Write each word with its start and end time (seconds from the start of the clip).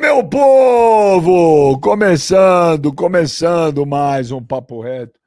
Meu 0.00 0.28
povo! 0.28 1.78
Começando, 1.80 2.92
começando 2.92 3.86
mais 3.86 4.32
um 4.32 4.44
Papo 4.44 4.80
Reto 4.80 5.20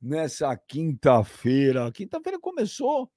nessa 0.00 0.56
quinta-feira. 0.56 1.90
Quinta-feira 1.90 2.38
começou 2.38 3.10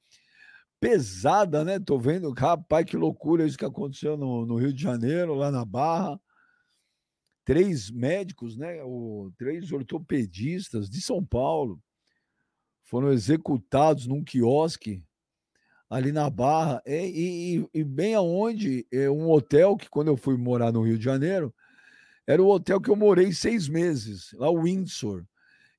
pesada, 0.79 1.63
né? 1.63 1.79
Tô 1.79 1.99
vendo, 1.99 2.31
rapaz, 2.31 2.85
que 2.85 2.97
loucura 2.97 3.45
isso 3.45 3.57
que 3.57 3.65
aconteceu 3.65 4.17
no, 4.17 4.47
no 4.47 4.55
Rio 4.55 4.73
de 4.73 4.81
Janeiro, 4.81 5.35
lá 5.35 5.51
na 5.51 5.63
Barra. 5.63 6.19
Três 7.45 7.91
médicos, 7.91 8.57
né? 8.57 8.81
O, 8.83 9.31
três 9.37 9.71
ortopedistas 9.71 10.89
de 10.89 11.01
São 11.01 11.23
Paulo 11.23 11.79
foram 12.83 13.11
executados 13.11 14.07
num 14.07 14.23
quiosque 14.23 15.03
ali 15.89 16.11
na 16.11 16.29
Barra, 16.29 16.81
e, 16.85 17.63
e, 17.73 17.79
e, 17.79 17.83
bem 17.83 18.13
aonde 18.13 18.85
é 18.91 19.09
um 19.09 19.29
hotel 19.29 19.75
que 19.75 19.89
quando 19.89 20.09
eu 20.09 20.15
fui 20.15 20.37
morar 20.37 20.71
no 20.71 20.83
Rio 20.83 20.97
de 20.97 21.03
Janeiro, 21.03 21.53
era 22.27 22.41
o 22.41 22.47
hotel 22.47 22.79
que 22.79 22.89
eu 22.89 22.95
morei 22.95 23.33
seis 23.33 23.67
meses, 23.67 24.31
lá 24.33 24.49
o 24.49 24.61
Windsor. 24.61 25.25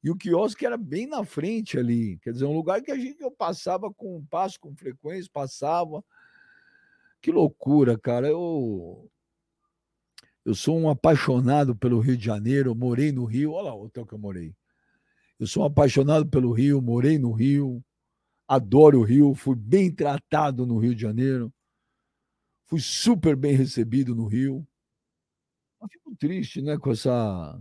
E 0.02 0.10
o 0.10 0.16
quiosque 0.16 0.66
era 0.66 0.76
bem 0.76 1.06
na 1.06 1.24
frente 1.24 1.78
ali, 1.78 2.18
quer 2.18 2.32
dizer, 2.32 2.46
um 2.46 2.54
lugar 2.54 2.82
que 2.82 2.90
a 2.90 2.96
gente 2.96 3.20
eu 3.20 3.30
passava 3.30 3.92
com 3.92 4.24
passo 4.24 4.58
com 4.58 4.74
frequência, 4.74 5.30
passava. 5.32 6.02
Que 7.20 7.30
loucura, 7.30 7.98
cara. 7.98 8.26
Eu 8.28 9.08
eu 10.44 10.54
sou 10.54 10.76
um 10.78 10.88
apaixonado 10.88 11.76
pelo 11.76 12.00
Rio 12.00 12.16
de 12.16 12.24
Janeiro, 12.24 12.74
morei 12.74 13.12
no 13.12 13.26
Rio, 13.26 13.52
olha 13.52 13.66
lá 13.66 13.74
o 13.74 13.84
hotel 13.84 14.06
que 14.06 14.14
eu 14.14 14.18
morei. 14.18 14.54
Eu 15.38 15.46
sou 15.46 15.62
um 15.62 15.66
apaixonado 15.66 16.26
pelo 16.26 16.50
Rio, 16.50 16.80
morei 16.80 17.18
no 17.18 17.30
Rio 17.30 17.84
adoro 18.50 18.98
o 18.98 19.04
Rio, 19.04 19.32
fui 19.32 19.54
bem 19.54 19.92
tratado 19.94 20.66
no 20.66 20.76
Rio 20.80 20.92
de 20.92 21.02
Janeiro, 21.02 21.54
fui 22.66 22.80
super 22.80 23.36
bem 23.36 23.54
recebido 23.54 24.12
no 24.12 24.26
Rio. 24.26 24.66
Mas 25.80 25.92
fico 25.92 26.16
triste, 26.16 26.60
né, 26.60 26.76
com 26.76 26.90
essa 26.90 27.56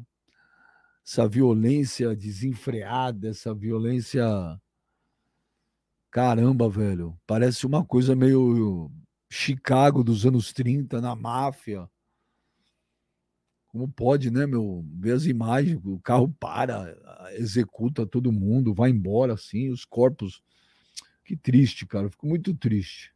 essa 1.05 1.27
violência 1.27 2.15
desenfreada, 2.15 3.29
essa 3.29 3.53
violência 3.53 4.25
caramba, 6.09 6.67
velho. 6.67 7.15
Parece 7.27 7.67
uma 7.67 7.85
coisa 7.85 8.15
meio 8.15 8.91
Chicago 9.29 10.03
dos 10.03 10.25
anos 10.25 10.51
30 10.51 10.99
na 10.99 11.15
máfia. 11.15 11.87
Como 13.67 13.87
pode, 13.87 14.31
né, 14.31 14.47
meu? 14.47 14.83
Ver 14.99 15.11
as 15.11 15.25
imagens, 15.25 15.79
o 15.85 15.99
carro 15.99 16.33
para, 16.39 16.97
executa 17.33 18.07
todo 18.07 18.31
mundo, 18.31 18.73
vai 18.73 18.89
embora 18.89 19.33
assim, 19.33 19.69
os 19.69 19.85
corpos 19.85 20.41
que 21.29 21.37
triste, 21.37 21.85
cara. 21.85 22.09
Fico 22.09 22.25
muito 22.25 22.55
triste. 22.55 23.13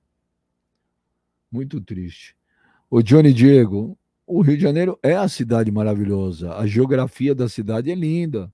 Muito 1.51 1.81
triste. 1.81 2.35
O 2.87 3.01
Johnny 3.01 3.33
Diego, 3.33 3.97
o 4.27 4.41
Rio 4.41 4.55
de 4.55 4.61
Janeiro 4.61 4.99
é 5.01 5.15
a 5.15 5.27
cidade 5.27 5.71
maravilhosa. 5.71 6.53
A 6.55 6.67
geografia 6.67 7.33
da 7.33 7.49
cidade 7.49 7.89
é 7.89 7.95
linda. 7.95 8.53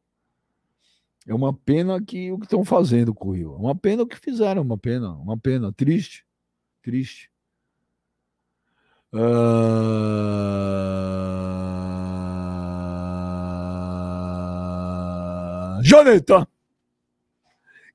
É 1.27 1.33
uma 1.33 1.53
pena 1.53 2.01
que 2.01 2.31
o 2.31 2.39
que 2.39 2.45
estão 2.45 2.63
fazendo 2.63 3.13
com 3.13 3.27
o 3.27 3.31
Rio. 3.33 3.53
É 3.53 3.57
uma 3.57 3.75
pena 3.75 4.03
o 4.03 4.07
que 4.07 4.17
fizeram, 4.17 4.61
uma 4.61 4.77
pena, 4.77 5.11
uma 5.11 5.37
pena. 5.37 5.73
Triste. 5.73 6.25
Triste. 6.81 7.29
Uh... 9.13 9.19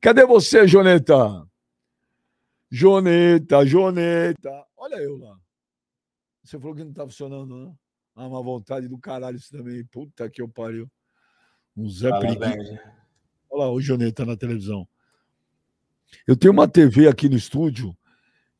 Cadê 0.02 0.26
você, 0.26 0.66
Joneta? 0.66 1.48
Joneta, 2.70 3.64
Joneta. 3.64 4.66
Olha 4.76 4.96
eu 4.96 5.16
lá. 5.16 5.38
Você 6.42 6.58
falou 6.58 6.74
que 6.74 6.84
não 6.84 6.92
tá 6.92 7.04
funcionando, 7.04 7.56
né? 7.56 7.74
Ah, 8.14 8.26
uma 8.26 8.42
vontade 8.42 8.86
do 8.88 8.98
caralho 8.98 9.36
isso 9.36 9.50
também. 9.50 9.84
Puta 9.86 10.28
que 10.30 10.42
eu 10.42 10.48
pariu. 10.48 10.90
Um 11.76 11.88
Zé 11.88 12.10
Preguiça. 12.18 12.94
Olha 13.50 13.64
lá 13.64 13.70
o 13.70 13.80
Joneta 13.80 14.24
na 14.24 14.36
televisão. 14.36 14.86
Eu 16.26 16.36
tenho 16.36 16.52
uma 16.52 16.68
TV 16.68 17.08
aqui 17.08 17.28
no 17.28 17.36
estúdio 17.36 17.96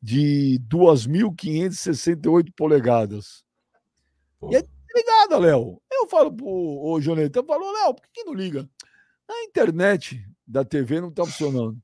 de 0.01 0.59
2.568 0.69 2.51
polegadas. 2.55 3.43
Pô. 4.39 4.51
E 4.51 4.55
é 4.55 4.63
ligada, 4.95 5.37
Léo. 5.37 5.81
Eu 5.91 6.07
falo 6.07 6.31
pro 6.31 6.45
o 6.45 7.01
Joneta, 7.01 7.39
eu 7.39 7.45
falo, 7.45 7.71
Léo, 7.71 7.93
por 7.93 8.03
que, 8.03 8.09
que 8.11 8.23
não 8.23 8.33
liga? 8.33 8.69
A 9.27 9.43
internet 9.43 10.23
da 10.45 10.63
TV 10.63 11.01
não 11.01 11.11
tá 11.11 11.25
funcionando. 11.25 11.81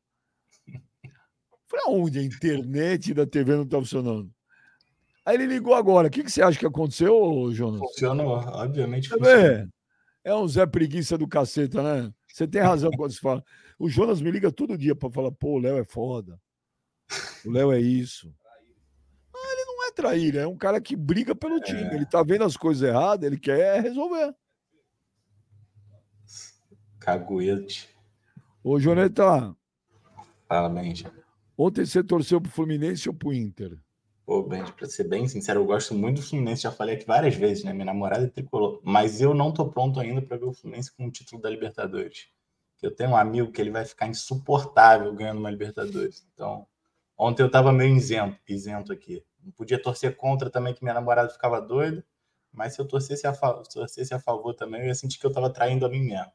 Falei, 1.71 1.85
aonde 1.87 2.19
a 2.19 2.23
internet 2.23 3.13
da 3.13 3.25
TV 3.25 3.55
não 3.55 3.63
está 3.63 3.77
funcionando? 3.77 4.29
Aí 5.25 5.35
ele 5.35 5.45
ligou 5.45 5.73
agora. 5.73 6.09
O 6.09 6.11
que, 6.11 6.21
que 6.21 6.29
você 6.29 6.41
acha 6.41 6.59
que 6.59 6.65
aconteceu, 6.65 7.49
Jonas? 7.53 7.79
Funciona, 7.79 8.23
obviamente. 8.23 9.07
Funciona. 9.07 9.69
É 10.21 10.35
um 10.35 10.45
Zé 10.49 10.65
Preguiça 10.65 11.17
do 11.17 11.25
caceta, 11.25 11.81
né? 11.81 12.13
Você 12.27 12.45
tem 12.45 12.61
razão 12.61 12.91
quando 12.91 13.13
você 13.13 13.19
fala. 13.19 13.41
O 13.79 13.87
Jonas 13.87 14.21
me 14.21 14.29
liga 14.29 14.51
todo 14.51 14.77
dia 14.77 14.93
para 14.93 15.09
falar, 15.09 15.31
pô, 15.31 15.53
o 15.53 15.59
Léo 15.59 15.77
é 15.77 15.85
foda. 15.85 16.37
O 17.45 17.51
Léo 17.51 17.71
é 17.71 17.79
isso. 17.79 18.35
Ah, 19.33 19.53
ele 19.53 19.65
não 19.65 19.87
é 19.87 19.91
traíra, 19.93 20.41
é 20.41 20.47
um 20.47 20.57
cara 20.57 20.81
que 20.81 20.95
briga 20.95 21.33
pelo 21.33 21.55
é. 21.55 21.61
time. 21.61 21.95
Ele 21.95 22.05
tá 22.05 22.21
vendo 22.21 22.43
as 22.43 22.57
coisas 22.57 22.87
erradas, 22.87 23.25
ele 23.25 23.39
quer 23.39 23.81
resolver. 23.81 24.35
Caguete. 26.99 27.89
Ô, 28.61 28.77
Joneta. 28.77 29.55
Fala, 30.49 30.69
Benja. 30.69 31.21
Ontem 31.57 31.85
você 31.85 32.03
torceu 32.03 32.41
pro 32.41 32.51
Fluminense 32.51 33.07
ou 33.07 33.15
pro 33.15 33.33
Inter? 33.33 33.77
Pô, 34.25 34.43
Ben, 34.43 34.63
pra 34.63 34.87
ser 34.87 35.07
bem 35.07 35.27
sincero, 35.27 35.59
eu 35.59 35.65
gosto 35.65 35.93
muito 35.93 36.21
do 36.21 36.25
Fluminense, 36.25 36.61
já 36.61 36.71
falei 36.71 36.95
aqui 36.95 37.05
várias 37.05 37.35
vezes, 37.35 37.63
né? 37.63 37.73
Minha 37.73 37.85
namorada 37.85 38.25
é 38.25 38.29
tricolor, 38.29 38.79
mas 38.83 39.19
eu 39.19 39.33
não 39.33 39.51
tô 39.51 39.69
pronto 39.69 39.99
ainda 39.99 40.21
para 40.21 40.37
ver 40.37 40.45
o 40.45 40.53
Fluminense 40.53 40.95
com 40.95 41.05
o 41.05 41.11
título 41.11 41.41
da 41.41 41.49
Libertadores. 41.49 42.29
Eu 42.81 42.95
tenho 42.95 43.11
um 43.11 43.17
amigo 43.17 43.51
que 43.51 43.61
ele 43.61 43.69
vai 43.71 43.85
ficar 43.85 44.07
insuportável 44.07 45.13
ganhando 45.13 45.39
uma 45.39 45.51
Libertadores. 45.51 46.25
Então, 46.33 46.65
ontem 47.17 47.43
eu 47.43 47.51
tava 47.51 47.71
meio 47.71 47.95
isento, 47.95 48.37
isento 48.47 48.91
aqui. 48.93 49.23
Não 49.43 49.51
podia 49.51 49.81
torcer 49.81 50.15
contra 50.15 50.49
também, 50.49 50.73
que 50.73 50.83
minha 50.83 50.93
namorada 50.93 51.29
ficava 51.29 51.59
doida, 51.59 52.03
mas 52.53 52.73
se 52.73 52.81
eu 52.81 52.87
torcesse 52.87 53.27
a, 53.27 53.33
torcesse 53.33 54.13
a 54.13 54.19
favor 54.19 54.53
também, 54.53 54.81
eu 54.81 54.87
ia 54.87 54.95
sentir 54.95 55.19
que 55.19 55.25
eu 55.25 55.31
tava 55.31 55.49
traindo 55.49 55.85
a 55.85 55.89
mim 55.89 56.03
mesmo. 56.03 56.31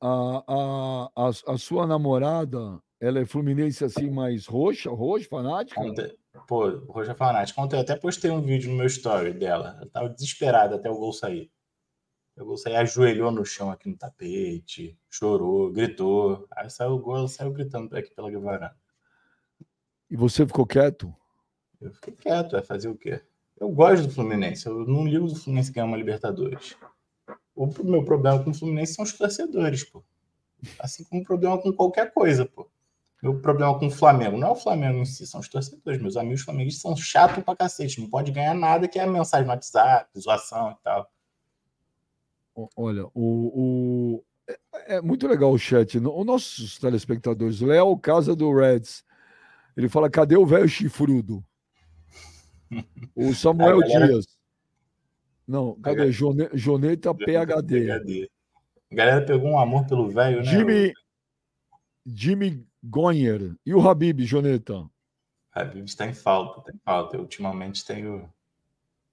A, 0.00 0.42
a, 0.46 1.10
a, 1.16 1.28
a 1.54 1.58
sua 1.58 1.86
namorada, 1.86 2.80
ela 3.00 3.18
é 3.18 3.24
fluminense 3.24 3.82
assim, 3.82 4.10
mais 4.10 4.46
roxa, 4.46 4.90
roxa, 4.90 5.26
fanática? 5.26 5.80
Ontem, 5.80 6.14
pô, 6.46 6.68
roxa 6.86 7.14
fanática. 7.14 7.60
Ontem 7.60 7.76
eu 7.76 7.80
até 7.80 7.96
postei 7.96 8.30
um 8.30 8.42
vídeo 8.42 8.70
no 8.70 8.76
meu 8.76 8.86
story 8.86 9.32
dela. 9.32 9.78
Ela 9.78 9.90
tava 9.90 10.08
desesperada 10.10 10.76
até 10.76 10.90
o 10.90 10.98
gol 10.98 11.12
sair. 11.12 11.50
O 12.36 12.44
gol 12.44 12.58
sair, 12.58 12.76
ajoelhou 12.76 13.30
no 13.30 13.44
chão 13.44 13.70
aqui 13.70 13.88
no 13.88 13.96
tapete, 13.96 14.98
chorou, 15.08 15.72
gritou. 15.72 16.46
Aí 16.54 16.68
saiu 16.68 16.92
o 16.92 16.98
gol, 16.98 17.16
ela 17.16 17.28
saiu 17.28 17.50
gritando 17.52 17.96
aqui 17.96 18.14
pela 18.14 18.30
varanda. 18.38 18.76
E 20.10 20.16
você 20.16 20.46
ficou 20.46 20.66
quieto? 20.66 21.14
Eu 21.80 21.92
fiquei 21.94 22.14
quieto, 22.14 22.52
vai 22.52 22.62
fazer 22.62 22.88
o 22.88 22.96
quê? 22.96 23.22
Eu 23.58 23.70
gosto 23.70 24.06
do 24.06 24.12
Fluminense, 24.12 24.66
eu 24.66 24.86
não 24.86 25.06
ligo 25.06 25.26
do 25.26 25.36
Fluminense 25.36 25.72
ganhar 25.72 25.86
uma 25.86 25.96
Libertadores. 25.96 26.76
O 27.54 27.66
meu 27.82 28.04
problema 28.04 28.42
com 28.42 28.50
o 28.50 28.54
Fluminense 28.54 28.94
são 28.94 29.04
os 29.04 29.12
torcedores, 29.12 29.84
pô. 29.84 30.02
Assim 30.78 31.04
como 31.04 31.22
o 31.22 31.24
problema 31.24 31.60
com 31.60 31.72
qualquer 31.72 32.12
coisa, 32.12 32.44
pô. 32.44 32.70
Meu 33.22 33.38
problema 33.38 33.78
com 33.78 33.86
o 33.86 33.90
Flamengo 33.90 34.38
não 34.38 34.48
é 34.48 34.50
o 34.52 34.56
Flamengo 34.56 34.98
em 34.98 35.04
si, 35.04 35.26
são 35.26 35.40
os 35.40 35.48
torcedores. 35.48 36.00
Meus 36.00 36.16
amigos 36.16 36.40
flamenguistas 36.40 36.82
são 36.82 36.96
chatos 36.96 37.44
pra 37.44 37.54
cacete. 37.54 38.00
Não 38.00 38.08
pode 38.08 38.32
ganhar 38.32 38.54
nada 38.54 38.88
que 38.88 38.98
é 38.98 39.06
mensagem 39.06 39.46
no 39.46 39.52
WhatsApp, 39.52 40.08
zoação 40.18 40.70
e 40.70 40.82
tal. 40.82 41.10
Olha, 42.76 43.04
o, 43.14 43.14
o... 43.14 44.24
É, 44.48 44.96
é, 44.96 45.02
muito 45.02 45.26
legal 45.28 45.52
o 45.52 45.58
chat. 45.58 45.98
Os 45.98 46.26
nossos 46.26 46.78
telespectadores, 46.78 47.60
Léo 47.60 47.96
Casa 47.98 48.34
do 48.34 48.52
Reds, 48.54 49.04
ele 49.76 49.88
fala: 49.88 50.10
cadê 50.10 50.36
o 50.36 50.46
velho 50.46 50.68
chifrudo? 50.68 51.44
O 53.14 53.32
Samuel 53.34 53.80
galera... 53.80 54.06
Dias. 54.06 54.26
Não, 55.46 55.74
cadê? 55.80 56.10
Galera... 56.10 56.56
Joneta 56.56 57.14
PHD. 57.14 57.86
PHD. 57.86 58.30
A 58.90 58.94
galera 58.94 59.26
pegou 59.26 59.50
um 59.50 59.58
amor 59.58 59.86
pelo 59.86 60.10
velho, 60.10 60.38
né? 60.38 60.44
Jimmy, 60.44 60.92
Jimmy 62.06 62.69
Gonyer. 62.82 63.54
E 63.64 63.74
o 63.74 63.86
Habib, 63.86 64.20
Joneta? 64.20 64.88
Habib 65.52 65.84
está 65.84 66.06
em 66.06 66.14
falta, 66.14 66.62
tem 66.62 66.80
falta. 66.84 67.16
Eu 67.16 67.22
ultimamente 67.22 67.84
tenho, 67.84 68.28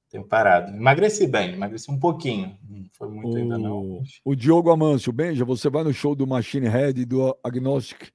tenho 0.09 0.23
parado. 0.23 0.75
Emagreci 0.75 1.27
bem, 1.27 1.53
emagreci 1.53 1.91
um 1.91 1.99
pouquinho. 1.99 2.57
Não 2.67 2.85
foi 2.93 3.09
muito 3.09 3.33
o, 3.33 3.35
ainda 3.35 3.57
não. 3.57 4.03
O 4.23 4.35
Diogo 4.35 4.69
Amâncio, 4.69 5.11
Benja, 5.11 5.43
você 5.43 5.69
vai 5.69 5.83
no 5.83 5.93
show 5.93 6.15
do 6.15 6.27
Machine 6.27 6.67
Head 6.67 7.01
e 7.01 7.05
do 7.05 7.37
Agnostic? 7.43 8.11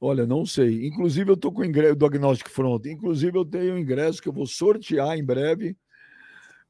Olha, 0.00 0.26
não 0.26 0.44
sei. 0.44 0.86
Inclusive, 0.86 1.30
eu 1.30 1.36
tô 1.36 1.52
com 1.52 1.60
o 1.60 1.64
ingresso 1.64 1.94
do 1.94 2.06
Agnostic 2.06 2.48
Front. 2.48 2.86
Inclusive, 2.86 3.38
eu 3.38 3.44
tenho 3.44 3.74
um 3.74 3.78
ingresso 3.78 4.20
que 4.20 4.28
eu 4.28 4.32
vou 4.32 4.46
sortear 4.46 5.16
em 5.16 5.24
breve 5.24 5.76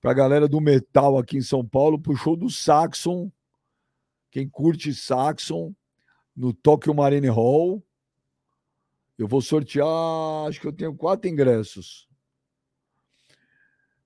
para 0.03 0.11
a 0.11 0.15
galera 0.15 0.47
do 0.47 0.61
metal 0.61 1.17
aqui 1.17 1.39
em 1.39 1.43
São 1.43 1.65
Paulo, 1.65 1.99
para 1.99 2.13
o 2.13 2.17
show 2.17 2.37
do 2.37 2.51
Saxon. 2.51 3.33
Quem 4.31 4.49
curte 4.49 4.93
Saxon, 4.93 5.73
no 6.37 6.52
Tokyo 6.52 6.94
Marine 6.94 7.29
Hall. 7.29 7.82
Eu 9.19 9.29
vou 9.29 9.40
sortear, 9.40 9.87
acho 10.49 10.61
que 10.61 10.67
eu 10.67 10.73
tenho 10.73 10.94
quatro 10.94 11.29
ingressos. 11.29 12.08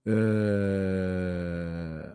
É... 0.07 0.13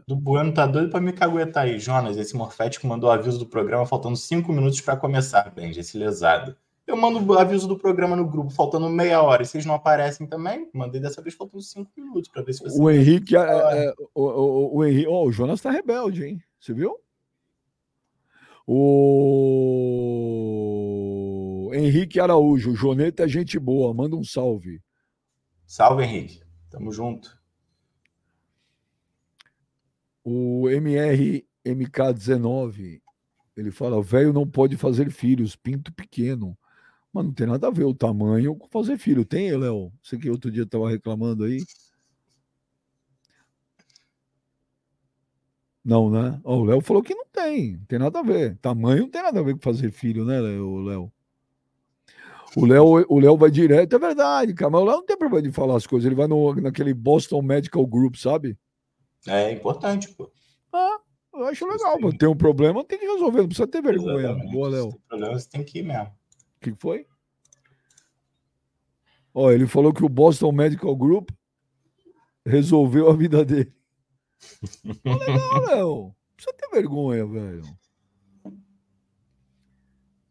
Do 0.08 0.16
Bueno 0.16 0.54
tá 0.54 0.66
doido 0.66 0.90
pra 0.90 1.02
me 1.02 1.12
caguetar 1.12 1.66
aí. 1.66 1.78
Jonas, 1.80 2.18
esse 2.18 2.36
morfético 2.36 2.88
mandou 2.88 3.10
o 3.10 3.14
aviso 3.14 3.38
do 3.38 3.46
programa 3.46 3.86
faltando 3.86 4.16
cinco 4.16 4.54
minutos 4.54 4.80
para 4.82 4.96
começar, 4.96 5.50
Benji, 5.52 5.82
esse 5.82 5.98
lesado. 5.98 6.56
Eu 6.88 6.98
mando 6.98 7.24
o 7.26 7.38
aviso 7.38 7.68
do 7.68 7.78
programa 7.78 8.16
no 8.16 8.28
grupo 8.28 8.50
faltando 8.50 8.90
meia 8.90 9.22
hora 9.22 9.44
e 9.44 9.46
vocês 9.46 9.66
não 9.66 9.76
aparecem 9.76 10.28
também. 10.28 10.70
Mandei 10.74 11.00
dessa 11.00 11.22
vez 11.22 11.36
faltando 11.36 11.64
cinco 11.64 11.92
minutos 11.96 12.30
para 12.30 12.42
ver 12.42 12.54
se 12.54 12.64
você. 12.64 12.82
O 12.82 12.90
Henrique, 12.90 13.36
é, 13.36 13.40
é, 13.40 13.94
o, 14.14 14.24
o, 14.24 14.78
o, 14.78 14.86
Henrique, 14.86 15.08
oh, 15.08 15.26
o 15.26 15.32
Jonas 15.32 15.62
tá 15.62 15.70
rebelde, 15.70 16.26
hein? 16.26 16.44
Você 16.60 16.74
viu? 16.74 16.98
O 18.74 20.00
Henrique 21.74 22.22
Araújo, 22.22 22.72
o 22.72 22.76
Joneta 22.76 23.26
é 23.26 23.28
gente 23.28 23.60
boa, 23.60 23.94
manda 23.94 24.16
um 24.16 24.24
salve. 24.24 24.82
Salve, 25.66 26.06
Henrique. 26.06 26.42
Tamo 26.70 26.90
junto. 26.94 27.38
O 30.24 30.70
MRMK19, 30.70 33.02
ele 33.58 33.72
fala: 33.72 34.02
velho 34.02 34.32
não 34.32 34.50
pode 34.50 34.78
fazer 34.78 35.12
filhos, 35.12 35.54
pinto 35.54 35.94
pequeno. 35.94 36.58
Mas 37.12 37.26
não 37.26 37.34
tem 37.34 37.48
nada 37.48 37.68
a 37.68 37.72
ver 37.72 37.84
o 37.84 37.94
tamanho 37.94 38.56
com 38.56 38.70
fazer 38.70 38.98
filho. 38.98 39.26
Tem, 39.26 39.54
Léo? 39.54 39.92
Você 40.02 40.18
que 40.18 40.30
outro 40.30 40.50
dia 40.50 40.64
estava 40.64 40.90
reclamando 40.90 41.44
aí. 41.44 41.62
Não, 45.84 46.10
né? 46.12 46.40
o 46.44 46.64
Léo 46.64 46.80
falou 46.82 47.02
que 47.02 47.16
não 47.16 47.26
tem, 47.26 47.74
não 47.74 47.86
tem 47.86 48.00
nada 48.00 48.20
a 48.20 48.24
ver. 48.24 48.56
Tamanho 48.58 49.04
não 49.04 49.10
tem 49.10 49.24
nada 49.24 49.40
a 49.40 49.44
ver 49.44 49.54
com 49.54 49.62
fazer 49.62 49.92
filho, 49.92 50.24
né, 50.24 50.40
Léo? 50.40 51.12
O 52.56 52.66
Léo, 52.66 53.06
o 53.08 53.20
Léo 53.20 53.38
vai 53.38 53.50
direto, 53.50 53.96
é 53.96 54.00
verdade, 54.00 54.54
cara. 54.54 54.70
Mas 54.70 54.82
o 54.82 54.86
Léo 54.86 54.96
não 54.98 55.06
tem 55.06 55.18
problema 55.18 55.48
de 55.48 55.54
falar 55.54 55.78
as 55.78 55.88
coisas. 55.88 56.06
Ele 56.06 56.16
vai 56.16 56.28
no, 56.28 56.54
naquele 56.56 56.94
Boston 56.94 57.42
Medical 57.42 57.86
Group, 57.88 58.16
sabe? 58.16 58.58
É 59.28 59.52
importante, 59.52 60.10
pô. 60.10 60.32
Ah, 60.74 61.00
eu 61.34 61.46
acho 61.46 61.66
legal. 61.66 61.98
Tem... 61.98 62.18
Tem 62.18 62.30
um 62.30 62.36
problema, 62.36 62.84
tem 62.84 63.00
que 63.00 63.06
resolver. 63.06 63.40
Não 63.40 63.48
precisa 63.48 63.68
ter 63.68 63.82
vergonha. 63.82 64.20
Exatamente. 64.20 64.52
Boa, 64.52 64.70
Léo. 64.70 64.92
Se 64.92 64.92
tem 64.92 65.02
problema, 65.08 65.40
você 65.40 65.50
tem 65.50 65.64
que 65.64 65.80
ir 65.80 65.84
mesmo. 65.84 66.06
O 66.06 66.60
que 66.60 66.76
foi? 66.78 67.08
Ó, 69.34 69.50
ele 69.50 69.66
falou 69.66 69.94
que 69.94 70.04
o 70.04 70.10
Boston 70.10 70.52
Medical 70.52 70.96
Group 70.96 71.30
resolveu 72.46 73.10
a 73.10 73.16
vida 73.16 73.46
dele. 73.46 73.74
Legal, 75.06 75.62
Léo. 75.66 76.04
Não 76.04 76.16
precisa 76.36 76.54
ter 76.58 76.70
vergonha, 76.72 77.26
velho. 77.26 77.64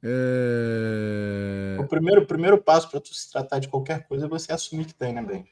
É... 0.03 1.77
O 1.79 1.87
primeiro, 1.87 2.23
o 2.23 2.27
primeiro 2.27 2.63
passo 2.63 2.91
para 2.91 3.01
tu 3.01 3.13
se 3.15 3.31
tratar 3.31 3.59
de 3.59 3.69
qualquer 3.69 4.07
coisa 4.07 4.27
é 4.27 4.29
você 4.29 4.53
assumir 4.53 4.87
que 4.87 4.95
tem, 4.95 5.13
né, 5.13 5.23
Ben? 5.23 5.47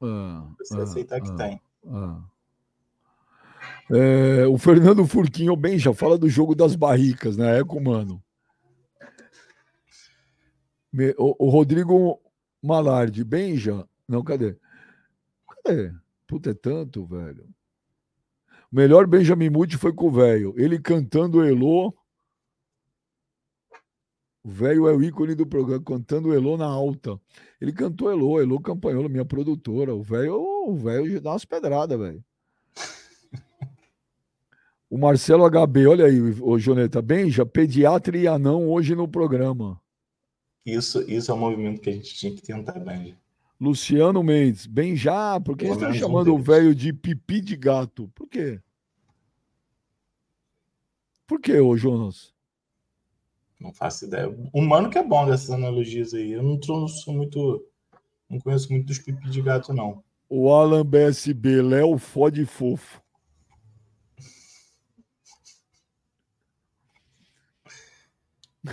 Ah, 0.00 0.48
você 0.58 0.78
ah, 0.78 0.82
aceitar 0.82 1.16
ah, 1.16 1.20
que 1.20 1.36
tem. 1.36 1.60
Ah. 1.86 2.22
É, 3.90 4.46
o 4.46 4.56
Fernando 4.56 5.06
Furquinho 5.06 5.54
bem 5.56 5.78
já 5.78 5.92
fala 5.92 6.16
do 6.16 6.28
jogo 6.28 6.54
das 6.54 6.74
barricas, 6.74 7.36
né? 7.36 7.58
É 7.58 7.64
com 7.64 7.80
mano. 7.80 8.22
O, 11.18 11.46
o 11.46 11.50
Rodrigo 11.50 12.20
Malardi, 12.62 13.22
Benja. 13.22 13.86
Não, 14.08 14.24
cadê? 14.24 14.56
Cadê? 15.64 15.92
Puta, 16.26 16.50
é 16.50 16.54
tanto, 16.54 17.04
velho. 17.04 17.46
Melhor 18.70 19.06
Benjamin 19.06 19.50
Muti 19.50 19.76
foi 19.76 19.92
com 19.92 20.06
o 20.06 20.10
velho. 20.10 20.54
Ele 20.56 20.78
cantando 20.78 21.44
Elô. 21.44 21.92
O 24.42 24.48
velho 24.48 24.88
é 24.88 24.94
o 24.94 25.02
ícone 25.02 25.34
do 25.34 25.46
programa, 25.46 25.82
cantando 25.84 26.32
Elô 26.32 26.56
na 26.56 26.66
alta. 26.66 27.20
Ele 27.60 27.72
cantou 27.72 28.10
Elô, 28.10 28.40
Elô 28.40 28.60
Campanhola, 28.60 29.08
minha 29.08 29.24
produtora. 29.24 29.94
O 29.94 30.02
velho, 30.02 30.34
o 30.34 30.74
velho 30.76 31.20
dá 31.20 31.32
umas 31.32 31.44
pedradas, 31.44 31.98
velho. 31.98 32.24
O 34.88 34.98
Marcelo 34.98 35.48
HB, 35.48 35.86
olha 35.86 36.06
aí, 36.06 36.20
o 36.20 36.58
Joneta, 36.58 37.00
Benja, 37.00 37.46
pediatra 37.46 38.18
e 38.18 38.26
anão 38.26 38.68
hoje 38.68 38.96
no 38.96 39.06
programa. 39.06 39.80
Isso, 40.66 41.00
isso 41.08 41.30
é 41.30 41.34
um 41.34 41.38
movimento 41.38 41.80
que 41.80 41.90
a 41.90 41.92
gente 41.92 42.12
tinha 42.12 42.34
que 42.34 42.42
tentar, 42.42 42.78
Benja. 42.80 43.16
Luciano 43.60 44.22
Mendes, 44.22 44.66
bem 44.66 44.96
já, 44.96 45.38
por 45.38 45.56
que 45.56 45.66
estão 45.66 45.92
chamando 45.92 46.32
um 46.32 46.36
o 46.36 46.42
velho 46.42 46.74
de 46.74 46.92
pipi 46.92 47.40
de 47.40 47.54
gato? 47.54 48.10
Por 48.14 48.26
quê? 48.26 48.58
Por 51.30 51.40
quê, 51.40 51.60
ô 51.60 51.76
Jonas? 51.76 52.34
Não 53.60 53.72
faço 53.72 54.04
ideia. 54.04 54.36
Humano 54.52 54.90
que 54.90 54.98
é 54.98 55.02
bom 55.04 55.24
dessas 55.24 55.50
analogias 55.50 56.12
aí. 56.12 56.32
Eu 56.32 56.42
não 56.42 56.60
sou 56.88 57.14
muito. 57.14 57.64
Não 58.28 58.40
conheço 58.40 58.68
muito 58.72 58.86
dos 58.86 58.98
pipi 58.98 59.30
de 59.30 59.40
gato, 59.40 59.72
não. 59.72 60.02
O 60.28 60.52
Alan 60.52 60.84
BSB, 60.84 61.62
Léo 61.62 61.98
fode 61.98 62.44
fofo. 62.44 63.00
O 68.66 68.72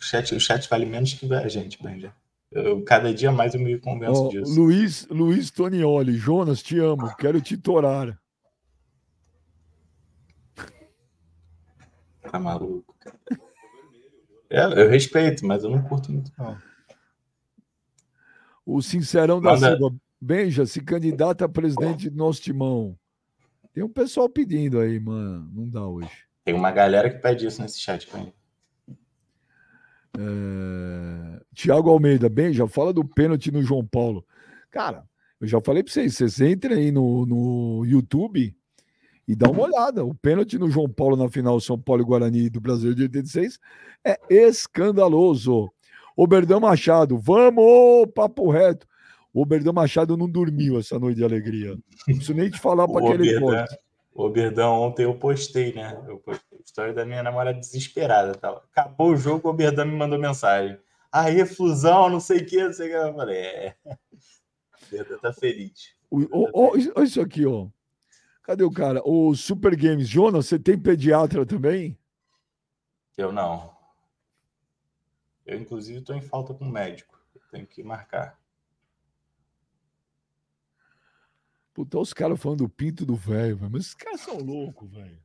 chat, 0.00 0.34
o 0.34 0.40
chat 0.40 0.68
vale 0.68 0.86
menos 0.86 1.14
que 1.14 1.32
a 1.32 1.46
gente, 1.46 1.80
Benja. 1.80 2.12
Eu, 2.50 2.82
cada 2.82 3.14
dia 3.14 3.30
mais 3.30 3.54
eu 3.54 3.60
me 3.60 3.78
convenço 3.78 4.24
oh, 4.24 4.28
disso. 4.28 4.60
Luiz, 4.60 5.06
Luiz 5.08 5.52
Tonioli, 5.52 6.14
Jonas, 6.14 6.60
te 6.60 6.80
amo, 6.80 7.14
quero 7.14 7.40
te 7.40 7.56
torar. 7.56 8.20
Tá 12.32 12.40
maluco, 12.40 12.96
cara. 12.98 13.20
É, 14.48 14.64
eu 14.64 14.88
respeito, 14.88 15.44
mas 15.44 15.64
eu 15.64 15.70
não 15.70 15.82
curto 15.82 16.10
muito, 16.10 16.32
não. 16.38 16.56
O 18.64 18.80
Sincerão 18.80 19.38
da 19.38 19.52
Manda... 19.52 19.76
Silva, 19.76 19.94
Benja, 20.18 20.64
se 20.64 20.80
candidata 20.80 21.44
a 21.44 21.48
presidente 21.48 22.08
do 22.08 22.16
nosso 22.16 22.40
timão. 22.40 22.98
Tem 23.74 23.84
um 23.84 23.88
pessoal 23.88 24.30
pedindo 24.30 24.80
aí, 24.80 24.98
mano. 24.98 25.50
Não 25.52 25.68
dá 25.68 25.86
hoje. 25.86 26.08
Tem 26.42 26.54
uma 26.54 26.70
galera 26.70 27.10
que 27.10 27.18
pede 27.18 27.46
isso 27.46 27.60
nesse 27.60 27.78
chat, 27.78 28.10
Benja. 28.10 28.32
É... 30.18 31.42
Tiago 31.52 31.90
Almeida, 31.90 32.30
bem, 32.30 32.54
já 32.54 32.66
fala 32.66 32.94
do 32.94 33.04
pênalti 33.04 33.50
no 33.50 33.62
João 33.62 33.86
Paulo. 33.86 34.26
Cara, 34.70 35.04
eu 35.38 35.46
já 35.46 35.60
falei 35.60 35.82
para 35.82 35.92
vocês, 35.92 36.16
vocês 36.16 36.40
entrem 36.40 36.78
aí 36.78 36.90
no, 36.90 37.26
no 37.26 37.84
YouTube 37.84 38.56
e 39.26 39.34
dá 39.34 39.50
uma 39.50 39.62
olhada. 39.62 40.04
O 40.04 40.14
pênalti 40.14 40.58
no 40.58 40.70
João 40.70 40.88
Paulo 40.88 41.16
na 41.16 41.28
final 41.28 41.60
São 41.60 41.78
Paulo 41.78 42.02
e 42.02 42.04
Guarani 42.04 42.50
do 42.50 42.60
Brasil 42.60 42.94
de 42.94 43.02
86 43.02 43.58
é 44.04 44.18
escandaloso. 44.28 45.70
Oberdão 46.16 46.60
Machado, 46.60 47.18
vamos, 47.18 48.06
papo 48.14 48.50
reto. 48.50 48.86
O 49.32 49.42
Oberdão 49.42 49.72
Machado 49.72 50.16
não 50.16 50.28
dormiu 50.28 50.78
essa 50.78 50.98
noite 50.98 51.16
de 51.16 51.24
alegria. 51.24 51.70
Não 51.70 52.16
preciso 52.16 52.34
nem 52.34 52.50
te 52.50 52.58
falar 52.58 52.86
para 52.86 53.08
aquele 53.08 53.40
pote. 53.40 53.78
O 54.14 54.24
Oberdão, 54.24 54.78
ontem 54.82 55.04
eu 55.04 55.14
postei, 55.14 55.72
né? 55.72 55.98
Eu 56.06 56.18
postei 56.18 56.58
a 56.58 56.62
história 56.62 56.92
da 56.92 57.06
minha 57.06 57.22
namorada 57.22 57.58
desesperada. 57.58 58.34
Tava. 58.34 58.62
Acabou 58.70 59.12
o 59.12 59.16
jogo, 59.16 59.48
o 59.48 59.50
Oberdão 59.50 59.86
me 59.86 59.96
mandou 59.96 60.18
mensagem. 60.18 60.76
Aí, 61.10 61.46
fusão, 61.46 62.10
não 62.10 62.20
sei 62.20 62.38
o 62.38 62.46
que, 62.46 62.62
não 62.62 62.72
sei 62.74 62.88
o 62.88 62.90
que. 62.90 62.96
Eu 62.96 63.14
falei, 63.14 63.38
é. 63.38 63.74
O 63.86 64.94
Oberdão 64.94 65.18
tá 65.18 65.32
feliz. 65.32 65.94
Olha 66.10 67.04
isso 67.04 67.20
aqui, 67.22 67.46
ó. 67.46 67.68
Cadê 68.42 68.64
o 68.64 68.70
cara? 68.70 69.00
O 69.04 69.34
Super 69.34 69.76
Games. 69.76 70.08
Jonas, 70.08 70.46
você 70.46 70.58
tem 70.58 70.78
pediatra 70.78 71.46
também? 71.46 71.96
Eu 73.16 73.30
não. 73.30 73.72
Eu, 75.46 75.58
inclusive, 75.58 75.98
estou 75.98 76.16
em 76.16 76.22
falta 76.22 76.52
com 76.54 76.64
o 76.64 76.70
médico. 76.70 77.18
Eu 77.34 77.40
tenho 77.50 77.66
que 77.66 77.82
marcar. 77.82 78.38
Puta, 81.74 81.98
os 81.98 82.12
caras 82.12 82.40
falando 82.40 82.58
do 82.58 82.68
pinto 82.68 83.06
do 83.06 83.14
velho, 83.14 83.58
mas 83.60 83.82
esses 83.82 83.94
caras 83.94 84.20
são 84.20 84.38
loucos, 84.38 84.90
velho. 84.90 85.18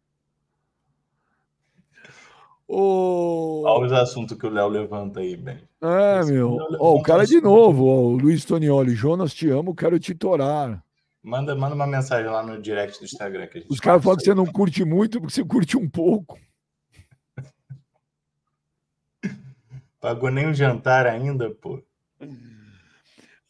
O... 2.68 3.64
Olha 3.66 3.86
os 3.86 3.94
assuntos 3.94 4.38
que 4.38 4.46
o 4.46 4.50
Léo 4.50 4.68
levanta 4.68 5.22
aí, 5.22 5.38
bem. 5.38 5.68
É, 5.82 6.20
Esse 6.20 6.32
meu. 6.34 6.58
Ó, 6.80 6.96
o 6.96 7.02
cara 7.02 7.26
de 7.26 7.40
novo, 7.40 7.86
ó, 7.86 8.02
o 8.02 8.18
Luiz 8.18 8.44
Tonioli. 8.44 8.94
Jonas, 8.94 9.34
te 9.34 9.50
amo, 9.50 9.74
quero 9.74 9.98
te 10.00 10.14
torar. 10.14 10.84
Manda, 11.28 11.54
manda 11.54 11.76
uma 11.76 11.86
mensagem 11.86 12.32
lá 12.32 12.42
no 12.42 12.62
direct 12.62 13.00
do 13.00 13.04
Instagram. 13.04 13.48
Que 13.48 13.66
os 13.70 13.82
caras 13.82 14.02
falam 14.02 14.18
que 14.18 14.24
você 14.24 14.34
não 14.34 14.46
curte 14.46 14.86
muito, 14.86 15.20
porque 15.20 15.34
você 15.34 15.44
curte 15.44 15.76
um 15.76 15.90
pouco. 15.90 16.40
Pagou 20.00 20.32
nem 20.32 20.48
o 20.48 20.54
jantar 20.54 21.06
ainda, 21.06 21.50
pô. 21.50 21.84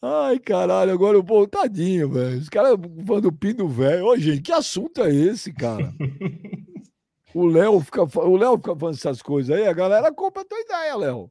Ai, 0.02 0.40
caralho, 0.40 0.90
agora 0.90 1.20
o 1.20 1.22
povo, 1.22 1.46
tadinho, 1.46 2.10
velho. 2.10 2.38
Os 2.38 2.48
caras 2.48 2.76
falando 3.06 3.30
do 3.30 3.32
pino 3.32 3.68
velho. 3.68 4.06
Ô, 4.06 4.18
gente, 4.18 4.42
que 4.42 4.50
assunto 4.50 5.04
é 5.04 5.14
esse, 5.14 5.52
cara? 5.52 5.94
o 7.32 7.46
Léo 7.46 7.78
fica, 7.78 8.02
o 8.02 8.36
Léo 8.36 8.56
fica 8.56 8.74
falando 8.74 8.96
essas 8.96 9.22
coisas 9.22 9.56
aí, 9.56 9.68
a 9.68 9.72
galera 9.72 10.12
compra 10.12 10.42
a 10.42 10.44
tua 10.44 10.58
ideia, 10.58 10.96
Léo. 10.96 11.30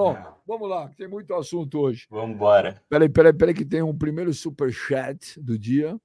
Bom, 0.00 0.12
é. 0.12 0.34
vamos 0.46 0.68
lá, 0.68 0.88
tem 0.96 1.06
muito 1.06 1.34
assunto 1.34 1.78
hoje. 1.78 2.06
Vamos 2.10 2.34
embora. 2.34 2.82
Peraí, 2.88 3.08
peraí, 3.08 3.32
peraí, 3.32 3.54
que 3.54 3.64
tem 3.64 3.82
um 3.82 3.96
primeiro 3.96 4.32
super 4.32 4.72
chat 4.72 5.38
do 5.40 5.58
dia. 5.58 6.00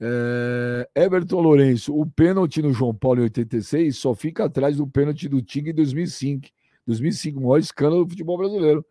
É, 0.00 0.88
Everton 0.94 1.40
Lourenço, 1.40 1.92
o 1.92 2.06
pênalti 2.06 2.62
no 2.62 2.72
João 2.72 2.94
Paulo 2.94 3.20
em 3.20 3.24
86 3.24 3.96
só 3.98 4.14
fica 4.14 4.44
atrás 4.44 4.76
do 4.76 4.86
pênalti 4.86 5.28
do 5.28 5.42
Tigre 5.42 5.72
em 5.72 5.74
2005. 5.74 6.48
2005, 6.86 7.38
o 7.38 7.42
maior 7.42 7.58
escândalo 7.58 8.04
do 8.04 8.10
futebol 8.10 8.38
brasileiro. 8.38 8.86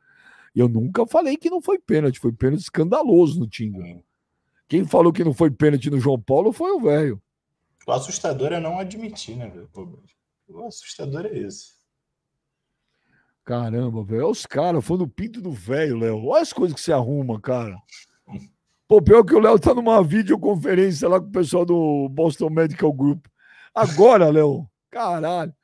Eu 0.54 0.68
nunca 0.68 1.06
falei 1.08 1.38
que 1.38 1.50
não 1.50 1.62
foi 1.62 1.80
pênalti, 1.80 2.20
foi 2.20 2.34
pênalti 2.34 2.62
escandaloso 2.62 3.40
no 3.40 3.48
Tinga. 3.48 4.02
Quem 4.68 4.86
falou 4.86 5.14
que 5.14 5.24
não 5.24 5.34
foi 5.34 5.50
pênalti 5.50 5.90
no 5.90 6.00
João 6.00 6.20
Paulo 6.20 6.52
foi 6.52 6.72
o 6.72 6.82
velho. 6.82 7.22
O 7.88 7.92
assustador 7.92 8.52
é 8.52 8.60
não 8.60 8.78
admitir, 8.78 9.38
né, 9.38 9.48
velho? 9.48 9.70
O 10.50 10.66
assustador 10.66 11.26
é 11.26 11.38
esse. 11.38 11.77
Caramba, 13.48 14.04
velho. 14.04 14.24
Olha 14.24 14.32
os 14.32 14.46
caras, 14.46 14.84
foi 14.84 14.98
no 14.98 15.08
pinto 15.08 15.40
do 15.40 15.54
velho, 15.54 15.98
Léo. 15.98 16.26
Olha 16.26 16.42
as 16.42 16.52
coisas 16.52 16.76
que 16.76 16.82
você 16.82 16.92
arruma, 16.92 17.40
cara. 17.40 17.78
Pô, 18.90 19.02
pior 19.02 19.24
que 19.24 19.34
o 19.34 19.40
Léo 19.40 19.58
tá 19.58 19.74
numa 19.74 20.04
videoconferência 20.04 21.08
lá 21.08 21.18
com 21.18 21.28
o 21.28 21.32
pessoal 21.32 21.64
do 21.64 22.10
Boston 22.10 22.50
Medical 22.50 22.92
Group. 22.92 23.26
Agora, 23.74 24.30
Léo. 24.30 24.70
Caralho. 24.92 25.56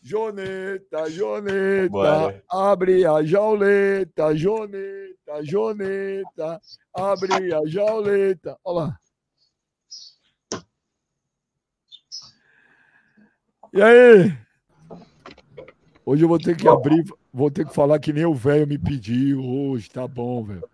Joneta, 0.00 1.10
Joneta, 1.10 1.90
Bora. 1.90 2.42
abre 2.50 3.04
a 3.04 3.22
jauleta, 3.22 4.34
Joneta, 4.34 5.44
Joneta, 5.44 6.60
abre 6.96 7.54
a 7.54 7.60
jauleta. 7.66 8.58
Olha 8.64 8.86
lá. 8.86 8.98
E 13.74 13.82
aí? 13.82 14.42
Hoje 16.04 16.24
eu 16.24 16.28
vou 16.28 16.38
ter 16.38 16.56
que 16.56 16.66
abrir, 16.66 17.04
vou 17.32 17.50
ter 17.50 17.64
que 17.64 17.74
falar 17.74 17.98
que 18.00 18.12
nem 18.12 18.24
o 18.24 18.34
velho 18.34 18.66
me 18.66 18.76
pediu 18.76 19.40
hoje, 19.44 19.88
tá 19.88 20.06
bom, 20.08 20.42
velho. 20.44 20.68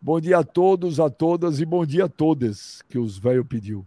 Bom 0.00 0.20
dia 0.20 0.38
a 0.38 0.44
todos, 0.44 1.00
a 1.00 1.10
todas 1.10 1.60
e 1.60 1.64
bom 1.64 1.84
dia 1.84 2.04
a 2.04 2.08
todas 2.08 2.80
que 2.88 2.96
os 2.96 3.18
velhos 3.18 3.46
pediu. 3.48 3.84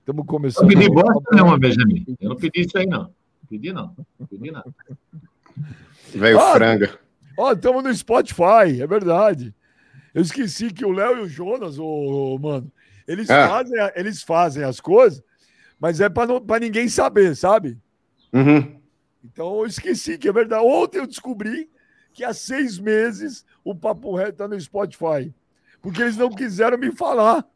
Estamos 0.00 0.24
começando. 0.24 0.70
Eu 0.70 0.78
pedi 0.78 0.90
bosta 0.90 1.36
não, 1.36 1.58
Benjamin. 1.58 2.06
Eu 2.18 2.30
não 2.30 2.36
pedi 2.36 2.62
isso 2.62 2.78
aí, 2.78 2.86
não. 2.86 3.12
Pedi, 3.50 3.70
não. 3.70 3.94
Pedi, 4.30 4.50
não. 4.50 4.64
Velho 6.14 6.40
ah, 6.40 6.52
franga. 6.54 6.98
Ó, 7.36 7.52
estamos 7.52 7.84
no 7.84 7.94
Spotify, 7.94 8.80
é 8.80 8.86
verdade. 8.86 9.54
Eu 10.14 10.22
esqueci 10.22 10.72
que 10.72 10.86
o 10.86 10.92
Léo 10.92 11.18
e 11.18 11.20
o 11.20 11.28
Jonas, 11.28 11.78
ô, 11.78 12.38
mano, 12.38 12.72
eles, 13.06 13.28
ah. 13.28 13.48
fazem, 13.48 13.76
eles 13.94 14.22
fazem 14.22 14.64
as 14.64 14.80
coisas, 14.80 15.22
mas 15.78 16.00
é 16.00 16.08
para 16.08 16.60
ninguém 16.60 16.88
saber, 16.88 17.36
sabe? 17.36 17.76
Uhum. 18.32 18.77
Então 19.32 19.58
eu 19.58 19.66
esqueci 19.66 20.18
que 20.18 20.28
é 20.28 20.32
verdade. 20.32 20.64
Ontem 20.64 20.98
eu 20.98 21.06
descobri 21.06 21.70
que 22.12 22.24
há 22.24 22.32
seis 22.32 22.78
meses 22.78 23.44
o 23.64 23.74
Papo 23.74 24.14
Reto 24.16 24.30
está 24.30 24.48
no 24.48 24.60
Spotify. 24.60 25.32
Porque 25.80 26.02
eles 26.02 26.16
não 26.16 26.30
quiseram 26.30 26.78
me 26.78 26.90
falar. 26.90 27.46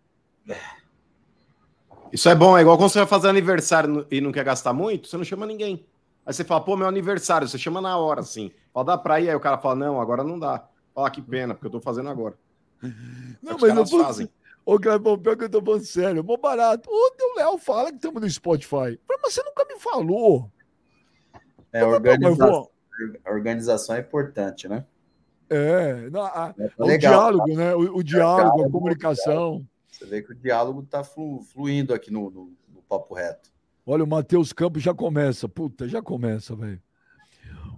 Isso 2.13 2.29
é 2.29 2.35
bom, 2.35 2.57
é 2.57 2.61
igual 2.61 2.77
quando 2.77 2.91
você 2.91 2.99
vai 2.99 3.09
fazer 3.09 3.29
aniversário 3.29 4.07
e 4.11 4.21
não 4.21 4.31
quer 4.31 4.45
gastar 4.45 4.73
muito, 4.73 5.09
você 5.09 5.17
não 5.17 5.25
chama 5.25 5.47
ninguém. 5.47 5.87
Aí 6.25 6.33
você 6.33 6.45
fala, 6.45 6.61
pô, 6.61 6.77
meu 6.77 6.87
aniversário, 6.87 7.49
você 7.49 7.59
chama 7.59 7.81
na 7.81 7.97
hora, 7.97 8.21
assim. 8.21 8.53
Fala, 8.73 8.87
dá 8.87 8.99
pra 8.99 9.21
ir, 9.21 9.29
aí 9.29 9.35
o 9.35 9.41
cara 9.41 9.59
fala, 9.59 9.75
não, 9.75 10.01
agora 10.01 10.23
não 10.23 10.39
dá. 10.39 10.69
Fala, 10.95 11.11
que 11.11 11.23
pena, 11.23 11.55
porque 11.55 11.67
eu 11.67 11.71
tô 11.71 11.81
fazendo 11.81 12.11
agora. 12.11 12.37
Não, 13.43 13.53
é 13.53 13.57
mas 13.61 13.75
não 13.75 13.87
fazem. 13.87 14.29
Ô, 14.65 14.79
Clebão, 14.79 15.19
pior 15.19 15.37
que 15.37 15.45
eu 15.45 15.51
tô 15.51 15.61
falando 15.61 15.85
sério, 15.85 16.23
mó 16.23 16.37
barato. 16.37 16.89
Ontem 16.89 17.33
o 17.33 17.37
Léo 17.37 17.59
fala 17.59 17.91
que 17.91 17.97
estamos 17.97 18.23
no 18.23 18.31
Spotify. 18.31 19.01
Mas 19.09 19.21
você 19.21 19.43
nunca 19.43 19.65
me 19.65 19.81
falou. 19.81 20.49
É, 21.73 21.85
organização, 21.85 22.69
a 23.25 23.31
organização 23.31 23.97
é 23.97 24.01
importante, 24.01 24.69
né? 24.69 24.85
É, 25.49 26.09
não, 26.11 26.23
a, 26.23 26.55
é 26.59 26.71
o 26.79 26.99
diálogo, 26.99 27.49
tá? 27.49 27.57
né? 27.57 27.75
O, 27.75 27.99
o 27.99 28.03
diálogo, 28.03 28.65
a 28.65 28.71
comunicação. 28.71 29.67
Você 29.91 30.07
vê 30.07 30.23
que 30.23 30.33
o 30.33 30.35
diálogo 30.35 30.81
está 30.81 31.05
flu, 31.05 31.43
fluindo 31.43 31.93
aqui 31.93 32.11
no, 32.11 32.31
no, 32.31 32.53
no, 32.75 32.83
Papo 32.83 33.15
Reto. 33.15 33.51
Olha, 33.85 34.05
o 34.05 34.07
Matheus 34.07 34.53
Campos 34.53 34.83
já 34.83 34.95
começa. 34.95 35.49
Puta, 35.49 35.87
já 35.89 36.01
começa, 36.01 36.57
velho. 36.57 36.81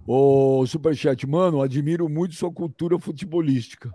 Ô, 0.07 0.65
Superchat, 0.67 1.25
mano, 1.27 1.61
admiro 1.61 2.07
muito 2.07 2.35
sua 2.35 2.51
cultura 2.51 2.97
futebolística. 2.99 3.91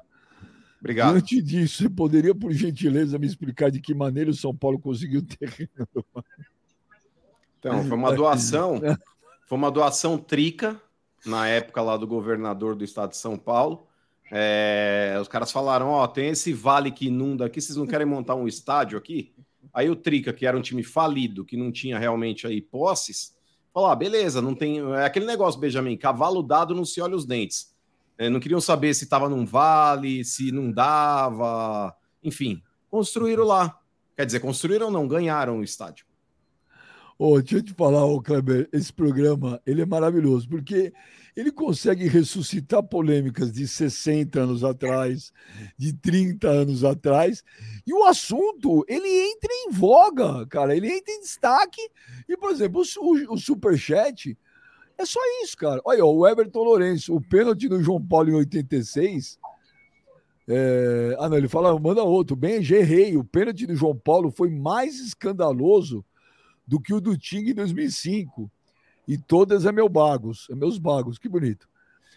Obrigado. 0.80 1.12
Diante 1.12 1.42
disso, 1.42 1.83
você 1.83 1.90
poderia, 1.90 2.35
por 2.35 2.52
gentileza, 2.52 3.19
me 3.19 3.26
explicar 3.26 3.71
de 3.71 3.80
que 3.80 3.95
maneira 3.95 4.30
o 4.30 4.35
São 4.35 4.54
Paulo 4.54 4.78
conseguiu 4.78 5.23
ter. 5.23 5.71
Então, 7.59 7.85
foi 7.85 7.97
uma 7.97 8.14
doação 8.14 8.80
Foi 9.50 9.59
uma 9.59 9.69
doação 9.69 10.16
trica 10.16 10.80
na 11.26 11.49
época 11.49 11.83
lá 11.83 11.97
do 11.97 12.07
governador 12.07 12.76
do 12.76 12.85
estado 12.85 13.11
de 13.11 13.16
São 13.16 13.37
Paulo. 13.37 13.85
É, 14.30 15.19
os 15.21 15.26
caras 15.26 15.50
falaram: 15.50 15.88
Ó, 15.88 16.07
tem 16.07 16.28
esse 16.28 16.52
vale 16.52 16.92
que 16.92 17.09
inunda 17.09 17.47
aqui, 17.47 17.61
vocês 17.61 17.76
não 17.76 17.85
querem 17.85 18.07
montar 18.07 18.37
um 18.37 18.47
estádio 18.47 18.97
aqui? 18.97 19.35
Aí 19.75 19.90
o 19.90 19.97
Trica, 19.97 20.33
que 20.33 20.47
era 20.47 20.57
um 20.57 20.62
time 20.62 20.85
falido, 20.85 21.45
que 21.45 21.57
não 21.57 21.73
tinha 21.73 21.99
realmente 21.99 22.47
aí 22.47 22.62
posses, 22.62 23.37
falou: 23.75 23.88
ah, 23.88 23.97
beleza, 23.97 24.40
não 24.40 24.54
tem. 24.54 24.78
É 24.95 25.04
aquele 25.04 25.26
negócio, 25.26 25.59
Benjamin, 25.59 25.97
cavalo 25.97 26.45
dado 26.45 26.73
não 26.73 26.85
se 26.85 27.00
olha 27.00 27.16
os 27.16 27.26
dentes. 27.26 27.75
É, 28.16 28.30
não 28.30 28.38
queriam 28.38 28.61
saber 28.61 28.95
se 28.95 29.02
estava 29.02 29.28
num 29.28 29.45
vale, 29.45 30.25
se 30.25 30.52
não 30.52 30.71
dava. 30.71 31.92
Enfim, 32.23 32.62
construíram 32.88 33.42
lá. 33.42 33.80
Quer 34.16 34.26
dizer, 34.26 34.38
construíram 34.38 34.92
não, 34.92 35.09
ganharam 35.09 35.59
o 35.59 35.64
estádio. 35.64 36.07
Oh, 37.23 37.39
deixa 37.39 37.57
eu 37.57 37.62
te 37.62 37.75
falar, 37.75 38.03
oh, 38.07 38.19
Kleber, 38.19 38.67
esse 38.73 38.91
programa 38.91 39.61
ele 39.67 39.83
é 39.83 39.85
maravilhoso, 39.85 40.49
porque 40.49 40.91
ele 41.37 41.53
consegue 41.53 42.09
ressuscitar 42.09 42.83
polêmicas 42.83 43.53
de 43.53 43.69
60 43.69 44.41
anos 44.41 44.65
atrás, 44.65 45.31
de 45.77 45.93
30 45.93 46.49
anos 46.49 46.83
atrás, 46.83 47.45
e 47.87 47.93
o 47.93 48.07
assunto 48.07 48.87
ele 48.89 49.07
entra 49.07 49.50
em 49.53 49.71
voga, 49.71 50.47
cara, 50.47 50.75
ele 50.75 50.91
entra 50.91 51.12
em 51.12 51.21
destaque. 51.21 51.83
E, 52.27 52.39
por 52.39 52.50
exemplo, 52.53 52.81
o, 52.81 53.35
o 53.35 53.37
Superchat 53.37 54.35
é 54.97 55.05
só 55.05 55.21
isso, 55.45 55.59
cara. 55.59 55.79
Olha, 55.85 56.03
o 56.03 56.27
Everton 56.27 56.62
Lourenço, 56.62 57.15
o 57.15 57.21
pênalti 57.21 57.69
no 57.69 57.83
João 57.83 58.03
Paulo 58.03 58.31
em 58.31 58.35
86. 58.37 59.39
É... 60.49 61.17
Ah, 61.19 61.29
não, 61.29 61.37
ele 61.37 61.49
fala, 61.49 61.79
manda 61.79 62.03
outro. 62.03 62.35
Bem, 62.35 62.55
errei. 62.55 63.15
O 63.19 63.25
pênalti 63.25 63.67
do 63.67 63.77
João 63.77 63.95
Paulo 63.95 64.31
foi 64.31 64.49
mais 64.49 64.99
escandaloso 64.99 66.03
do 66.71 66.79
que 66.79 66.95
o 66.95 67.00
do 67.00 67.19
Ting 67.19 67.50
em 67.50 67.55
2005. 67.55 68.49
E 69.09 69.19
todas 69.19 69.67
é 69.67 69.73
meu 69.73 69.89
bagos, 69.89 70.47
é 70.50 70.55
meus 70.55 70.79
bagos, 70.79 71.19
que 71.19 71.29
bonito. 71.29 71.69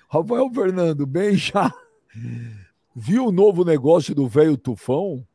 Rafael 0.07 0.47
Fernando, 0.53 1.07
bem 1.07 1.33
já 1.35 1.73
viu 2.95 3.25
o 3.25 3.31
novo 3.31 3.65
negócio 3.65 4.13
do 4.13 4.27
velho 4.27 4.55
Tufão? 4.55 5.25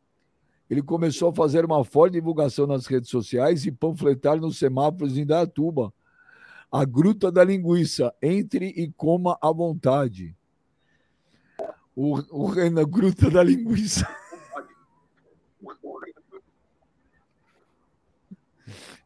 Ele 0.71 0.81
começou 0.81 1.31
a 1.31 1.35
fazer 1.35 1.65
uma 1.65 1.83
forte 1.83 2.13
divulgação 2.13 2.65
nas 2.65 2.87
redes 2.87 3.11
sociais 3.11 3.67
e 3.67 3.73
panfletar 3.73 4.39
nos 4.39 4.57
semáforos 4.57 5.19
em 5.19 5.27
Datuba. 5.27 5.93
A 6.71 6.85
Gruta 6.85 7.33
da 7.33 7.43
Linguiça, 7.43 8.15
entre 8.23 8.67
e 8.67 8.93
coma 8.93 9.37
à 9.43 9.51
vontade. 9.51 10.37
O, 11.97 12.21
o 12.31 12.47
Renan 12.47 12.89
Gruta 12.89 13.29
da 13.29 13.43
Linguiça. 13.43 14.07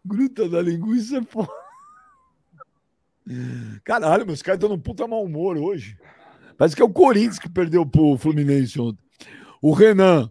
Gruta 0.04 0.48
da 0.48 0.60
linguiça 0.60 1.18
é 1.18 1.22
foda. 1.22 1.52
Caralho, 3.84 4.26
meus 4.26 4.42
caras 4.42 4.58
estão 4.58 4.68
num 4.68 4.80
puta 4.80 5.06
mau 5.06 5.22
humor 5.22 5.56
hoje. 5.56 5.96
Parece 6.56 6.74
que 6.74 6.82
é 6.82 6.84
o 6.84 6.92
Corinthians 6.92 7.38
que 7.38 7.48
perdeu 7.48 7.86
pro 7.86 8.18
Fluminense 8.18 8.80
ontem. 8.80 9.02
O 9.60 9.72
Renan. 9.72 10.30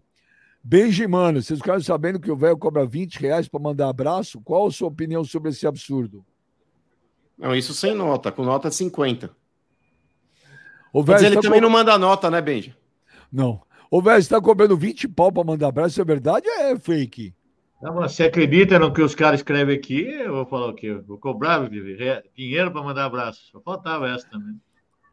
Benjimano, 0.64 1.42
vocês 1.42 1.58
ficaram 1.58 1.80
sabendo 1.80 2.20
que 2.20 2.30
o 2.30 2.36
velho 2.36 2.56
cobra 2.56 2.86
20 2.86 3.16
reais 3.16 3.48
para 3.48 3.58
mandar 3.58 3.88
abraço? 3.88 4.40
Qual 4.42 4.68
a 4.68 4.70
sua 4.70 4.86
opinião 4.86 5.24
sobre 5.24 5.50
esse 5.50 5.66
absurdo? 5.66 6.24
Não, 7.36 7.52
isso 7.56 7.74
sem 7.74 7.96
nota, 7.96 8.30
com 8.30 8.44
nota 8.44 8.70
50. 8.70 9.34
O 10.92 11.02
Mas 11.02 11.22
ele 11.22 11.34
tá 11.34 11.40
também 11.40 11.58
co... 11.58 11.64
não 11.64 11.70
manda 11.70 11.98
nota, 11.98 12.30
né, 12.30 12.40
Benji? 12.40 12.76
Não. 13.32 13.60
O 13.90 14.00
velho 14.00 14.18
está 14.18 14.40
cobrando 14.40 14.76
20 14.76 15.08
pau 15.08 15.32
para 15.32 15.42
mandar 15.42 15.68
abraço, 15.68 16.00
é 16.00 16.04
verdade 16.04 16.48
ou 16.48 16.54
é 16.54 16.78
fake? 16.78 17.34
Não, 17.82 17.94
você 17.94 18.24
acredita 18.24 18.78
no 18.78 18.92
que 18.92 19.02
os 19.02 19.14
caras 19.14 19.40
escrevem 19.40 19.76
aqui? 19.76 20.02
Eu 20.02 20.32
vou 20.32 20.46
falar 20.46 20.68
o 20.68 20.74
quê? 20.74 20.94
vou 20.94 21.18
cobrar 21.18 21.68
dinheiro 21.68 22.70
para 22.70 22.82
mandar 22.82 23.06
abraço. 23.06 23.50
Só 23.50 23.60
faltava 23.60 24.08
essa 24.08 24.28
também. 24.30 24.60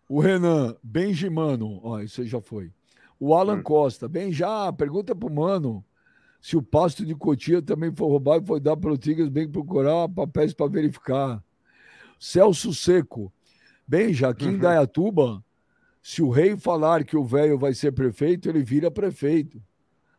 O 0.08 0.20
Renan, 0.20 0.76
Benjimano, 0.84 1.80
ó, 1.84 2.00
isso 2.00 2.22
aí 2.22 2.28
já 2.28 2.40
foi. 2.40 2.72
O 3.20 3.34
Alan 3.34 3.58
hum. 3.58 3.64
Costa, 3.64 4.08
bem 4.08 4.32
já, 4.32 4.72
pergunta 4.72 5.16
pro 5.16 5.34
Mano 5.34 5.84
se 6.42 6.56
o 6.56 6.62
pasto 6.62 7.06
de 7.06 7.14
Cotia 7.16 7.62
também 7.62 7.94
foi 7.94 8.08
roubado 8.08 8.44
e 8.44 8.48
foi 8.48 8.60
dado 8.60 8.80
pelo 8.80 8.98
Tigres, 8.98 9.30
bem 9.30 9.50
procurar 9.50 10.08
papéis 10.08 10.54
para 10.54 10.72
verificar. 10.72 11.44
Celso 12.20 12.74
Seco, 12.74 13.32
bem 13.88 14.14
já, 14.14 14.30
aqui 14.30 14.46
uhum. 14.46 14.52
em 14.52 14.58
Dayatuba, 14.58 15.44
se 16.02 16.22
o 16.22 16.30
rei 16.30 16.56
falar 16.56 17.04
que 17.04 17.18
o 17.18 17.26
velho 17.26 17.58
vai 17.58 17.74
ser 17.74 17.92
prefeito, 17.92 18.48
ele 18.48 18.64
vira 18.64 18.90
prefeito. 18.90 19.62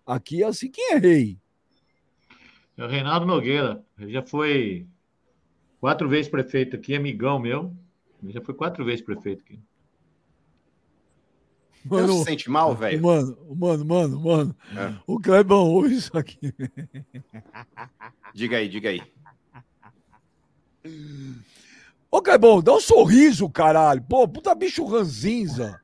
Aqui 0.07 0.43
é 0.43 0.47
assim, 0.47 0.71
quem 0.71 0.93
é 0.93 0.99
rei? 0.99 1.39
É 2.81 2.85
o 2.85 2.89
Reinaldo 2.89 3.27
Nogueira. 3.27 3.85
Ele 3.99 4.11
já 4.11 4.23
foi 4.23 4.87
quatro 5.79 6.09
vezes 6.09 6.31
prefeito 6.31 6.77
aqui, 6.77 6.95
amigão 6.95 7.39
meu. 7.39 7.77
Ele 8.23 8.33
já 8.33 8.41
foi 8.41 8.55
quatro 8.55 8.83
vezes 8.87 9.05
prefeito 9.05 9.43
aqui. 9.43 9.61
Mano, 11.85 12.07
Você 12.07 12.19
se 12.21 12.25
sente 12.25 12.51
mal, 12.51 12.75
velho? 12.75 13.03
Mano, 13.03 13.37
mano, 13.55 13.85
mano, 13.85 14.21
mano. 14.21 14.57
É. 14.75 14.95
O 15.07 15.21
Clebão 15.21 15.69
ouve 15.71 15.95
isso 15.95 16.17
aqui. 16.17 16.55
Diga 18.33 18.57
aí, 18.57 18.67
diga 18.67 18.89
aí. 18.89 19.03
Ô, 22.11 22.23
Clebão, 22.23 22.63
dá 22.63 22.73
um 22.75 22.81
sorriso, 22.81 23.49
caralho. 23.51 24.03
Pô, 24.09 24.27
puta 24.27 24.55
bicho 24.55 24.87
ranzinza. 24.87 25.79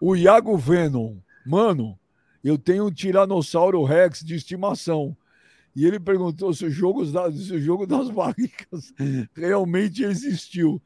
O 0.00 0.14
Iago 0.14 0.56
Venom, 0.56 1.16
mano, 1.44 1.98
eu 2.44 2.56
tenho 2.56 2.86
um 2.86 2.92
Tiranossauro 2.92 3.82
Rex 3.82 4.20
de 4.20 4.36
estimação. 4.36 5.16
E 5.76 5.84
ele 5.84 6.00
perguntou 6.00 6.54
se 6.54 6.64
o 6.64 6.70
jogo, 6.70 7.04
se 7.04 7.52
o 7.52 7.60
jogo 7.60 7.86
das 7.86 8.08
barricas 8.08 8.94
realmente 9.36 10.02
existiu. 10.02 10.80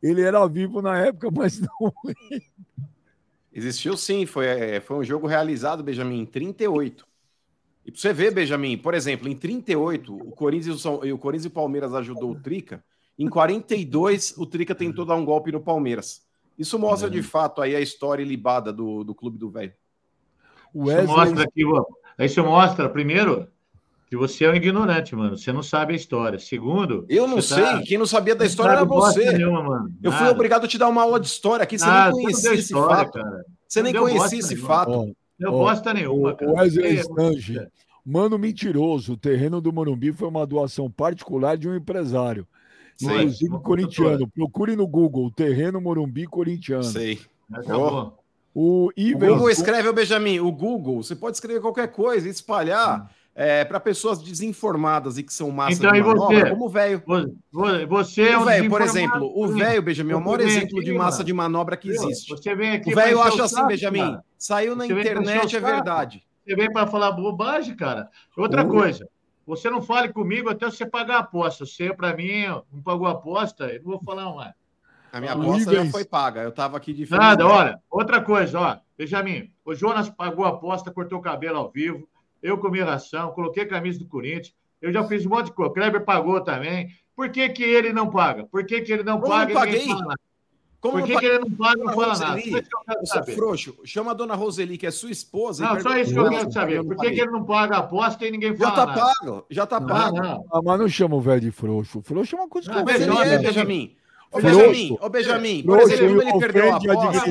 Ele 0.00 0.22
era 0.22 0.46
vivo 0.46 0.80
na 0.80 0.96
época, 0.96 1.28
mas 1.32 1.58
não. 1.60 1.92
Existiu 3.52 3.96
sim, 3.96 4.24
foi, 4.24 4.46
é, 4.46 4.80
foi 4.80 4.98
um 4.98 5.02
jogo 5.02 5.26
realizado, 5.26 5.82
Benjamin, 5.82 6.20
em 6.20 6.26
38. 6.26 7.04
E 7.84 7.90
para 7.90 8.00
você 8.00 8.12
ver, 8.12 8.32
Benjamin, 8.32 8.78
por 8.78 8.94
exemplo, 8.94 9.28
em 9.28 9.34
38, 9.34 10.14
o 10.14 10.30
Corinthians 10.30 10.84
e 10.84 11.12
o, 11.12 11.18
Corinthians 11.18 11.46
e 11.46 11.48
o 11.48 11.52
Palmeiras 11.52 11.92
ajudou 11.92 12.30
o 12.30 12.40
Trica. 12.40 12.84
Em 13.18 13.28
42, 13.28 14.34
o 14.36 14.46
Trica 14.46 14.76
tentou 14.76 15.04
dar 15.04 15.16
um 15.16 15.24
golpe 15.24 15.50
no 15.50 15.60
Palmeiras. 15.60 16.24
Isso 16.56 16.78
mostra 16.78 17.10
de 17.10 17.22
fato 17.22 17.60
aí 17.60 17.74
a 17.74 17.80
história 17.80 18.22
ilibada 18.22 18.72
do, 18.72 19.02
do 19.02 19.14
clube 19.14 19.38
do 19.38 19.50
velho. 19.50 19.72
Wesley... 20.72 21.04
Isso 21.04 21.16
mostra 21.16 21.50
que, 21.50 22.24
isso 22.24 22.44
mostra, 22.44 22.88
primeiro, 22.88 23.48
que 24.06 24.16
você 24.16 24.44
é 24.44 24.50
um 24.50 24.54
ignorante, 24.54 25.14
mano. 25.16 25.36
Você 25.36 25.52
não 25.52 25.62
sabe 25.62 25.92
a 25.92 25.96
história. 25.96 26.38
Segundo. 26.38 27.04
Eu 27.08 27.26
não 27.26 27.42
sei. 27.42 27.62
Tá... 27.62 27.82
Quem 27.82 27.98
não 27.98 28.06
sabia 28.06 28.34
da 28.34 28.46
história 28.46 28.72
era 28.72 28.84
você. 28.84 29.32
Nenhuma, 29.32 29.90
eu 30.02 30.12
fui 30.12 30.28
obrigado 30.28 30.64
a 30.64 30.68
te 30.68 30.78
dar 30.78 30.88
uma 30.88 31.02
aula 31.02 31.18
de 31.18 31.26
história 31.26 31.64
aqui. 31.64 31.78
Você 31.78 31.86
nem 31.86 32.12
conhecia 32.12 32.52
esse 32.52 32.62
história, 32.62 32.96
fato. 32.96 33.12
Cara. 33.12 33.44
Você 33.68 33.82
nem 33.82 33.92
conhecia 33.92 34.38
esse 34.38 34.54
nenhuma. 34.54 34.68
fato. 34.68 35.16
Não 35.38 35.52
oh, 35.52 35.58
bosta 35.58 35.92
nenhuma, 35.92 36.34
cara. 36.34 36.50
Wesley 36.52 36.98
Stange, 36.98 37.66
mano 38.04 38.38
mentiroso. 38.38 39.14
O 39.14 39.16
terreno 39.16 39.60
do 39.60 39.72
Morumbi 39.72 40.12
foi 40.12 40.28
uma 40.28 40.46
doação 40.46 40.90
particular 40.90 41.58
de 41.58 41.68
um 41.68 41.74
empresário. 41.74 42.46
Sei. 42.96 43.08
Inclusive 43.08 43.58
corintiano. 43.58 44.28
Procure 44.28 44.76
no 44.76 44.86
Google, 44.86 45.30
terreno 45.30 45.80
Morumbi 45.80 46.26
corintiano. 46.26 46.84
Sei. 46.84 47.20
Oh. 47.68 48.12
O, 48.54 48.88
o 48.88 49.18
Google 49.18 49.50
escreve, 49.50 49.86
o 49.86 49.92
Benjamin, 49.92 50.40
o 50.40 50.50
Google, 50.50 51.02
você 51.02 51.14
pode 51.14 51.36
escrever 51.36 51.60
qualquer 51.60 51.88
coisa 51.88 52.26
e 52.26 52.30
espalhar. 52.30 53.10
É, 53.38 53.66
para 53.66 53.78
pessoas 53.78 54.22
desinformadas 54.22 55.18
e 55.18 55.22
que 55.22 55.30
são 55.30 55.50
massa 55.50 55.74
então, 55.74 55.92
de 55.92 56.00
manobra, 56.00 56.40
você? 56.40 56.50
como 56.50 56.64
o 56.64 56.68
velho. 56.70 57.02
Você 57.86 58.28
é 58.30 58.38
um 58.38 58.46
véio, 58.46 58.70
por 58.70 58.80
exemplo, 58.80 59.30
o 59.34 59.46
velho, 59.48 59.82
Benjamin, 59.82 60.12
é 60.12 60.16
o 60.16 60.24
maior 60.24 60.40
exemplo 60.40 60.78
aqui, 60.78 60.86
de 60.86 60.92
massa 60.94 61.18
mano. 61.18 61.24
de 61.26 61.32
manobra 61.34 61.76
que 61.76 61.90
existe. 61.90 62.30
Você 62.30 62.54
vem 62.54 62.70
aqui 62.70 62.90
o 62.90 62.94
velho 62.94 63.20
acha 63.20 63.44
assim, 63.44 63.56
saco, 63.56 63.68
Benjamin, 63.68 63.98
cara. 63.98 64.24
saiu 64.38 64.74
na 64.74 64.86
você 64.86 64.92
internet, 64.94 65.54
é 65.54 65.60
verdade. 65.60 66.22
Você 66.42 66.56
vem 66.56 66.72
para 66.72 66.86
falar 66.86 67.12
bobagem, 67.12 67.76
cara. 67.76 68.08
Outra 68.34 68.64
uh. 68.64 68.68
coisa, 68.70 69.06
você 69.46 69.68
não 69.68 69.82
fale 69.82 70.10
comigo 70.14 70.48
até 70.48 70.64
você 70.64 70.86
pagar 70.86 71.16
a 71.16 71.20
aposta. 71.20 71.66
Você, 71.66 71.92
para 71.92 72.16
mim, 72.16 72.46
não 72.72 72.80
pagou 72.82 73.06
a 73.06 73.10
aposta, 73.10 73.64
eu 73.66 73.82
não 73.82 73.90
vou 73.90 74.02
falar 74.02 74.34
mais. 74.34 74.54
A 75.12 75.20
minha 75.20 75.34
aposta 75.34 75.74
já 75.74 75.84
foi 75.90 76.06
paga. 76.06 76.40
Eu 76.40 76.48
estava 76.48 76.78
aqui 76.78 76.94
de 76.94 77.10
Nada, 77.10 77.46
olha. 77.46 77.78
Outra 77.90 78.22
coisa, 78.22 78.58
ó. 78.58 78.76
Benjamin, 78.96 79.52
o 79.62 79.74
Jonas 79.74 80.08
pagou 80.08 80.46
a 80.46 80.48
aposta, 80.48 80.90
cortou 80.90 81.18
o 81.18 81.22
cabelo 81.22 81.58
ao 81.58 81.70
vivo 81.70 82.08
eu 82.42 82.58
comi 82.58 82.80
ração, 82.80 83.30
coloquei 83.32 83.62
a 83.64 83.68
camisa 83.68 83.98
do 83.98 84.06
Corinthians, 84.06 84.54
eu 84.80 84.92
já 84.92 85.02
fiz 85.04 85.24
um 85.26 85.30
monte 85.30 85.46
de 85.46 85.52
coisa. 85.52 85.72
Kleber 85.72 86.04
pagou 86.04 86.40
também. 86.40 86.88
Por 87.14 87.30
que, 87.30 87.48
que 87.48 87.62
ele 87.62 87.92
não 87.92 88.10
paga? 88.10 88.44
Por 88.44 88.64
que, 88.66 88.82
que 88.82 88.92
ele 88.92 89.02
não 89.02 89.18
Como 89.20 89.32
paga? 89.32 89.54
Não 89.54 89.60
paguei? 89.60 89.86
Como 90.78 90.98
Por 90.98 91.06
que, 91.06 91.16
que 91.18 91.26
ele 91.26 91.38
não 91.38 91.50
paga 91.50 91.82
não 91.82 91.94
fala 91.94 92.08
Roseli, 92.08 92.50
nada? 92.50 93.32
frouxo, 93.34 93.76
chama 93.84 94.10
a 94.10 94.14
dona 94.14 94.34
Roseli, 94.34 94.76
que 94.78 94.86
é 94.86 94.90
sua 94.90 95.10
esposa. 95.10 95.64
Não, 95.64 95.80
só 95.80 95.96
isso 95.98 96.12
que 96.12 96.18
eu 96.18 96.28
quero 96.28 96.52
saber. 96.52 96.84
Por 96.84 96.96
que, 96.96 97.10
que 97.10 97.20
ele 97.20 97.30
não 97.30 97.44
paga 97.44 97.76
a 97.76 97.78
aposta 97.80 98.26
e 98.26 98.30
ninguém 98.30 98.54
fala 98.54 98.70
Já 98.70 98.76
tá 98.76 98.86
nada? 98.86 99.00
pago, 99.00 99.46
já 99.50 99.66
tá 99.66 99.80
pago. 99.80 100.16
Não, 100.20 100.44
Ah, 100.52 100.60
mas 100.62 100.78
não 100.78 100.88
chama 100.88 101.16
o 101.16 101.20
velho 101.20 101.40
de 101.40 101.50
frouxo. 101.50 102.02
Frouxo 102.02 102.36
é 102.36 102.38
uma 102.38 102.48
coisa 102.48 102.68
que 102.70 102.74
não, 102.76 103.16
eu 103.16 103.22
é, 103.22 103.38
Benjamin. 103.38 103.96
Ô, 104.36 104.40
Benjamin, 104.40 104.96
ô, 105.00 105.08
Benjamin, 105.08 105.62
por 105.62 105.80
exemplo, 105.80 106.06
quando 106.14 106.22
ele 106.22 106.38
perdeu 106.38 106.72
a 106.72 106.76
aposta. 106.76 107.30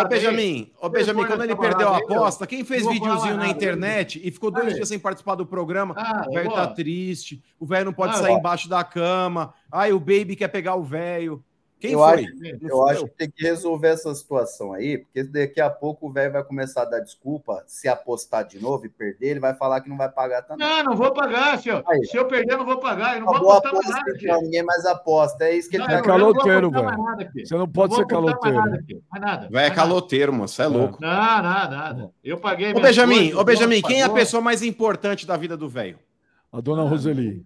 Ô, 0.00 0.08
Benjamin, 0.08 0.72
ô, 0.80 0.88
Benjamin, 0.88 1.24
quando 1.26 1.44
ele 1.44 1.56
perdeu 1.56 1.88
a 1.88 1.96
aposta, 1.98 2.46
quem 2.46 2.64
fez 2.64 2.86
videozinho 2.86 3.36
na 3.36 3.48
internet 3.48 4.20
e 4.22 4.30
ficou 4.30 4.50
dois 4.50 4.74
dias 4.74 4.88
sem 4.88 4.98
participar 4.98 5.34
do 5.34 5.46
programa, 5.46 5.94
ah, 5.96 6.24
o 6.28 6.32
velho 6.34 6.52
tá 6.52 6.66
triste, 6.68 7.42
o 7.58 7.66
velho 7.66 7.86
não 7.86 7.92
pode 7.92 8.14
ah, 8.14 8.18
sair 8.18 8.32
embaixo 8.34 8.68
da 8.68 8.82
cama, 8.84 9.54
ai, 9.70 9.92
o 9.92 10.00
baby 10.00 10.36
quer 10.36 10.48
pegar 10.48 10.74
o 10.76 10.82
velho. 10.82 11.42
Quem 11.78 11.92
eu 11.92 11.98
foi? 11.98 12.24
Acho, 12.24 12.58
eu 12.62 12.86
acho 12.86 13.04
que 13.04 13.10
tem 13.10 13.30
que 13.30 13.42
resolver 13.42 13.88
essa 13.88 14.14
situação 14.14 14.72
aí, 14.72 14.98
porque 14.98 15.24
daqui 15.24 15.60
a 15.60 15.68
pouco 15.68 16.08
o 16.08 16.12
velho 16.12 16.32
vai 16.32 16.42
começar 16.42 16.82
a 16.82 16.84
dar 16.86 17.00
desculpa. 17.00 17.62
Se 17.66 17.86
apostar 17.86 18.46
de 18.46 18.58
novo 18.58 18.86
e 18.86 18.88
perder, 18.88 19.28
ele 19.28 19.40
vai 19.40 19.54
falar 19.54 19.82
que 19.82 19.88
não 19.88 19.96
vai 19.96 20.08
pagar 20.08 20.42
também. 20.42 20.66
Não, 20.66 20.84
não 20.84 20.96
vou 20.96 21.12
pagar, 21.12 21.58
senhor. 21.58 21.84
Aí, 21.86 22.04
se 22.06 22.16
eu 22.16 22.26
perder, 22.26 22.54
eu 22.54 22.58
não 22.58 22.64
vou 22.64 22.78
pagar. 22.78 23.18
Eu 23.18 23.26
não 23.26 23.38
vou 23.38 23.52
apostar 23.52 23.74
mais 23.74 23.88
nada 23.88 24.10
aqui. 24.10 24.26
Não, 24.26 24.40
ninguém 24.40 24.62
mais 24.62 24.86
aposta. 24.86 25.44
É 25.44 25.54
isso 25.54 25.68
que 25.68 25.76
ele 25.76 25.84
não, 25.84 25.90
tá 25.90 25.98
É 25.98 26.02
caloteiro, 26.02 26.70
velho. 26.70 26.90
Você 27.34 27.54
não 27.54 27.68
pode 27.68 27.92
não 27.92 27.98
ser 27.98 28.06
caloteiro. 28.06 28.56
Mais 28.56 29.22
nada, 29.22 29.48
Vai 29.50 29.66
é 29.66 29.70
caloteiro, 29.70 30.32
mano. 30.32 30.48
Você 30.48 30.62
é 30.62 30.66
louco. 30.66 30.98
Não, 31.00 31.08
nada, 31.08 31.76
nada. 31.76 32.10
Eu 32.24 32.38
paguei. 32.38 32.72
Ô, 32.72 32.80
Benjamin, 32.80 33.34
ô, 33.34 33.44
Benjamin, 33.44 33.82
quem 33.82 34.00
é 34.00 34.04
a 34.04 34.10
pessoa 34.10 34.40
mais 34.40 34.62
importante 34.62 35.26
da 35.26 35.36
vida 35.36 35.56
do 35.56 35.68
velho? 35.68 35.98
A 36.50 36.60
dona 36.60 36.84
Roseli. 36.84 37.44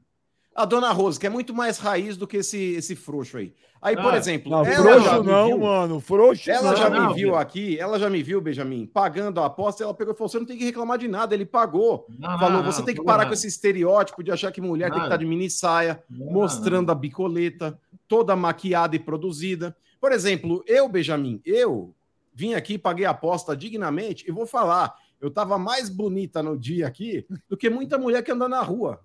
A 0.54 0.64
dona 0.64 0.90
Rose, 0.92 1.18
que 1.18 1.26
é 1.26 1.30
muito 1.30 1.54
mais 1.54 1.78
raiz 1.78 2.16
do 2.16 2.26
que 2.26 2.38
esse, 2.38 2.74
esse 2.74 2.96
frouxo 2.96 3.38
aí. 3.38 3.54
Aí, 3.82 3.96
por 3.96 4.12
ah, 4.12 4.16
exemplo. 4.18 4.50
Não, 4.50 4.64
frouxo 4.64 5.22
não, 5.22 5.46
viu, 5.46 5.58
mano. 5.58 6.00
Frouxo 6.00 6.50
Ela 6.50 6.72
não, 6.72 6.76
já 6.76 6.90
não, 6.90 7.08
me 7.08 7.14
viu 7.14 7.34
aqui, 7.34 7.78
ela 7.78 7.98
já 7.98 8.10
me 8.10 8.22
viu, 8.22 8.40
Benjamin, 8.40 8.84
pagando 8.84 9.40
a 9.40 9.46
aposta. 9.46 9.82
Ela 9.82 9.94
pegou 9.94 10.12
e 10.12 10.16
falou: 10.16 10.28
você 10.28 10.38
não 10.38 10.44
tem 10.44 10.58
que 10.58 10.64
reclamar 10.64 10.98
de 10.98 11.08
nada, 11.08 11.34
ele 11.34 11.46
pagou. 11.46 12.06
falou: 12.38 12.62
você 12.62 12.82
tem 12.82 12.94
que 12.94 13.02
parar 13.02 13.26
com 13.26 13.32
esse 13.32 13.46
estereótipo 13.46 14.22
de 14.22 14.30
achar 14.30 14.52
que 14.52 14.60
mulher 14.60 14.90
tem 14.90 14.98
que 14.98 15.06
estar 15.06 15.16
de 15.16 15.24
mini 15.24 15.48
saia, 15.48 16.02
mostrando 16.10 16.92
a 16.92 16.94
bicoleta, 16.94 17.78
toda 18.06 18.36
maquiada 18.36 18.94
e 18.94 18.98
produzida. 18.98 19.74
Por 19.98 20.12
exemplo, 20.12 20.62
eu, 20.66 20.88
Benjamin, 20.88 21.40
eu 21.44 21.94
vim 22.34 22.54
aqui, 22.54 22.76
paguei 22.76 23.06
a 23.06 23.10
aposta 23.10 23.56
dignamente 23.56 24.24
e 24.28 24.32
vou 24.32 24.46
falar. 24.46 24.94
Eu 25.20 25.30
tava 25.30 25.58
mais 25.58 25.88
bonita 25.90 26.42
no 26.42 26.58
dia 26.58 26.86
aqui 26.86 27.26
do 27.48 27.56
que 27.56 27.68
muita 27.68 27.98
mulher 27.98 28.22
que 28.22 28.32
anda 28.32 28.48
na 28.48 28.62
rua. 28.62 29.00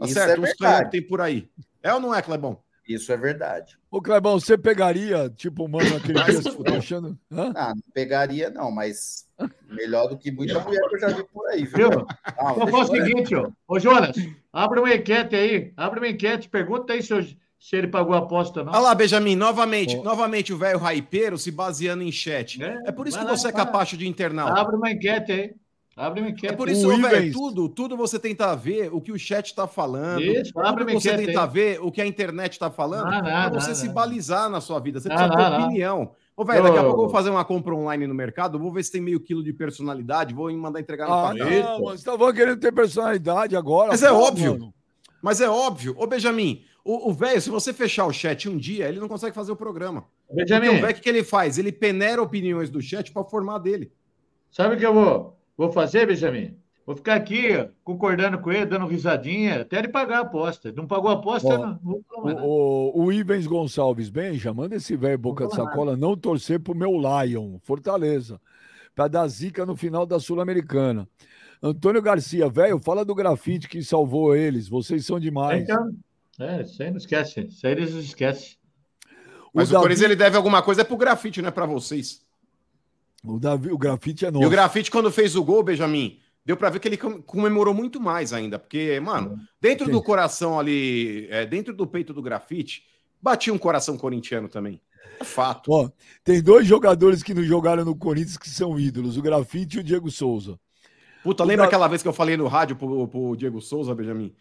Tá 0.00 0.06
Isso 0.06 0.14
certo? 0.14 0.38
É 0.44 0.48
Uns 0.48 0.52
que 0.54 0.90
tem 0.90 1.06
por 1.06 1.20
aí. 1.20 1.46
É 1.82 1.92
ou 1.92 2.00
não 2.00 2.14
é, 2.14 2.22
Clebão? 2.22 2.58
Isso 2.88 3.12
é 3.12 3.16
verdade. 3.16 3.78
Ô, 3.90 4.00
Clebão, 4.00 4.40
você 4.40 4.56
pegaria, 4.56 5.30
tipo, 5.36 5.68
mano, 5.68 5.96
aquele 5.96 6.14
dia 6.24 6.42
que 6.42 6.50
você 6.50 6.76
achando? 6.76 7.18
Hã? 7.30 7.52
Ah, 7.54 7.74
não 7.74 7.82
pegaria, 7.92 8.50
não, 8.50 8.70
mas 8.72 9.26
melhor 9.68 10.08
do 10.08 10.16
que 10.16 10.32
muita 10.32 10.58
mulher 10.58 10.80
que 10.88 10.96
eu 10.96 11.00
já 11.00 11.08
vi 11.08 11.22
por 11.24 11.46
aí, 11.48 11.64
viu? 11.66 11.90
viu? 11.90 12.06
Ah, 12.26 12.54
então 12.56 12.80
o 12.80 12.84
seguinte, 12.86 13.34
ó. 13.34 13.50
Ô, 13.68 13.78
Jonas, 13.78 14.16
abre 14.52 14.80
uma 14.80 14.94
enquete 14.94 15.36
aí, 15.36 15.72
abre 15.76 16.00
uma 16.00 16.08
enquete, 16.08 16.48
pergunta 16.48 16.94
aí 16.94 17.02
se, 17.02 17.12
eu, 17.12 17.22
se 17.22 17.76
ele 17.76 17.86
pagou 17.86 18.14
a 18.14 18.18
aposta, 18.18 18.64
não. 18.64 18.72
Olha 18.72 18.80
lá, 18.80 18.94
Benjamin, 18.94 19.36
novamente, 19.36 19.96
oh. 19.96 20.02
novamente 20.02 20.52
o 20.52 20.58
velho 20.58 20.78
raipeiro 20.78 21.38
se 21.38 21.50
baseando 21.50 22.02
em 22.02 22.10
chat. 22.10 22.60
É, 22.62 22.76
é 22.86 22.92
por 22.92 23.06
isso 23.06 23.18
que 23.18 23.26
você 23.26 23.48
é 23.48 23.52
capaz 23.52 23.90
de 23.90 24.08
internal. 24.08 24.48
Abre 24.48 24.74
uma 24.74 24.90
enquete 24.90 25.30
aí. 25.30 25.54
Abre 26.00 26.22
uma 26.22 26.30
enquete. 26.30 26.54
É 26.54 26.56
por 26.56 26.66
isso, 26.70 26.88
velho, 26.88 27.30
tudo, 27.30 27.68
tudo 27.68 27.94
você 27.94 28.18
tenta 28.18 28.56
ver 28.56 28.88
o 28.90 29.02
que 29.02 29.12
o 29.12 29.18
chat 29.18 29.48
está 29.48 29.66
falando. 29.66 30.22
Isso, 30.22 30.58
abre 30.58 30.86
tudo 30.86 30.98
você 30.98 31.14
tenta 31.14 31.46
ver 31.46 31.78
o 31.82 31.92
que 31.92 32.00
a 32.00 32.06
internet 32.06 32.52
está 32.52 32.70
falando 32.70 33.12
ah, 33.12 33.50
para 33.50 33.60
você 33.60 33.74
se 33.74 33.86
balizar 33.90 34.48
na 34.48 34.62
sua 34.62 34.80
vida. 34.80 34.98
Você 34.98 35.10
precisa 35.10 35.28
ter 35.28 35.62
opinião. 35.62 36.12
Ô, 36.34 36.42
velho, 36.42 36.62
daqui 36.62 36.78
a 36.78 36.82
pouco 36.84 37.00
eu 37.00 37.04
vou 37.04 37.10
fazer 37.10 37.28
uma 37.28 37.44
compra 37.44 37.74
online 37.74 38.06
no 38.06 38.14
mercado, 38.14 38.58
vou 38.58 38.72
ver 38.72 38.82
se 38.82 38.90
tem 38.90 39.02
meio 39.02 39.20
quilo 39.20 39.44
de 39.44 39.52
personalidade, 39.52 40.32
vou 40.32 40.50
mandar 40.54 40.80
entregar 40.80 41.06
no 41.06 41.12
ah, 41.12 41.34
Não, 41.34 41.80
você 41.80 41.96
estava 41.96 42.32
querendo 42.32 42.58
ter 42.58 42.72
personalidade 42.72 43.54
agora. 43.54 43.90
Mas 43.90 44.02
é 44.02 44.10
óbvio. 44.10 44.52
Mano. 44.52 44.74
Mas 45.20 45.42
é 45.42 45.50
óbvio. 45.50 45.94
Ô, 45.98 46.06
Benjamin, 46.06 46.62
o 46.82 47.12
velho, 47.12 47.42
se 47.42 47.50
você 47.50 47.74
fechar 47.74 48.06
o 48.06 48.12
chat 48.12 48.48
um 48.48 48.56
dia, 48.56 48.88
ele 48.88 48.98
não 48.98 49.08
consegue 49.08 49.34
fazer 49.34 49.52
o 49.52 49.56
programa. 49.56 50.06
Benjamin. 50.32 50.68
Porque 50.68 50.78
o 50.78 50.86
velho, 50.86 50.98
o 50.98 51.00
que 51.02 51.08
ele 51.10 51.24
faz? 51.24 51.58
Ele 51.58 51.70
peneira 51.70 52.22
opiniões 52.22 52.70
do 52.70 52.80
chat 52.80 53.12
para 53.12 53.22
formar 53.22 53.58
dele. 53.58 53.92
Sabe 54.50 54.76
o 54.76 54.78
que 54.78 54.86
eu 54.86 54.94
vou? 54.94 55.39
Vou 55.60 55.70
fazer, 55.70 56.06
Benjamin? 56.06 56.56
Vou 56.86 56.96
ficar 56.96 57.16
aqui 57.16 57.68
concordando 57.84 58.38
com 58.38 58.50
ele, 58.50 58.64
dando 58.64 58.86
risadinha, 58.86 59.60
até 59.60 59.78
ele 59.78 59.88
pagar 59.88 60.16
a 60.16 60.22
aposta. 60.22 60.72
Não 60.72 60.86
pagou 60.86 61.10
a 61.10 61.12
aposta, 61.12 61.58
não, 61.58 61.78
não 61.84 62.02
o, 62.10 63.02
o, 63.02 63.04
o 63.04 63.12
Ivens 63.12 63.46
Gonçalves 63.46 64.08
Benja, 64.08 64.54
manda 64.54 64.76
esse 64.76 64.96
velho 64.96 65.18
boca 65.18 65.46
de 65.46 65.54
sacola 65.54 65.98
não 65.98 66.16
torcer 66.16 66.60
pro 66.60 66.74
meu 66.74 66.92
Lion, 66.92 67.58
Fortaleza, 67.62 68.40
para 68.94 69.06
dar 69.06 69.28
zica 69.28 69.66
no 69.66 69.76
final 69.76 70.06
da 70.06 70.18
Sul-Americana. 70.18 71.06
Antônio 71.62 72.00
Garcia, 72.00 72.48
velho, 72.48 72.78
fala 72.78 73.04
do 73.04 73.14
grafite 73.14 73.68
que 73.68 73.82
salvou 73.82 74.34
eles. 74.34 74.66
Vocês 74.66 75.04
são 75.04 75.20
demais. 75.20 75.62
Então, 75.62 75.90
é, 76.40 76.62
isso 76.62 76.82
aí 76.82 76.90
não 76.90 76.96
esquece. 76.96 77.40
Isso 77.40 77.66
aí 77.66 77.72
eles 77.72 77.92
esquecem. 77.92 78.56
Mas 79.52 79.70
o, 79.70 79.78
o 79.78 79.82
Davi... 79.82 80.04
ele 80.04 80.16
deve 80.16 80.38
alguma 80.38 80.62
coisa 80.62 80.80
é 80.80 80.84
pro 80.84 80.96
grafite, 80.96 81.42
não 81.42 81.50
é 81.50 81.52
para 81.52 81.66
vocês. 81.66 82.24
O, 83.22 83.38
Davi, 83.38 83.70
o 83.70 83.78
grafite 83.78 84.24
é 84.24 84.30
novo. 84.30 84.44
E 84.44 84.46
o 84.46 84.50
grafite, 84.50 84.90
quando 84.90 85.10
fez 85.10 85.36
o 85.36 85.44
gol, 85.44 85.62
Benjamin, 85.62 86.18
deu 86.44 86.56
para 86.56 86.70
ver 86.70 86.80
que 86.80 86.88
ele 86.88 86.96
comemorou 86.96 87.74
muito 87.74 88.00
mais 88.00 88.32
ainda. 88.32 88.58
Porque, 88.58 88.98
mano, 89.00 89.38
dentro 89.60 89.86
Sim. 89.86 89.92
do 89.92 90.02
coração 90.02 90.58
ali, 90.58 91.26
é, 91.30 91.44
dentro 91.44 91.74
do 91.74 91.86
peito 91.86 92.12
do 92.12 92.22
grafite, 92.22 92.84
batia 93.20 93.52
um 93.52 93.58
coração 93.58 93.96
corintiano 93.96 94.48
também. 94.48 94.80
É 95.20 95.24
fato. 95.24 95.70
Ó, 95.70 95.90
tem 96.24 96.42
dois 96.42 96.66
jogadores 96.66 97.22
que 97.22 97.34
não 97.34 97.42
jogaram 97.42 97.84
no 97.84 97.94
Corinthians 97.94 98.38
que 98.38 98.48
são 98.48 98.80
ídolos, 98.80 99.16
o 99.18 99.22
grafite 99.22 99.76
e 99.76 99.80
o 99.80 99.84
Diego 99.84 100.10
Souza. 100.10 100.58
Puta, 101.22 101.44
lembra 101.44 101.64
da... 101.64 101.68
aquela 101.68 101.88
vez 101.88 102.00
que 102.02 102.08
eu 102.08 102.12
falei 102.12 102.36
no 102.36 102.46
rádio 102.46 102.76
pro, 102.76 103.06
pro 103.06 103.36
Diego 103.36 103.60
Souza, 103.60 103.94
Benjamin? 103.94 104.34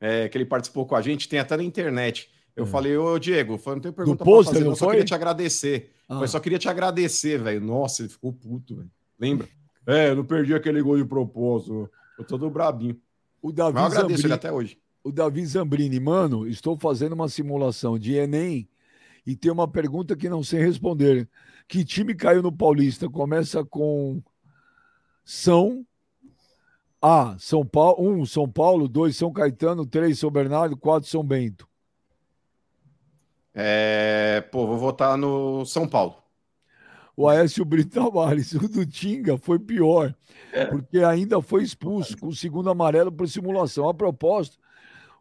É, 0.00 0.28
que 0.28 0.36
ele 0.36 0.44
participou 0.44 0.84
com 0.84 0.96
a 0.96 1.00
gente, 1.00 1.28
tem 1.28 1.38
até 1.38 1.56
na 1.56 1.62
internet. 1.62 2.28
Eu 2.56 2.66
falei, 2.66 2.96
ô 2.96 3.18
Diego, 3.18 3.54
eu 3.66 3.72
não 3.74 3.80
tenho 3.80 3.92
pergunta 3.94 4.24
Do 4.24 4.30
pra 4.30 4.44
fazer, 4.44 4.64
não 4.64 4.76
só 4.76 4.84
foi? 4.84 4.94
queria 4.94 5.04
te 5.04 5.14
agradecer. 5.14 5.90
Ah. 6.08 6.20
Eu 6.20 6.28
só 6.28 6.38
queria 6.38 6.58
te 6.58 6.68
agradecer, 6.68 7.42
velho. 7.42 7.60
Nossa, 7.60 8.02
ele 8.02 8.08
ficou 8.08 8.32
puto, 8.32 8.76
velho. 8.76 8.90
Lembra? 9.18 9.48
É, 9.86 10.10
eu 10.10 10.16
não 10.16 10.24
perdi 10.24 10.54
aquele 10.54 10.80
gol 10.80 10.96
de 10.96 11.04
propósito. 11.04 11.90
Eu 12.18 12.24
tô 12.24 12.38
do 12.38 12.48
brabinho. 12.48 12.96
O 13.42 13.50
Davi, 13.52 13.74
Mas 13.74 13.82
eu 13.82 13.86
agradeço 13.98 14.20
ele 14.26 14.28
Zambrini, 14.28 14.32
até 14.34 14.52
hoje. 14.52 14.78
o 15.02 15.10
Davi 15.12 15.44
Zambrini, 15.44 16.00
mano, 16.00 16.46
estou 16.46 16.78
fazendo 16.78 17.12
uma 17.12 17.28
simulação 17.28 17.98
de 17.98 18.14
Enem 18.14 18.68
e 19.26 19.34
tem 19.34 19.50
uma 19.50 19.66
pergunta 19.68 20.14
que 20.16 20.28
não 20.28 20.42
sei 20.42 20.60
responder. 20.60 21.28
Que 21.66 21.84
time 21.84 22.14
caiu 22.14 22.42
no 22.42 22.52
Paulista? 22.52 23.08
Começa 23.10 23.64
com 23.64 24.22
São 25.24 25.84
A, 27.02 27.36
São 27.38 27.66
Paulo, 27.66 28.08
um, 28.08 28.24
São 28.24 28.48
Paulo, 28.48 28.88
dois, 28.88 29.16
São 29.16 29.32
Caetano, 29.32 29.84
três, 29.84 30.18
São 30.18 30.30
Bernardo, 30.30 30.76
quatro, 30.76 31.08
São 31.08 31.22
Bento. 31.24 31.68
É, 33.54 34.42
pô, 34.50 34.66
vou 34.66 34.76
votar 34.76 35.16
no 35.16 35.64
São 35.64 35.88
Paulo. 35.88 36.16
O 37.16 37.28
Aécio 37.28 37.64
Brito 37.64 38.00
Tavares, 38.00 38.52
o 38.54 38.68
do 38.68 38.84
Tinga 38.84 39.38
foi 39.38 39.58
pior, 39.58 40.14
porque 40.70 40.98
ainda 40.98 41.40
foi 41.40 41.62
expulso 41.62 42.18
com 42.18 42.26
o 42.26 42.34
segundo 42.34 42.68
amarelo 42.68 43.12
por 43.12 43.28
simulação. 43.28 43.88
A 43.88 43.94
propósito, 43.94 44.58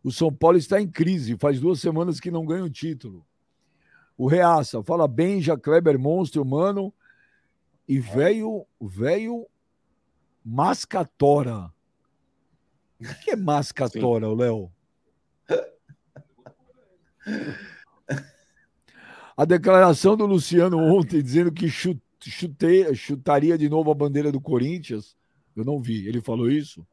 o 0.03 0.11
São 0.11 0.33
Paulo 0.33 0.57
está 0.57 0.81
em 0.81 0.87
crise, 0.87 1.37
faz 1.37 1.59
duas 1.59 1.79
semanas 1.79 2.19
que 2.19 2.31
não 2.31 2.45
ganha 2.45 2.63
o 2.63 2.69
título. 2.69 3.23
O 4.17 4.27
Reaça 4.27 4.83
fala 4.83 5.07
Benja, 5.07 5.57
Kleber 5.57 5.99
Monstro, 5.99 6.43
Mano 6.43 6.91
e 7.87 7.99
velho, 7.99 8.65
velho 8.81 9.47
Mascatora. 10.43 11.71
O 12.99 13.23
que 13.23 13.31
é 13.31 13.35
Mascatora, 13.35 14.33
Léo? 14.33 14.71
A 19.35 19.45
declaração 19.45 20.15
do 20.15 20.25
Luciano 20.25 20.77
ontem 20.77 21.21
dizendo 21.21 21.51
que 21.51 21.67
chu- 21.67 21.99
chutei- 22.21 22.93
chutaria 22.93 23.57
de 23.57 23.67
novo 23.67 23.89
a 23.91 23.95
bandeira 23.95 24.31
do 24.31 24.39
Corinthians, 24.39 25.15
eu 25.55 25.65
não 25.65 25.81
vi. 25.81 26.07
Ele 26.07 26.21
falou 26.21 26.49
isso? 26.49 26.85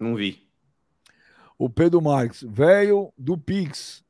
Não 0.00 0.14
vi. 0.16 0.48
O 1.58 1.68
Pedro 1.68 2.00
Marques, 2.00 2.42
velho 2.42 3.12
do 3.16 3.36
Pix, 3.36 4.02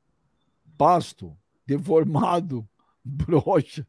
pasto, 0.79 1.37
deformado, 1.67 2.67
broxa, 3.05 3.87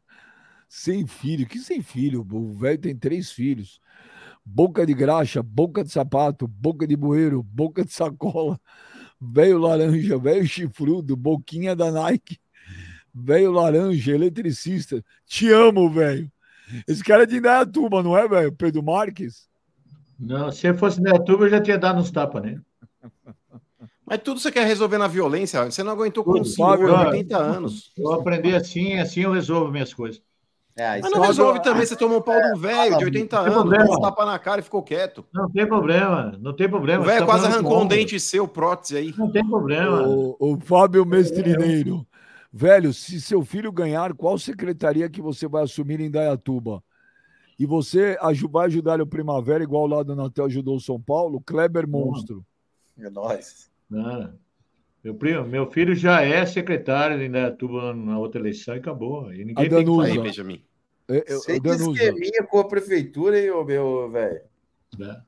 sem 0.68 1.06
filho. 1.06 1.46
Que 1.46 1.58
sem 1.58 1.80
filho? 1.80 2.26
O 2.30 2.52
velho 2.54 2.78
tem 2.78 2.96
três 2.96 3.30
filhos. 3.32 3.80
Boca 4.44 4.84
de 4.84 4.92
graxa, 4.92 5.42
boca 5.42 5.82
de 5.82 5.90
sapato, 5.90 6.46
boca 6.46 6.86
de 6.86 6.96
bueiro, 6.96 7.42
boca 7.42 7.84
de 7.84 7.92
sacola, 7.92 8.60
velho 9.20 9.58
laranja, 9.58 10.18
velho 10.18 10.46
chifrudo, 10.46 11.16
boquinha 11.16 11.74
da 11.74 11.90
Nike, 11.90 12.38
velho 13.14 13.50
laranja, 13.50 14.12
eletricista. 14.12 15.04
Te 15.26 15.50
amo, 15.50 15.90
velho. 15.90 16.30
Esse 16.88 17.04
cara 17.04 17.24
é 17.24 17.26
de 17.26 17.36
Indaiatuba, 17.36 18.02
não 18.02 18.16
é, 18.16 18.26
velho? 18.26 18.52
Pedro 18.52 18.82
Marques? 18.82 19.48
Não, 20.18 20.50
se 20.50 20.66
eu 20.66 20.76
fosse 20.76 21.00
Netuba, 21.00 21.44
eu 21.44 21.50
já 21.50 21.60
tinha 21.60 21.78
dado 21.78 22.00
uns 22.00 22.10
tapas 22.10 22.42
nele. 22.42 22.60
Mas 24.06 24.18
tudo 24.18 24.38
você 24.38 24.52
quer 24.52 24.66
resolver 24.66 24.98
na 24.98 25.08
violência, 25.08 25.64
você 25.64 25.82
não 25.82 25.92
aguentou 25.92 26.22
com 26.22 26.32
um 26.32 26.34
Tudo, 26.34 26.46
senhor 26.46 26.76
de 26.76 26.86
Fábio, 26.86 27.10
80 27.10 27.38
anos. 27.38 27.92
Eu 27.96 28.12
aprendi 28.12 28.54
assim, 28.54 28.98
assim 28.98 29.20
eu 29.20 29.32
resolvo 29.32 29.72
minhas 29.72 29.94
coisas. 29.94 30.22
É, 30.76 31.00
Mas 31.00 31.12
não 31.12 31.22
é- 31.22 31.26
resolve 31.28 31.62
também, 31.62 31.86
você 31.86 31.94
tomou 31.94 32.18
um 32.18 32.22
pau 32.22 32.40
de 32.40 32.48
um 32.48 32.58
velho 32.58 32.98
de 32.98 33.04
80 33.04 33.36
tem 33.36 33.46
anos, 33.46 33.54
problema. 33.54 33.84
deu 33.84 33.94
um 33.94 34.00
tapa 34.00 34.26
na 34.26 34.38
cara 34.40 34.60
e 34.60 34.64
ficou 34.64 34.82
quieto. 34.82 35.24
Não 35.32 35.48
tem 35.48 35.66
problema, 35.66 36.36
não 36.40 36.52
tem 36.52 36.68
problema. 36.68 37.02
O 37.02 37.06
velho 37.06 37.20
tá 37.20 37.26
quase 37.26 37.46
arrancou 37.46 37.82
um 37.82 37.86
dente 37.86 38.18
seu, 38.18 38.48
prótese 38.48 38.96
aí. 38.96 39.14
Não 39.16 39.30
tem 39.30 39.46
problema. 39.46 40.02
O, 40.02 40.36
o 40.40 40.60
Fábio 40.60 41.06
Mestrineiro. 41.06 42.04
Velho, 42.52 42.92
se 42.92 43.20
seu 43.20 43.44
filho 43.44 43.70
ganhar, 43.70 44.14
qual 44.14 44.36
secretaria 44.36 45.08
que 45.08 45.22
você 45.22 45.46
vai 45.46 45.62
assumir 45.62 46.00
em 46.00 46.10
Dayatuba? 46.10 46.82
E 47.58 47.66
você 47.66 48.18
vai 48.50 48.66
ajudar 48.66 49.00
o 49.00 49.06
Primavera, 49.06 49.62
igual 49.62 49.86
lá 49.86 50.02
do 50.02 50.16
Natel 50.16 50.46
ajudou 50.46 50.76
o 50.76 50.80
São 50.80 51.00
Paulo? 51.00 51.40
Kleber 51.40 51.86
Monstro. 51.88 52.44
É 52.98 53.08
nóis. 53.10 53.70
Não. 53.88 54.32
Meu, 55.04 55.14
primo, 55.14 55.44
meu 55.44 55.70
filho 55.70 55.94
já 55.94 56.22
é 56.22 56.46
secretário 56.46 57.18
de 57.18 57.26
Indaiatuba 57.26 57.92
na 57.92 58.18
outra 58.18 58.40
eleição 58.40 58.74
e 58.74 58.78
acabou. 58.78 59.30
E 59.30 59.44
ninguém 59.44 59.66
A 59.66 59.68
tem 59.68 59.68
que 59.68 59.74
Danusa. 59.84 60.02
Aí, 60.02 60.08
fazer. 60.08 60.22
Benjamin. 60.22 60.64
É, 61.06 61.32
é, 61.34 61.36
Sem 61.36 61.56
esqueminha 61.56 62.42
com 62.48 62.58
a 62.58 62.66
prefeitura, 62.66 63.38
hein, 63.38 63.50
ô 63.50 63.62
meu 63.62 64.10
velho? 64.10 64.40
né? 64.98 65.22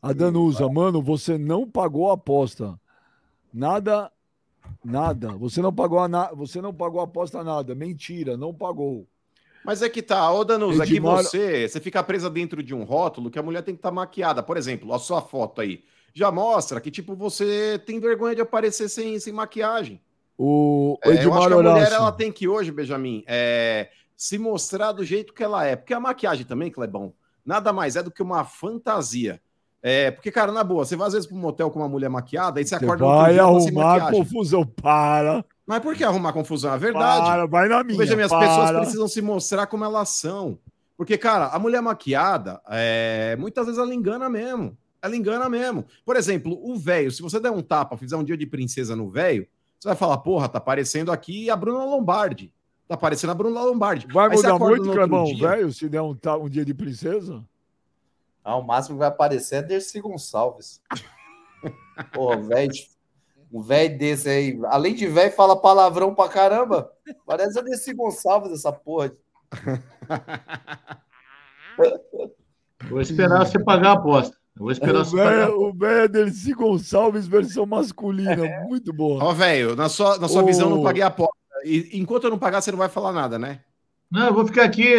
a 0.00 0.12
Danusa, 0.14 0.66
mano, 0.70 1.02
você 1.02 1.36
não 1.36 1.68
pagou 1.68 2.10
a 2.10 2.14
aposta. 2.14 2.80
Nada, 3.52 4.10
nada. 4.82 5.32
Você 5.32 5.60
não 5.60 5.74
pagou 5.74 5.98
a, 5.98 6.08
na... 6.08 6.32
você 6.32 6.62
não 6.62 6.72
pagou 6.72 7.02
a 7.02 7.04
aposta 7.04 7.44
nada. 7.44 7.74
Mentira, 7.74 8.38
não 8.38 8.54
pagou. 8.54 9.06
Mas 9.62 9.82
é 9.82 9.90
que 9.90 10.00
tá, 10.00 10.32
ô 10.32 10.42
Danusa, 10.42 10.84
aqui 10.84 10.94
Edmar- 10.94 11.22
você, 11.22 11.68
você 11.68 11.78
fica 11.78 12.02
presa 12.02 12.30
dentro 12.30 12.62
de 12.62 12.74
um 12.74 12.84
rótulo 12.84 13.30
que 13.30 13.38
a 13.38 13.42
mulher 13.42 13.62
tem 13.62 13.74
que 13.74 13.80
estar 13.80 13.90
maquiada. 13.90 14.42
Por 14.42 14.56
exemplo, 14.56 14.94
a 14.94 14.98
sua 14.98 15.20
foto 15.20 15.60
aí 15.60 15.84
já 16.14 16.30
mostra 16.30 16.80
que, 16.80 16.90
tipo, 16.90 17.14
você 17.14 17.80
tem 17.84 18.00
vergonha 18.00 18.34
de 18.34 18.40
aparecer 18.40 18.88
sem, 18.88 19.18
sem 19.18 19.32
maquiagem. 19.32 20.00
O, 20.36 20.98
o 21.04 21.10
É, 21.10 21.24
eu 21.24 21.34
acho 21.34 21.48
que 21.48 21.52
a 21.52 21.56
mulher, 21.56 21.70
Horácio. 21.70 21.94
ela 21.94 22.12
tem 22.12 22.32
que 22.32 22.48
hoje, 22.48 22.72
Benjamin, 22.72 23.22
é, 23.26 23.90
se 24.16 24.38
mostrar 24.38 24.92
do 24.92 25.04
jeito 25.04 25.34
que 25.34 25.42
ela 25.42 25.64
é. 25.66 25.76
Porque 25.76 25.92
a 25.92 26.00
maquiagem 26.00 26.46
também, 26.46 26.70
Clebão, 26.70 27.12
nada 27.44 27.72
mais 27.72 27.96
é 27.96 28.02
do 28.02 28.10
que 28.10 28.22
uma 28.22 28.44
fantasia. 28.44 29.40
É, 29.82 30.10
porque, 30.10 30.30
cara, 30.30 30.52
na 30.52 30.62
boa, 30.62 30.84
você 30.84 30.94
vai 30.94 31.06
às 31.06 31.14
vezes 31.14 31.26
para 31.26 31.36
um 31.36 31.40
motel 31.40 31.70
com 31.70 31.78
uma 31.78 31.88
mulher 31.88 32.10
maquiada, 32.10 32.60
aí 32.60 32.64
você 32.64 32.78
Você 32.78 32.84
acorda 32.84 33.02
no 33.04 33.10
outro 33.10 33.22
vai 33.22 33.32
dia 33.32 33.42
arrumar 33.42 34.10
confusão. 34.10 34.66
Para. 34.66 35.44
Mas 35.66 35.80
por 35.80 35.94
que 35.94 36.04
arrumar 36.04 36.32
confusão? 36.32 36.74
É 36.74 36.78
verdade. 36.78 37.24
Para, 37.24 37.46
vai 37.46 37.68
na 37.68 37.82
minha. 37.82 37.98
Benjamin, 37.98 38.22
as 38.24 38.30
para. 38.30 38.46
pessoas 38.46 38.70
precisam 38.72 39.08
se 39.08 39.22
mostrar 39.22 39.66
como 39.66 39.84
elas 39.84 40.10
são. 40.10 40.58
Porque, 40.96 41.16
cara, 41.16 41.46
a 41.46 41.58
mulher 41.58 41.80
maquiada, 41.80 42.60
é, 42.68 43.34
muitas 43.38 43.64
vezes 43.64 43.80
ela 43.80 43.94
engana 43.94 44.28
mesmo. 44.28 44.76
Ela 45.02 45.16
engana 45.16 45.48
mesmo. 45.48 45.86
Por 46.04 46.16
exemplo, 46.16 46.58
o 46.62 46.76
velho, 46.76 47.10
se 47.10 47.22
você 47.22 47.40
der 47.40 47.50
um 47.50 47.62
tapa, 47.62 47.96
fizer 47.96 48.16
um 48.16 48.24
dia 48.24 48.36
de 48.36 48.46
princesa 48.46 48.94
no 48.94 49.08
velho, 49.08 49.46
você 49.78 49.88
vai 49.88 49.96
falar, 49.96 50.18
porra, 50.18 50.48
tá 50.48 50.60
parecendo 50.60 51.10
aqui 51.10 51.48
a 51.48 51.56
Bruna 51.56 51.84
Lombardi. 51.84 52.52
Tá 52.86 52.96
parecendo 52.96 53.30
a 53.30 53.34
Bruna 53.34 53.62
Lombardi. 53.62 54.06
Vai 54.12 54.28
mudar 54.28 54.58
muito, 54.58 54.90
Clebão, 54.90 55.24
velho, 55.38 55.72
se 55.72 55.88
der 55.88 56.02
um, 56.02 56.16
um 56.40 56.48
dia 56.48 56.64
de 56.64 56.74
princesa? 56.74 57.42
Ah, 58.44 58.56
o 58.56 58.62
máximo 58.62 58.96
que 58.96 59.00
vai 59.00 59.08
aparecer 59.08 59.56
é 59.56 59.62
Dercy 59.62 60.00
Gonçalves. 60.00 60.82
Pô, 62.12 62.36
velho. 62.36 62.72
Um 63.52 63.62
velho 63.62 63.98
desse 63.98 64.28
aí, 64.28 64.60
além 64.66 64.94
de 64.94 65.06
velho, 65.06 65.32
fala 65.32 65.60
palavrão 65.60 66.14
pra 66.14 66.28
caramba. 66.28 66.92
Parece 67.26 67.58
a 67.58 67.62
Dercy 67.62 67.94
Gonçalves, 67.94 68.52
essa 68.52 68.72
porra. 68.72 69.12
Vou 72.88 73.00
esperar 73.00 73.46
você 73.46 73.58
pagar 73.58 73.90
a 73.90 73.94
aposta. 73.94 74.39
Eu 74.56 74.62
vou 74.62 74.70
esperar 74.72 74.96
O 74.96 75.68
a 75.68 75.72
velho 75.72 75.86
é 75.86 76.08
Dercy 76.08 76.52
Gonçalves, 76.52 77.26
versão 77.26 77.64
masculina. 77.66 78.64
Muito 78.68 78.92
boa. 78.92 79.22
Ó, 79.24 79.32
velho, 79.32 79.74
na 79.76 79.88
sua, 79.88 80.18
na 80.18 80.28
sua 80.28 80.42
Ô. 80.42 80.46
visão, 80.46 80.68
eu 80.68 80.76
não 80.76 80.82
paguei 80.82 81.02
a 81.02 81.06
aposta. 81.06 81.34
E 81.64 81.90
enquanto 81.94 82.24
eu 82.24 82.30
não 82.30 82.38
pagar, 82.38 82.60
você 82.60 82.70
não 82.70 82.78
vai 82.78 82.88
falar 82.88 83.12
nada, 83.12 83.38
né? 83.38 83.60
Não, 84.10 84.26
eu 84.26 84.34
vou 84.34 84.44
ficar 84.44 84.64
aqui. 84.64 84.96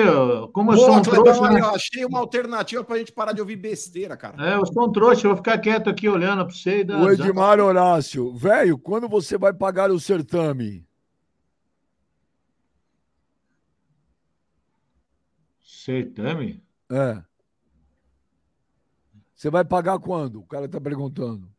Como 0.53 0.71
eu 0.71 0.77
Pô, 0.77 0.85
sou 0.85 0.95
um 0.95 1.01
Clebão, 1.01 1.23
trouxa, 1.23 1.47
aí, 1.49 1.55
né? 1.55 1.59
eu 1.59 1.65
achei 1.65 2.05
uma 2.05 2.19
alternativa 2.19 2.81
pra 2.81 2.97
gente 2.97 3.11
parar 3.11 3.33
de 3.33 3.41
ouvir 3.41 3.57
besteira, 3.57 4.15
cara. 4.15 4.51
É, 4.51 4.55
eu 4.55 4.65
sou 4.65 4.87
um 4.87 4.91
trouxa, 4.91 5.27
eu 5.27 5.31
vou 5.31 5.37
ficar 5.37 5.57
quieto 5.57 5.89
aqui 5.89 6.07
olhando 6.07 6.45
para 6.45 6.55
você 6.55 6.79
e 6.79 6.83
dar. 6.85 7.01
O 7.01 7.11
Edmar 7.11 7.59
Horácio. 7.59 8.33
Velho, 8.33 8.77
quando 8.77 9.09
você 9.09 9.37
vai 9.37 9.51
pagar 9.51 9.91
o 9.91 9.99
certame? 9.99 10.87
Certame? 15.61 16.63
É. 16.89 17.21
Você 19.41 19.49
vai 19.49 19.65
pagar 19.65 19.97
quando? 19.97 20.39
O 20.39 20.45
cara 20.45 20.69
tá 20.69 20.79
perguntando. 20.79 21.49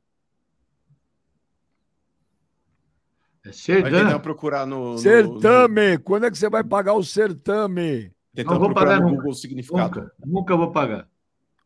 É 3.44 3.48
Vai 3.48 3.52
certame? 3.52 3.90
tentando 3.98 4.20
procurar 4.20 4.64
no. 4.64 4.92
no- 4.92 4.98
Certame! 4.98 5.98
Quando 5.98 6.26
é 6.26 6.30
que 6.30 6.38
você 6.38 6.48
vai 6.48 6.62
pagar 6.62 6.94
o 6.94 7.02
certame? 7.02 8.12
tentando 8.32 8.52
Não 8.52 8.60
vou 8.60 8.68
procurar 8.68 8.86
pagar 8.86 9.00
no 9.00 9.06
nunca. 9.08 9.16
Google 9.16 9.32
o 9.32 9.34
significado. 9.34 10.00
Nunca, 10.00 10.14
nunca 10.24 10.56
vou 10.56 10.70
pagar. 10.70 11.08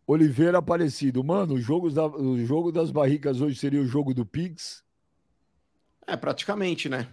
Oliveira 0.07 0.57
Aparecido. 0.57 1.23
Mano, 1.23 1.53
o 1.53 1.61
jogo, 1.61 1.91
da- 1.91 2.07
o 2.07 2.39
jogo 2.47 2.73
das 2.73 2.91
barricas 2.91 3.43
hoje 3.43 3.57
seria 3.59 3.83
o 3.83 3.87
jogo 3.87 4.15
do 4.15 4.25
Pix? 4.25 4.83
É, 6.07 6.17
praticamente, 6.17 6.89
né? 6.89 7.09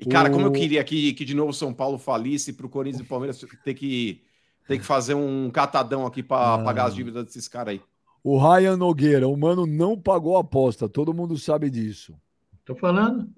E, 0.00 0.06
cara, 0.06 0.30
O- 0.30 0.32
como 0.32 0.46
eu 0.46 0.52
queria 0.52 0.82
que, 0.82 1.12
que 1.12 1.26
de 1.26 1.34
novo 1.34 1.52
São 1.52 1.74
Paulo 1.74 1.98
falisse 1.98 2.54
pro 2.54 2.70
Corinthians 2.70 3.04
e 3.04 3.06
Palmeiras 3.06 3.38
ter 3.62 3.74
que, 3.74 4.24
ter 4.66 4.78
que 4.78 4.84
fazer 4.86 5.12
um 5.12 5.50
catadão 5.50 6.06
aqui 6.06 6.22
para 6.22 6.54
Ah. 6.54 6.64
pagar 6.64 6.86
as 6.86 6.94
dívidas 6.94 7.22
desses 7.26 7.46
caras 7.46 7.72
aí. 7.74 7.82
O 8.22 8.36
Ryan 8.38 8.76
Nogueira. 8.76 9.28
O 9.28 9.36
mano 9.36 9.66
não 9.66 9.98
pagou 9.98 10.36
a 10.36 10.40
aposta. 10.40 10.88
Todo 10.88 11.14
mundo 11.14 11.38
sabe 11.38 11.70
disso. 11.70 12.14
Tô 12.64 12.74
falando. 12.74 13.28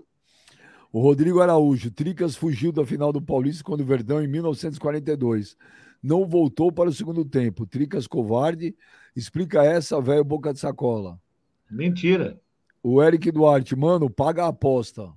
O 0.93 1.01
Rodrigo 1.01 1.41
Araújo, 1.41 1.91
Tricas 1.91 2.35
fugiu 2.35 2.73
da 2.73 2.85
final 2.85 3.13
do 3.13 3.23
Paulista 3.23 3.63
quando 3.63 3.83
o 3.83 3.85
Verdão 3.85 4.23
em 4.23 4.27
1942. 4.27 5.57
Não 6.03 6.27
voltou 6.27 6.73
para 6.73 6.89
o 6.89 6.93
segundo 6.93 7.25
tempo. 7.25 7.65
Tricas 7.67 8.07
covarde. 8.07 8.75
Explica 9.15 9.63
essa, 9.63 10.01
velho 10.01 10.25
boca 10.25 10.53
de 10.53 10.59
sacola. 10.59 11.19
Mentira. 11.71 12.41
O 12.83 13.03
Eric 13.03 13.31
Duarte, 13.31 13.77
mano, 13.77 14.09
paga 14.11 14.45
a 14.45 14.49
aposta. 14.49 15.11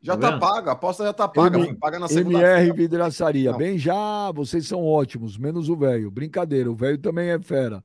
Já 0.00 0.16
Tá 0.16 0.32
tá 0.32 0.38
paga, 0.38 0.70
a 0.70 0.72
aposta 0.72 1.04
já 1.04 1.12
tá 1.12 1.28
paga. 1.28 1.58
M- 1.58 1.66
mano. 1.66 1.78
Paga 1.78 1.98
na 1.98 2.06
MR 2.06 2.14
segunda-feira. 2.14 2.74
Vidraçaria. 2.74 3.50
Não. 3.52 3.58
Bem 3.58 3.78
já, 3.78 4.30
vocês 4.32 4.66
são 4.66 4.84
ótimos, 4.84 5.36
menos 5.36 5.68
o 5.68 5.76
velho. 5.76 6.10
Brincadeira, 6.10 6.70
o 6.70 6.74
velho 6.74 6.98
também 6.98 7.28
é 7.30 7.38
fera. 7.40 7.84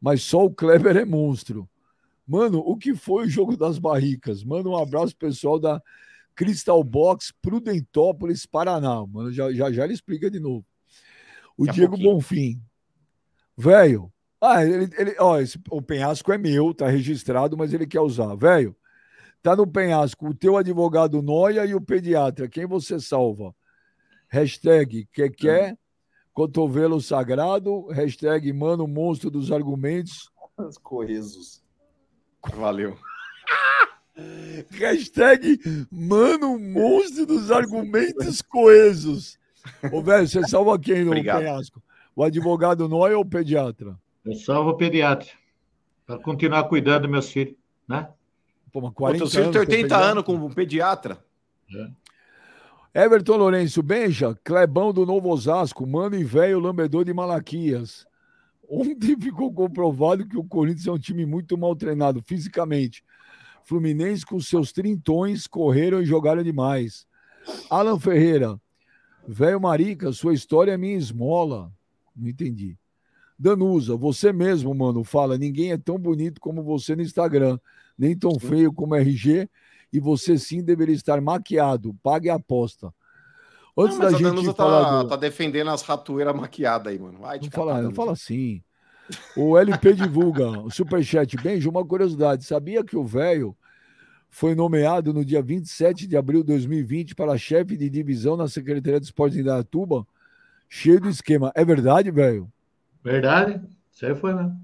Mas 0.00 0.22
só 0.22 0.44
o 0.44 0.50
Kleber 0.54 0.96
é 0.96 1.04
monstro. 1.04 1.68
Mano, 2.26 2.60
o 2.60 2.76
que 2.76 2.94
foi 2.94 3.26
o 3.26 3.28
jogo 3.28 3.56
das 3.56 3.78
barricas? 3.78 4.44
Manda 4.44 4.68
um 4.68 4.76
abraço 4.76 5.16
pessoal 5.16 5.58
da 5.58 5.82
Crystal 6.34 6.82
Box 6.82 7.32
Prudentópolis, 7.42 8.46
Paraná. 8.46 9.04
Mano, 9.06 9.32
já 9.32 9.52
já, 9.52 9.70
já 9.70 9.84
ele 9.84 9.94
explica 9.94 10.30
de 10.30 10.40
novo. 10.40 10.64
O 11.56 11.66
Diego 11.66 11.90
pouquinho. 11.90 12.14
Bonfim. 12.14 12.62
Velho. 13.56 14.12
Ah, 14.40 14.64
ele, 14.64 14.88
ele, 14.96 15.14
ó, 15.18 15.38
esse- 15.38 15.60
o 15.68 15.82
penhasco 15.82 16.32
é 16.32 16.38
meu, 16.38 16.72
tá 16.72 16.88
registrado, 16.88 17.58
mas 17.58 17.74
ele 17.74 17.86
quer 17.86 18.00
usar. 18.00 18.34
Velho, 18.36 18.74
tá 19.42 19.54
no 19.54 19.66
penhasco 19.66 20.28
o 20.28 20.34
teu 20.34 20.56
advogado 20.56 21.20
Noia 21.20 21.66
e 21.66 21.74
o 21.74 21.80
pediatra. 21.80 22.48
Quem 22.48 22.64
você 22.64 22.98
salva? 22.98 23.54
Hashtag 24.28 25.06
quer 25.12 25.30
quer, 25.30 25.76
cotovelo 26.40 27.02
sagrado, 27.02 27.86
hashtag 27.88 28.50
mano 28.50 28.88
monstro 28.88 29.30
dos 29.30 29.52
argumentos, 29.52 30.30
Os 30.56 30.78
coesos. 30.78 31.62
Valeu. 32.54 32.96
hashtag 34.70 35.60
mano 35.90 36.58
monstro 36.58 37.26
dos 37.26 37.50
argumentos 37.50 38.40
coesos. 38.40 39.38
Ô, 39.92 40.00
velho, 40.00 40.26
você 40.26 40.42
salva 40.48 40.78
quem 40.78 41.04
no 41.04 41.10
Obrigado. 41.10 41.40
penhasco? 41.40 41.82
O 42.16 42.24
advogado 42.24 42.88
Noia 42.88 43.18
ou 43.18 43.22
o 43.22 43.28
pediatra? 43.28 43.98
Eu 44.24 44.32
salvo 44.32 44.70
o 44.70 44.76
pediatra. 44.78 45.28
Para 46.06 46.18
continuar 46.20 46.64
cuidando 46.64 47.02
dos 47.02 47.10
meus 47.10 47.30
filhos, 47.30 47.54
né? 47.86 48.08
Pô, 48.72 48.80
mas 48.80 48.92
Pô, 48.92 48.96
40 48.96 49.18
teu 49.18 49.30
filho 49.30 49.42
anos 49.42 49.52
tem 49.52 49.66
com 49.66 49.70
80 49.72 49.82
pediatra. 49.82 50.10
anos 50.10 50.24
com 50.24 50.34
um 50.36 50.50
pediatra. 50.50 51.24
Everton 52.92 53.36
Lourenço, 53.36 53.84
Benja, 53.84 54.36
Clebão 54.42 54.92
do 54.92 55.06
Novo 55.06 55.28
Osasco, 55.28 55.86
mano 55.86 56.16
e 56.16 56.24
velho 56.24 56.58
lambedor 56.58 57.04
de 57.04 57.14
Malaquias. 57.14 58.04
Ontem 58.68 59.16
ficou 59.20 59.52
comprovado 59.52 60.26
que 60.26 60.36
o 60.36 60.42
Corinthians 60.42 60.88
é 60.88 60.90
um 60.90 60.98
time 60.98 61.24
muito 61.24 61.56
mal 61.56 61.76
treinado 61.76 62.20
fisicamente. 62.20 63.04
Fluminense, 63.62 64.26
com 64.26 64.40
seus 64.40 64.72
trintões, 64.72 65.46
correram 65.46 66.02
e 66.02 66.04
jogaram 66.04 66.42
demais. 66.42 67.06
Alan 67.70 67.96
Ferreira, 67.96 68.60
velho 69.26 69.60
Marica, 69.60 70.12
sua 70.12 70.34
história 70.34 70.72
é 70.72 70.76
minha 70.76 70.96
esmola. 70.96 71.72
Não 72.16 72.28
entendi. 72.28 72.76
Danusa, 73.38 73.96
você 73.96 74.32
mesmo, 74.32 74.74
mano, 74.74 75.04
fala: 75.04 75.38
ninguém 75.38 75.70
é 75.70 75.78
tão 75.78 75.96
bonito 75.96 76.40
como 76.40 76.60
você 76.64 76.96
no 76.96 77.02
Instagram, 77.02 77.56
nem 77.96 78.18
tão 78.18 78.36
feio 78.36 78.72
como 78.72 78.96
RG, 78.96 79.48
e 79.92 79.98
você 79.98 80.38
sim 80.38 80.62
deveria 80.62 80.94
estar 80.94 81.20
maquiado. 81.20 81.94
Pague 82.02 82.30
a 82.30 82.34
aposta. 82.34 82.92
Antes 83.76 83.96
Não, 83.96 84.04
mas 84.04 84.12
da 84.12 84.18
a 84.18 84.20
gente 84.20 84.22
Danusa 84.22 84.54
falar 84.54 84.84
tá, 84.84 85.02
do... 85.02 85.08
tá 85.08 85.16
defendendo 85.16 85.70
as 85.70 85.82
ratoeiras 85.82 86.34
maquiadas 86.34 86.92
aí, 86.92 86.98
mano. 86.98 87.18
Vai 87.18 87.38
te 87.38 87.44
Não 87.44 87.50
catar, 87.50 87.64
fala, 87.64 87.82
não 87.82 87.92
fala 87.92 88.12
assim. 88.12 88.62
O 89.36 89.58
LP 89.58 89.94
divulga, 89.94 90.48
o 90.48 90.70
Superchat. 90.70 91.36
Benjo, 91.36 91.70
uma 91.70 91.84
curiosidade. 91.84 92.44
Sabia 92.44 92.84
que 92.84 92.96
o 92.96 93.04
velho 93.04 93.56
foi 94.28 94.54
nomeado 94.54 95.12
no 95.12 95.24
dia 95.24 95.42
27 95.42 96.06
de 96.06 96.16
abril 96.16 96.40
de 96.40 96.48
2020 96.48 97.14
para 97.14 97.36
chefe 97.36 97.76
de 97.76 97.90
divisão 97.90 98.36
na 98.36 98.48
Secretaria 98.48 99.00
de 99.00 99.06
Esportes 99.06 99.38
em 99.38 99.42
Dayatuba? 99.42 100.06
Cheio 100.68 101.00
do 101.00 101.08
esquema. 101.08 101.50
É 101.54 101.64
verdade, 101.64 102.10
velho? 102.10 102.50
Verdade? 103.02 103.60
Isso 103.92 104.06
aí 104.06 104.14
foi 104.14 104.32
mesmo. 104.34 104.56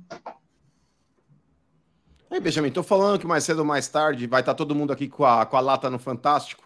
Aí, 2.30 2.40
Benjamin, 2.40 2.70
tô 2.70 2.82
falando 2.82 3.18
que 3.18 3.26
mais 3.26 3.44
cedo 3.44 3.60
ou 3.60 3.64
mais 3.64 3.86
tarde 3.88 4.26
vai 4.26 4.40
estar 4.40 4.54
todo 4.54 4.74
mundo 4.74 4.92
aqui 4.92 5.08
com 5.08 5.24
a, 5.24 5.46
com 5.46 5.56
a 5.56 5.60
lata 5.60 5.88
no 5.88 5.98
Fantástico. 5.98 6.64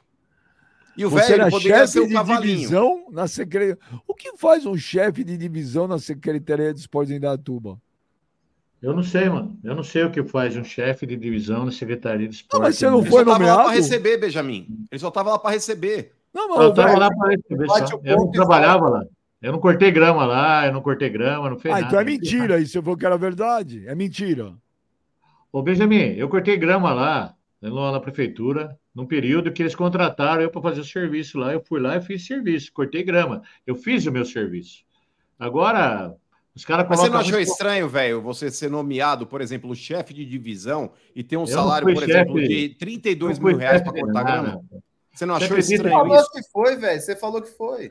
E 0.97 1.05
o 1.05 1.11
Você 1.11 1.29
velho 1.29 1.43
era 1.43 1.51
poderia 1.51 1.87
ser 1.87 2.01
o 2.01 2.09
de 2.09 2.15
cavalinho. 2.15 2.57
divisão 2.57 3.07
na 3.11 3.29
Secretaria. 3.29 3.79
O 4.07 4.15
que 4.15 4.37
faz 4.37 4.67
um 4.67 4.77
chefe 4.77 5.23
de 5.23 5.37
divisão 5.37 5.87
na 5.87 5.99
Secretaria 5.99 6.73
de 6.75 6.81
Esportes 6.81 7.13
em 7.13 7.21
Dayatuba? 7.21 7.79
Eu 8.83 8.95
não 8.95 9.03
sei, 9.03 9.29
mano. 9.29 9.59
Eu 9.63 9.75
não 9.75 9.83
sei 9.83 10.05
o 10.05 10.11
que 10.11 10.23
faz 10.25 10.57
um 10.57 10.65
chefe 10.65 11.07
de 11.07 11.17
divisão 11.17 11.67
na 11.67 11.71
Secretaria 11.73 12.27
de 12.27 12.35
Esporte. 12.37 12.55
Não, 12.61 12.67
mas 12.67 12.77
você 12.77 12.89
não 12.91 13.01
Ele 13.01 13.11
foi 13.11 13.19
só 13.25 13.25
tava 13.31 13.31
lá 13.33 13.39
nomeado? 13.39 13.63
para 13.69 13.77
receber, 13.77 14.17
Benjamin. 14.19 14.67
Ele 14.91 14.99
só 14.99 15.11
tava 15.11 15.31
lá 15.31 15.39
para 15.39 15.51
receber. 15.51 16.13
Não, 16.35 16.49
mas 16.49 16.59
Eu 16.61 16.71
estava 16.71 16.99
lá 16.99 17.09
para 17.15 17.31
receber 17.31 17.67
só. 17.69 18.01
Eu 18.03 18.17
não 18.17 18.31
trabalhava 18.31 18.89
lá. 18.89 19.05
Eu 19.43 19.53
não 19.53 19.59
cortei 19.59 19.91
grama 19.91 20.27
lá, 20.27 20.67
eu 20.67 20.73
não 20.73 20.83
cortei 20.83 21.09
grama, 21.09 21.49
não 21.51 21.59
fez 21.59 21.73
Ah, 21.75 21.79
nada. 21.79 21.87
então 21.89 22.01
é 22.01 22.05
mentira. 22.05 22.57
Aí 22.57 22.67
você 22.67 22.81
falou 22.83 22.97
que 22.97 23.07
era 23.07 23.17
verdade. 23.17 23.87
É 23.87 23.95
mentira. 23.95 24.53
Ô, 25.53 25.63
Benjamin, 25.63 26.15
eu 26.17 26.29
cortei 26.29 26.57
grama 26.57 26.93
lá, 26.93 27.35
lá 27.61 27.93
na 27.93 28.01
prefeitura, 28.01 28.79
num 28.95 29.07
período 29.07 29.53
que 29.53 29.63
eles 29.63 29.75
contrataram 29.75 30.43
eu 30.43 30.51
para 30.51 30.63
fazer 30.63 30.81
o 30.81 30.85
serviço 30.85 31.39
lá. 31.39 31.53
Eu 31.53 31.61
fui 31.61 31.81
lá 31.81 31.97
e 31.97 32.01
fiz 32.03 32.27
serviço, 32.27 32.73
cortei 32.73 33.03
grama. 33.03 33.43
Eu 33.67 33.75
fiz 33.75 34.07
o 34.07 34.13
meu 34.13 34.25
serviço. 34.25 34.85
Agora, 35.39 36.15
os 36.55 36.65
caras 36.65 36.87
Mas 36.89 36.99
você 36.99 37.07
colocam. 37.09 37.13
não 37.15 37.21
achou 37.21 37.39
muito- 37.39 37.51
estranho, 37.51 37.89
velho, 37.89 38.21
você 38.23 38.51
ser 38.51 38.71
nomeado, 38.71 39.27
por 39.27 39.41
exemplo, 39.41 39.75
chefe 39.75 40.13
de 40.15 40.25
divisão 40.25 40.93
e 41.15 41.23
ter 41.23 41.37
um 41.37 41.41
não 41.41 41.47
salário, 41.47 41.93
por 41.93 42.03
exemplo, 42.03 42.39
chefe- 42.39 42.49
de 42.49 42.69
32 42.77 43.39
não 43.39 43.43
fui 43.43 43.53
mil 43.53 43.61
reais 43.61 43.83
para 43.83 43.93
cortar 43.93 44.13
nada. 44.25 44.43
grama? 44.43 44.61
Você 45.13 45.27
não 45.27 45.35
Você 45.35 45.45
achou 45.45 45.57
acredita? 45.57 45.75
estranho 45.75 45.97
Falou 45.99 46.17
isso? 46.17 46.31
que 46.31 46.43
foi, 46.53 46.77
velho. 46.77 47.01
Você 47.01 47.17
falou 47.17 47.43
que 47.43 47.51
foi. 47.51 47.91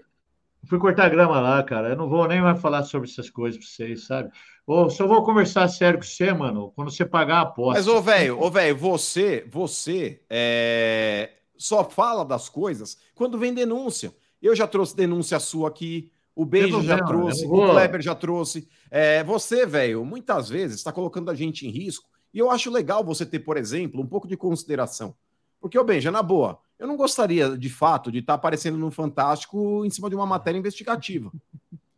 Fui 0.67 0.77
cortar 0.77 1.09
grama 1.09 1.39
lá, 1.39 1.63
cara. 1.63 1.89
Eu 1.89 1.95
não 1.95 2.07
vou 2.09 2.27
nem 2.27 2.41
mais 2.41 2.59
falar 2.61 2.83
sobre 2.83 3.09
essas 3.09 3.29
coisas 3.29 3.57
para 3.59 3.67
vocês, 3.67 4.05
sabe? 4.05 4.29
Ou 4.69 4.87
só 4.87 5.07
vou 5.07 5.23
conversar 5.23 5.67
sério 5.67 5.97
com 5.97 6.05
você, 6.05 6.31
mano, 6.31 6.71
quando 6.75 6.91
você 6.91 7.03
pagar 7.03 7.37
a 7.37 7.41
aposta. 7.41 7.79
Mas, 7.79 7.87
ô, 7.87 7.99
velho, 8.03 8.39
ô, 8.39 8.51
velho, 8.51 8.77
você, 8.77 9.43
você 9.49 10.21
é, 10.29 11.31
só 11.57 11.83
fala 11.83 12.23
das 12.23 12.49
coisas 12.49 12.95
quando 13.15 13.39
vem 13.39 13.51
denúncia. 13.51 14.13
Eu 14.39 14.55
já 14.55 14.67
trouxe 14.67 14.95
denúncia 14.95 15.39
sua 15.39 15.69
aqui, 15.69 16.11
o 16.35 16.45
Beijo 16.45 16.83
já 16.83 16.97
tenho, 16.97 17.07
trouxe, 17.07 17.47
vou- 17.47 17.65
o 17.65 17.71
Kleber 17.71 17.99
já 17.99 18.13
trouxe. 18.13 18.69
É, 18.91 19.23
você, 19.23 19.65
velho, 19.65 20.05
muitas 20.05 20.49
vezes 20.49 20.77
está 20.77 20.91
colocando 20.91 21.31
a 21.31 21.33
gente 21.33 21.65
em 21.65 21.71
risco. 21.71 22.07
E 22.31 22.37
eu 22.37 22.51
acho 22.51 22.69
legal 22.69 23.03
você 23.03 23.25
ter, 23.25 23.39
por 23.39 23.57
exemplo, 23.57 23.99
um 23.99 24.05
pouco 24.05 24.27
de 24.27 24.37
consideração. 24.37 25.15
Porque, 25.59 25.79
ô, 25.79 25.83
Benja, 25.83 26.11
na 26.11 26.21
boa, 26.21 26.59
eu 26.77 26.85
não 26.87 26.95
gostaria, 26.95 27.57
de 27.57 27.69
fato, 27.69 28.11
de 28.11 28.19
estar 28.19 28.35
aparecendo 28.35 28.77
no 28.77 28.91
Fantástico 28.91 29.83
em 29.83 29.89
cima 29.89 30.11
de 30.11 30.15
uma 30.15 30.27
matéria 30.27 30.59
investigativa. 30.59 31.31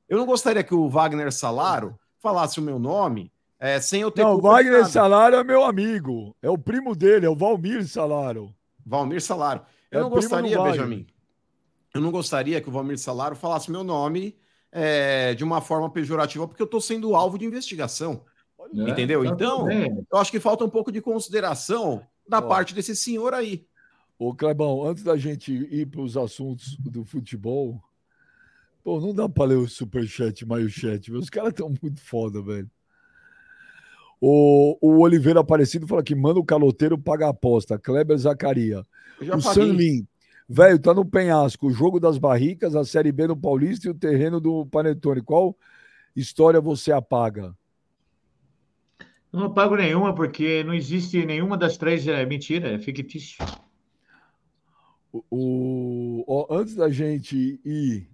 Eu 0.08 0.18
não 0.18 0.26
gostaria 0.26 0.64
que 0.64 0.74
o 0.74 0.88
Wagner 0.90 1.34
Salaro 1.34 2.00
falasse 2.22 2.60
o 2.60 2.64
meu 2.64 2.78
nome 2.80 3.32
é, 3.60 3.80
sem 3.80 4.02
eu 4.02 4.10
ter 4.12 4.24
Não, 4.24 4.40
Wagner. 4.40 4.88
Salário 4.88 5.38
é 5.38 5.44
meu 5.44 5.64
amigo. 5.64 6.36
É 6.42 6.50
o 6.50 6.58
primo 6.58 6.96
dele, 6.96 7.26
é 7.26 7.30
o 7.30 7.36
Valmir 7.36 7.88
Salário. 7.88 8.54
Valmir 8.86 9.22
Salaro. 9.22 9.62
É 9.92 9.98
Eu 9.98 10.02
não 10.04 10.10
primo 10.10 10.22
do 10.22 10.30
gostaria. 10.30 10.62
Benjamin. 10.64 11.08
Eu 11.94 12.02
não 12.02 12.12
gostaria 12.12 12.62
que 12.62 12.70
o 12.70 12.72
Valmir 12.72 12.98
Salaro 12.98 13.36
falasse 13.36 13.70
meu 13.70 13.84
nome 13.84 14.36
é, 14.72 15.36
de 15.36 15.44
uma 15.44 15.62
forma 15.62 15.90
pejorativa, 15.92 16.48
porque 16.48 16.62
eu 16.62 16.66
estou 16.66 16.82
sendo 16.82 17.16
alvo 17.16 17.38
de 17.38 17.46
investigação. 17.46 18.24
né? 18.74 18.90
entendeu? 18.90 19.24
Então- 19.26 19.60
tudo 19.60 19.68
bem. 19.68 20.06
Eu 20.12 20.18
acho 20.18 20.32
que 20.32 20.40
falta 20.40 20.64
um 20.64 20.70
pouco 20.70 20.92
de 20.92 21.02
consideração 21.02 22.02
da 22.28 22.40
Ó. 22.40 22.42
parte 22.44 22.74
desse 22.74 22.96
senhor 22.96 23.34
aí. 23.34 23.66
Ô, 24.18 24.34
Clebão, 24.34 24.86
antes 24.86 25.04
da 25.04 25.18
gente 25.18 25.52
ir 25.52 25.88
para 25.88 26.02
os 26.02 26.16
assuntos 26.16 26.78
do 26.78 27.04
futebol, 27.04 27.82
pô, 28.84 29.00
não 29.00 29.14
dá 29.14 29.28
para 29.30 29.46
ler 29.50 29.56
o 29.56 29.68
superchat, 29.68 30.46
chat, 30.70 31.12
os 31.12 31.30
caras 31.30 31.50
estão 31.52 31.74
muito 31.82 32.02
foda, 32.02 32.42
velho. 32.42 32.70
O, 34.20 34.78
o 34.80 35.00
Oliveira 35.00 35.40
Aparecido 35.40 35.88
fala 35.88 36.04
que 36.04 36.14
manda 36.14 36.40
o 36.40 36.46
caloteiro 36.46 36.96
paga 36.96 37.26
a 37.26 37.30
aposta. 37.30 37.80
Kleber 37.80 38.16
Zacaria. 38.18 38.86
O. 39.36 39.42
Sanlin. 39.42 40.08
Velho, 40.48 40.78
tá 40.78 40.94
no 40.94 41.04
penhasco. 41.04 41.68
O 41.68 41.72
jogo 41.72 42.00
das 42.00 42.20
barricas, 42.20 42.76
a 42.76 42.84
Série 42.84 43.12
B 43.12 43.26
no 43.28 43.38
Paulista 43.38 43.88
e 43.88 43.90
o 43.90 43.96
terreno 43.96 44.40
do 44.40 44.66
Panetone. 44.68 45.22
Qual 45.22 45.58
história 46.16 46.62
você 46.62 46.92
apaga? 46.92 47.56
Não 49.34 49.52
pago 49.52 49.76
nenhuma, 49.76 50.14
porque 50.14 50.64
não 50.64 50.74
existe 50.74 51.26
nenhuma 51.26 51.58
das 51.58 51.78
três, 51.78 52.06
é 52.06 52.24
mentira, 52.26 52.74
é 52.74 52.78
fictício. 52.78 53.44
O, 55.12 55.24
o- 55.32 56.26
ó, 56.28 56.48
antes 56.54 56.76
da 56.76 56.90
gente 56.90 57.60
ir 57.66 58.11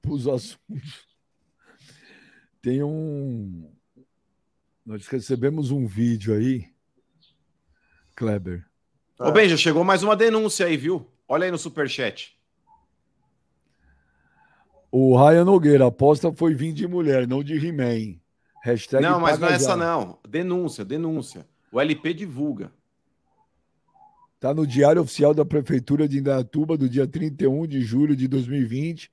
para 0.00 0.12
os 0.12 0.26
assuntos, 0.26 1.06
tem 2.62 2.82
um. 2.82 3.70
Nós 4.84 5.06
recebemos 5.06 5.70
um 5.70 5.86
vídeo 5.86 6.34
aí, 6.34 6.66
Kleber. 8.14 8.66
Ô, 9.18 9.30
Benja, 9.30 9.56
chegou 9.56 9.84
mais 9.84 10.02
uma 10.02 10.16
denúncia 10.16 10.66
aí, 10.66 10.76
viu? 10.76 11.06
Olha 11.28 11.44
aí 11.44 11.50
no 11.50 11.58
superchat. 11.58 12.36
O 14.90 15.16
Ryan 15.16 15.44
Nogueira, 15.44 15.84
a 15.84 15.88
aposta 15.88 16.32
foi 16.32 16.54
vir 16.54 16.72
de 16.72 16.86
mulher, 16.88 17.26
não 17.26 17.44
de 17.44 17.54
He-Man. 17.54 18.18
Hashtag 18.62 19.02
não, 19.02 19.20
mas 19.20 19.38
não 19.38 19.48
é 19.48 19.52
essa 19.52 19.76
não. 19.76 20.18
Denúncia, 20.28 20.84
denúncia. 20.84 21.46
O 21.70 21.80
LP 21.80 22.12
divulga. 22.12 22.72
Tá 24.40 24.52
no 24.52 24.66
Diário 24.66 25.02
Oficial 25.02 25.32
da 25.32 25.44
Prefeitura 25.44 26.08
de 26.08 26.18
Indaiatuba, 26.18 26.76
do 26.76 26.88
dia 26.88 27.06
31 27.06 27.66
de 27.66 27.82
julho 27.82 28.16
de 28.16 28.26
2020. 28.26 29.10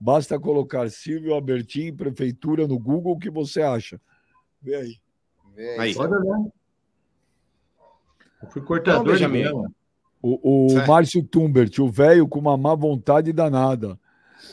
Basta 0.00 0.40
colocar 0.40 0.88
Silvio 0.90 1.34
Albertin, 1.34 1.92
Prefeitura, 1.92 2.66
no 2.66 2.78
Google, 2.78 3.12
o 3.12 3.18
que 3.18 3.28
você 3.30 3.60
acha? 3.60 4.00
Vê 4.62 4.74
aí. 4.74 4.96
Vê 5.54 5.78
Aí. 5.78 5.94
Pode 5.94 6.14
olhar. 6.14 6.38
Eu 8.42 8.48
fui 8.48 8.62
cortador 8.62 9.20
Não, 9.20 9.30
de. 9.30 9.70
O, 10.22 10.66
o 10.66 10.70
Certo. 10.70 10.88
Márcio 10.88 11.22
Tumbert, 11.22 11.78
o 11.80 11.90
velho 11.90 12.26
com 12.26 12.38
uma 12.38 12.56
má 12.56 12.74
vontade 12.74 13.32
danada. 13.32 13.98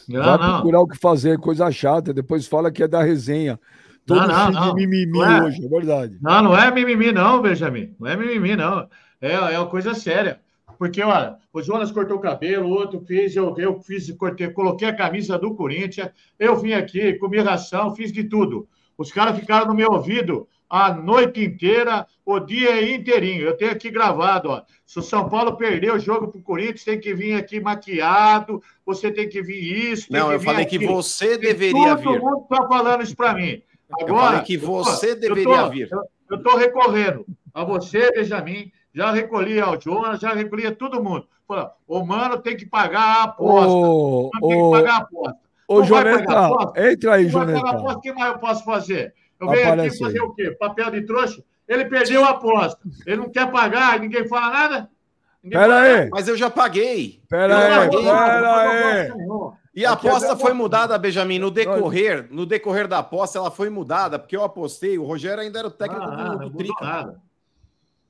Não, 0.07 0.21
Vai 0.23 0.37
não. 0.37 0.53
procurar 0.55 0.81
o 0.81 0.87
que 0.87 0.97
fazer, 0.97 1.37
coisa 1.39 1.71
chata. 1.71 2.13
Depois 2.13 2.45
fala 2.47 2.71
que 2.71 2.83
é 2.83 2.87
da 2.87 3.01
resenha. 3.01 3.57
Todo 4.05 4.21
Não, 4.21 4.27
não, 4.27 4.51
não. 4.51 4.75
de 4.75 4.85
mimimi 4.87 5.11
Não 5.17 5.25
é. 5.25 5.43
hoje, 5.43 5.65
é 5.65 5.69
verdade. 5.69 6.17
Não, 6.21 6.41
não 6.41 6.57
é 6.57 6.71
mimimi, 6.71 7.11
não, 7.11 7.41
Benjamin. 7.41 7.95
Não 7.99 8.07
é 8.07 8.15
mimimi, 8.15 8.55
não. 8.55 8.87
É, 9.21 9.33
é 9.33 9.59
uma 9.59 9.69
coisa 9.69 9.93
séria. 9.93 10.39
Porque, 10.77 11.01
olha, 11.01 11.37
o 11.51 11.61
Jonas 11.61 11.91
cortou 11.91 12.17
o 12.17 12.21
cabelo, 12.21 12.67
o 12.67 12.71
outro 12.71 12.99
fez, 13.01 13.35
eu, 13.35 13.55
eu 13.57 13.79
fiz, 13.81 14.11
cortei, 14.11 14.49
coloquei 14.49 14.87
a 14.87 14.95
camisa 14.95 15.37
do 15.37 15.55
Corinthians, 15.55 16.09
eu 16.37 16.55
vim 16.55 16.73
aqui, 16.73 17.13
comi 17.13 17.39
ração, 17.39 17.95
fiz 17.95 18.11
de 18.11 18.23
tudo. 18.23 18.67
Os 18.97 19.11
caras 19.11 19.37
ficaram 19.39 19.67
no 19.67 19.73
meu 19.73 19.91
ouvido 19.91 20.47
a 20.69 20.93
noite 20.93 21.43
inteira, 21.43 22.05
o 22.25 22.39
dia 22.39 22.93
inteirinho. 22.93 23.43
Eu 23.43 23.55
tenho 23.55 23.71
aqui 23.71 23.89
gravado, 23.89 24.49
ó. 24.49 24.61
Se 24.85 24.99
o 24.99 25.01
São 25.01 25.29
Paulo 25.29 25.55
perder 25.55 25.93
o 25.93 25.99
jogo 25.99 26.27
pro 26.27 26.41
Corinthians, 26.41 26.83
tem 26.83 26.99
que 26.99 27.13
vir 27.13 27.33
aqui 27.33 27.59
maquiado, 27.59 28.61
você 28.85 29.11
tem 29.11 29.27
que 29.29 29.41
vir 29.41 29.91
isso. 29.91 30.07
Não, 30.11 30.27
que 30.29 30.33
eu 30.35 30.39
vir 30.39 30.45
falei 30.45 30.65
que 30.65 30.79
você 30.85 31.37
deveria 31.37 31.95
Todo 31.95 32.11
vir. 32.11 32.19
mundo 32.19 32.41
está 32.51 32.67
falando 32.67 33.01
isso 33.03 33.15
para 33.15 33.33
mim. 33.33 33.61
Eu 33.99 34.07
Agora, 34.07 34.25
falei 34.27 34.41
que 34.41 34.57
você 34.57 35.11
eu 35.11 35.15
tô- 35.15 35.21
deveria 35.21 35.69
vir. 35.69 35.89
Eu 36.29 36.37
estou 36.37 36.57
recorrendo 36.57 37.25
a 37.53 37.63
você, 37.63 38.11
Benjamin, 38.11 38.69
já 38.97 39.11
recolhi 39.11 39.59
ao 39.61 39.79
Jonas, 39.79 40.19
já 40.19 40.33
recolhi 40.33 40.65
a 40.65 40.75
todo 40.75 41.03
mundo. 41.03 41.27
O 41.87 42.03
mano 42.03 42.39
tem 42.39 42.57
que 42.57 42.65
pagar 42.65 42.99
a 43.19 43.23
aposta. 43.23 43.69
Ô, 43.69 44.27
O 44.27 44.31
mano 44.33 44.47
tem 44.49 44.63
que 44.63 44.71
pagar 44.71 44.93
a 44.93 44.97
aposta. 44.97 45.37
ô, 45.67 45.83
aposta? 46.45 46.91
entra 46.91 47.13
aí, 47.13 47.25
vai 47.27 47.53
aposta, 47.55 47.97
o 47.97 48.01
que 48.01 48.13
mais 48.13 48.33
eu 48.33 48.39
posso 48.39 48.65
fazer? 48.65 49.13
Eu 49.39 49.49
venho 49.49 49.67
Aparece 49.67 49.87
aqui 49.89 49.99
fazer 50.03 50.19
aí. 50.21 50.25
o 50.27 50.33
quê? 50.33 50.51
Papel 50.59 50.91
de 50.91 51.05
trouxa? 51.05 51.43
Ele 51.67 51.85
perdeu 51.85 52.25
a 52.25 52.29
aposta. 52.31 52.79
Ele 53.05 53.17
não 53.17 53.29
quer 53.29 53.51
pagar 53.51 53.99
ninguém 53.99 54.27
fala 54.27 54.49
nada? 54.49 54.89
Ninguém 55.43 55.59
Pera 55.59 55.79
aí? 55.79 56.09
Mas 56.09 56.27
eu 56.27 56.35
já 56.35 56.49
paguei. 56.49 57.21
pera 57.29 57.53
Eu 57.53 57.81
aí, 57.81 57.89
paguei. 57.89 58.03
pera 58.03 58.57
aí. 58.71 59.11
E 59.75 59.85
a 59.85 59.91
Aqui 59.93 60.07
é 60.07 60.09
aposta 60.09 60.35
foi 60.35 60.53
mudada, 60.53 60.97
Benjamin, 60.97 61.37
no 61.37 61.51
decorrer, 61.51 62.27
no 62.31 62.47
decorrer 62.47 62.87
da 62.87 62.97
aposta 62.97 63.37
ela 63.37 63.51
foi 63.51 63.69
mudada, 63.69 64.17
porque 64.17 64.35
eu 64.35 64.43
apostei, 64.43 64.97
o 64.97 65.03
Rogério 65.05 65.43
ainda 65.43 65.59
era 65.59 65.67
o 65.67 65.71
técnico 65.71 66.01
Ah, 66.03 66.35
do, 66.35 66.49
do 66.49 66.57
Trica. 66.57 66.83
nada. 66.83 67.21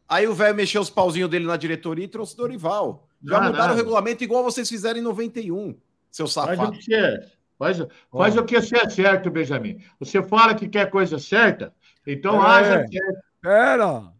Aí 0.09 0.27
o 0.27 0.33
velho 0.33 0.55
mexeu 0.55 0.81
os 0.81 0.89
pauzinhos 0.89 1.29
dele 1.29 1.45
na 1.45 1.57
diretoria 1.57 2.05
e 2.05 2.07
trouxe 2.07 2.35
Dorival. 2.37 3.07
Já 3.23 3.41
mudaram 3.41 3.73
o 3.73 3.77
regulamento 3.77 4.23
igual 4.23 4.43
vocês 4.43 4.69
fizeram 4.69 4.99
em 4.99 5.03
91, 5.03 5.75
seu 6.11 6.27
Faz 6.27 6.47
o 6.47 6.55
safado. 6.55 6.71
que 6.71 6.83
você 6.83 7.31
faz, 7.57 7.77
faz 8.11 8.37
o 8.37 8.43
que 8.45 8.61
você 8.61 8.77
é 8.77 8.89
certo, 8.89 9.29
Benjamin. 9.29 9.83
Você 9.99 10.21
fala 10.23 10.53
que 10.55 10.67
quer 10.69 10.89
coisa 10.89 11.17
certa, 11.19 11.73
então 12.05 12.41
É. 12.41 12.47
haja 12.47 12.87
certo. 12.87 13.19
Pera. 13.41 14.13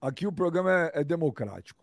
Aqui 0.00 0.26
o 0.26 0.32
programa 0.32 0.70
é, 0.94 1.00
é 1.00 1.04
democrático. 1.04 1.82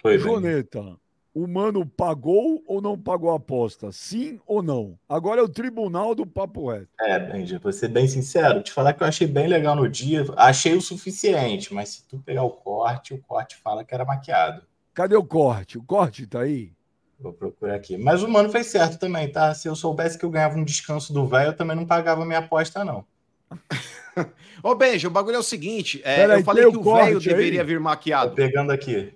Foi 0.00 0.16
bem. 0.16 0.24
Joneta, 0.26 0.96
o 1.34 1.48
mano 1.48 1.84
pagou 1.84 2.62
ou 2.64 2.80
não 2.80 2.96
pagou 2.96 3.32
a 3.32 3.36
aposta? 3.36 3.90
Sim 3.90 4.38
ou 4.46 4.62
não? 4.62 4.96
Agora 5.08 5.40
é 5.40 5.44
o 5.44 5.48
tribunal 5.48 6.14
do 6.14 6.24
papo 6.24 6.70
reto. 6.70 6.88
É, 7.00 7.18
Benja, 7.18 7.58
vou 7.58 7.72
ser 7.72 7.88
bem 7.88 8.06
sincero, 8.06 8.62
te 8.62 8.70
falar 8.70 8.92
que 8.92 9.02
eu 9.02 9.06
achei 9.06 9.26
bem 9.26 9.48
legal 9.48 9.74
no 9.74 9.88
dia, 9.88 10.24
achei 10.36 10.74
o 10.74 10.80
suficiente, 10.80 11.74
mas 11.74 11.88
se 11.88 12.06
tu 12.06 12.18
pegar 12.20 12.44
o 12.44 12.50
corte, 12.50 13.12
o 13.12 13.18
corte 13.18 13.56
fala 13.56 13.84
que 13.84 13.92
era 13.92 14.04
maquiado. 14.04 14.62
Cadê 14.94 15.16
o 15.16 15.24
corte? 15.24 15.76
O 15.76 15.82
corte 15.82 16.24
tá 16.24 16.42
aí? 16.42 16.72
Vou 17.18 17.32
procurar 17.32 17.74
aqui. 17.74 17.96
Mas 17.96 18.22
o 18.22 18.28
mano 18.28 18.48
fez 18.48 18.66
certo 18.66 18.98
também, 18.98 19.30
tá? 19.30 19.52
Se 19.54 19.66
eu 19.68 19.74
soubesse 19.74 20.16
que 20.16 20.24
eu 20.24 20.30
ganhava 20.30 20.56
um 20.56 20.64
descanso 20.64 21.12
do 21.12 21.26
velho, 21.26 21.48
eu 21.48 21.56
também 21.56 21.76
não 21.76 21.86
pagava 21.86 22.24
minha 22.24 22.38
aposta, 22.38 22.84
não. 22.84 23.04
Ô, 24.62 24.74
Benja, 24.74 25.08
o 25.08 25.10
bagulho 25.10 25.36
é 25.36 25.38
o 25.38 25.42
seguinte: 25.42 26.00
é, 26.04 26.16
Pera 26.16 26.34
aí, 26.34 26.40
eu 26.40 26.44
falei 26.44 26.70
que 26.70 26.76
o 26.76 26.82
velho 26.82 27.20
deveria 27.20 27.64
vir 27.64 27.78
Tô 27.78 27.82
maquiado. 27.82 28.34
pegando 28.34 28.70
aqui. 28.70 29.14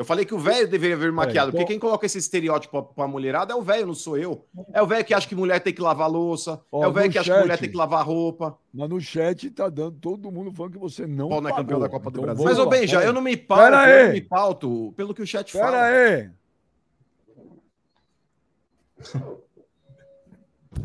Eu 0.00 0.04
falei 0.06 0.24
que 0.24 0.32
o 0.32 0.38
velho 0.38 0.66
deveria 0.66 0.96
vir 0.96 1.12
maquiado, 1.12 1.50
então- 1.50 1.60
porque 1.60 1.74
quem 1.74 1.78
coloca 1.78 2.06
esse 2.06 2.16
estereótipo 2.16 2.82
pra, 2.84 2.94
pra 2.94 3.06
mulherada 3.06 3.52
é 3.52 3.54
o 3.54 3.60
velho, 3.60 3.88
não 3.88 3.94
sou 3.94 4.16
eu. 4.16 4.46
É 4.72 4.80
o 4.80 4.86
velho 4.86 5.04
que 5.04 5.12
acha 5.12 5.28
que 5.28 5.34
mulher 5.34 5.60
tem 5.60 5.74
que 5.74 5.82
lavar 5.82 6.10
louça, 6.10 6.58
Ó, 6.72 6.82
é 6.82 6.88
o 6.88 6.92
velho 6.92 7.12
que 7.12 7.18
acha 7.18 7.26
chat. 7.26 7.36
que 7.36 7.42
mulher 7.42 7.58
tem 7.58 7.70
que 7.70 7.76
lavar 7.76 8.02
roupa. 8.06 8.56
Mas 8.72 8.88
no 8.88 8.98
chat 8.98 9.50
tá 9.50 9.68
dando 9.68 9.98
todo 9.98 10.32
mundo 10.32 10.50
falando 10.54 10.72
que 10.72 10.78
você 10.78 11.06
não 11.06 11.28
Paulo 11.28 11.46
é 11.46 11.52
campeão 11.54 11.78
da 11.78 11.86
Copa 11.90 12.10
do 12.10 12.14
Então 12.14 12.22
Brasil. 12.22 12.42
vamos 12.42 12.58
Mas, 12.58 12.66
ô 12.66 12.70
Benja, 12.70 12.92
pera 12.96 13.04
eu 13.04 13.08
aí. 13.10 13.14
não 13.14 13.20
me 13.20 13.36
pauto, 13.36 13.62
Pera 13.62 13.76
eu 13.90 13.96
aí. 13.98 14.06
não 14.06 14.12
me 14.14 14.20
pauto 14.22 14.94
pelo 14.96 15.12
que 15.14 15.20
o 15.20 15.26
chat 15.26 15.52
Pera 15.52 15.66
fala. 15.66 15.82
aí. 15.84 16.30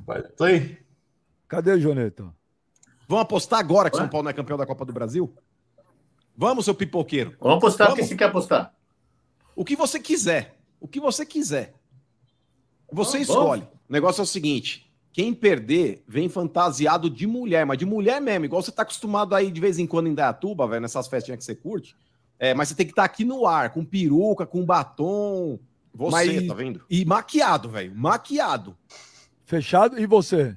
Olha, 0.06 0.23
tô 0.36 0.43
aí. 0.43 0.78
Cadê, 1.47 1.80
Joneta? 1.80 2.25
Vamos 3.08 3.21
apostar 3.23 3.60
agora 3.62 3.89
que 3.89 3.95
São 3.95 4.10
Paulo 4.10 4.23
não 4.25 4.32
é 4.32 4.34
campeão 4.34 4.58
da 4.58 4.65
Copa 4.65 4.84
do 4.84 4.91
Brasil? 4.91 5.34
Vamos, 6.36 6.65
seu 6.65 6.75
pipoqueiro. 6.75 7.34
Vamos 7.39 7.60
apostar 7.60 7.88
o 7.88 7.91
que 7.91 8.01
Vamos. 8.01 8.10
você 8.10 8.15
quer 8.17 8.25
apostar. 8.25 8.75
O 9.56 9.63
que 9.63 9.76
você 9.76 10.00
quiser. 10.00 10.58
O 10.80 10.88
que 10.88 11.00
você 11.00 11.26
quiser. 11.26 11.74
Você 12.91 13.24
Vamos, 13.24 13.30
escolhe. 13.30 13.62
O 13.62 13.94
negócio 13.94 14.22
é 14.22 14.24
o 14.24 14.28
seguinte: 14.28 14.92
quem 15.12 15.34
perder 15.34 16.04
vem 16.08 16.27
fantasiado 16.27 17.10
de 17.10 17.25
mulher, 17.25 17.65
mas 17.65 17.77
de 17.77 17.86
mulher 17.86 18.19
mesmo, 18.21 18.46
igual 18.46 18.62
você 18.62 18.71
tá 18.71 18.82
acostumado 18.82 19.34
aí 19.34 19.50
de 19.50 19.62
vez 19.62 19.79
em 19.79 19.88
quando 19.88 20.08
em 20.08 20.13
Dayatuba, 20.13 20.67
velho, 20.67 20.82
nessas 20.82 21.08
festinhas 21.08 21.38
que 21.40 21.46
você 21.46 21.56
curte. 21.56 21.96
É, 22.38 22.54
mas 22.54 22.67
você 22.67 22.75
tem 22.75 22.86
que 22.86 22.92
estar 22.92 23.06
aqui 23.06 23.23
no 23.23 23.48
ar, 23.48 23.71
com 23.71 23.86
peruca, 23.86 24.46
com 24.46 24.65
batom. 24.65 25.58
Você, 25.94 26.12
Mas- 26.12 26.48
tá 26.48 26.54
vendo? 26.54 26.84
E 26.90 27.06
maquiado, 27.06 27.69
velho. 27.69 27.96
Maquiado. 27.96 28.77
Fechado? 29.46 29.98
E 29.98 30.06
você? 30.06 30.56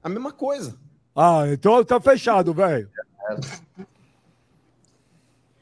A 0.00 0.08
mesma 0.08 0.30
coisa. 0.30 0.78
Ah, 1.14 1.42
então 1.50 1.84
tá 1.84 2.00
fechado, 2.00 2.54
velho. 2.54 2.88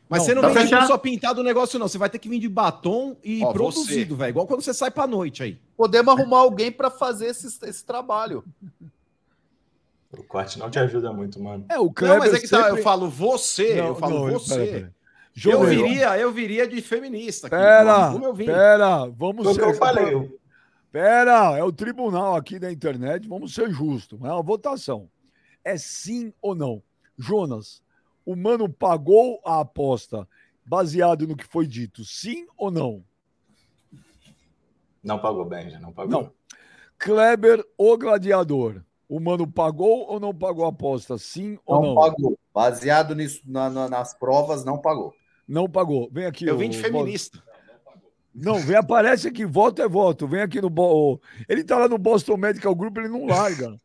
Mas 0.09 0.19
Não, 0.21 0.27
você 0.27 0.35
não 0.35 0.43
tá 0.43 0.49
vem 0.49 0.63
fechado. 0.65 0.87
só 0.87 0.99
pintado 0.99 1.41
o 1.41 1.45
negócio, 1.45 1.79
não. 1.79 1.89
Você 1.89 1.97
vai 1.99 2.11
ter 2.11 2.19
que 2.19 2.29
vir 2.29 2.39
de 2.39 2.49
batom 2.49 3.17
e 3.25 3.43
Ó, 3.43 3.53
produzido, 3.53 4.15
velho. 4.17 4.31
Igual 4.31 4.47
quando 4.47 4.61
você 4.63 4.75
sai 4.75 4.91
pra 4.91 5.07
noite 5.07 5.43
aí. 5.43 5.59
Podemos 5.77 6.13
arrumar 6.19 6.39
alguém 6.41 6.71
para 6.71 6.91
fazer 6.91 7.27
esse, 7.27 7.47
esse 7.67 7.85
trabalho. 7.85 8.45
O 10.13 10.23
corte 10.23 10.59
não 10.59 10.71
te 10.71 10.79
ajuda 10.79 11.13
muito, 11.13 11.43
mano. 11.43 11.65
É, 11.69 11.79
o 11.79 11.85
Não, 11.85 11.93
Kleber 11.93 12.19
mas 12.19 12.35
é 12.35 12.39
que 12.41 12.49
tá, 12.49 12.65
sempre- 12.65 12.79
eu 12.81 12.83
falo 12.85 13.09
você, 13.09 13.75
Não, 13.77 13.87
eu 13.89 13.95
falo 13.97 14.27
não, 14.29 14.33
você. 14.39 14.55
pera, 14.57 14.73
pera. 14.73 14.95
Eu 15.45 15.65
viria, 15.65 16.19
eu 16.19 16.31
viria 16.33 16.69
de 16.69 16.81
feminista. 16.81 17.49
aqui, 17.49 17.57
Pera, 17.57 18.13
como 18.13 18.25
eu 18.25 18.35
vim. 18.35 18.47
pera, 18.47 19.07
vamos 19.07 19.43
Foi 19.45 19.53
o 19.53 19.57
que 19.57 19.65
ser... 19.65 19.71
eu 19.71 19.75
falei. 19.75 20.15
eu- 20.15 20.39
Pera, 20.93 21.59
é 21.59 21.65
o 21.65 21.73
tribunal 21.73 22.37
aqui 22.37 22.57
da 22.57 22.71
internet, 22.71 23.27
vamos 23.27 23.53
ser 23.53 23.69
justos, 23.73 24.21
é 24.23 24.29
uma 24.33 24.43
votação. 24.43 25.09
É 25.65 25.77
sim 25.77 26.33
ou 26.41 26.55
não? 26.55 26.81
Jonas, 27.19 27.83
o 28.25 28.35
mano 28.37 28.69
pagou 28.69 29.41
a 29.45 29.61
aposta 29.61 30.29
baseado 30.65 31.27
no 31.27 31.37
que 31.37 31.45
foi 31.47 31.67
dito, 31.67 32.05
sim 32.05 32.47
ou 32.57 32.71
não? 32.71 33.05
Não 35.03 35.19
pagou, 35.19 35.45
Benja, 35.45 35.79
não 35.79 35.93
pagou. 35.93 36.11
Não. 36.23 36.33
Kleber, 36.99 37.65
o 37.77 37.99
gladiador, 37.99 38.83
o 39.09 39.21
mano 39.21 39.47
pagou 39.47 40.09
ou 40.09 40.19
não 40.19 40.35
pagou 40.35 40.65
a 40.65 40.69
aposta, 40.71 41.19
sim 41.19 41.59
ou 41.67 41.81
Não, 41.83 41.89
não? 41.89 41.95
pagou. 41.95 42.39
Baseado 42.55 43.15
nisso, 43.15 43.43
na- 43.45 43.69
na- 43.69 43.89
nas 43.89 44.15
provas, 44.15 44.65
não 44.65 44.79
pagou. 44.79 45.13
Não 45.47 45.69
pagou. 45.69 46.09
Vem 46.11 46.25
aqui. 46.25 46.47
Eu 46.47 46.57
vim 46.57 46.71
de 46.71 46.79
feminista. 46.79 47.43
Não, 48.35 48.59
vem, 48.59 48.77
aparece 48.77 49.29
aqui, 49.29 49.45
voto 49.45 49.83
é 49.83 49.89
voto. 49.89 50.27
Vem 50.27 50.41
aqui 50.41 50.61
no. 50.61 50.71
Bo- 50.71 51.21
Ele 51.49 51.63
tá 51.63 51.79
lá 51.79 51.87
no 51.89 51.99
Boston 51.99 52.37
Medical 52.37 52.75
Group, 52.75 52.97
ele 52.97 53.09
não 53.09 53.27
larga. 53.27 53.79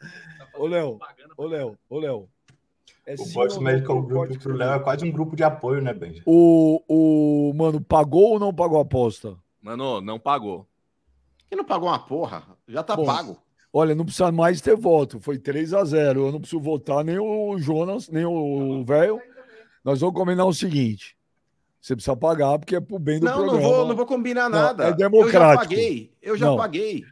Ô, 0.54 0.66
Léo, 0.66 0.98
ô, 1.38 1.46
Léo, 1.46 1.78
ô, 1.88 1.98
Léo. 1.98 2.28
É 3.10 3.14
O 3.14 3.48
não 3.54 3.60
Medical 3.62 3.96
pelo 3.96 4.06
Group 4.06 4.26
corte 4.28 4.38
pro 4.38 4.52
que 4.52 4.58
Léo 4.58 4.72
é 4.72 4.76
eu- 4.76 4.80
quase 4.80 5.04
um 5.04 5.10
grupo 5.10 5.34
de 5.34 5.42
apoio, 5.42 5.82
né, 5.82 5.92
Benja? 5.92 6.22
O, 6.26 6.82
o 6.88 7.52
mano 7.54 7.80
pagou 7.80 8.32
ou 8.34 8.38
não 8.38 8.54
pagou 8.54 8.78
a 8.78 8.82
aposta? 8.82 9.36
Mano, 9.60 10.00
não 10.00 10.18
pagou. 10.18 10.66
Quem 11.48 11.56
não 11.56 11.64
pagou 11.64 11.88
uma 11.88 11.98
porra? 11.98 12.44
Já 12.68 12.82
tá 12.82 12.94
Bom, 12.94 13.04
pago. 13.04 13.36
Olha, 13.72 13.94
não 13.94 14.04
precisa 14.04 14.30
mais 14.30 14.60
ter 14.60 14.76
voto. 14.76 15.18
Foi 15.20 15.38
3 15.38 15.74
a 15.74 15.84
0 15.84 16.26
Eu 16.26 16.32
não 16.32 16.40
preciso 16.40 16.60
votar 16.62 17.04
nem 17.04 17.18
o 17.18 17.58
Jonas, 17.58 18.08
nem 18.08 18.24
o 18.24 18.84
velho. 18.84 19.20
Nós 19.84 20.00
vamos 20.00 20.14
combinar 20.14 20.44
o 20.44 20.52
seguinte: 20.52 21.16
você 21.80 21.94
precisa 21.96 22.16
pagar, 22.16 22.58
porque 22.58 22.76
é 22.76 22.80
pro 22.80 22.98
bem 22.98 23.18
do 23.18 23.26
Não, 23.26 23.38
não 23.38 23.48
programa. 23.48 23.68
vou, 23.76 23.88
não 23.88 23.96
vou 23.96 24.06
combinar 24.06 24.48
Não, 24.48 24.58
nada. 24.58 24.84
é 24.84 24.86
Eu 24.86 24.90
já 24.90 24.96
democrático. 24.96 25.68
paguei. 25.68 26.12
Eu 26.22 26.36
já 26.36 26.46
Não. 26.46 26.56
paguei. 26.56 27.04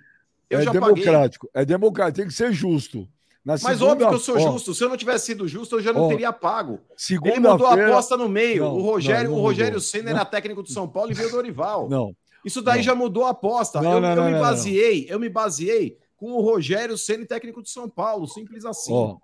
Eu 0.50 0.60
é 0.60 0.62
já 0.62 0.72
paguei. 0.72 1.04
democrático. 1.04 1.50
É 1.52 1.64
democrático. 1.64 2.16
Tem 2.16 2.26
que 2.28 2.34
ser 2.34 2.52
justo. 2.52 3.08
Mas 3.44 3.62
segunda- 3.62 3.84
óbvio 3.92 4.08
que 4.08 4.14
eu 4.14 4.18
sou 4.18 4.38
justo. 4.38 4.74
Se 4.74 4.84
eu 4.84 4.88
não 4.88 4.96
tivesse 4.96 5.26
sido 5.26 5.48
justo, 5.48 5.76
eu 5.76 5.80
já 5.82 5.92
não 5.92 6.02
Ó, 6.04 6.08
teria 6.08 6.32
pago. 6.32 6.74
Ele 6.74 6.82
Segunda-feira. 6.96 7.50
mudou 7.52 7.66
a 7.66 7.74
aposta 7.86 8.16
no 8.16 8.28
meio. 8.28 8.64
Não, 8.64 8.76
o 8.76 8.82
Rogério, 8.82 9.24
não, 9.30 9.36
não 9.36 9.38
o 9.38 9.42
Rogério. 9.42 9.80
Senna 9.80 10.10
era 10.10 10.24
técnico 10.24 10.62
do 10.62 10.70
São 10.70 10.86
Paulo 10.88 11.10
e 11.10 11.14
veio 11.14 11.28
o 11.28 11.32
Dorival. 11.32 11.88
Não. 11.88 12.14
Isso 12.44 12.60
daí 12.62 12.82
já 12.82 12.94
mudou 12.94 13.24
a 13.24 13.30
aposta. 13.30 13.78
Eu 13.78 13.84
eu 14.02 14.24
me 14.24 14.38
baseei, 14.40 15.06
eu 15.08 15.18
me 15.18 15.28
baseei 15.28 15.96
com 16.16 16.32
o 16.32 16.40
Rogério 16.42 16.98
Senna, 16.98 17.24
técnico 17.26 17.62
de 17.62 17.70
São 17.70 17.88
Paulo, 17.88 18.26
simples 18.26 18.64
assim. 18.64 18.92
Ó, 18.92 19.16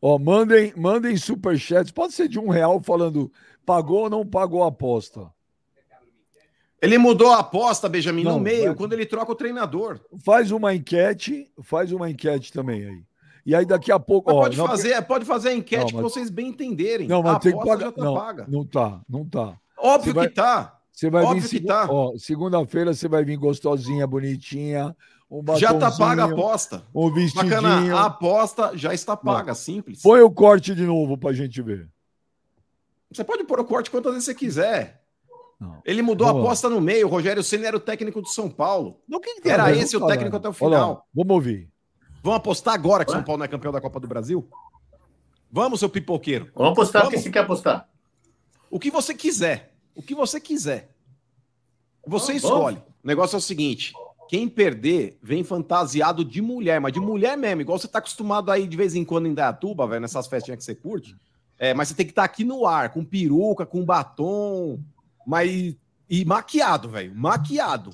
ó, 0.00 0.18
mandem, 0.18 0.72
mandem 0.76 1.16
superchats. 1.16 1.90
Pode 1.90 2.12
ser 2.12 2.28
de 2.28 2.38
um 2.38 2.48
real 2.48 2.80
falando 2.82 3.32
pagou 3.66 4.02
ou 4.02 4.10
não 4.10 4.26
pagou 4.26 4.62
a 4.62 4.68
aposta. 4.68 5.30
Ele 6.80 6.98
mudou 6.98 7.30
a 7.30 7.38
aposta, 7.38 7.88
Benjamin, 7.88 8.24
Não, 8.24 8.32
no 8.32 8.40
meio, 8.40 8.66
vai- 8.66 8.74
quando 8.74 8.92
ele 8.92 9.06
troca 9.06 9.30
o 9.30 9.36
treinador. 9.36 10.00
Faz 10.24 10.50
uma 10.50 10.74
enquete, 10.74 11.48
faz 11.62 11.92
uma 11.92 12.10
enquete 12.10 12.52
também 12.52 12.84
aí. 12.84 13.02
E 13.44 13.54
aí 13.54 13.64
daqui 13.66 13.90
a 13.90 13.98
pouco. 13.98 14.30
Ó, 14.30 14.42
pode, 14.42 14.56
não- 14.56 14.66
fazer, 14.66 15.00
pode 15.02 15.24
fazer 15.24 15.48
a 15.50 15.54
enquete 15.54 15.80
Não, 15.82 15.86
que 15.88 15.94
mas- 15.94 16.12
vocês 16.12 16.30
bem 16.30 16.48
entenderem. 16.48 17.08
Não, 17.08 17.22
mas 17.22 17.36
a 17.36 17.38
tem 17.40 17.58
que 17.58 17.64
pagar. 17.64 17.92
tá 17.92 18.04
Não, 18.04 18.14
paga. 18.14 18.46
não 18.48 18.64
tá, 18.64 19.00
não 19.08 19.24
tá. 19.24 19.58
Óbvio 19.76 20.14
vai- 20.14 20.28
que 20.28 20.34
tá. 20.34 20.78
Você 20.92 21.10
vai 21.10 21.24
Óbvio 21.24 21.42
vir 21.42 21.60
que 21.60 21.66
tá. 21.66 21.88
segunda-feira 22.18 22.92
você 22.94 23.08
vai 23.08 23.24
vir 23.24 23.36
gostosinha, 23.36 24.06
bonitinha, 24.06 24.94
um 25.30 25.42
Já 25.56 25.72
tá 25.74 25.90
paga 25.90 26.24
a 26.24 26.30
aposta. 26.30 26.84
um 26.94 27.10
vestidinho. 27.12 27.50
Bacana, 27.50 27.96
a 27.96 28.04
aposta 28.06 28.72
já 28.76 28.92
está 28.94 29.16
paga, 29.16 29.54
simples. 29.54 30.02
Põe 30.02 30.20
o 30.20 30.30
corte 30.30 30.74
de 30.74 30.84
novo 30.84 31.16
pra 31.16 31.32
gente 31.32 31.60
ver. 31.62 31.88
Você 33.10 33.24
pode 33.24 33.44
pôr 33.44 33.58
o 33.60 33.64
corte 33.64 33.90
quantas 33.90 34.12
vezes 34.12 34.26
você 34.26 34.34
quiser. 34.34 35.00
Não. 35.60 35.80
Ele 35.84 36.02
mudou 36.02 36.26
a 36.26 36.30
Vamos 36.30 36.42
lá. 36.44 36.48
aposta 36.50 36.68
no 36.68 36.80
meio. 36.80 37.06
O 37.06 37.10
Rogério 37.10 37.42
Senna 37.42 37.68
era 37.68 37.76
o 37.76 37.80
técnico 37.80 38.20
do 38.20 38.28
São 38.28 38.50
Paulo. 38.50 39.00
Não, 39.08 39.20
quem 39.20 39.40
que 39.40 39.48
a 39.48 39.52
Era 39.52 39.72
esse 39.76 39.96
o 39.96 40.06
técnico 40.06 40.36
até 40.36 40.48
o 40.48 40.50
lá, 40.50 40.54
final. 40.56 41.06
Vamos 41.14 41.34
ouvir. 41.34 41.70
Vamos 42.22 42.38
apostar 42.38 42.74
agora 42.74 43.04
que 43.04 43.10
o 43.10 43.14
São 43.14 43.24
Paulo 43.24 43.38
não 43.38 43.44
é 43.44 43.48
campeão 43.48 43.72
da 43.72 43.80
Copa 43.80 43.98
do 43.98 44.06
Brasil? 44.06 44.48
Vamos, 45.50 45.80
seu 45.80 45.88
pipoqueiro. 45.88 46.50
Vamos 46.54 46.72
apostar 46.72 47.02
o 47.02 47.04
que 47.06 47.16
Vamos. 47.16 47.24
você 47.24 47.30
quer 47.30 47.40
apostar. 47.40 47.88
O 48.70 48.78
que 48.78 48.90
você 48.90 49.14
quiser. 49.14 49.74
O 49.94 50.02
que 50.02 50.14
você 50.14 50.40
quiser. 50.40 50.94
Você 52.06 52.38
Vamos, 52.38 52.44
escolhe. 52.44 52.76
O 52.76 53.06
negócio 53.06 53.36
é 53.36 53.38
o 53.38 53.42
seguinte: 53.42 53.92
quem 54.28 54.48
perder 54.48 55.18
vem 55.22 55.44
fantasiado 55.44 56.24
de 56.24 56.40
mulher, 56.40 56.80
mas 56.80 56.92
de 56.92 57.00
mulher 57.00 57.36
mesmo, 57.36 57.60
igual 57.60 57.78
você 57.78 57.88
tá 57.88 57.98
acostumado 57.98 58.50
aí 58.50 58.66
de 58.66 58.76
vez 58.76 58.94
em 58.94 59.04
quando 59.04 59.26
em 59.26 59.34
Dayatuba, 59.34 59.86
velho, 59.86 60.00
nessas 60.00 60.26
festinhas 60.26 60.58
que 60.58 60.64
você 60.64 60.74
curte. 60.74 61.16
É, 61.58 61.74
mas 61.74 61.88
você 61.88 61.94
tem 61.94 62.06
que 62.06 62.12
estar 62.12 62.24
aqui 62.24 62.44
no 62.44 62.66
ar, 62.66 62.90
com 62.90 63.04
peruca, 63.04 63.66
com 63.66 63.84
batom, 63.84 64.80
mas 65.26 65.76
e 66.08 66.24
maquiado, 66.24 66.88
velho, 66.88 67.14
maquiado. 67.14 67.90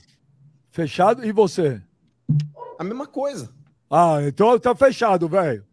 Fechado? 0.71 1.25
E 1.25 1.33
você? 1.33 1.83
A 2.79 2.85
mesma 2.85 3.07
coisa. 3.07 3.58
Ah, 3.91 4.19
então 4.23 4.59
tá 4.59 4.75
fechado, 4.75 5.29
velho. 5.29 5.65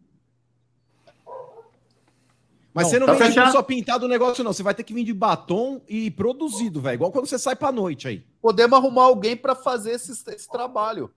Mas 2.72 2.84
Não, 2.84 2.90
você 2.90 2.98
não 2.98 3.06
tá 3.06 3.14
vem 3.14 3.30
tipo, 3.32 3.50
só 3.50 3.62
pintado 3.62 4.04
o 4.04 4.08
negócio, 4.08 4.44
não. 4.44 4.52
Você 4.52 4.62
vai 4.62 4.74
ter 4.74 4.84
que 4.84 4.92
vir 4.92 5.04
de 5.04 5.14
batom 5.14 5.80
e 5.88 6.10
produzido, 6.10 6.80
velho. 6.80 6.94
Igual 6.96 7.10
quando 7.10 7.26
você 7.26 7.38
sai 7.38 7.56
pra 7.56 7.72
noite 7.72 8.06
aí. 8.06 8.26
Podemos 8.40 8.78
arrumar 8.78 9.04
alguém 9.04 9.34
para 9.36 9.54
fazer 9.54 9.92
esse, 9.92 10.12
esse 10.12 10.48
trabalho. 10.50 11.10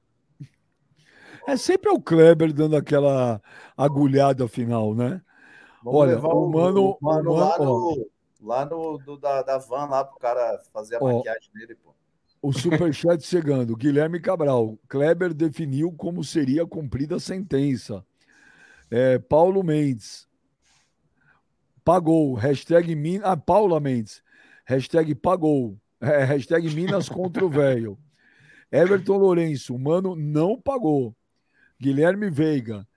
É 1.45 1.57
sempre 1.57 1.89
o 1.89 1.99
Kleber 1.99 2.53
dando 2.53 2.77
aquela 2.77 3.41
agulhada 3.75 4.47
final, 4.47 4.93
né? 4.95 5.21
Vamos 5.83 5.99
Olha, 5.99 6.11
levar 6.15 6.29
o 6.29 6.49
mano- 6.49 6.91
o 6.91 6.97
mano 7.01 7.31
o 7.31 7.33
lá, 7.35 7.57
mano, 7.57 7.65
no, 7.65 8.09
lá 8.47 8.65
no 8.65 8.97
do- 8.99 9.17
da, 9.17 9.41
da 9.41 9.57
van 9.57 9.85
lá 9.85 10.03
pro 10.05 10.17
cara 10.19 10.61
fazer 10.73 10.95
a 10.95 10.99
Ó. 11.01 11.13
maquiagem 11.17 11.49
dele, 11.53 11.75
pô. 11.75 11.93
O 12.41 12.53
superchat 12.53 13.21
chegando. 13.25 13.75
Guilherme 13.75 14.19
Cabral. 14.19 14.79
Kleber 14.87 15.33
definiu 15.33 15.91
como 15.91 16.23
seria 16.23 16.65
cumprida 16.65 17.17
a 17.17 17.19
sentença. 17.19 18.05
É, 18.89 19.19
Paulo 19.19 19.63
Mendes. 19.63 20.27
Pagou. 21.83 22.33
Hashtag 22.35 22.95
Min... 22.95 23.19
Ah, 23.23 23.35
Paula 23.35 23.79
Mendes. 23.79 24.23
Hashtag 24.65 25.13
pagou. 25.15 25.77
É, 26.01 26.23
hashtag 26.23 26.73
Minas 26.73 27.09
contra 27.09 27.45
o 27.45 27.49
velho. 27.49 27.97
Everton 28.71 29.17
Lourenço. 29.17 29.77
Mano 29.77 30.15
não 30.15 30.59
pagou. 30.59 31.15
Guilherme 31.79 32.29
Veiga. 32.29 32.87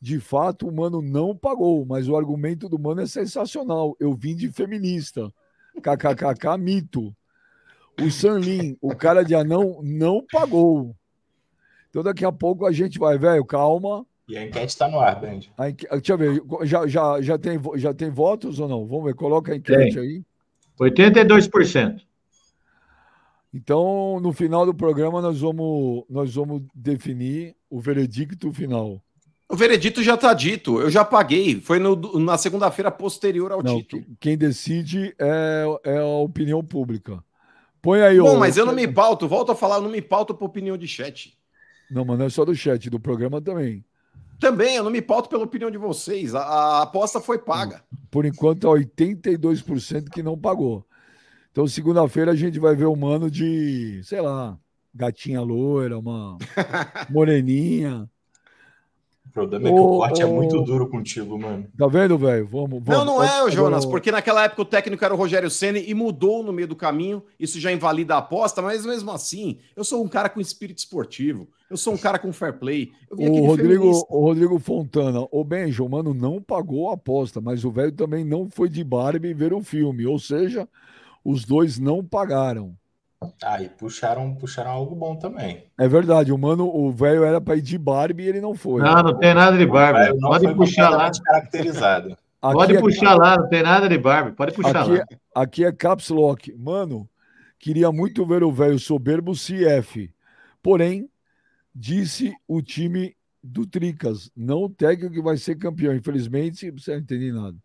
De 0.00 0.18
fato, 0.18 0.66
o 0.68 0.72
mano 0.72 1.00
não 1.00 1.36
pagou, 1.36 1.86
mas 1.86 2.08
o 2.08 2.16
argumento 2.16 2.68
do 2.68 2.78
mano 2.78 3.02
é 3.02 3.06
sensacional. 3.06 3.96
Eu 4.00 4.14
vim 4.14 4.34
de 4.34 4.50
feminista. 4.50 5.32
KKKK 5.76 6.58
mito. 6.58 7.14
O 8.00 8.10
Sanlin, 8.10 8.76
o 8.80 8.94
cara 8.94 9.22
de 9.24 9.34
anão, 9.34 9.80
não 9.82 10.24
pagou. 10.30 10.94
Então 11.90 12.02
daqui 12.02 12.24
a 12.24 12.32
pouco 12.32 12.64
a 12.66 12.72
gente 12.72 12.98
vai, 12.98 13.18
velho, 13.18 13.44
calma. 13.44 14.06
E 14.28 14.36
a 14.38 14.44
enquete 14.46 14.76
tá 14.78 14.88
no 14.88 14.98
ar, 14.98 15.20
Band. 15.20 15.40
A 15.58 15.68
enque- 15.68 15.86
Deixa 15.88 16.12
eu 16.12 16.18
ver, 16.18 16.42
já, 16.62 16.86
já, 16.86 17.20
já, 17.20 17.38
tem, 17.38 17.60
já 17.76 17.92
tem 17.92 18.08
votos 18.10 18.58
ou 18.58 18.68
não? 18.68 18.86
Vamos 18.86 19.04
ver, 19.04 19.14
coloca 19.14 19.52
a 19.52 19.56
enquete 19.56 19.98
aí. 19.98 20.22
82%. 20.80 22.00
Então, 23.54 24.18
no 24.20 24.32
final 24.32 24.64
do 24.64 24.72
programa, 24.72 25.20
nós 25.20 25.40
vamos, 25.40 26.04
nós 26.08 26.34
vamos 26.34 26.62
definir 26.74 27.54
o 27.68 27.78
veredicto 27.80 28.50
final. 28.52 29.02
O 29.50 29.54
veredito 29.56 30.02
já 30.02 30.16
tá 30.16 30.32
dito. 30.32 30.80
Eu 30.80 30.88
já 30.90 31.04
paguei. 31.04 31.60
Foi 31.60 31.78
no- 31.78 32.18
na 32.18 32.38
segunda-feira 32.38 32.90
posterior 32.90 33.52
ao 33.52 33.62
Não, 33.62 33.76
título. 33.76 34.02
que- 34.02 34.16
quem 34.18 34.38
decide 34.38 35.14
é, 35.18 35.64
é 35.84 35.98
a 35.98 36.06
opinião 36.06 36.64
pública. 36.64 37.22
Põe 37.82 38.00
aí, 38.00 38.20
Bom, 38.20 38.36
ô- 38.36 38.38
mas 38.38 38.56
eu 38.56 38.64
não 38.64 38.72
me 38.72 38.86
pauto. 38.86 39.28
Volto 39.28 39.50
a 39.52 39.56
falar, 39.56 39.76
eu 39.76 39.82
não 39.82 39.90
me 39.90 40.00
pauto 40.00 40.34
por 40.34 40.46
opinião 40.46 40.76
de 40.78 40.86
chat. 40.86 41.36
Não, 41.90 42.04
mas 42.04 42.18
não 42.18 42.26
é 42.26 42.30
só 42.30 42.44
do 42.44 42.54
chat, 42.54 42.88
do 42.88 43.00
programa 43.00 43.42
também. 43.42 43.84
Também, 44.38 44.76
eu 44.76 44.84
não 44.84 44.90
me 44.90 45.02
pauto 45.02 45.28
pela 45.28 45.44
opinião 45.44 45.70
de 45.70 45.78
vocês. 45.78 46.34
A, 46.34 46.42
a 46.42 46.82
aposta 46.82 47.20
foi 47.20 47.38
paga. 47.38 47.82
Por 48.10 48.24
enquanto, 48.24 48.66
é 48.66 48.70
82% 48.70 50.08
que 50.10 50.22
não 50.22 50.38
pagou. 50.38 50.86
Então, 51.50 51.66
segunda-feira, 51.66 52.30
a 52.30 52.36
gente 52.36 52.58
vai 52.58 52.74
ver 52.74 52.86
o 52.86 52.96
mano 52.96 53.30
de, 53.30 54.00
sei 54.04 54.20
lá, 54.20 54.58
gatinha 54.94 55.40
loira, 55.42 55.98
uma 55.98 56.38
moreninha. 57.10 58.08
O 59.32 59.34
problema 59.34 59.66
é 59.66 59.72
que 59.72 59.80
o 59.80 59.88
corte 59.88 60.20
é 60.20 60.26
muito 60.26 60.60
duro 60.60 60.86
contigo, 60.90 61.38
mano. 61.38 61.66
Tá 61.78 61.86
vendo, 61.86 62.18
velho? 62.18 62.46
Vamos, 62.46 62.82
vamos. 62.84 62.86
Não, 62.86 63.04
não 63.04 63.24
é, 63.24 63.50
Jonas, 63.50 63.86
porque 63.86 64.12
naquela 64.12 64.44
época 64.44 64.60
o 64.60 64.66
técnico 64.66 65.02
era 65.02 65.14
o 65.14 65.16
Rogério 65.16 65.48
Ceni 65.48 65.82
e 65.88 65.94
mudou 65.94 66.42
no 66.42 66.52
meio 66.52 66.68
do 66.68 66.76
caminho. 66.76 67.22
Isso 67.40 67.58
já 67.58 67.72
invalida 67.72 68.14
a 68.14 68.18
aposta, 68.18 68.60
mas 68.60 68.84
mesmo 68.84 69.10
assim, 69.10 69.56
eu 69.74 69.84
sou 69.84 70.04
um 70.04 70.08
cara 70.08 70.28
com 70.28 70.38
espírito 70.38 70.78
esportivo. 70.78 71.48
Eu 71.70 71.78
sou 71.78 71.94
um 71.94 71.96
cara 71.96 72.18
com 72.18 72.30
fair 72.30 72.58
play. 72.58 72.92
O 73.10 73.46
Rodrigo, 73.46 73.56
feminista. 73.56 74.06
o 74.10 74.20
Rodrigo 74.20 74.58
Fontana, 74.58 75.26
o 75.32 75.42
Benjo, 75.42 75.88
mano, 75.88 76.12
não 76.12 76.38
pagou 76.38 76.90
a 76.90 76.94
aposta, 76.94 77.40
mas 77.40 77.64
o 77.64 77.70
velho 77.70 77.92
também 77.92 78.26
não 78.26 78.50
foi 78.50 78.68
de 78.68 78.84
Barbie 78.84 79.32
ver 79.32 79.54
o 79.54 79.62
filme. 79.62 80.04
Ou 80.04 80.18
seja, 80.18 80.68
os 81.24 81.46
dois 81.46 81.78
não 81.78 82.04
pagaram. 82.04 82.76
Ah, 83.42 83.62
e 83.62 83.68
puxaram, 83.68 84.34
puxaram 84.34 84.70
algo 84.70 84.94
bom 84.94 85.16
também. 85.16 85.64
É 85.78 85.86
verdade, 85.88 86.32
o 86.32 86.38
mano, 86.38 86.66
o 86.66 86.90
velho 86.92 87.24
era 87.24 87.40
pra 87.40 87.56
ir 87.56 87.62
de 87.62 87.76
Barbie 87.78 88.24
e 88.24 88.28
ele 88.28 88.40
não 88.40 88.54
foi. 88.54 88.80
Não, 88.82 89.02
não 89.02 89.18
tem 89.18 89.34
nada 89.34 89.56
de 89.56 89.66
Barbie. 89.66 90.18
Pode 90.20 90.44
foi 90.44 90.54
puxar 90.54 90.90
lá. 90.90 91.10
caracterizado. 91.24 92.16
Aqui 92.42 92.54
Pode 92.54 92.76
é- 92.76 92.80
puxar 92.80 93.14
lá, 93.14 93.36
não 93.36 93.48
tem 93.48 93.62
nada 93.62 93.88
de 93.88 93.96
Barbie. 93.96 94.32
Pode 94.32 94.52
puxar 94.52 94.82
Aqui, 94.82 94.90
lá. 94.98 95.04
aqui 95.34 95.64
é 95.64 95.70
Caps 95.70 96.08
Lock. 96.08 96.52
Mano, 96.58 97.08
queria 97.56 97.92
muito 97.92 98.26
ver 98.26 98.42
o 98.42 98.50
velho 98.50 98.78
soberbo 98.80 99.32
CF. 99.32 100.12
Porém, 100.60 101.08
disse 101.72 102.34
o 102.48 102.60
time 102.60 103.14
do 103.42 103.64
Tricas, 103.64 104.28
não 104.36 104.64
o 104.64 104.68
técnico 104.68 105.14
que 105.14 105.22
vai 105.22 105.36
ser 105.36 105.54
campeão. 105.56 105.94
Infelizmente, 105.94 106.68
você 106.72 106.92
não 106.92 106.98
entende 107.00 107.30
nada. 107.30 107.56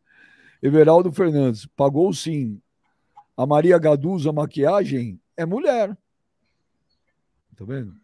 Everaldo 0.62 1.12
Fernandes, 1.12 1.66
pagou 1.76 2.12
sim. 2.14 2.60
A 3.36 3.46
Maria 3.46 3.78
Gaduza, 3.78 4.32
maquiagem, 4.32 5.20
é 5.38 5.46
mulher. 5.46 5.96
Tá 7.56 7.64
vendo? 7.64 7.96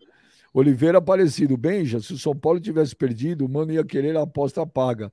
Oliveira 0.53 0.99
Aparecido, 0.99 1.57
Benja, 1.57 1.99
se 1.99 2.13
o 2.13 2.17
São 2.17 2.35
Paulo 2.35 2.59
tivesse 2.59 2.95
perdido, 2.95 3.45
o 3.45 3.49
Mano 3.49 3.73
ia 3.73 3.83
querer 3.83 4.15
a 4.15 4.21
aposta 4.21 4.65
paga, 4.67 5.11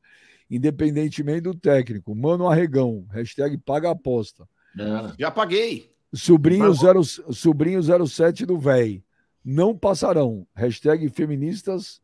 independentemente 0.51 1.41
do 1.41 1.55
técnico. 1.55 2.15
Mano 2.15 2.47
Arregão, 2.47 3.07
hashtag 3.11 3.57
paga 3.57 3.89
a 3.89 3.93
aposta. 3.93 4.47
Não. 4.75 5.15
Já 5.19 5.31
paguei. 5.31 5.91
Sobrinho, 6.13 6.73
zero, 6.75 7.03
sobrinho 7.05 7.81
07 7.83 8.45
do 8.45 8.59
véi. 8.59 9.03
Não 9.43 9.77
passarão. 9.77 10.47
Hashtag 10.55 11.09
feministas 11.09 12.03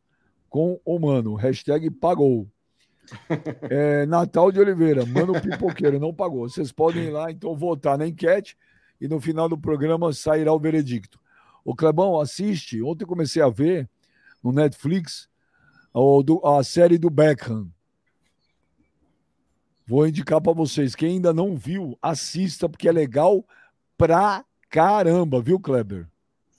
com 0.49 0.79
o 0.83 0.97
mano. 0.97 1.35
Hashtag 1.35 1.89
pagou. 1.91 2.49
É, 3.69 4.05
Natal 4.05 4.51
de 4.51 4.59
Oliveira. 4.59 5.05
Mano 5.05 5.39
Pipoqueiro 5.39 5.97
não 5.97 6.13
pagou. 6.13 6.49
Vocês 6.49 6.73
podem 6.73 7.05
ir 7.05 7.09
lá, 7.09 7.31
então, 7.31 7.55
votar 7.55 7.97
na 7.97 8.05
enquete 8.05 8.57
e 8.99 9.07
no 9.07 9.19
final 9.19 9.47
do 9.47 9.57
programa 9.57 10.11
sairá 10.13 10.51
o 10.53 10.59
veredicto. 10.59 11.19
O 11.63 11.75
Clebão, 11.75 12.19
assiste. 12.19 12.81
Ontem 12.81 13.03
eu 13.03 13.07
comecei 13.07 13.41
a 13.41 13.49
ver 13.49 13.89
no 14.43 14.51
Netflix 14.51 15.27
a 16.43 16.63
série 16.63 16.97
do 16.97 17.09
Beckham. 17.09 17.69
Vou 19.85 20.07
indicar 20.07 20.41
para 20.41 20.53
vocês. 20.53 20.95
Quem 20.95 21.13
ainda 21.13 21.33
não 21.33 21.55
viu, 21.55 21.97
assista, 22.01 22.67
porque 22.67 22.89
é 22.89 22.91
legal 22.91 23.45
pra 23.97 24.43
caramba, 24.69 25.41
viu, 25.41 25.59
Kleber? 25.59 26.07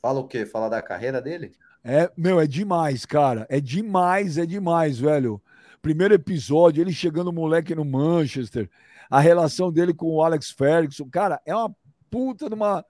Fala 0.00 0.20
o 0.20 0.26
quê? 0.26 0.46
Fala 0.46 0.68
da 0.68 0.80
carreira 0.80 1.20
dele? 1.20 1.52
É, 1.84 2.10
meu, 2.16 2.40
é 2.40 2.46
demais, 2.46 3.04
cara. 3.04 3.46
É 3.50 3.60
demais, 3.60 4.38
é 4.38 4.46
demais, 4.46 4.98
velho. 4.98 5.40
Primeiro 5.80 6.14
episódio, 6.14 6.82
ele 6.82 6.92
chegando 6.92 7.32
moleque 7.32 7.74
no 7.74 7.84
Manchester, 7.84 8.68
a 9.08 9.20
relação 9.20 9.70
dele 9.70 9.94
com 9.94 10.10
o 10.10 10.22
Alex 10.22 10.50
Ferguson, 10.50 11.08
cara, 11.10 11.40
é 11.46 11.54
uma 11.54 11.74
puta 12.10 12.48
de, 12.48 12.54
uma, 12.54 12.84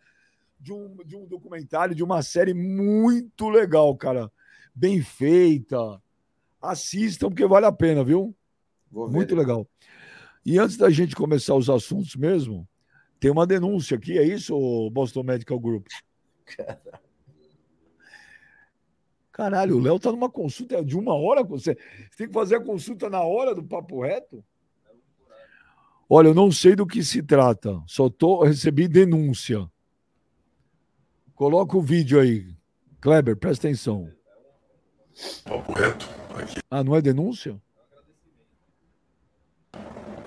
de, 0.60 0.72
um, 0.72 0.96
de 1.04 1.16
um 1.16 1.26
documentário, 1.26 1.94
de 1.94 2.02
uma 2.02 2.22
série 2.22 2.54
muito 2.54 3.48
legal, 3.48 3.96
cara. 3.96 4.30
Bem 4.74 5.02
feita. 5.02 6.00
Assistam, 6.60 7.28
porque 7.28 7.46
vale 7.46 7.66
a 7.66 7.72
pena, 7.72 8.02
viu? 8.02 8.34
Muito 8.90 9.34
legal. 9.34 9.68
E 10.44 10.58
antes 10.58 10.76
da 10.76 10.90
gente 10.90 11.14
começar 11.14 11.54
os 11.54 11.68
assuntos 11.68 12.16
mesmo, 12.16 12.66
tem 13.20 13.30
uma 13.30 13.46
denúncia 13.46 13.96
aqui, 13.96 14.18
é 14.18 14.24
isso, 14.24 14.90
Boston 14.90 15.22
Medical 15.22 15.58
Group? 15.58 15.86
Caralho, 19.32 19.76
o 19.76 19.80
Léo 19.80 20.00
tá 20.00 20.10
numa 20.10 20.28
consulta 20.28 20.84
de 20.84 20.96
uma 20.96 21.14
hora 21.14 21.44
com 21.44 21.50
você. 21.50 21.76
Você 22.10 22.16
tem 22.16 22.26
que 22.26 22.32
fazer 22.32 22.56
a 22.56 22.60
consulta 22.60 23.08
na 23.08 23.22
hora 23.22 23.54
do 23.54 23.62
papo 23.62 24.02
reto? 24.02 24.44
Olha, 26.08 26.28
eu 26.28 26.34
não 26.34 26.50
sei 26.50 26.74
do 26.74 26.86
que 26.86 27.04
se 27.04 27.22
trata. 27.22 27.82
Só 27.86 28.08
tô 28.08 28.42
recebi 28.42 28.88
denúncia. 28.88 29.70
Coloca 31.34 31.76
o 31.76 31.82
vídeo 31.82 32.18
aí. 32.18 32.56
Kleber, 33.00 33.36
presta 33.36 33.68
atenção. 33.68 34.10
Papo 35.44 35.72
reto, 35.72 36.08
aqui. 36.34 36.60
Ah, 36.70 36.82
não 36.82 36.96
é 36.96 37.02
denúncia? 37.02 37.60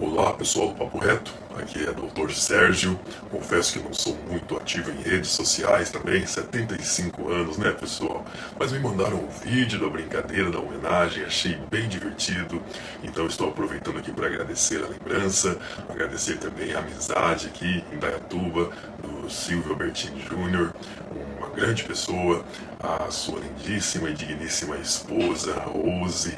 Olá 0.01 0.33
pessoal 0.33 0.69
do 0.69 0.73
Papo 0.73 0.97
Reto, 0.97 1.31
aqui 1.55 1.85
é 1.87 1.91
Dr. 1.93 2.31
Sérgio. 2.31 2.99
Confesso 3.29 3.73
que 3.73 3.85
não 3.85 3.93
sou 3.93 4.17
muito 4.27 4.57
ativo 4.57 4.89
em 4.89 4.99
redes 4.99 5.29
sociais 5.29 5.91
também, 5.91 6.25
75 6.25 7.29
anos, 7.29 7.59
né 7.59 7.69
pessoal? 7.69 8.25
Mas 8.57 8.71
me 8.71 8.79
mandaram 8.79 9.17
um 9.17 9.27
vídeo 9.27 9.79
da 9.79 9.87
brincadeira, 9.87 10.49
da 10.49 10.57
homenagem, 10.57 11.23
achei 11.23 11.55
bem 11.69 11.87
divertido. 11.87 12.59
Então 13.03 13.27
estou 13.27 13.49
aproveitando 13.49 13.99
aqui 13.99 14.11
para 14.11 14.25
agradecer 14.25 14.83
a 14.83 14.87
lembrança, 14.87 15.55
agradecer 15.87 16.39
também 16.39 16.73
a 16.73 16.79
amizade 16.79 17.45
aqui 17.45 17.83
em 17.93 17.99
Dayatuba, 17.99 18.71
do 19.03 19.29
Silvio 19.29 19.73
Albertini 19.73 20.19
Júnior, 20.27 20.73
uma 21.37 21.49
grande 21.49 21.83
pessoa, 21.83 22.43
a 22.79 23.11
sua 23.11 23.39
lindíssima 23.39 24.09
e 24.09 24.15
digníssima 24.15 24.77
esposa, 24.77 25.53
Rose. 25.59 26.35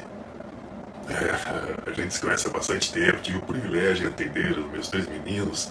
É, 1.08 1.90
a 1.90 1.92
gente 1.92 2.14
se 2.14 2.20
conhece 2.20 2.46
há 2.46 2.50
bastante 2.50 2.92
tempo, 2.92 3.18
tive 3.20 3.38
o 3.38 3.42
privilégio 3.42 4.08
de 4.08 4.14
atender 4.14 4.58
os 4.58 4.70
meus 4.70 4.88
três 4.88 5.06
meninos 5.06 5.70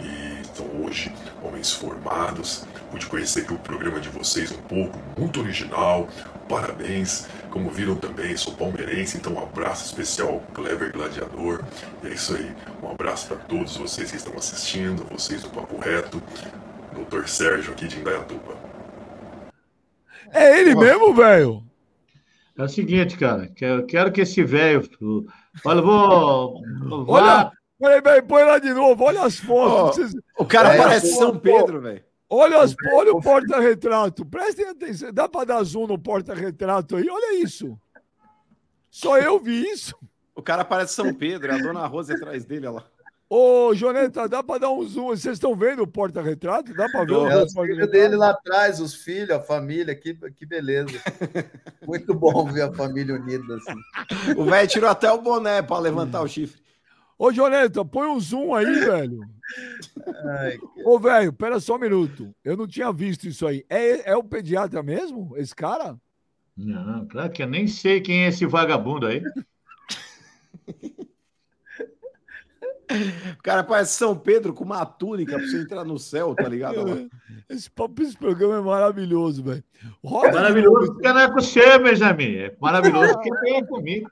e 0.00 0.40
estão 0.42 0.66
hoje 0.82 1.12
homens 1.42 1.72
formados. 1.72 2.64
Pude 2.90 3.06
conhecer 3.06 3.42
aqui 3.42 3.54
o 3.54 3.58
programa 3.58 4.00
de 4.00 4.08
vocês 4.08 4.50
um 4.50 4.60
pouco, 4.62 4.98
muito 5.16 5.40
original. 5.40 6.08
Parabéns. 6.48 7.26
Como 7.50 7.70
viram 7.70 7.94
também, 7.94 8.36
sou 8.36 8.54
palmeirense, 8.54 9.16
então 9.16 9.34
um 9.34 9.42
abraço 9.42 9.84
especial 9.84 10.28
ao 10.28 10.40
Clever 10.54 10.92
Gladiador. 10.92 11.62
E 12.02 12.08
é 12.08 12.10
isso 12.10 12.34
aí. 12.34 12.50
Um 12.82 12.90
abraço 12.90 13.28
para 13.28 13.36
todos 13.36 13.76
vocês 13.76 14.10
que 14.10 14.16
estão 14.16 14.34
assistindo, 14.36 15.06
vocês 15.10 15.42
do 15.42 15.50
Papo 15.50 15.78
Reto. 15.78 16.22
Dr. 16.92 17.26
Sérgio 17.26 17.72
aqui 17.72 17.86
de 17.88 17.98
Indaiatuba. 17.98 18.56
É 20.32 20.60
ele 20.60 20.74
mesmo, 20.74 21.14
velho? 21.14 21.62
É 22.62 22.66
o 22.66 22.68
seguinte, 22.68 23.18
cara, 23.18 23.48
que 23.48 23.64
eu 23.64 23.84
quero 23.86 24.12
que 24.12 24.20
esse 24.20 24.42
velho. 24.44 24.88
Olha, 25.64 25.82
vou. 25.82 26.62
Olha, 27.08 27.50
peraí, 27.78 28.00
peraí, 28.02 28.22
põe 28.22 28.44
lá 28.44 28.58
de 28.58 28.72
novo, 28.72 29.02
olha 29.04 29.22
as 29.22 29.36
fotos. 29.38 29.96
Vocês- 29.96 30.14
O 30.38 30.44
cara 30.46 30.74
É, 30.74 30.78
parece 30.78 31.10
pô, 31.12 31.18
São 31.18 31.38
Pedro, 31.38 31.80
velho. 31.80 32.04
Olha, 32.30 32.60
as, 32.62 32.74
olha 32.94 33.12
o 33.12 33.20
porta-retrato. 33.20 34.24
Prestem 34.24 34.66
atenção. 34.68 35.12
Dá 35.12 35.28
para 35.28 35.44
dar 35.46 35.62
zoom 35.64 35.86
no 35.86 35.98
porta-retrato 35.98 36.96
aí? 36.96 37.06
Olha 37.10 37.42
isso. 37.42 37.76
Só 38.90 39.18
eu 39.18 39.38
vi 39.40 39.64
isso. 39.70 39.94
O 40.34 40.40
cara 40.42 40.64
parece 40.64 40.94
São 40.94 41.12
Pedro, 41.12 41.50
é 41.50 41.56
a 41.56 41.58
dona 41.58 41.84
Rosa 41.86 42.14
atrás 42.14 42.44
dele, 42.44 42.66
olha 42.68 42.76
lá. 42.76 42.84
Ô, 43.34 43.74
Joneta, 43.74 44.28
dá 44.28 44.42
para 44.42 44.58
dar 44.60 44.70
um 44.70 44.86
zoom? 44.86 45.06
Vocês 45.06 45.36
estão 45.38 45.56
vendo 45.56 45.82
o 45.82 45.86
porta-retrato? 45.86 46.74
Dá 46.74 46.86
para 46.86 47.06
ver 47.06 47.12
o 47.14 47.26
É 47.26 47.36
os 47.36 47.50
filhos 47.50 47.54
porta-retrato? 47.54 47.90
dele 47.90 48.16
lá 48.16 48.28
atrás, 48.28 48.78
os 48.78 48.94
filhos, 48.94 49.30
a 49.30 49.40
família, 49.40 49.94
que, 49.94 50.12
que 50.32 50.44
beleza. 50.44 50.90
Muito 51.88 52.12
bom 52.12 52.44
ver 52.52 52.60
a 52.60 52.72
família 52.74 53.14
unida 53.14 53.56
assim. 53.56 54.34
O 54.36 54.44
velho 54.44 54.68
tirou 54.68 54.90
até 54.90 55.10
o 55.10 55.22
boné 55.22 55.62
pra 55.62 55.78
levantar 55.78 56.20
o 56.20 56.28
chifre. 56.28 56.60
Ô, 57.18 57.32
Joneta, 57.32 57.82
põe 57.86 58.06
um 58.06 58.20
zoom 58.20 58.54
aí, 58.54 58.66
velho. 58.66 59.20
Ai, 60.26 60.58
Ô, 60.84 60.98
velho, 60.98 61.32
pera 61.32 61.58
só 61.58 61.76
um 61.76 61.80
minuto. 61.80 62.34
Eu 62.44 62.54
não 62.54 62.66
tinha 62.66 62.92
visto 62.92 63.26
isso 63.26 63.46
aí. 63.46 63.64
É, 63.70 64.10
é 64.12 64.14
o 64.14 64.22
pediatra 64.22 64.82
mesmo, 64.82 65.32
esse 65.38 65.56
cara? 65.56 65.96
Não, 66.54 67.08
claro 67.08 67.30
que 67.32 67.42
eu 67.42 67.48
nem 67.48 67.66
sei 67.66 68.02
quem 68.02 68.24
é 68.24 68.28
esse 68.28 68.44
vagabundo 68.44 69.06
aí. 69.06 69.22
O 73.38 73.42
cara 73.42 73.62
parece 73.64 73.94
São 73.94 74.16
Pedro 74.16 74.52
com 74.52 74.64
uma 74.64 74.84
túnica 74.84 75.36
pra 75.38 75.46
você 75.46 75.62
entrar 75.62 75.84
no 75.84 75.98
céu, 75.98 76.34
tá 76.34 76.48
ligado? 76.48 77.08
Esse, 77.48 77.70
esse 78.00 78.16
programa 78.16 78.58
é 78.58 78.60
maravilhoso, 78.60 79.42
velho. 79.42 79.64
De 79.82 80.32
Maravilhoso 80.32 80.80
novo. 80.80 80.92
porque 80.94 81.08
não 81.12 81.20
é 81.20 81.28
com 81.28 81.40
você, 81.40 81.78
Benjamin. 81.78 82.36
É 82.36 82.56
maravilhoso 82.60 83.12
porque 83.14 83.30
tem 83.40 83.64
comigo. 83.66 84.10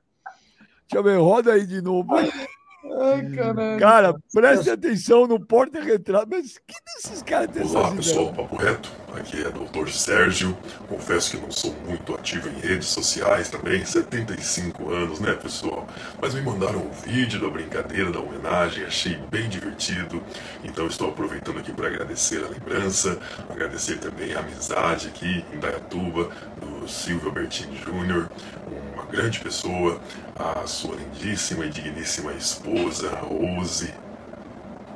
Deixa 0.89 0.97
eu 0.97 1.03
ver, 1.03 1.17
roda 1.19 1.53
aí 1.53 1.67
de 1.67 1.81
novo. 1.81 2.09
ai 2.85 3.31
caralho. 3.31 3.79
Cara, 3.79 4.15
preste 4.33 4.71
atenção 4.71 5.27
no 5.27 5.39
porta-retrato. 5.39 6.29
Mas 6.31 6.59
que 6.59 6.75
desses 6.97 7.23
caras 7.23 7.51
tem 7.51 7.67
Olá 7.67 7.95
pessoal 7.95 8.27
do 8.27 8.35
Papo 8.35 8.57
Reto, 8.57 8.91
aqui 9.15 9.43
é 9.43 9.51
Dr. 9.51 9.89
Sérgio. 9.91 10.57
Confesso 10.89 11.33
que 11.33 11.43
não 11.43 11.51
sou 11.51 11.75
muito 11.87 12.15
ativo 12.15 12.49
em 12.49 12.59
redes 12.61 12.89
sociais 12.89 13.49
também, 13.49 13.85
75 13.85 14.91
anos, 14.91 15.21
né 15.21 15.35
pessoal? 15.35 15.87
Mas 16.21 16.35
me 16.35 16.43
mandaram 16.43 16.81
um 16.81 16.91
vídeo 16.91 17.41
da 17.41 17.49
brincadeira, 17.49 18.11
da 18.11 18.21
homenagem, 18.21 18.85
achei 18.85 19.17
bem 19.31 19.49
divertido. 19.49 20.23
Então 20.65 20.87
estou 20.87 21.09
aproveitando 21.09 21.59
aqui 21.59 21.73
para 21.73 21.89
agradecer 21.89 22.45
a 22.45 22.49
lembrança, 22.49 23.19
agradecer 23.49 23.99
também 23.99 24.35
a 24.35 24.41
amizade 24.41 25.09
aqui 25.09 25.45
em 25.53 25.59
Dayatuba, 25.59 26.31
do 26.61 26.89
Silvio 26.89 27.29
Albertini 27.29 27.77
Júnior, 27.77 28.31
uma 28.67 28.90
grande 29.11 29.41
pessoa, 29.41 30.01
a 30.37 30.67
sua 30.67 30.97
lindíssima 30.97 31.67
e 31.67 31.71
digníssima 31.71 32.33
esposa, 32.33 33.11
Rose. 33.17 33.93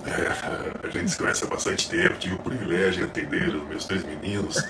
É, 0.07 0.87
a 0.87 0.91
gente 0.91 1.11
se 1.11 1.17
conhece 1.17 1.45
há 1.45 1.47
bastante 1.47 1.89
tempo, 1.89 2.15
tive 2.19 2.35
o 2.35 2.39
privilégio 2.39 2.99
de 2.99 3.05
atender 3.05 3.49
os 3.55 3.67
meus 3.67 3.87
três 3.87 4.05
meninos 4.05 4.63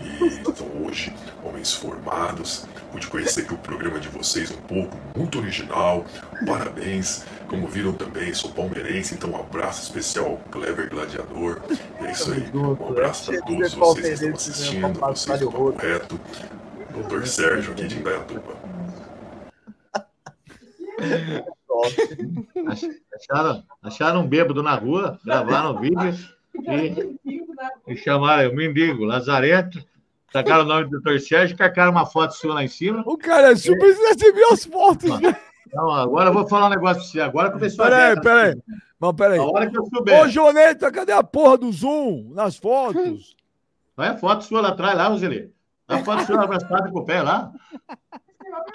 e 0.00 0.26
estão 0.48 0.68
hoje 0.84 1.12
homens 1.42 1.72
formados. 1.72 2.66
Pude 2.92 3.08
conhecer 3.08 3.42
aqui 3.42 3.52
o 3.52 3.58
programa 3.58 3.98
de 3.98 4.08
vocês 4.08 4.50
um 4.52 4.60
pouco, 4.62 4.96
muito 5.16 5.38
original. 5.38 6.06
Parabéns. 6.46 7.24
Como 7.48 7.66
viram 7.66 7.92
também, 7.92 8.32
sou 8.32 8.50
palmeirense, 8.52 9.14
então 9.14 9.30
um 9.30 9.40
abraço 9.40 9.82
especial 9.82 10.26
ao 10.26 10.36
Clever 10.50 10.88
Gladiador. 10.88 11.60
E 12.00 12.06
é 12.06 12.12
isso 12.12 12.32
aí. 12.32 12.48
Um 12.54 12.72
abraço 12.72 13.32
para 13.32 13.42
todos 13.42 13.74
vocês 13.74 14.06
que 14.06 14.12
estão 14.12 14.34
assistindo, 14.34 15.00
vocês 15.00 15.40
do 15.40 15.50
Papo 15.50 15.76
Reto. 15.76 16.20
Dr. 17.02 17.26
Sérgio 17.26 17.72
aqui 17.72 17.86
de 17.86 17.98
Indaiatuba. 17.98 18.65
Acharam, 23.14 23.62
acharam 23.82 24.20
um 24.20 24.26
bêbado 24.26 24.62
na 24.62 24.74
rua, 24.74 25.18
gravaram 25.24 25.74
o 25.74 25.80
vídeo 25.80 26.14
e, 27.24 27.40
e 27.86 27.96
chamaram 27.96 28.50
o 28.50 28.54
mendigo, 28.54 29.04
Lazarento, 29.04 29.84
tacaram 30.32 30.64
o 30.64 30.66
nome 30.66 30.88
do 30.88 31.00
Dr. 31.00 31.18
Sérgio 31.18 31.56
carcaram 31.56 31.92
uma 31.92 32.06
foto 32.06 32.32
sua 32.32 32.54
lá 32.54 32.64
em 32.64 32.68
cima. 32.68 33.02
O 33.06 33.16
cara 33.16 33.52
é 33.52 33.56
super. 33.56 33.94
Viu 34.34 34.52
as 34.52 34.64
fotos, 34.64 35.20
velho? 35.20 35.36
Então, 35.66 35.90
agora 35.90 36.30
eu 36.30 36.32
vou 36.32 36.48
falar 36.48 36.66
um 36.66 36.70
negócio 36.70 37.02
pra 37.02 37.10
você. 37.10 37.20
Agora 37.20 37.50
começou 37.50 37.84
a 37.84 37.88
Peraí, 37.88 38.08
guerra. 38.10 38.20
peraí. 38.22 38.62
Mas 38.98 39.12
peraí. 39.14 39.38
A 39.38 39.44
hora 39.44 39.70
que 39.70 39.78
eu 39.78 39.84
souber. 39.86 40.20
Ô, 40.22 40.28
Joneta, 40.28 40.90
cadê 40.92 41.12
a 41.12 41.22
porra 41.22 41.58
do 41.58 41.70
zoom 41.72 42.30
nas 42.32 42.56
fotos? 42.56 43.36
Olha 43.96 44.12
a 44.12 44.16
foto 44.16 44.44
sua 44.44 44.60
lá 44.60 44.68
atrás, 44.68 44.96
lá, 44.96 45.08
Roseli. 45.08 45.52
Olha 45.88 46.00
a 46.00 46.04
foto 46.04 46.24
sua 46.24 46.42
abraçada 46.44 46.90
com 46.90 47.00
o 47.00 47.04
pé 47.04 47.20
lá. 47.22 47.52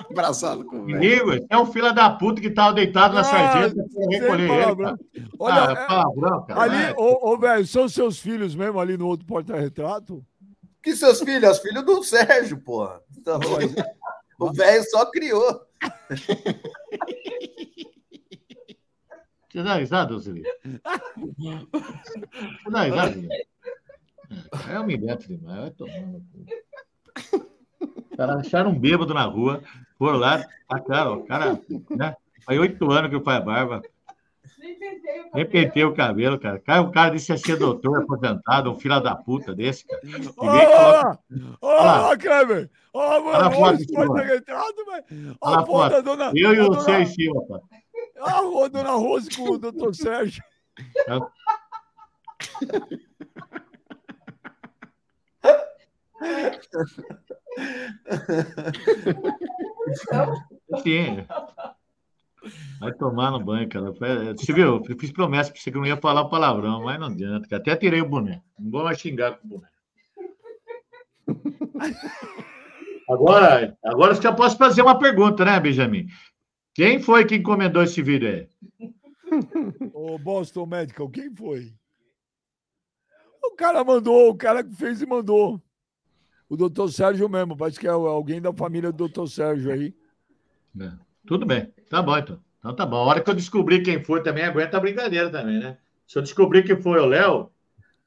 Abraçado 0.10 0.66
com 0.66 0.80
o 0.82 0.86
velho. 0.86 1.46
É 1.50 1.58
um 1.58 1.66
filho 1.66 1.94
da 1.94 2.10
puta 2.10 2.42
que 2.42 2.50
tava 2.50 2.74
deitado 2.74 3.14
na 3.14 3.22
Ah, 3.22 3.24
sarjeta. 3.24 3.76
pra 3.76 4.08
recolher 4.10 4.50
ele, 4.50 4.76
cara. 4.76 5.00
Olha, 5.40 5.56
Ah, 5.56 5.72
é- 5.72 5.88
palavrão, 5.88 6.46
cara. 6.46 6.62
ali, 6.62 6.94
ô, 6.98 7.32
ô, 7.34 7.38
velho, 7.38 7.66
são 7.68 7.88
seus 7.90 8.20
filhos 8.20 8.56
mesmo 8.56 8.80
ali 8.80 8.98
no 8.98 9.08
outro 9.08 9.26
porta-retrato? 9.26 10.26
Que 10.84 10.96
seus 10.96 11.20
filhos? 11.22 11.52
Os 11.52 11.60
filhos 11.60 11.86
do 11.86 12.04
Sérgio, 12.04 12.60
porra. 12.62 13.02
Então, 13.18 13.40
o 14.40 14.52
velho 14.54 14.84
só 14.90 15.06
criou. 15.12 15.62
Você 19.52 19.64
dá 19.64 19.76
risada, 19.76 20.14
Roseli? 20.14 20.44
Você 22.64 22.70
dá 22.72 22.84
risada? 22.84 23.08
Roseli? 23.12 23.30
É 24.72 24.80
humilhante 24.80 25.28
demais. 25.28 25.60
Vai 25.60 25.72
cu. 25.72 27.51
Cara, 28.16 28.36
acharam 28.36 28.72
um 28.72 28.80
bêbado 28.80 29.14
na 29.14 29.24
rua, 29.24 29.62
foram 29.98 30.18
lá, 30.18 30.46
tacaram, 30.68 31.16
o 31.16 31.26
cara, 31.26 31.60
né? 31.90 32.16
Faz 32.46 32.60
oito 32.60 32.92
anos 32.92 33.10
que 33.10 33.16
eu 33.16 33.24
faço 33.24 33.46
barba. 33.46 33.82
Nem 35.34 35.46
pentei 35.46 35.84
o 35.84 35.94
cabelo, 35.94 36.38
cara. 36.40 36.60
Cara, 36.60 36.82
o 36.82 36.92
cara 36.92 37.12
disse 37.12 37.36
ser 37.38 37.58
doutor 37.58 38.02
aposentado, 38.02 38.72
um 38.72 38.78
filho 38.78 39.00
da 39.00 39.16
puta 39.16 39.56
desse, 39.56 39.86
cara. 39.88 40.02
Olha 40.38 40.70
lá! 40.70 41.20
Olha 41.62 42.18
Kleber! 42.18 42.70
Olha, 42.94 43.22
Olha 43.22 43.50
mano, 43.50 43.58
olha 43.60 43.76
esse 43.76 43.86
cima. 43.86 44.06
porta-retrato, 44.06 44.86
velho! 44.86 45.38
Olha 45.40 45.58
Olha 45.58 45.60
a 45.60 45.66
foto 45.66 45.92
da 45.92 46.02
dona. 46.02 46.32
Eu 46.36 46.54
e 46.54 46.60
o 46.60 46.82
seu 46.82 47.02
em 47.02 47.06
cima, 47.06 47.42
pá. 47.48 47.60
Ah, 48.20 48.40
a 48.40 48.68
dona 48.68 48.92
Rose 48.92 49.30
com 49.36 49.52
o 49.52 49.58
doutor 49.58 49.96
Sérgio. 49.96 50.44
Sim. 60.84 61.26
Vai 62.80 62.94
tomar 62.94 63.32
no 63.32 63.40
banho, 63.44 63.68
cara. 63.70 63.92
Você 63.92 64.54
viu? 64.54 64.84
Eu 64.88 64.98
fiz 64.98 65.12
promessa 65.12 65.52
pra 65.52 65.60
você 65.62 65.70
que 65.72 65.78
eu 65.78 65.82
não 65.82 65.88
ia 65.88 65.98
falar 65.98 66.26
palavrão, 66.26 66.84
mas 66.84 67.00
não 67.00 67.08
adianta. 67.08 67.48
cara. 67.48 67.62
Até 67.62 67.76
tirei 67.76 68.02
o 68.02 68.10
boné. 68.10 68.42
Não 68.58 68.72
vou 68.72 68.84
mais 68.84 69.00
xingar 69.00 69.38
com 69.38 69.48
o 69.48 69.50
boné. 69.50 69.68
Agora, 73.10 73.78
agora 73.84 74.16
já 74.16 74.32
posso 74.34 74.58
fazer 74.58 74.82
uma 74.82 74.98
pergunta, 74.98 75.44
né, 75.44 75.60
Benjamin? 75.60 76.08
Quem 76.74 77.02
foi 77.02 77.26
que 77.26 77.36
encomendou 77.36 77.84
esse 77.84 78.02
vídeo 78.02 78.30
aí? 78.30 78.48
Ô, 79.94 80.18
Boston 80.18 80.66
Medical, 80.66 81.10
quem 81.10 81.34
foi? 81.36 81.74
O 83.44 83.52
cara 83.56 83.84
mandou, 83.84 84.30
o 84.30 84.36
cara 84.36 84.64
que 84.64 84.74
fez 84.76 85.02
e 85.02 85.06
mandou. 85.06 85.62
O 86.52 86.58
doutor 86.58 86.92
Sérgio 86.92 87.30
mesmo, 87.30 87.56
parece 87.56 87.80
que 87.80 87.88
é 87.88 87.92
alguém 87.92 88.42
da 88.42 88.52
família 88.52 88.92
do 88.92 88.98
doutor 88.98 89.26
Sérgio 89.26 89.72
aí. 89.72 89.96
É, 90.82 90.92
tudo 91.26 91.46
bem, 91.46 91.72
tá 91.90 92.02
bom 92.02 92.18
então. 92.18 92.42
Então 92.60 92.76
tá 92.76 92.86
bom. 92.86 92.98
A 92.98 93.06
hora 93.06 93.22
que 93.22 93.30
eu 93.30 93.34
descobrir 93.34 93.82
quem 93.84 94.04
foi 94.04 94.22
também, 94.22 94.44
aguenta 94.44 94.76
a 94.76 94.80
brincadeira 94.82 95.30
também, 95.30 95.60
né? 95.60 95.78
Se 96.06 96.18
eu 96.18 96.22
descobrir 96.22 96.64
que 96.64 96.76
foi 96.76 97.00
o 97.00 97.06
Léo, 97.06 97.50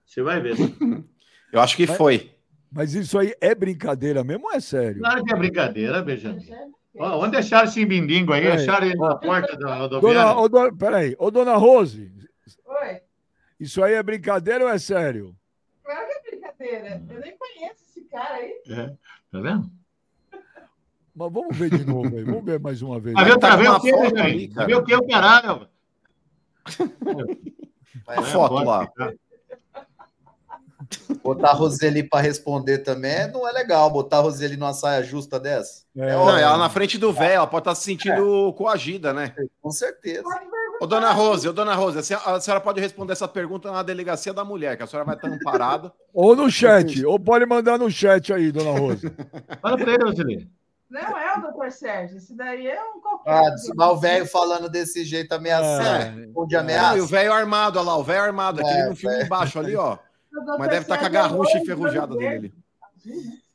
você 0.05 0.21
vai 0.23 0.41
ver. 0.43 0.57
Eu 1.51 1.61
acho 1.63 1.75
que 1.75 1.87
Mas- 1.87 1.97
foi. 1.97 2.33
Mas 2.71 2.93
isso 2.93 3.19
aí 3.19 3.33
é 3.41 3.55
brincadeira 3.55 4.23
mesmo 4.23 4.45
ou 4.49 4.53
é 4.53 4.61
sério? 4.61 5.01
Claro 5.01 5.25
que 5.25 5.33
é 5.33 5.37
brincadeira, 5.37 6.03
Benjamin. 6.03 6.45
Ó, 6.99 7.21
onde 7.25 7.31
deixaram 7.31 7.67
esse 7.67 7.83
bindingo 7.87 8.33
aí? 8.35 8.43
Peraí. 8.43 8.59
Acharam 8.63 8.87
ele 8.89 8.97
na 8.99 9.17
porta 9.17 9.57
da 9.57 9.77
rodoviária? 9.77 10.49
dona, 10.51 10.77
peraí, 10.77 11.17
ô 11.19 11.31
dona 11.31 11.57
Rose, 11.57 12.13
Oi, 12.67 13.01
isso 13.59 13.83
aí 13.83 13.95
é 13.95 14.03
brincadeira 14.03 14.65
ou 14.65 14.71
é 14.71 14.79
sério? 14.79 15.35
claro 15.83 16.07
que 16.09 16.13
é 16.13 16.31
brincadeira. 16.33 17.03
Eu 17.09 17.21
nem 17.21 17.39
cara 18.15 18.35
aí. 18.37 18.53
É, 18.69 18.87
tá 19.33 19.41
vendo? 19.41 19.71
Mas 21.17 21.33
vamos 21.33 21.57
ver 21.57 21.71
de 21.71 21.85
novo 21.85 22.17
aí, 22.17 22.25
vamos 22.25 22.45
ver 22.45 22.61
mais 22.61 22.81
uma 22.81 23.01
vez. 23.01 23.15
Mas 23.15 23.29
eu 23.29 23.39
tá 23.39 23.51
tá 23.51 23.57
vendo 23.57 23.69
uma 23.71 23.79
o 23.79 23.81
que, 23.81 24.21
ali, 24.21 24.49
cara. 24.49 24.67
Viu 24.67 24.79
o 24.79 24.85
que 24.85 24.95
o 24.95 25.07
caralho? 25.07 25.69
A 28.07 28.23
foto 28.23 28.55
lá. 28.55 28.89
Botar 31.23 31.51
a 31.51 31.55
Roseli 31.55 32.03
para 32.03 32.21
responder 32.21 32.79
também 32.79 33.31
não 33.33 33.49
é 33.49 33.53
legal. 33.53 33.91
Botar 33.91 34.19
a 34.19 34.21
Roseli 34.21 34.57
numa 34.57 34.73
saia 34.73 35.03
justa 35.03 35.41
dessa. 35.41 35.85
É, 35.97 36.09
É, 36.09 36.13
Não, 36.13 36.23
óbvio. 36.23 36.39
ela 36.39 36.59
na 36.59 36.69
frente 36.71 36.99
do 36.99 37.13
velho, 37.13 37.35
ela 37.35 37.47
pode 37.47 37.63
estar 37.63 37.75
se 37.75 37.85
sentindo 37.85 38.53
coagida, 38.55 39.13
né? 39.13 39.35
Com 39.61 39.71
certeza. 39.71 40.25
Ô, 40.81 40.87
dona 40.87 41.13
Rose, 41.13 41.49
ô, 41.49 41.53
dona 41.53 41.75
Rose, 41.75 41.99
a 41.99 42.03
senhora, 42.03 42.31
a 42.37 42.41
senhora 42.41 42.61
pode 42.61 42.81
responder 42.81 43.13
essa 43.13 43.29
pergunta 43.29 43.71
na 43.71 43.83
delegacia 43.83 44.33
da 44.35 44.45
mulher, 44.45 44.77
que 44.77 44.83
a 44.83 44.87
senhora 44.87 45.07
vai 45.07 45.15
estar 45.17 45.29
amparada. 45.29 45.93
Ou 46.13 46.35
no 46.37 46.51
chat, 46.51 47.05
ou 47.05 47.19
pode 47.19 47.45
mandar 47.47 47.79
no 47.79 47.91
chat 47.91 48.33
aí, 48.33 48.53
dona 48.53 48.79
Rose. 48.79 49.07
Fala 49.61 49.77
pra 49.77 49.93
ele, 49.95 50.05
Roseli. 50.05 50.51
Não 50.91 51.19
é 51.19 51.37
o 51.39 51.43
doutor 51.43 51.73
Sérgio, 51.73 52.19
esse 52.19 52.37
daí 52.37 52.69
é 52.69 52.81
um 52.81 53.01
qualquer. 53.01 53.33
Ah, 53.81 53.91
o 53.91 53.97
velho 53.97 54.27
falando 54.27 54.69
desse 54.69 55.05
jeito 55.05 55.33
ameaçando. 55.33 56.21
É. 56.23 56.29
Ou 56.33 56.47
de 56.47 56.55
ameaça. 56.55 56.99
e 56.99 57.01
o 57.01 57.07
velho 57.07 57.33
armado, 57.33 57.81
olha 57.81 57.87
lá, 57.89 57.97
o 57.97 58.05
velho 58.05 58.23
armado, 58.23 58.61
aquele 58.61 58.79
É, 58.79 58.89
no 58.89 58.95
filme 58.95 59.17
velho. 59.17 59.27
embaixo 59.27 59.59
ali, 59.59 59.75
ó. 59.75 59.99
Mas 60.59 60.69
deve 60.69 60.83
estar 60.83 60.99
com 60.99 61.05
a 61.05 61.09
é 61.09 61.11
garrucha 61.11 61.59
enferrujada 61.59 62.15
dele. 62.17 62.55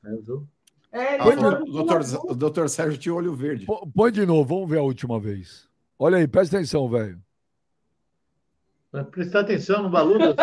verde. 0.04 0.48
É, 0.92 1.16
Ah, 1.18 1.28
é 1.30 1.38
o 1.38 1.66
doutor, 1.66 2.04
doutor 2.36 2.70
Sérgio 2.70 2.98
tinha 2.98 3.14
olho 3.16 3.34
verde. 3.36 3.66
Põe 3.96 4.12
de 4.12 4.26
novo, 4.26 4.56
vamos 4.56 4.70
ver 4.70 4.80
a 4.80 4.84
última 4.84 5.20
vez. 5.20 5.69
Olha 6.00 6.18
aí, 6.18 6.28
presta 6.28 6.56
atenção, 6.58 6.90
velho. 6.90 7.22
Vai 8.92 9.04
prestar 9.04 9.42
atenção 9.42 9.84
no 9.84 9.90
baludo. 9.90 10.34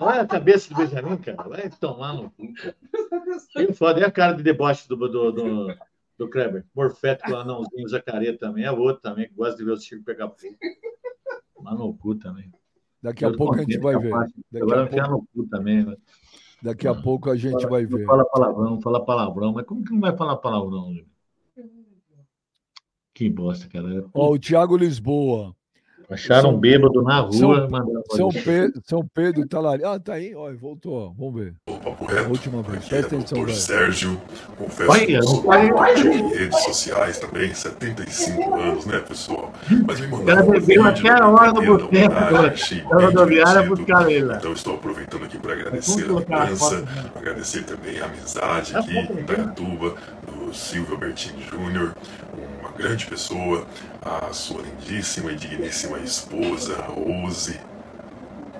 Olha 0.00 0.20
a 0.20 0.26
cabeça 0.26 0.68
do 0.68 0.76
Benjamin, 0.76 1.16
cara. 1.16 1.48
Vai 1.48 1.70
tomar 1.70 2.12
no 2.12 2.30
cu. 2.30 2.52
Que 3.50 3.72
foda. 3.72 3.98
E 4.00 4.04
a 4.04 4.10
cara 4.12 4.34
de 4.34 4.42
deboche 4.42 4.86
do, 4.86 4.96
do, 4.96 5.32
do, 5.32 5.74
do 6.18 6.28
Kleber? 6.28 6.64
Morfeto 6.74 7.24
com 7.24 7.32
o 7.32 7.36
anãozinho, 7.36 7.86
o 7.86 7.88
jacaré 7.88 8.32
também. 8.34 8.64
É 8.64 8.70
outro 8.70 9.00
também, 9.02 9.26
que 9.28 9.34
gosta 9.34 9.56
de 9.56 9.64
ver 9.64 9.72
o 9.72 9.80
Chico 9.80 10.04
pegar 10.04 10.28
fogo. 10.28 10.54
Mas 11.62 11.78
no 11.78 11.94
cu 11.94 12.14
também. 12.14 12.52
Daqui 13.02 13.24
a 13.24 13.32
pouco 13.32 13.54
a 13.54 13.58
gente 13.58 13.78
vai 13.78 13.96
ver. 13.98 14.10
Daqui 14.10 14.62
Agora 14.62 14.82
a 14.82 14.84
enfiar 14.84 15.08
pouco, 15.08 15.26
no 15.34 15.42
cu 15.44 15.48
também. 15.50 15.84
né? 15.86 15.96
daqui 16.62 16.86
a 16.88 16.94
pouco 16.94 17.30
a 17.30 17.36
gente 17.36 17.66
vai 17.66 17.82
Não 17.86 17.96
ver. 17.98 18.04
fala 18.04 18.24
palavrão, 18.26 18.64
não 18.70 18.80
fala 18.80 19.04
palavrão. 19.04 19.52
Mas 19.54 19.64
como 19.64 19.82
que 19.84 19.92
não 19.92 20.00
vai 20.00 20.14
falar 20.16 20.36
palavrão? 20.36 20.92
gente? 20.92 21.08
Que 23.18 23.28
bosta, 23.28 23.66
cara. 23.68 24.04
Ó, 24.14 24.30
o 24.32 24.38
Thiago 24.38 24.76
Lisboa. 24.76 25.52
Acharam 26.08 26.54
um 26.54 26.56
bêbado 26.58 27.02
na 27.02 27.18
rua. 27.20 27.32
São- 27.32 27.68
São. 28.16 28.28
Pedro, 28.30 28.82
São 28.86 29.06
Pedro 29.12 29.46
tá 29.46 29.58
lá. 29.60 29.74
Ah, 29.84 29.98
tá 29.98 30.12
aí. 30.14 30.34
Ó, 30.36 30.50
voltou. 30.54 30.94
ó. 30.94 31.12
Vamos 31.18 31.34
ver. 31.34 31.54
O 31.68 31.72
Papo 31.80 32.06
A 32.08 32.14
Reto. 32.14 32.30
última 32.30 32.62
vez. 32.62 32.76
Aqui 32.78 32.86
é 32.94 32.98
Presta 33.00 33.16
atenção, 33.16 33.38
Dr. 33.40 33.46
velho. 33.46 33.58
Sérgio. 33.58 34.20
Confesso 34.56 34.90
Olha, 34.90 35.06
que 35.06 35.22
sou 35.22 35.52
ativo 35.52 36.08
em 36.14 36.28
redes 36.34 36.62
sociais 36.62 37.18
também, 37.18 37.52
75 37.52 38.54
anos, 38.54 38.86
né, 38.86 39.00
pessoal? 39.00 39.52
Mas 39.86 40.00
me 40.00 40.06
cara 40.06 40.16
mandaram 40.18 40.48
um 40.48 40.50
bebeu 40.52 40.66
vídeo 40.66 40.86
até 40.86 41.10
a 41.10 41.28
hora 41.28 41.52
do 41.52 41.60
boteco, 41.62 42.14
da 42.14 43.04
rodoviária 43.04 43.62
buscar 43.64 44.10
ele 44.10 44.24
lá. 44.26 44.36
Então 44.36 44.52
estou 44.52 44.74
aproveitando 44.76 45.24
aqui 45.24 45.38
para 45.38 45.52
agradecer 45.54 46.04
a 46.08 46.12
lembrança, 46.14 46.84
agradecer 47.16 47.64
também 47.64 47.98
a 48.00 48.04
amizade 48.06 48.74
É 48.74 48.78
aqui 48.78 48.96
em 48.96 49.14
né? 49.14 49.22
Dayatuba, 49.26 49.94
do 50.26 50.54
Silvio 50.54 50.94
Albertini 50.94 51.42
Júnior, 51.42 51.94
grande 52.78 53.06
pessoa, 53.06 53.66
a 54.00 54.32
sua 54.32 54.62
lindíssima 54.62 55.32
e 55.32 55.36
digníssima 55.36 55.98
esposa, 55.98 56.76
Rose. 56.76 57.58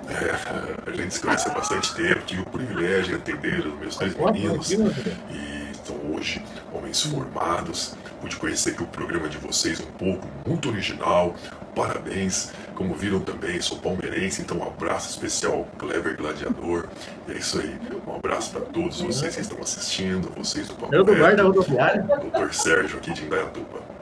É, 0.09 0.89
a 0.89 0.95
gente 0.95 1.13
se 1.13 1.21
conhece 1.21 1.47
há 1.47 1.53
bastante 1.53 1.93
tempo, 1.95 2.21
tive 2.25 2.41
o 2.41 2.45
privilégio 2.45 3.09
de 3.09 3.15
atender 3.15 3.65
os 3.65 3.79
meus 3.79 3.95
três 3.95 4.15
meninos 4.15 4.71
e 4.71 5.71
estão 5.71 5.95
hoje 6.11 6.43
homens 6.73 7.01
formados. 7.01 7.95
Pude 8.19 8.35
conhecer 8.35 8.71
aqui 8.71 8.83
o 8.83 8.87
programa 8.87 9.29
de 9.29 9.37
vocês 9.37 9.79
um 9.79 9.91
pouco, 9.91 10.27
muito 10.45 10.67
original. 10.69 11.35
Parabéns. 11.75 12.51
Como 12.75 12.95
viram 12.95 13.19
também, 13.19 13.61
sou 13.61 13.77
palmeirense, 13.77 14.41
então 14.41 14.57
um 14.57 14.63
abraço 14.63 15.09
especial 15.09 15.53
ao 15.53 15.63
Clever 15.77 16.17
Gladiador. 16.17 16.87
E 17.27 17.31
é 17.31 17.37
isso 17.37 17.59
aí. 17.59 17.77
Um 18.07 18.15
abraço 18.15 18.51
para 18.51 18.61
todos 18.61 18.99
vocês 19.01 19.35
que 19.35 19.41
estão 19.41 19.59
assistindo, 19.59 20.29
vocês 20.35 20.67
do 20.67 20.75
Papo 20.75 20.93
Eu 20.93 21.03
do 21.03 21.13
bar 21.13 21.35
da 21.35 21.43
Reto, 21.43 21.59
rodoviária. 21.59 22.01
Dr. 22.01 22.51
Sérgio 22.51 22.97
aqui 22.97 23.13
de 23.13 23.23
Indaiatuba. 23.23 23.98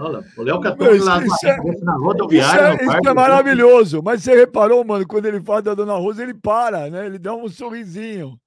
Olha, 0.00 0.24
o 0.36 0.42
Léo 0.42 0.60
Catone 0.60 0.96
Isso- 0.96 1.04
lá 1.06 1.24
isso 1.24 1.46
é- 1.46 1.56
na 1.56 1.70
Isso, 1.72 2.00
rodoviária. 2.00 2.60
é, 2.60 2.84
no 2.84 2.92
isso 2.98 3.08
é 3.08 3.14
maravilhoso. 3.14 4.02
Mas 4.02 4.22
você 4.22 4.34
reparou, 4.36 4.84
mano, 4.84 5.06
quando 5.06 5.26
ele 5.26 5.40
fala 5.40 5.62
da 5.62 5.74
Dona 5.74 5.94
Rosa, 5.94 6.22
ele 6.22 6.34
para, 6.34 6.88
né? 6.88 7.06
Ele 7.06 7.18
dá 7.18 7.34
um 7.34 7.48
sorrisinho. 7.48 8.38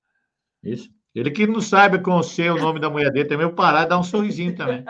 Isso. 0.63 0.89
Ele 1.13 1.29
que 1.29 1.45
não 1.45 1.59
sabe 1.59 1.99
com 1.99 2.23
ser 2.23 2.51
o 2.53 2.57
nome 2.57 2.79
da 2.79 2.89
mulher 2.89 3.11
dele 3.11 3.27
também, 3.27 3.45
eu 3.45 3.53
parar 3.53 3.83
e 3.83 3.89
dar 3.89 3.99
um 3.99 4.03
sorrisinho 4.03 4.55
também. 4.55 4.85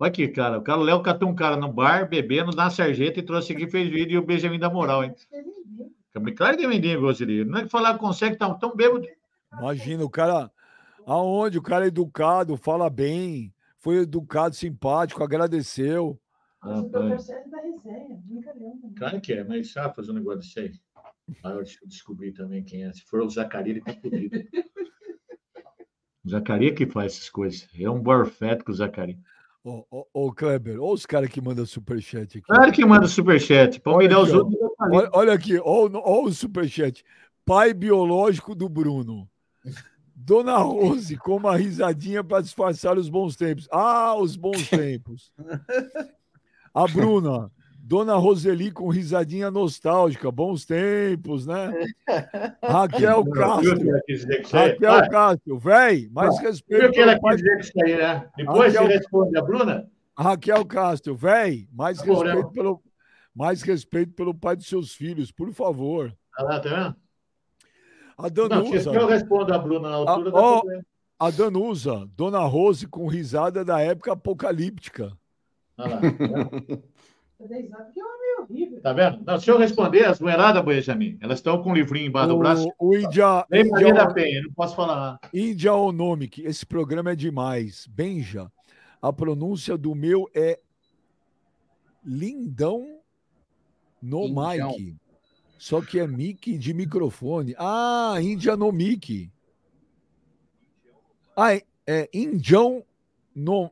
Olha 0.00 0.08
aqui, 0.08 0.28
cara. 0.28 0.58
O 0.58 0.62
cara, 0.62 0.78
o 0.78 0.82
Léo 0.82 1.02
catou 1.02 1.28
um 1.28 1.34
cara 1.34 1.56
no 1.56 1.70
bar, 1.70 2.08
bebendo, 2.08 2.56
na 2.56 2.70
sarjeta 2.70 3.18
e 3.18 3.22
trouxe 3.22 3.52
aqui, 3.52 3.66
fez 3.66 3.88
vídeo 3.90 4.14
e 4.14 4.18
o 4.18 4.24
Benjamin 4.24 4.58
da 4.58 4.70
moral, 4.70 5.04
hein? 5.04 5.14
Claro 6.36 6.56
que 6.56 6.64
é 6.64 6.68
mendigo, 6.68 7.02
Roseli. 7.02 7.44
Não 7.44 7.58
é 7.58 7.62
que 7.64 7.68
falar 7.68 7.98
consegue 7.98 8.32
estar 8.34 8.52
tão 8.54 8.74
bêbado. 8.74 9.06
Imagina, 9.52 10.04
o 10.04 10.10
cara. 10.10 10.50
Aonde? 11.06 11.58
O 11.58 11.62
cara 11.62 11.84
é 11.84 11.88
educado, 11.88 12.56
fala 12.56 12.88
bem, 12.90 13.52
foi 13.80 13.98
educado, 13.98 14.54
simpático, 14.54 15.22
agradeceu. 15.22 16.20
Mas 16.62 16.78
o 16.78 16.82
doutor 16.82 17.20
Sérgio 17.20 17.50
da 17.50 17.60
resenha, 17.60 18.20
brincadeira. 18.24 18.74
Claro 18.96 19.20
que 19.20 19.32
é, 19.32 19.44
mas 19.44 19.72
sabe 19.72 19.94
fazer 19.94 20.10
um 20.10 20.14
negócio 20.14 20.40
desse 20.40 20.58
aí. 20.60 20.72
Aí 21.44 21.52
eu 21.56 21.62
des- 21.62 21.78
descobri 21.84 22.32
também 22.32 22.64
quem 22.64 22.84
é. 22.84 22.92
Se 22.92 23.02
for 23.04 23.20
o 23.22 23.30
Zacarias, 23.30 23.76
ele 23.76 23.84
tá 23.84 23.92
fodido. 24.00 24.36
O 26.24 26.28
Zacarias 26.30 26.74
que 26.74 26.86
faz 26.86 27.12
essas 27.14 27.30
coisas. 27.30 27.68
É 27.78 27.88
um 27.88 28.00
borfético, 28.00 28.72
o 28.72 28.74
Zacarias. 28.74 29.18
Ô, 29.62 29.84
ô, 29.90 30.06
ô, 30.12 30.32
Kleber, 30.32 30.80
olha 30.80 30.94
os 30.94 31.04
caras 31.06 31.30
que 31.30 31.40
mandam 31.40 31.66
superchat 31.66 32.38
aqui. 32.38 32.42
Claro 32.42 32.72
que 32.72 32.84
manda 32.84 33.06
superchat. 33.06 33.80
Humilhar 33.84 34.20
os 34.20 34.32
ó. 34.32 34.38
outros, 34.38 34.60
eu 34.60 34.74
falei. 34.76 34.98
Olha, 34.98 35.10
olha 35.12 35.32
aqui, 35.32 35.58
olha, 35.58 35.98
o- 35.98 36.02
olha 36.04 36.28
o 36.28 36.32
superchat. 36.32 37.04
Pai 37.44 37.72
biológico 37.72 38.54
do 38.54 38.68
Bruno. 38.68 39.28
Dona 40.20 40.56
Rose 40.58 41.16
com 41.16 41.36
uma 41.36 41.56
risadinha 41.56 42.22
para 42.24 42.42
disfarçar 42.42 42.98
os 42.98 43.08
bons 43.08 43.36
tempos. 43.36 43.68
Ah, 43.70 44.14
os 44.16 44.36
bons 44.36 44.66
tempos. 44.68 45.32
A 46.74 46.86
Bruna, 46.86 47.50
Dona 47.78 48.14
Roseli 48.16 48.70
com 48.72 48.88
risadinha 48.88 49.50
nostálgica. 49.50 50.30
Bons 50.30 50.64
tempos, 50.66 51.46
né? 51.46 51.72
Raquel 52.62 53.24
Castro. 53.30 53.78
Raquel 54.52 54.92
Ah, 54.92 55.08
Castro, 55.08 55.58
véi, 55.58 56.08
mais 56.12 56.38
respeito 56.40 56.86
o 56.86 56.90
que 56.92 57.00
ela 57.00 57.12
pelo 57.12 57.22
pai. 57.22 57.36
quis 57.36 57.42
dizer 57.44 57.54
com 57.56 57.60
isso 57.62 57.72
aí, 57.84 57.96
né? 57.96 58.28
Depois 58.36 58.74
Raquel- 58.74 58.86
você 58.90 58.98
responde 58.98 59.38
a 59.38 59.42
Bruna. 59.42 59.88
Raquel 60.18 60.64
Castro, 60.66 61.14
véi, 61.16 61.68
mais 61.72 61.98
Tá 61.98 62.06
bom, 62.06 62.24
né? 62.24 62.32
respeito 62.34 62.52
pelo 62.52 62.82
mais 63.34 63.62
respeito 63.62 64.12
pelo 64.14 64.34
pai 64.34 64.56
dos 64.56 64.66
seus 64.66 64.92
filhos, 64.92 65.30
por 65.30 65.52
favor. 65.54 66.12
Lá, 66.40 66.58
tá 66.58 66.68
vendo? 66.68 66.96
A 68.18 68.22
Não, 68.22 68.48
Danusa. 68.48 68.90
se 68.90 68.96
eu 68.96 69.06
respondo 69.06 69.54
a 69.54 69.58
Bruna 69.58 69.88
na 69.88 69.94
altura, 69.96 70.30
ó, 70.34 70.58
problema. 70.60 70.84
A 71.20 71.30
Danusa, 71.30 72.08
Dona 72.16 72.40
Rose 72.40 72.86
com 72.86 73.06
risada 73.06 73.64
da 73.64 73.80
época 73.80 74.12
apocalíptica. 74.12 75.16
Olha 75.78 75.94
lá, 75.94 76.00
tá 76.00 76.08
vendo? 76.18 76.82
É 77.38 78.40
um. 78.40 78.80
Tá? 78.80 79.18
Não, 79.24 79.38
se 79.40 79.48
eu 79.50 79.56
responder, 79.58 80.04
as 80.04 80.18
mulheradas, 80.20 80.64
Benjamin, 80.64 81.16
elas 81.20 81.38
estão 81.38 81.62
com 81.62 81.70
um 81.70 81.74
livrinho 81.74 82.08
embaixo 82.08 82.28
do 82.30 82.38
braço. 82.38 82.68
O, 82.78 82.88
o 82.88 82.96
Índia, 82.96 83.46
Nem 83.48 83.68
Maria 83.68 83.94
da 83.94 84.12
Penha, 84.12 84.42
não 84.42 84.52
posso 84.52 84.74
falar. 84.74 85.20
Índia 85.32 85.72
Onomic, 85.74 86.42
esse 86.42 86.66
programa 86.66 87.12
é 87.12 87.16
demais. 87.16 87.86
Benja, 87.86 88.50
a 89.00 89.12
pronúncia 89.12 89.78
do 89.78 89.94
meu 89.94 90.28
é 90.34 90.58
Lindão 92.04 92.98
no 94.02 94.26
Indião. 94.26 94.70
mic. 94.76 94.96
Só 95.58 95.80
que 95.82 95.98
é 95.98 96.06
mic 96.06 96.56
de 96.56 96.72
microfone. 96.72 97.54
Ah, 97.58 98.16
Índia 98.20 98.56
no 98.56 98.70
mic. 98.70 99.30
Ah, 101.36 101.54
é- 101.54 101.64
é 101.86 102.08
Indião 102.12 102.82
no, 103.34 103.70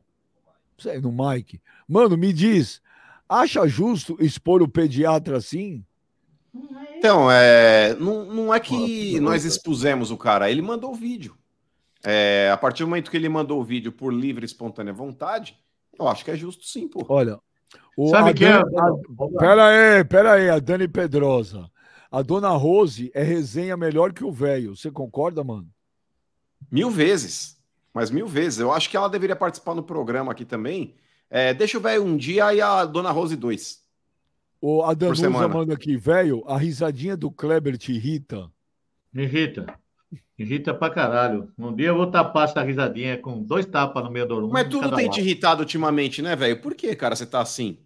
sei, 0.77 0.99
no 0.99 1.11
Mike. 1.11 1.61
Mano, 1.87 2.17
me 2.17 2.31
diz, 2.33 2.81
acha 3.27 3.67
justo 3.67 4.17
expor 4.19 4.61
o 4.61 4.67
pediatra 4.67 5.37
assim? 5.37 5.83
Então, 6.97 7.29
é, 7.31 7.93
não, 7.95 8.25
não 8.25 8.53
é 8.53 8.59
que 8.59 9.19
nós 9.19 9.45
expusemos 9.45 10.09
o 10.11 10.17
cara, 10.17 10.49
ele 10.49 10.61
mandou 10.61 10.91
o 10.91 10.95
vídeo. 10.95 11.37
É, 12.03 12.49
a 12.51 12.57
partir 12.57 12.83
do 12.83 12.87
momento 12.89 13.11
que 13.11 13.17
ele 13.17 13.29
mandou 13.29 13.59
o 13.59 13.63
vídeo 13.63 13.91
por 13.91 14.13
livre 14.13 14.43
e 14.43 14.45
espontânea 14.45 14.93
vontade, 14.93 15.57
eu 15.99 16.07
acho 16.07 16.23
que 16.23 16.31
é 16.31 16.35
justo 16.35 16.65
sim, 16.65 16.87
pô. 16.87 17.05
Olha, 17.09 17.39
o, 17.95 18.09
Sabe 18.09 18.33
quem 18.33 18.47
é? 18.47 18.53
A- 18.53 18.63
Pera 19.39 19.67
aí, 19.67 20.03
pera 20.05 20.31
aí, 20.33 20.49
a 20.49 20.59
Dani 20.59 20.87
Pedrosa. 20.87 21.69
A 22.11 22.21
dona 22.21 22.49
Rose 22.49 23.11
é 23.13 23.23
resenha 23.23 23.75
melhor 23.75 24.13
que 24.13 24.23
o 24.23 24.31
velho. 24.31 24.75
Você 24.75 24.89
concorda, 24.89 25.43
mano? 25.43 25.67
Mil 26.71 26.89
vezes. 26.89 27.57
Mas 27.93 28.09
mil 28.11 28.27
vezes. 28.27 28.59
Eu 28.59 28.71
acho 28.71 28.89
que 28.89 28.95
ela 28.97 29.09
deveria 29.09 29.35
participar 29.35 29.75
no 29.75 29.83
programa 29.83 30.31
aqui 30.31 30.45
também. 30.45 30.95
É, 31.29 31.53
deixa 31.53 31.77
o 31.77 31.81
velho 31.81 32.03
um 32.03 32.15
dia 32.15 32.53
e 32.53 32.61
a 32.61 32.85
dona 32.85 33.11
Rose 33.11 33.35
dois. 33.35 33.81
O, 34.61 34.81
a 34.83 34.93
Danusa 34.93 35.21
semana. 35.23 35.47
manda 35.47 35.73
aqui, 35.73 35.95
velho, 35.97 36.43
a 36.47 36.57
risadinha 36.57 37.15
do 37.15 37.29
Kleber 37.29 37.77
te 37.77 37.91
irrita. 37.93 38.49
Me 39.13 39.23
irrita. 39.23 39.65
Me 40.11 40.45
irrita 40.45 40.73
pra 40.73 40.89
caralho. 40.89 41.51
Um 41.57 41.75
dia 41.75 41.87
eu 41.89 41.95
vou 41.97 42.07
tapar 42.09 42.45
essa 42.45 42.63
risadinha 42.63 43.17
com 43.17 43.43
dois 43.43 43.65
tapas 43.65 44.03
no 44.03 44.09
meio 44.09 44.27
do 44.27 44.45
um 44.45 44.49
Mas 44.49 44.67
tudo 44.67 44.89
tem 44.95 45.05
lado. 45.05 45.13
te 45.13 45.19
irritado 45.21 45.61
ultimamente, 45.61 46.21
né, 46.21 46.35
velho? 46.35 46.61
Por 46.61 46.73
que, 46.73 46.95
cara, 46.95 47.15
você 47.15 47.25
tá 47.25 47.41
assim? 47.41 47.77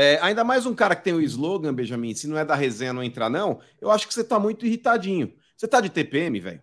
É, 0.00 0.16
ainda 0.22 0.44
mais 0.44 0.64
um 0.64 0.76
cara 0.76 0.94
que 0.94 1.02
tem 1.02 1.12
o 1.12 1.20
slogan, 1.20 1.74
Benjamin, 1.74 2.14
se 2.14 2.28
não 2.28 2.38
é 2.38 2.44
da 2.44 2.54
resenha 2.54 2.92
não 2.92 3.02
entrar, 3.02 3.28
não, 3.28 3.58
eu 3.80 3.90
acho 3.90 4.06
que 4.06 4.14
você 4.14 4.22
tá 4.22 4.38
muito 4.38 4.64
irritadinho. 4.64 5.32
Você 5.56 5.66
tá 5.66 5.80
de 5.80 5.88
TPM, 5.88 6.38
velho? 6.38 6.62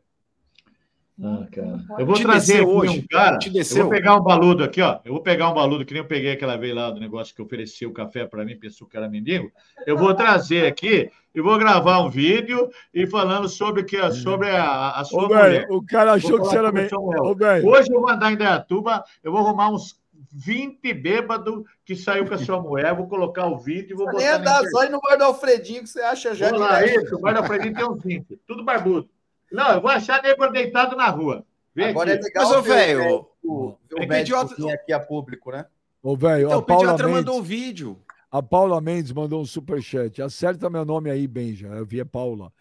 Ah, 1.21 1.45
cara. 1.51 1.83
Eu 1.99 2.05
vou 2.05 2.15
Te 2.15 2.23
trazer 2.23 2.61
hoje? 2.61 2.99
um 2.99 3.07
cara. 3.11 3.37
Te 3.37 3.51
Eu 3.53 3.83
vou 3.83 3.89
pegar 3.89 4.15
um 4.15 4.23
baludo 4.23 4.63
aqui, 4.63 4.81
ó. 4.81 4.99
Eu 5.03 5.11
vou 5.11 5.21
pegar 5.21 5.49
um 5.49 5.53
baludo 5.53 5.83
que 5.83 5.93
nem 5.93 6.01
eu 6.01 6.07
peguei 6.07 6.31
aquela 6.31 6.55
vez 6.55 6.73
lá 6.73 6.89
do 6.89 6.99
negócio 7.01 7.35
que 7.35 7.41
ofereceu 7.41 7.89
o 7.89 7.93
café 7.93 8.25
para 8.25 8.45
mim, 8.45 8.57
pensou 8.57 8.87
que 8.87 8.95
era 8.95 9.09
mendigo. 9.09 9.51
Eu 9.85 9.97
vou 9.97 10.13
trazer 10.13 10.65
aqui 10.65 11.11
e 11.33 11.41
vou 11.41 11.57
gravar 11.57 11.99
um 11.99 12.09
vídeo 12.09 12.69
e 12.93 13.05
falando 13.05 13.49
sobre 13.49 13.83
que 13.83 13.97
sobre 14.13 14.49
a, 14.49 14.91
a 14.91 15.03
sua 15.03 15.25
Ô, 15.25 15.27
mulher. 15.27 15.49
velho, 15.49 15.73
o 15.73 15.85
cara 15.85 16.13
achou 16.13 16.39
que 16.39 16.45
você 16.47 16.57
era 16.57 16.71
velho, 16.71 17.67
Hoje 17.67 17.91
eu 17.91 17.99
vou 17.99 18.09
andar 18.09 18.31
em 18.31 18.37
Dayatuba, 18.37 19.03
eu 19.21 19.33
vou 19.33 19.41
arrumar 19.41 19.71
uns 19.71 19.99
20 20.37 20.93
bêbados 20.93 21.63
que 21.85 21.95
saiu 21.95 22.27
com 22.27 22.33
a 22.33 22.37
sua 22.37 22.61
mulher, 22.61 22.93
vou 22.93 23.07
colocar 23.07 23.47
o 23.47 23.57
vídeo 23.57 23.93
e 23.93 23.95
vou 23.95 24.05
Nem 24.07 24.15
botar 24.15 24.25
é 24.25 24.37
da 24.39 24.51
internet. 24.51 24.71
zóio 24.71 24.91
no 24.91 24.99
bar 25.01 25.15
do 25.17 25.23
Alfredinho 25.23 25.83
que 25.83 25.89
você 25.89 26.01
acha 26.01 26.35
já 26.35 26.49
Vou 26.49 26.59
lá, 26.59 26.85
isso, 26.85 27.15
o 27.15 27.19
guarda-freio 27.19 27.73
tem 27.73 27.89
uns 27.89 28.03
20, 28.03 28.39
tudo 28.45 28.63
barbudo. 28.65 29.09
Não, 29.51 29.71
eu 29.75 29.81
vou 29.81 29.89
achar 29.89 30.21
nego 30.21 30.45
deitado 30.47 30.95
na 30.97 31.07
rua. 31.07 31.45
Vem 31.73 31.89
Agora 31.89 32.11
é 32.11 32.13
aqui. 32.15 32.23
legal 32.25 32.47
Mas, 32.49 32.57
ô, 32.57 32.61
velho, 32.61 33.25
o, 33.43 33.53
o 33.69 33.77
é 33.97 34.05
médico 34.05 34.37
idiota- 34.37 34.55
vir 34.55 34.71
aqui 34.73 34.91
a 34.93 34.99
público, 34.99 35.51
né? 35.51 35.65
ô, 36.03 36.15
velho, 36.17 36.47
Então, 36.47 36.53
a 36.53 36.57
o 36.57 36.63
Paula 36.63 36.81
pediatra 36.83 37.07
Mendes, 37.07 37.19
mandou 37.25 37.39
o 37.39 37.43
vídeo. 37.43 38.01
a 38.31 38.43
Paula 38.43 38.81
Mendes 38.81 39.11
mandou 39.13 39.41
um 39.41 39.45
superchat. 39.45 40.21
Acerta 40.21 40.69
meu 40.69 40.83
nome 40.83 41.09
aí, 41.09 41.27
Benja. 41.27 41.67
Eu 41.67 41.85
vi 41.85 42.01
a 42.01 42.05
Paula. 42.05 42.51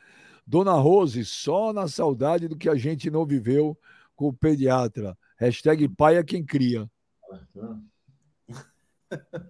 Dona 0.47 0.75
Rose, 0.75 1.25
só 1.25 1.73
na 1.73 1.89
saudade 1.89 2.47
do 2.49 2.57
que 2.57 2.69
a 2.69 2.75
gente 2.77 3.11
não 3.11 3.25
viveu 3.25 3.77
com 4.15 4.29
o 4.29 4.33
pediatra. 4.33 5.17
Hashtag 5.39 5.89
pai 5.89 6.17
é 6.19 6.23
quem 6.23 6.45
cria. 6.45 6.89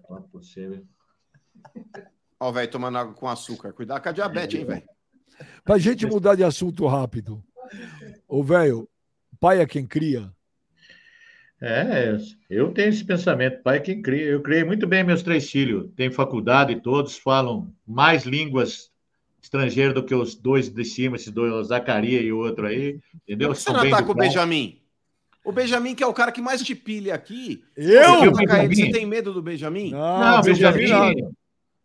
Não 0.09 0.17
é 0.17 0.21
possível. 0.31 0.85
Ó, 2.39 2.51
velho, 2.51 2.69
tomando 2.69 2.97
água 2.97 3.13
com 3.13 3.27
açúcar. 3.27 3.73
Cuidado 3.73 4.01
com 4.01 4.09
a 4.09 4.11
diabetes, 4.11 4.59
hein, 4.59 4.65
velho? 4.65 4.83
Pra 5.63 5.77
gente 5.77 6.05
mudar 6.05 6.35
de 6.35 6.43
assunto 6.43 6.85
rápido. 6.85 7.43
Ô, 8.27 8.43
velho, 8.43 8.87
pai 9.39 9.59
é 9.59 9.65
quem 9.65 9.85
cria? 9.85 10.31
É, 11.61 12.17
eu 12.49 12.71
tenho 12.73 12.89
esse 12.89 13.03
pensamento, 13.03 13.63
pai 13.63 13.77
é 13.77 13.79
quem 13.79 14.01
cria. 14.01 14.25
Eu 14.25 14.41
criei 14.41 14.63
muito 14.63 14.85
bem 14.85 15.03
meus 15.03 15.23
três 15.23 15.49
filhos. 15.49 15.89
Tem 15.95 16.11
faculdade, 16.11 16.81
todos 16.81 17.17
falam 17.17 17.73
mais 17.87 18.25
línguas 18.25 18.91
estrangeiras 19.41 19.93
do 19.93 20.03
que 20.03 20.13
os 20.13 20.35
dois 20.35 20.69
de 20.69 20.83
cima, 20.83 21.15
esses 21.15 21.31
dois, 21.31 21.53
o 21.53 21.63
Zacaria 21.63 22.21
e 22.21 22.31
o 22.31 22.39
outro 22.39 22.67
aí, 22.67 22.99
entendeu? 23.15 23.49
Por 23.49 23.55
que 23.55 23.61
você 23.61 23.71
não 23.71 23.81
bem 23.81 23.93
ataca 23.93 24.11
o. 24.11 24.15
Benjamin? 24.15 24.81
O 25.45 25.51
Benjamin, 25.51 25.93
que 25.95 26.03
é 26.03 26.07
o 26.07 26.13
cara 26.13 26.31
que 26.31 26.41
mais 26.41 26.61
te 26.63 26.73
pilha 26.73 27.13
aqui. 27.13 27.63
Eu? 27.77 27.85
Você, 28.19 28.27
Eu, 28.27 28.31
Benjamin? 28.33 28.75
você 28.75 28.91
tem 28.91 29.05
medo 29.05 29.31
do 29.33 29.41
Benjamin? 29.41 29.91
Não, 29.91 30.41
Benjamin. 30.41 30.87
nada. 30.89 31.31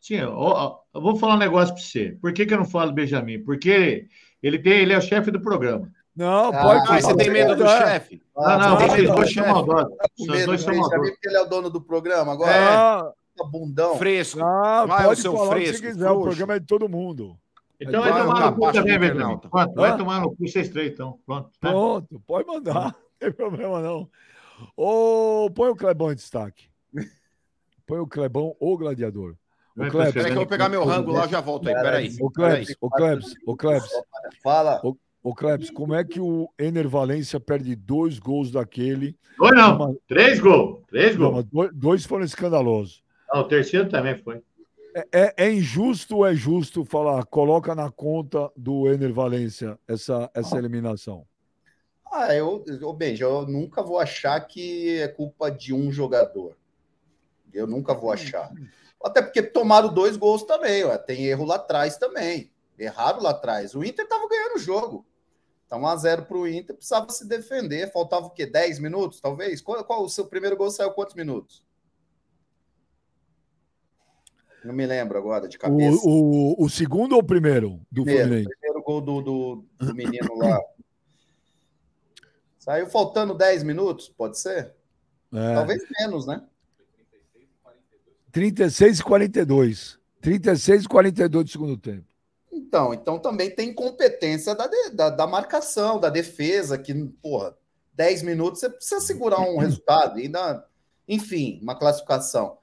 Sim, 0.00 0.22
ó, 0.22 0.78
eu 0.94 1.00
vou 1.02 1.14
falar 1.16 1.34
um 1.34 1.38
negócio 1.38 1.74
para 1.74 1.82
você. 1.82 2.16
Por 2.22 2.32
que, 2.32 2.46
que 2.46 2.54
eu 2.54 2.58
não 2.58 2.64
falo 2.64 2.90
Benjamin? 2.90 3.44
Porque 3.44 4.06
ele, 4.42 4.58
tem, 4.58 4.72
ele 4.80 4.94
é 4.94 4.98
o 4.98 5.02
chefe 5.02 5.30
do 5.30 5.40
programa. 5.42 5.90
Não, 6.16 6.48
Ah, 6.48 6.62
pode 6.62 6.80
Ah, 6.88 7.00
você 7.02 7.16
tem 7.16 7.30
medo 7.30 7.54
do 7.54 7.64
É. 7.64 7.78
chefe? 7.78 8.22
Ah, 8.36 8.56
não, 8.56 8.70
não, 8.70 8.74
não, 8.80 8.86
esses 8.86 9.08
não, 9.08 9.14
dois 9.14 9.36
não, 9.36 9.44
são 9.44 9.52
maldosos. 9.52 9.92
Esses 10.18 10.26
medo 10.32 10.46
dois 10.46 10.60
do 10.60 10.64
são 10.64 10.72
Benjamin, 10.72 10.80
maldosos. 10.90 11.10
porque 11.10 11.28
ele 11.28 11.36
é 11.36 11.40
o 11.42 11.46
dono 11.46 11.70
do 11.70 11.80
programa 11.82 12.32
agora. 12.32 12.52
Ah, 12.52 13.12
Tá 13.36 13.44
bundão. 13.44 13.96
Fresco. 13.96 14.40
ah, 14.42 14.84
Vai, 14.86 15.04
pode 15.04 15.18
o 15.20 15.22
seu 15.22 15.32
falar 15.36 15.50
fresco, 15.52 15.76
você 15.78 15.92
quiser. 15.92 16.10
O 16.10 16.20
programa 16.22 16.54
é 16.56 16.58
de 16.58 16.66
todo 16.66 16.88
mundo. 16.88 17.36
Então 17.80 18.02
Vai 18.02 18.10
tomar 18.22 18.50
no 18.50 18.56
cu 18.56 18.72
também, 18.72 18.94
do 18.94 19.00
Benjamin. 19.00 19.38
Pronto, 19.38 19.74
vai 19.74 19.96
tomar 19.96 20.20
no 20.20 20.30
cu 20.30 20.46
vocês 20.48 20.68
três, 20.68 20.92
então. 20.92 21.18
Pronto. 21.24 21.48
né? 21.62 21.70
Pronto, 21.70 22.22
pode 22.26 22.46
mandar. 22.46 22.94
Não 23.20 23.28
tem 23.28 23.32
problema, 23.32 23.80
não. 23.80 24.08
Ô, 24.76 25.50
põe 25.54 25.68
o 25.70 25.76
Clebão 25.76 26.10
em 26.12 26.14
destaque. 26.14 26.68
Põe 27.86 27.98
o 27.98 28.06
Clebão, 28.06 28.54
o 28.60 28.76
gladiador. 28.78 29.34
O. 29.76 29.80
Peraí 29.90 30.12
que 30.12 30.18
eu 30.20 30.34
vou 30.34 30.46
pegar 30.46 30.68
meu 30.68 30.84
rango 30.84 31.10
lá, 31.12 31.24
eu 31.24 31.28
já 31.28 31.40
volto 31.40 31.68
aí. 31.68 31.74
Peraí. 31.74 32.16
O. 32.20 32.30
Klebs, 32.30 32.76
o 32.80 32.88
Klebs, 32.90 33.34
o 33.46 33.56
Klebs, 33.56 33.90
Fala. 34.42 34.80
o 35.22 35.34
Klebs, 35.34 35.70
como 35.70 35.94
é 35.94 36.04
que 36.04 36.20
o 36.20 36.48
Ener 36.58 36.88
Valência 36.88 37.40
perde 37.40 37.74
dois 37.74 38.18
gols 38.18 38.50
daquele? 38.52 39.16
Dois 39.36 39.54
não, 39.56 39.76
Uma- 39.76 39.96
três 40.06 40.38
gols. 40.38 40.84
Três 40.88 41.16
Não, 41.16 41.32
gols. 41.32 41.44
dois, 41.46 41.70
dois 41.74 42.04
foram 42.04 42.24
escandalosos. 42.24 43.02
Ah, 43.28 43.40
o 43.40 43.44
terceiro 43.44 43.88
também 43.88 44.16
foi. 44.18 44.40
É, 44.94 45.06
é- 45.12 45.34
é 45.46 45.52
injusto 45.52 46.18
ou 46.18 46.26
é 46.26 46.34
justo 46.34 46.84
falar, 46.84 47.24
coloca 47.26 47.74
na 47.74 47.90
conta 47.90 48.50
do 48.56 48.88
Ener 48.88 49.12
Valência 49.12 49.78
essa, 49.88 50.30
essa 50.34 50.58
eliminação? 50.58 51.24
Ah, 52.10 52.34
eu, 52.34 52.64
eu, 52.66 52.92
Benja, 52.92 53.24
eu 53.24 53.46
nunca 53.46 53.82
vou 53.82 53.98
achar 53.98 54.40
que 54.40 54.98
é 54.98 55.08
culpa 55.08 55.50
de 55.50 55.72
um 55.72 55.92
jogador. 55.92 56.56
Eu 57.52 57.66
nunca 57.66 57.94
vou 57.94 58.10
achar. 58.10 58.52
Até 59.02 59.22
porque 59.22 59.42
tomaram 59.42 59.92
dois 59.92 60.16
gols 60.16 60.42
também, 60.42 60.84
ó. 60.84 60.96
tem 60.98 61.26
erro 61.26 61.44
lá 61.44 61.56
atrás 61.56 61.96
também. 61.96 62.52
Erraram 62.78 63.22
lá 63.22 63.30
atrás. 63.30 63.74
O 63.74 63.84
Inter 63.84 64.04
estava 64.04 64.28
ganhando 64.28 64.56
o 64.56 64.58
jogo. 64.58 65.06
Tá 65.68 65.76
1x0 65.76 66.26
para 66.26 66.36
o 66.36 66.48
Inter, 66.48 66.74
precisava 66.74 67.08
se 67.10 67.26
defender. 67.28 67.92
Faltava 67.92 68.26
o 68.26 68.30
quê? 68.30 68.44
10 68.44 68.80
minutos, 68.80 69.20
talvez? 69.20 69.60
Qual, 69.60 69.84
qual 69.84 70.02
o 70.02 70.08
seu 70.08 70.26
primeiro 70.26 70.56
gol 70.56 70.70
saiu 70.70 70.90
quantos 70.90 71.14
minutos? 71.14 71.64
Não 74.64 74.74
me 74.74 74.84
lembro 74.84 75.16
agora 75.16 75.48
de 75.48 75.56
cabeça. 75.56 76.04
O, 76.04 76.60
o, 76.60 76.64
o 76.64 76.68
segundo 76.68 77.12
ou 77.12 77.20
o 77.20 77.24
primeiro 77.24 77.80
do 77.90 78.02
primeiro, 78.02 78.28
Fluminense? 78.28 78.50
primeiro 78.50 78.82
gol 78.82 79.00
do, 79.00 79.22
do, 79.22 79.64
do 79.78 79.94
menino 79.94 80.36
lá. 80.36 80.60
Saiu 82.60 82.86
faltando 82.88 83.34
10 83.34 83.62
minutos, 83.62 84.10
pode 84.10 84.38
ser? 84.38 84.74
É, 85.32 85.54
Talvez 85.54 85.82
menos, 85.98 86.26
né? 86.26 86.42
36 88.30 89.00
e 89.00 89.02
42. 89.02 89.98
36 90.20 90.84
e 90.84 90.88
42 90.88 91.44
do 91.46 91.50
segundo 91.50 91.76
tempo. 91.78 92.04
Então, 92.52 92.92
então 92.92 93.18
também 93.18 93.50
tem 93.50 93.72
competência 93.74 94.54
da, 94.54 94.66
de- 94.66 94.90
da, 94.90 95.08
da 95.08 95.26
marcação, 95.26 95.98
da 95.98 96.10
defesa, 96.10 96.76
que, 96.76 96.94
porra, 97.22 97.56
10 97.94 98.22
minutos 98.22 98.60
você 98.60 98.68
precisa 98.68 99.00
segurar 99.00 99.40
um 99.40 99.56
resultado, 99.58 100.18
ainda, 100.18 100.64
enfim, 101.08 101.58
uma 101.62 101.74
classificação. 101.74 102.58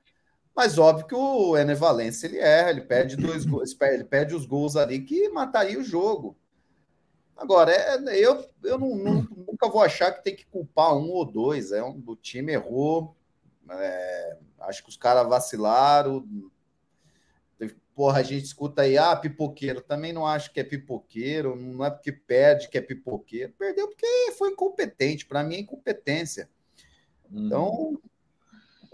Mas 0.56 0.78
óbvio 0.78 1.08
que 1.08 1.16
o 1.16 1.58
Ener 1.58 1.76
Valencia 1.76 2.28
ele 2.28 2.38
erra, 2.38 2.70
ele 2.70 2.82
perde 2.82 3.16
dois 3.16 3.46
gols, 3.46 3.76
ele 3.82 4.04
perde 4.04 4.36
os 4.36 4.46
gols 4.46 4.76
ali 4.76 5.02
que 5.02 5.30
mataria 5.30 5.80
o 5.80 5.84
jogo. 5.84 6.38
Agora, 7.38 7.72
é, 7.72 7.98
eu, 8.18 8.50
eu 8.64 8.80
não- 8.80 8.96
não- 8.96 9.28
nunca 9.48 9.70
vou 9.70 9.82
achar 9.82 10.12
que 10.12 10.24
tem 10.24 10.36
que 10.36 10.46
culpar 10.46 10.96
um 10.96 11.10
ou 11.12 11.24
dois. 11.24 11.72
É 11.72 11.84
um, 11.84 12.02
o 12.06 12.16
time 12.16 12.54
errou. 12.54 13.16
é, 13.70 14.38
acho 14.62 14.82
que 14.82 14.90
os 14.90 14.96
caras 14.98 15.28
vacilaram. 15.28 16.26
Porra, 17.94 18.20
a 18.20 18.24
gente 18.24 18.46
escuta 18.46 18.84
aí, 18.84 18.98
ah, 18.98 19.16
pipoqueiro. 19.16 19.82
Também 19.82 20.14
não 20.14 20.26
acho 20.26 20.54
que 20.54 20.60
é 20.60 20.64
pipoqueiro. 20.64 21.56
Não 21.56 21.84
é 21.84 21.90
porque 21.90 22.12
perde 22.12 22.70
que 22.70 22.78
é 22.78 22.82
pipoqueiro. 22.82 23.54
Perdeu 23.58 23.88
porque 23.88 24.32
foi 24.38 24.52
incompetente. 24.52 25.26
Para 25.26 25.44
mim 25.44 25.56
é 25.56 25.60
incompetência. 25.60 26.48
Então, 27.30 28.00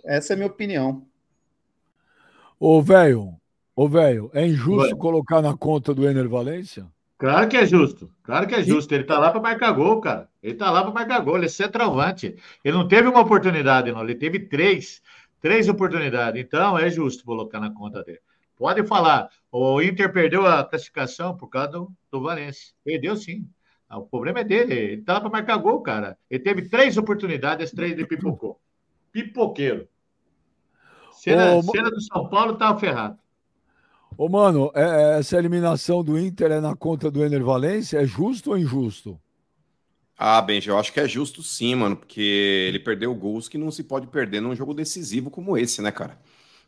essa 0.03 0.31
é 0.31 0.35
a 0.35 0.37
minha 0.37 0.47
opinião. 0.47 1.05
Ô, 2.59 2.81
velho, 2.81 3.35
ô, 3.75 3.87
velho, 3.87 4.31
é 4.33 4.47
injusto 4.47 4.93
Oi. 4.93 4.97
colocar 4.97 5.41
na 5.41 5.55
conta 5.55 5.93
do 5.93 6.07
Ener 6.07 6.29
Valência? 6.29 6.89
Claro 7.23 7.47
que 7.47 7.55
é 7.55 7.65
justo. 7.65 8.11
Claro 8.21 8.45
que 8.45 8.53
é 8.53 8.61
justo. 8.61 8.93
Ele 8.93 9.05
tá 9.05 9.17
lá 9.17 9.31
para 9.31 9.39
marcar 9.39 9.71
gol, 9.71 10.01
cara. 10.01 10.27
Ele 10.41 10.55
tá 10.55 10.69
lá 10.69 10.83
para 10.83 10.91
marcar 10.91 11.21
gol. 11.21 11.37
Ele 11.37 11.45
é 11.45 11.47
centroavante. 11.47 12.35
Ele 12.61 12.75
não 12.75 12.85
teve 12.85 13.07
uma 13.07 13.21
oportunidade, 13.21 13.93
não. 13.93 14.03
Ele 14.03 14.13
teve 14.13 14.39
três. 14.39 15.01
Três 15.39 15.69
oportunidades. 15.69 16.41
Então, 16.43 16.77
é 16.77 16.89
justo 16.89 17.23
colocar 17.23 17.61
na 17.61 17.73
conta 17.73 18.03
dele. 18.03 18.19
Pode 18.57 18.85
falar. 18.85 19.29
O 19.49 19.81
Inter 19.81 20.11
perdeu 20.11 20.45
a 20.45 20.65
classificação 20.65 21.37
por 21.37 21.47
causa 21.47 21.69
do, 21.69 21.93
do 22.11 22.21
Valência. 22.21 22.73
Perdeu 22.83 23.15
sim. 23.15 23.47
Ah, 23.87 23.99
O 23.99 24.05
problema 24.05 24.41
é 24.41 24.43
dele. 24.43 24.73
Ele 24.73 25.01
tá 25.01 25.13
lá 25.13 25.21
para 25.21 25.29
marcar 25.29 25.55
gol, 25.55 25.81
cara. 25.81 26.17
Ele 26.29 26.43
teve 26.43 26.67
três 26.67 26.97
oportunidades, 26.97 27.71
três 27.71 27.93
ele 27.93 28.05
pipocou. 28.05 28.59
Pipoqueiro. 29.13 29.87
Era, 31.25 31.55
Ô, 31.55 31.61
era 31.73 31.89
do 31.89 32.01
São 32.01 32.27
Paulo, 32.27 32.57
tava 32.57 32.77
ferrado. 32.77 33.17
Ô, 34.17 34.27
mano, 34.29 34.71
é- 34.75 34.81
é- 35.15 35.19
essa 35.19 35.37
eliminação 35.37 36.03
do 36.03 36.17
Inter 36.17 36.51
é 36.51 36.59
na 36.61 36.75
conta 36.75 37.11
do 37.11 37.23
Ener 37.23 37.43
Valência? 37.43 37.99
É 37.99 38.05
justo 38.07 38.49
ou 38.51 38.57
injusto? 38.57 39.19
Ah, 40.17 40.41
Benji, 40.41 40.69
eu 40.69 40.77
acho 40.77 40.93
que 40.93 40.99
é 40.99 41.07
justo 41.07 41.41
sim, 41.43 41.75
mano, 41.75 41.97
porque 41.97 42.21
ele 42.21 42.79
perdeu 42.79 43.13
gols 43.15 43.49
que 43.49 43.57
não 43.57 43.71
se 43.71 43.83
pode 43.83 44.07
perder 44.07 44.41
num 44.41 44.55
jogo 44.55 44.73
decisivo 44.73 45.29
como 45.29 45.57
esse, 45.57 45.81
né, 45.81 45.91
cara? 45.91 46.19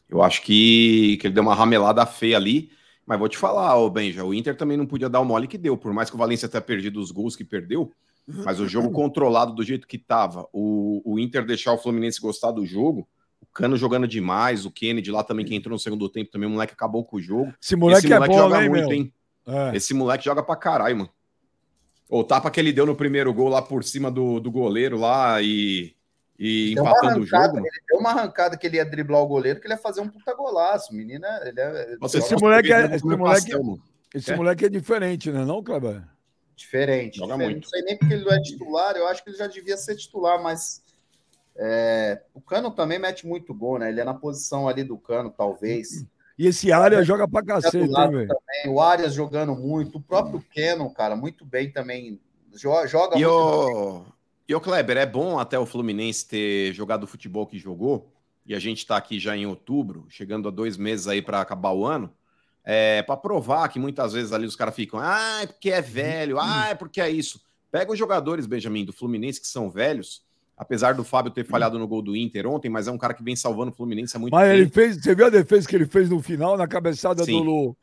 Eu 0.10 0.24
acho 0.24 0.42
que, 0.44 1.18
que 1.20 1.28
ele 1.28 1.34
deu 1.34 1.44
uma 1.44 1.56
ramelada 1.56 2.06
feia 2.06 2.38
ali, 2.38 2.72
mas 3.06 3.20
vou 3.20 3.30
te 3.30 3.38
falar, 3.38 3.78
ô 3.78 3.90
Benja, 3.90 4.26
o 4.26 4.34
Inter 4.34 4.56
também 4.58 4.78
não 4.78 4.88
podia 4.88 5.10
dar 5.10 5.20
o 5.22 5.26
mole 5.26 5.48
que 5.48 5.58
deu, 5.58 5.78
por 5.78 5.94
mais 5.94 6.10
que 6.10 6.16
o 6.16 6.20
Valência 6.20 6.50
tenha 6.50 6.62
perdido 6.62 7.00
os 7.02 7.12
gols 7.12 7.36
que 7.36 7.46
perdeu, 7.46 7.92
mas 8.44 8.60
o 8.60 8.68
jogo 8.68 8.90
controlado 8.92 9.54
do 9.54 9.64
jeito 9.64 9.88
que 9.88 9.98
tava, 10.00 10.48
o, 10.54 11.02
o 11.06 11.20
Inter 11.20 11.46
deixar 11.46 11.74
o 11.74 11.78
Fluminense 11.78 12.22
gostar 12.22 12.52
do 12.52 12.66
jogo, 12.66 13.08
Cano 13.56 13.78
jogando 13.78 14.06
demais, 14.08 14.66
o 14.66 14.72
Kennedy 14.72 15.10
lá 15.12 15.24
também 15.24 15.46
que 15.46 15.56
entrou 15.56 15.72
no 15.74 15.80
segundo 15.80 16.10
tempo 16.10 16.30
também, 16.30 16.48
o 16.48 16.52
moleque 16.52 16.74
acabou 16.74 17.06
com 17.06 17.16
o 17.16 17.22
jogo. 17.22 17.54
Esse 17.62 17.76
moleque, 17.76 18.12
é 18.12 18.20
bom, 18.20 18.38
joga 18.38 18.62
hein, 18.62 18.70
muito, 18.70 18.88
meu? 18.90 18.98
hein? 18.98 19.14
É. 19.48 19.78
Esse 19.78 19.94
moleque 19.94 20.26
joga 20.26 20.44
pra 20.44 20.56
caralho, 20.58 20.98
mano. 20.98 21.10
O 22.10 22.24
tapa 22.24 22.52
que 22.52 22.60
ele 22.60 22.74
deu 22.74 22.86
no 22.86 22.96
primeiro 22.96 23.34
gol 23.34 23.48
lá 23.48 23.62
por 23.62 23.84
cima 23.84 24.12
do, 24.12 24.40
do 24.42 24.52
goleiro 24.52 24.98
lá 25.00 25.42
e, 25.42 25.96
e 26.38 26.74
empatando 26.74 27.22
o 27.22 27.26
jogo. 27.26 27.44
mano. 27.56 27.66
Ele 27.66 27.84
deu 27.90 28.00
uma 28.00 28.10
arrancada 28.12 28.58
que 28.58 28.68
ele 28.68 28.76
ia 28.78 28.86
driblar 28.86 29.22
o 29.22 29.28
goleiro, 29.28 29.60
que 29.62 29.66
ele 29.68 29.74
ia 29.74 29.78
fazer 29.80 30.02
um 30.02 30.10
puta 30.10 30.34
golaço. 30.36 30.92
O 30.92 30.96
menino, 30.96 31.26
é- 31.26 31.48
ele 31.50 31.60
é 31.62 31.98
Nossa, 32.00 32.18
Esse 32.20 32.36
moleque 32.36 32.74
é- 32.74 32.94
esse 32.96 33.04
moleque- 33.06 33.24
pastel. 33.24 33.80
Esse 34.14 34.32
É. 34.32 34.36
moleque 34.36 34.66
é 34.66 34.70
diferente, 34.70 35.32
né, 35.32 35.44
não, 35.46 35.64
Kleber? 35.64 36.04
diferente. 36.56 37.18
Joga 37.18 37.34
diferente. 37.34 37.52
muito. 37.54 37.64
Não 37.64 37.70
sei 37.70 37.82
nem 37.82 37.98
porque 37.98 38.14
ele 38.14 38.24
não 38.24 38.32
é 38.34 38.42
titular, 38.42 38.96
eu 38.96 39.08
acho 39.08 39.24
que 39.24 39.30
ele 39.30 39.38
já 39.38 39.48
devia 39.48 39.76
ser 39.76 39.96
titular, 39.96 40.42
mas 40.42 40.82
é, 41.58 42.22
o 42.34 42.42
Cano 42.42 42.72
também 42.72 43.00
mete 43.00 43.26
muito 43.26 43.54
gol, 43.54 43.80
né? 43.80 43.90
Ele 43.90 44.02
é 44.02 44.04
na 44.04 44.14
posição 44.14 44.68
ali 44.68 44.84
do 44.84 44.98
Cano, 44.98 45.34
talvez. 45.36 46.06
E 46.38 46.48
esse 46.48 46.72
área 46.72 47.02
joga 47.04 47.28
pra 47.28 47.42
cacete, 47.44 47.78
também, 48.28 48.74
o 48.74 48.82
Arias 48.82 49.14
jogando 49.14 49.56
muito, 49.56 49.98
o 49.98 50.02
próprio 50.02 50.44
Keno, 50.52 50.94
cara, 50.94 51.16
muito 51.16 51.46
bem 51.46 51.72
também. 51.72 52.20
Jo- 52.54 52.86
Joga 52.88 53.18
E 53.18 53.24
muito 53.26 53.32
o, 53.32 54.06
e 54.48 54.54
o 54.56 54.60
Kleber, 54.60 54.98
é 54.98 55.06
bom 55.06 55.40
até 55.40 55.58
o 55.58 55.66
Fluminense 55.66 56.28
ter 56.28 56.74
jogado 56.74 57.04
o 57.04 57.08
futebol 57.08 57.48
que 57.48 57.58
jogou, 57.58 58.12
e 58.46 58.54
a 58.54 58.60
gente 58.60 58.86
tá 58.86 58.98
aqui 58.98 59.18
já 59.18 59.36
em 59.36 59.46
outubro, 59.46 60.06
chegando 60.10 60.48
a 60.50 60.52
dois 60.52 60.76
meses 60.78 61.08
aí 61.08 61.22
para 61.22 61.40
acabar 61.40 61.72
o 61.72 61.86
ano, 61.86 62.14
é, 62.66 63.02
para 63.04 63.16
provar 63.16 63.70
que 63.70 63.80
muitas 63.80 64.12
vezes 64.14 64.34
ali 64.34 64.46
os 64.46 64.56
caras 64.56 64.76
ficam, 64.76 65.00
ah, 65.02 65.42
é 65.44 65.48
porque 65.48 65.72
é 65.72 65.82
velho, 65.82 66.38
ah, 66.40 66.68
é 66.70 66.76
porque 66.76 67.00
é 67.00 67.10
isso. 67.10 67.42
Pega 67.72 67.92
os 67.92 68.00
jogadores, 68.00 68.46
Benjamin, 68.46 68.84
do 68.86 68.92
Fluminense 68.94 69.40
que 69.40 69.48
são 69.48 69.70
velhos, 69.70 70.24
apesar 70.58 70.94
do 70.94 71.04
Fábio 71.04 71.32
ter 71.32 71.44
falhado 71.46 71.78
no 71.80 71.88
gol 71.88 72.02
do 72.02 72.16
Inter 72.16 72.48
ontem, 72.48 72.70
mas 72.70 72.88
é 72.88 72.92
um 72.92 72.98
cara 72.98 73.14
que 73.14 73.24
vem 73.24 73.36
salvando 73.36 73.72
o 73.72 73.76
Fluminense 73.76 74.16
há 74.16 74.20
muito 74.20 74.34
Mas 74.34 74.48
tempo. 74.50 74.62
ele 74.62 74.70
fez. 74.70 74.98
Você 75.02 75.14
viu 75.16 75.26
a 75.26 75.30
defesa 75.30 75.68
que 75.68 75.76
ele 75.76 75.86
fez 75.86 76.10
no 76.10 76.22
final, 76.22 76.58
na 76.58 76.68
cabeçada 76.68 77.16
do, 77.22 77.26
Sim. 77.26 77.44
Lu- 77.44 77.76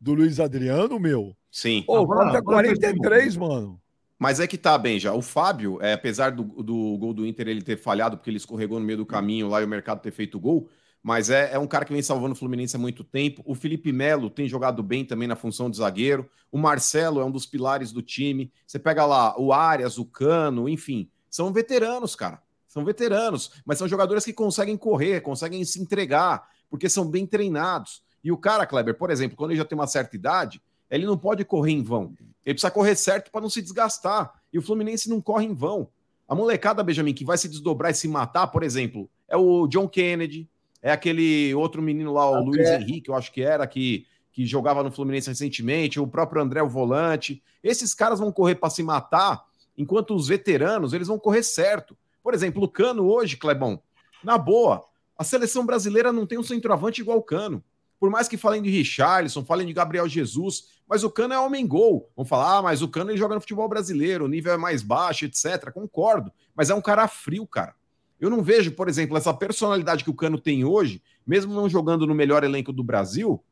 do 0.00 0.14
Luiz 0.14 0.38
Adriano, 0.40 0.98
meu? 0.98 1.34
Sim. 1.50 1.82
Pô, 1.86 1.94
o 1.94 2.02
Agora- 2.02 2.20
cara 2.20 2.32
tá 2.32 2.38
agora 2.38 2.66
fez 2.68 2.78
43, 2.78 3.36
mano. 3.36 3.80
Mas 4.18 4.38
é 4.38 4.46
que 4.46 4.58
tá, 4.58 4.76
bem 4.76 4.98
já. 5.00 5.12
O 5.14 5.22
Fábio, 5.22 5.78
é, 5.80 5.94
apesar 5.94 6.30
do, 6.30 6.42
do 6.62 6.96
gol 6.98 7.14
do 7.14 7.26
Inter 7.26 7.48
ele 7.48 7.62
ter 7.62 7.76
falhado, 7.78 8.16
porque 8.18 8.28
ele 8.30 8.36
escorregou 8.36 8.78
no 8.78 8.84
meio 8.84 8.98
do 8.98 9.06
caminho 9.06 9.48
lá 9.48 9.62
e 9.62 9.64
o 9.64 9.68
mercado 9.68 10.00
ter 10.02 10.10
feito 10.10 10.38
gol, 10.38 10.68
mas 11.02 11.30
é, 11.30 11.54
é 11.54 11.58
um 11.58 11.66
cara 11.66 11.86
que 11.86 11.92
vem 11.94 12.02
salvando 12.02 12.34
o 12.34 12.36
Fluminense 12.36 12.76
há 12.76 12.78
muito 12.78 13.02
tempo. 13.02 13.42
O 13.46 13.54
Felipe 13.54 13.90
Melo 13.90 14.28
tem 14.28 14.46
jogado 14.46 14.82
bem 14.82 15.06
também 15.06 15.26
na 15.26 15.34
função 15.36 15.70
de 15.70 15.78
zagueiro. 15.78 16.28
O 16.52 16.58
Marcelo 16.58 17.18
é 17.20 17.24
um 17.24 17.30
dos 17.30 17.46
pilares 17.46 17.90
do 17.92 18.02
time. 18.02 18.52
Você 18.66 18.78
pega 18.78 19.06
lá 19.06 19.34
o 19.40 19.54
Arias, 19.54 19.96
o 19.96 20.04
Cano, 20.04 20.68
enfim, 20.68 21.08
são 21.30 21.52
veteranos, 21.52 22.14
cara. 22.14 22.42
São 22.68 22.84
veteranos, 22.84 23.52
mas 23.64 23.78
são 23.78 23.88
jogadores 23.88 24.24
que 24.24 24.32
conseguem 24.32 24.76
correr, 24.76 25.20
conseguem 25.20 25.64
se 25.64 25.80
entregar, 25.80 26.48
porque 26.68 26.88
são 26.88 27.08
bem 27.08 27.26
treinados. 27.26 28.02
E 28.22 28.30
o 28.30 28.36
cara, 28.36 28.66
Kleber, 28.66 28.96
por 28.96 29.10
exemplo, 29.10 29.36
quando 29.36 29.52
ele 29.52 29.58
já 29.58 29.64
tem 29.64 29.76
uma 29.76 29.86
certa 29.86 30.14
idade, 30.14 30.62
ele 30.90 31.06
não 31.06 31.16
pode 31.16 31.44
correr 31.44 31.72
em 31.72 31.82
vão. 31.82 32.14
Ele 32.44 32.54
precisa 32.54 32.70
correr 32.70 32.94
certo 32.96 33.30
para 33.30 33.40
não 33.40 33.50
se 33.50 33.62
desgastar. 33.62 34.32
E 34.52 34.58
o 34.58 34.62
Fluminense 34.62 35.08
não 35.08 35.20
corre 35.20 35.46
em 35.46 35.54
vão. 35.54 35.88
A 36.28 36.34
molecada, 36.34 36.82
Benjamin, 36.82 37.12
que 37.12 37.24
vai 37.24 37.36
se 37.36 37.48
desdobrar 37.48 37.90
e 37.90 37.94
se 37.94 38.06
matar, 38.06 38.46
por 38.48 38.62
exemplo, 38.62 39.10
é 39.28 39.36
o 39.36 39.66
John 39.66 39.88
Kennedy, 39.88 40.48
é 40.82 40.92
aquele 40.92 41.52
outro 41.54 41.82
menino 41.82 42.12
lá, 42.12 42.30
o 42.30 42.36
André. 42.36 42.44
Luiz 42.44 42.70
Henrique, 42.70 43.10
eu 43.10 43.16
acho 43.16 43.32
que 43.32 43.42
era, 43.42 43.66
que, 43.66 44.06
que 44.32 44.46
jogava 44.46 44.82
no 44.82 44.90
Fluminense 44.90 45.28
recentemente, 45.28 45.98
o 45.98 46.06
próprio 46.06 46.40
André, 46.40 46.62
o 46.62 46.68
volante. 46.68 47.42
Esses 47.62 47.94
caras 47.94 48.20
vão 48.20 48.32
correr 48.32 48.54
para 48.54 48.70
se 48.70 48.82
matar, 48.82 49.44
enquanto 49.76 50.14
os 50.14 50.28
veteranos, 50.28 50.92
eles 50.92 51.08
vão 51.08 51.18
correr 51.18 51.42
certo. 51.42 51.96
Por 52.22 52.34
exemplo, 52.34 52.62
o 52.62 52.68
Cano 52.68 53.04
hoje, 53.04 53.36
Clebão, 53.36 53.82
na 54.22 54.36
boa, 54.36 54.84
a 55.16 55.24
seleção 55.24 55.64
brasileira 55.64 56.12
não 56.12 56.26
tem 56.26 56.38
um 56.38 56.42
centroavante 56.42 57.00
igual 57.00 57.18
o 57.18 57.22
Cano. 57.22 57.62
Por 57.98 58.08
mais 58.08 58.26
que 58.26 58.38
falem 58.38 58.62
de 58.62 58.70
Richarlison, 58.70 59.44
falem 59.44 59.66
de 59.66 59.74
Gabriel 59.74 60.08
Jesus, 60.08 60.68
mas 60.88 61.04
o 61.04 61.10
Cano 61.10 61.34
é 61.34 61.38
homem-gol. 61.38 62.10
Vão 62.16 62.24
falar, 62.24 62.56
ah, 62.56 62.62
mas 62.62 62.80
o 62.80 62.88
Cano 62.88 63.10
ele 63.10 63.18
joga 63.18 63.34
no 63.34 63.40
futebol 63.42 63.68
brasileiro, 63.68 64.24
o 64.24 64.28
nível 64.28 64.54
é 64.54 64.56
mais 64.56 64.82
baixo, 64.82 65.26
etc. 65.26 65.70
Concordo, 65.70 66.32
mas 66.54 66.70
é 66.70 66.74
um 66.74 66.80
cara 66.80 67.06
frio, 67.06 67.46
cara. 67.46 67.74
Eu 68.18 68.30
não 68.30 68.42
vejo, 68.42 68.72
por 68.72 68.88
exemplo, 68.88 69.16
essa 69.16 69.32
personalidade 69.32 70.04
que 70.04 70.10
o 70.10 70.14
Cano 70.14 70.38
tem 70.38 70.64
hoje, 70.64 71.02
mesmo 71.26 71.54
não 71.54 71.68
jogando 71.68 72.06
no 72.06 72.14
melhor 72.14 72.42
elenco 72.42 72.72
do 72.72 72.82
Brasil, 72.82 73.42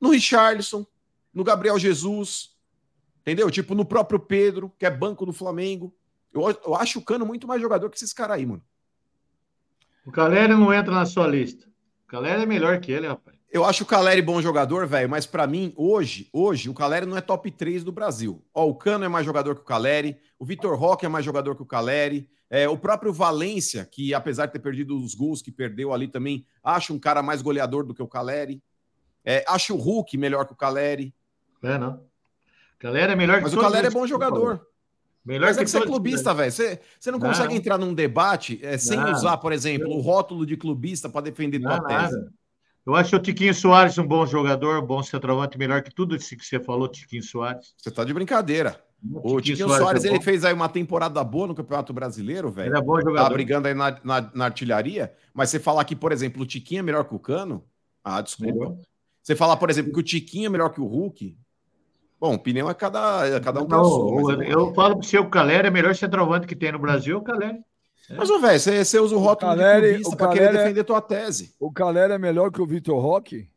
no 0.00 0.10
Richarlison, 0.10 0.86
no 1.32 1.42
Gabriel 1.42 1.78
Jesus, 1.78 2.53
entendeu? 3.24 3.50
Tipo, 3.50 3.74
no 3.74 3.84
próprio 3.84 4.20
Pedro, 4.20 4.70
que 4.78 4.84
é 4.84 4.90
banco 4.90 5.24
do 5.24 5.32
Flamengo. 5.32 5.94
Eu, 6.32 6.42
eu 6.66 6.74
acho 6.74 6.98
o 6.98 7.02
Cano 7.02 7.24
muito 7.24 7.48
mais 7.48 7.60
jogador 7.60 7.88
que 7.88 7.96
esses 7.96 8.12
caras 8.12 8.36
aí, 8.36 8.44
mano. 8.44 8.62
O 10.04 10.12
Caleri 10.12 10.52
não 10.52 10.72
entra 10.72 10.92
na 10.92 11.06
sua 11.06 11.26
lista. 11.26 11.66
O 12.04 12.06
Caleri 12.06 12.42
é 12.42 12.46
melhor 12.46 12.78
que 12.80 12.92
ele, 12.92 13.08
rapaz. 13.08 13.34
Eu 13.50 13.64
acho 13.64 13.84
o 13.84 13.86
Caleri 13.86 14.20
bom 14.20 14.42
jogador, 14.42 14.86
velho, 14.86 15.08
mas 15.08 15.26
pra 15.26 15.46
mim, 15.46 15.72
hoje, 15.76 16.28
hoje, 16.32 16.68
o 16.68 16.74
Caleri 16.74 17.06
não 17.06 17.16
é 17.16 17.20
top 17.20 17.50
3 17.50 17.84
do 17.84 17.92
Brasil. 17.92 18.44
Ó, 18.52 18.68
o 18.68 18.74
Cano 18.74 19.04
é 19.04 19.08
mais 19.08 19.24
jogador 19.24 19.54
que 19.54 19.62
o 19.62 19.64
Caleri, 19.64 20.18
o 20.38 20.44
Vitor 20.44 20.76
Roque 20.76 21.06
é 21.06 21.08
mais 21.08 21.24
jogador 21.24 21.54
que 21.54 21.62
o 21.62 21.66
Caleri, 21.66 22.28
é, 22.50 22.68
o 22.68 22.76
próprio 22.76 23.12
Valência, 23.12 23.84
que 23.84 24.12
apesar 24.12 24.46
de 24.46 24.52
ter 24.52 24.58
perdido 24.58 24.98
os 24.98 25.14
gols 25.14 25.40
que 25.40 25.52
perdeu 25.52 25.92
ali 25.92 26.08
também, 26.08 26.44
acho 26.62 26.92
um 26.92 26.98
cara 26.98 27.22
mais 27.22 27.42
goleador 27.42 27.86
do 27.86 27.94
que 27.94 28.02
o 28.02 28.08
Caleri. 28.08 28.60
É, 29.24 29.44
acho 29.48 29.74
o 29.74 29.78
Hulk 29.78 30.18
melhor 30.18 30.46
que 30.46 30.52
o 30.52 30.56
Caleri, 30.56 31.14
É, 31.62 31.78
não. 31.78 32.04
O 32.84 32.86
Caleri 32.86 33.12
é 33.12 33.16
melhor 33.16 33.38
que 33.38 33.44
mas 33.44 33.54
o 33.54 33.60
Caleri 33.60 33.86
é 33.86 33.90
bom 33.90 34.06
jogador. 34.06 34.66
Melhor 35.24 35.46
Mas 35.46 35.56
é 35.56 35.60
que 35.60 35.64
que 35.64 35.70
você 35.70 35.78
é 35.78 35.86
clubista, 35.86 36.34
velho. 36.34 36.52
Você, 36.52 36.78
você 37.00 37.10
não 37.10 37.18
Não. 37.18 37.28
consegue 37.28 37.54
entrar 37.54 37.78
num 37.78 37.94
debate 37.94 38.60
é, 38.62 38.76
sem 38.76 38.98
Não. 38.98 39.10
usar, 39.10 39.38
por 39.38 39.52
exemplo, 39.54 39.88
o 39.90 40.00
rótulo 40.02 40.44
de 40.44 40.54
clubista 40.54 41.08
para 41.08 41.22
defender 41.22 41.58
Não, 41.58 41.70
tua 41.70 41.80
tese. 41.80 42.12
nada. 42.14 42.32
Eu 42.84 42.94
acho 42.94 43.16
o 43.16 43.18
Tiquinho 43.18 43.54
Soares 43.54 43.96
um 43.96 44.06
bom 44.06 44.26
jogador, 44.26 44.82
bom 44.82 45.02
centroavante, 45.02 45.56
melhor 45.56 45.80
que 45.82 45.90
tudo 45.94 46.14
isso 46.14 46.36
que 46.36 46.44
você 46.44 46.60
falou, 46.60 46.86
Tiquinho 46.86 47.22
Soares. 47.22 47.72
Você 47.78 47.90
tá 47.90 48.04
de 48.04 48.12
brincadeira. 48.12 48.78
O 49.02 49.40
Tiquinho 49.40 49.70
Soares, 49.70 50.04
é 50.04 50.08
ele 50.08 50.20
fez 50.20 50.44
aí 50.44 50.52
uma 50.52 50.68
temporada 50.68 51.24
boa 51.24 51.46
no 51.46 51.54
Campeonato 51.54 51.94
Brasileiro, 51.94 52.50
velho. 52.50 52.68
Ele 52.68 52.78
é 52.78 52.82
bom 52.82 52.96
Tá 52.96 53.00
jogador. 53.00 53.32
brigando 53.32 53.66
aí 53.68 53.72
na, 53.72 53.98
na, 54.04 54.30
na 54.34 54.44
artilharia, 54.44 55.10
mas 55.32 55.48
você 55.48 55.58
falar 55.58 55.84
que, 55.86 55.96
por 55.96 56.12
exemplo, 56.12 56.42
o 56.42 56.46
Tiquinho 56.46 56.80
é 56.80 56.82
melhor 56.82 57.04
que 57.04 57.14
o 57.14 57.18
Cano, 57.18 57.64
ah, 58.04 58.20
desculpa. 58.20 58.52
Melhor. 58.52 58.76
Você 59.22 59.34
falar, 59.34 59.56
por 59.56 59.70
exemplo, 59.70 59.90
que 59.90 60.00
o 60.00 60.02
Tiquinho 60.02 60.46
é 60.46 60.50
melhor 60.50 60.68
que 60.68 60.82
o 60.82 60.84
Hulk, 60.86 61.34
bom, 62.28 62.34
opinião 62.34 62.70
é 62.70 62.74
cada, 62.74 63.26
é 63.28 63.40
cada 63.40 63.60
um 63.62 63.66
tem 63.66 63.78
a 63.78 63.84
sua. 63.84 64.14
Mas, 64.22 64.48
eu, 64.48 64.60
eu 64.60 64.74
falo 64.74 64.94
para 64.96 65.06
você, 65.06 65.18
o 65.18 65.28
Caleri 65.28 65.66
é 65.66 65.70
o 65.70 65.72
melhor 65.72 65.94
centroavante 65.94 66.46
que 66.46 66.56
tem 66.56 66.72
no 66.72 66.78
Brasil, 66.78 67.16
é 67.16 67.18
o 67.18 67.22
Caleri. 67.22 67.58
mas 68.16 68.30
ô, 68.30 68.38
velho, 68.38 68.58
você, 68.58 68.84
você 68.84 68.98
usa 68.98 69.14
o 69.14 69.18
rótulo 69.18 69.52
Caleri- 69.52 69.80
de 69.80 69.88
clubista 70.02 70.14
o 70.14 70.16
pra 70.16 70.28
querer 70.28 70.44
é- 70.46 70.52
defender 70.52 70.84
tua 70.84 71.00
tese. 71.00 71.54
O 71.60 71.70
Caleri 71.72 72.12
é 72.14 72.18
melhor 72.18 72.50
que 72.50 72.62
o 72.62 72.66
Vitor 72.66 72.98
Roque? 72.98 73.48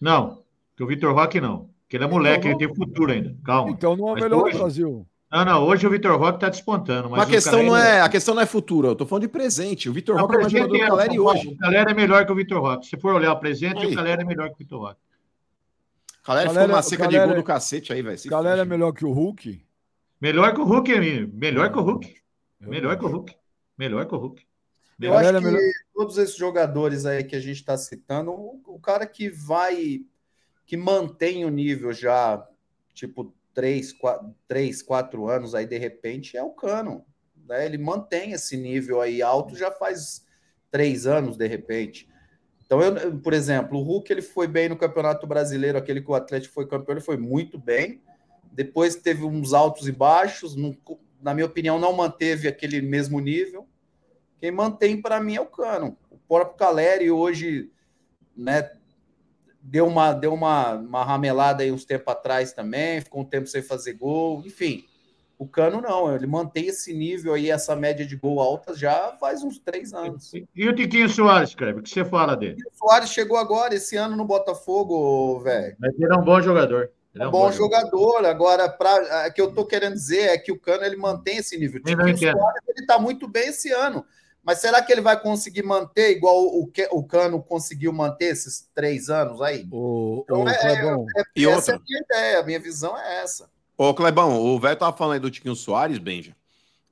Não, 0.00 0.42
que 0.76 0.82
o 0.82 0.86
Vitor 0.86 1.14
Roque 1.14 1.40
não. 1.40 1.70
Que 1.88 1.96
ele 1.96 2.04
é 2.04 2.08
moleque, 2.08 2.48
Então 2.48 2.58
ele 2.60 2.66
tem 2.68 2.74
futuro 2.74 3.12
ainda. 3.12 3.36
Calma. 3.44 3.70
Então 3.70 3.96
não 3.96 4.08
é 4.10 4.12
Mas 4.12 4.22
melhor 4.22 4.42
hoje- 4.44 4.52
do 4.52 4.58
Brasil. 4.58 5.06
Não, 5.30 5.44
não, 5.46 5.66
hoje 5.66 5.86
o 5.86 5.90
Vitor 5.90 6.18
Roque 6.18 6.36
está 6.36 6.48
despontando. 6.50 7.08
Mas 7.08 7.20
Mas 7.20 7.20
a 7.20 7.28
o 7.28 7.30
questão, 7.30 7.52
Caleri 7.52 7.68
não 7.70 7.76
é, 7.76 8.00
a 8.02 8.08
questão 8.10 8.34
não 8.34 8.42
é 8.42 8.46
futuro, 8.46 8.88
eu 8.88 8.94
tô 8.94 9.06
falando 9.06 9.22
de 9.22 9.28
presente. 9.28 9.88
O 9.88 9.92
Vitor 9.92 10.14
Roque 10.20 10.34
é 10.34 10.38
mais 10.40 10.52
jogador 10.52 10.72
que 10.74 10.78
o 10.78 10.84
é- 10.84 10.88
Caleri 10.88 11.20
hoje. 11.20 11.48
O 11.48 11.56
Caleri 11.56 11.90
é 11.90 11.94
melhor 11.94 12.26
que 12.26 12.32
o 12.32 12.34
Vitor 12.34 12.60
Roque. 12.60 12.86
Se 12.86 12.98
for 12.98 13.14
olhar 13.14 13.32
o 13.32 13.36
presente, 13.40 13.86
Aí. 13.86 13.92
o 13.92 13.94
Caleri 13.94 14.20
é 14.22 14.24
melhor 14.26 14.48
que 14.48 14.54
o 14.54 14.58
Vitor 14.58 14.80
Roque. 14.80 15.00
O 16.22 16.24
Caleri 16.24 16.46
Caleri- 16.48 16.66
foi 16.66 16.74
uma 16.74 16.82
seca 16.82 17.02
Caleri- 17.04 17.20
de 17.20 17.26
gol 17.26 17.36
do 17.36 17.44
cacete 17.44 17.92
aí, 17.92 18.00
velho. 18.00 18.28
Caleri 18.28 18.60
é 18.60 18.64
melhor 18.64 18.92
que 18.92 19.04
o 19.04 19.12
Hulk? 19.12 19.66
Melhor 20.20 20.54
que 20.54 20.60
o 20.60 20.64
Hulk, 20.64 20.98
menino. 20.98 21.30
Melhor 21.34 21.72
que 21.72 21.78
o 21.78 21.82
Hulk. 21.82 22.16
Melhor 22.60 22.96
que 22.96 23.04
o 23.04 23.08
acho. 23.08 23.16
Hulk. 23.16 23.36
Melhor 23.76 24.06
que 24.06 24.14
o 24.14 24.18
Hulk. 24.18 24.46
Eu 25.00 25.14
acho 25.14 25.36
é 25.36 25.40
que 25.40 25.72
todos 25.92 26.16
esses 26.18 26.36
jogadores 26.36 27.04
aí 27.04 27.24
que 27.24 27.34
a 27.34 27.40
gente 27.40 27.56
está 27.56 27.76
citando, 27.76 28.30
o, 28.30 28.62
o 28.66 28.78
cara 28.78 29.04
que 29.04 29.28
vai, 29.28 30.02
que 30.64 30.76
mantém 30.76 31.44
o 31.44 31.48
nível 31.50 31.92
já, 31.92 32.46
tipo, 32.94 33.34
três, 33.52 33.92
quatro, 33.92 34.32
três, 34.46 34.80
quatro 34.80 35.28
anos 35.28 35.56
aí, 35.56 35.66
de 35.66 35.76
repente, 35.76 36.36
é 36.36 36.42
o 36.42 36.50
Cano. 36.50 37.04
Né? 37.48 37.66
Ele 37.66 37.78
mantém 37.78 38.30
esse 38.30 38.56
nível 38.56 39.00
aí 39.00 39.20
alto 39.20 39.56
já 39.56 39.72
faz 39.72 40.24
três 40.70 41.04
anos, 41.04 41.36
de 41.36 41.48
repente. 41.48 42.08
Então, 42.64 42.80
eu, 42.80 43.18
por 43.18 43.32
exemplo, 43.32 43.78
o 43.78 43.82
Hulk 43.82 44.12
ele 44.12 44.22
foi 44.22 44.46
bem 44.46 44.68
no 44.68 44.76
Campeonato 44.76 45.26
Brasileiro, 45.26 45.78
aquele 45.78 46.00
que 46.00 46.10
o 46.10 46.14
Atlético 46.14 46.54
foi 46.54 46.66
campeão, 46.66 46.94
ele 46.94 47.04
foi 47.04 47.16
muito 47.16 47.58
bem. 47.58 48.00
Depois 48.50 48.96
teve 48.96 49.24
uns 49.24 49.52
altos 49.52 49.88
e 49.88 49.92
baixos. 49.92 50.56
na 51.20 51.34
minha 51.34 51.46
opinião, 51.46 51.78
não 51.78 51.92
manteve 51.92 52.48
aquele 52.48 52.80
mesmo 52.80 53.20
nível. 53.20 53.66
Quem 54.40 54.50
mantém 54.50 55.00
para 55.00 55.20
mim 55.20 55.36
é 55.36 55.40
o 55.40 55.46
Cano. 55.46 55.96
O 56.10 56.18
próprio 56.18 56.56
Caleri 56.56 57.10
hoje, 57.10 57.70
né, 58.36 58.70
deu 59.62 59.86
uma 59.86 60.12
deu 60.12 60.34
uma, 60.34 60.74
uma 60.74 61.04
ramelada 61.04 61.62
aí 61.62 61.70
uns 61.70 61.84
tempos 61.84 62.12
atrás 62.12 62.52
também, 62.52 63.00
ficou 63.00 63.22
um 63.22 63.24
tempo 63.24 63.46
sem 63.46 63.62
fazer 63.62 63.92
gol, 63.94 64.42
enfim. 64.44 64.84
O 65.42 65.48
Cano 65.48 65.80
não, 65.80 66.14
ele 66.14 66.24
mantém 66.24 66.66
esse 66.68 66.94
nível 66.94 67.34
aí, 67.34 67.50
essa 67.50 67.74
média 67.74 68.06
de 68.06 68.14
gol 68.14 68.38
alta 68.40 68.76
já 68.76 69.16
faz 69.18 69.42
uns 69.42 69.58
três 69.58 69.92
anos. 69.92 70.30
E 70.54 70.68
o 70.68 70.72
Tiquinho 70.72 71.08
Soares, 71.08 71.52
Kleber, 71.52 71.80
o 71.80 71.82
que 71.82 71.90
você 71.90 72.04
fala 72.04 72.36
dele? 72.36 72.62
O 72.72 72.76
Soares 72.78 73.10
chegou 73.10 73.36
agora, 73.36 73.74
esse 73.74 73.96
ano 73.96 74.14
no 74.14 74.24
Botafogo, 74.24 75.40
velho. 75.40 75.74
Mas 75.80 75.92
ele 75.98 76.14
é 76.14 76.16
um 76.16 76.22
bom 76.24 76.40
jogador. 76.40 76.92
Ele 77.12 77.24
é 77.24 77.26
Um 77.26 77.30
bom 77.32 77.50
jogador. 77.50 78.24
Agora, 78.24 78.68
pra, 78.68 79.26
o 79.28 79.32
que 79.32 79.40
eu 79.40 79.52
tô 79.52 79.66
querendo 79.66 79.94
dizer 79.94 80.28
é 80.28 80.38
que 80.38 80.52
o 80.52 80.58
Cano 80.60 80.84
ele 80.84 80.94
mantém 80.96 81.38
esse 81.38 81.58
nível. 81.58 81.82
O 81.84 81.90
entendo. 82.08 82.38
Soares 82.38 82.62
ele 82.68 82.86
tá 82.86 82.96
muito 83.00 83.26
bem 83.26 83.48
esse 83.48 83.72
ano. 83.72 84.04
Mas 84.44 84.58
será 84.58 84.80
que 84.80 84.92
ele 84.92 85.00
vai 85.00 85.20
conseguir 85.20 85.64
manter 85.64 86.10
igual 86.12 86.36
o, 86.40 86.68
que- 86.68 86.88
o 86.92 87.02
Cano 87.02 87.42
conseguiu 87.42 87.92
manter 87.92 88.26
esses 88.26 88.68
três 88.72 89.10
anos 89.10 89.42
aí? 89.42 89.66
Ô, 89.72 90.20
Então, 90.22 90.44
ô, 90.44 90.48
é- 90.48 90.58
Clebão, 90.60 91.06
E 91.34 91.46
essa 91.48 91.72
outra? 91.72 91.74
é 91.74 91.76
a 91.76 91.80
minha 91.84 92.00
ideia, 92.00 92.38
a 92.38 92.42
minha 92.44 92.60
visão 92.60 92.96
é 92.96 93.22
essa. 93.24 93.50
Ô, 93.76 93.94
Clebão, 93.94 94.40
o 94.40 94.58
velho 94.60 94.76
tava 94.76 94.96
falando 94.96 95.14
aí 95.14 95.20
do 95.20 95.30
Tiquinho 95.30 95.56
Soares, 95.56 95.98
Benja. 95.98 96.36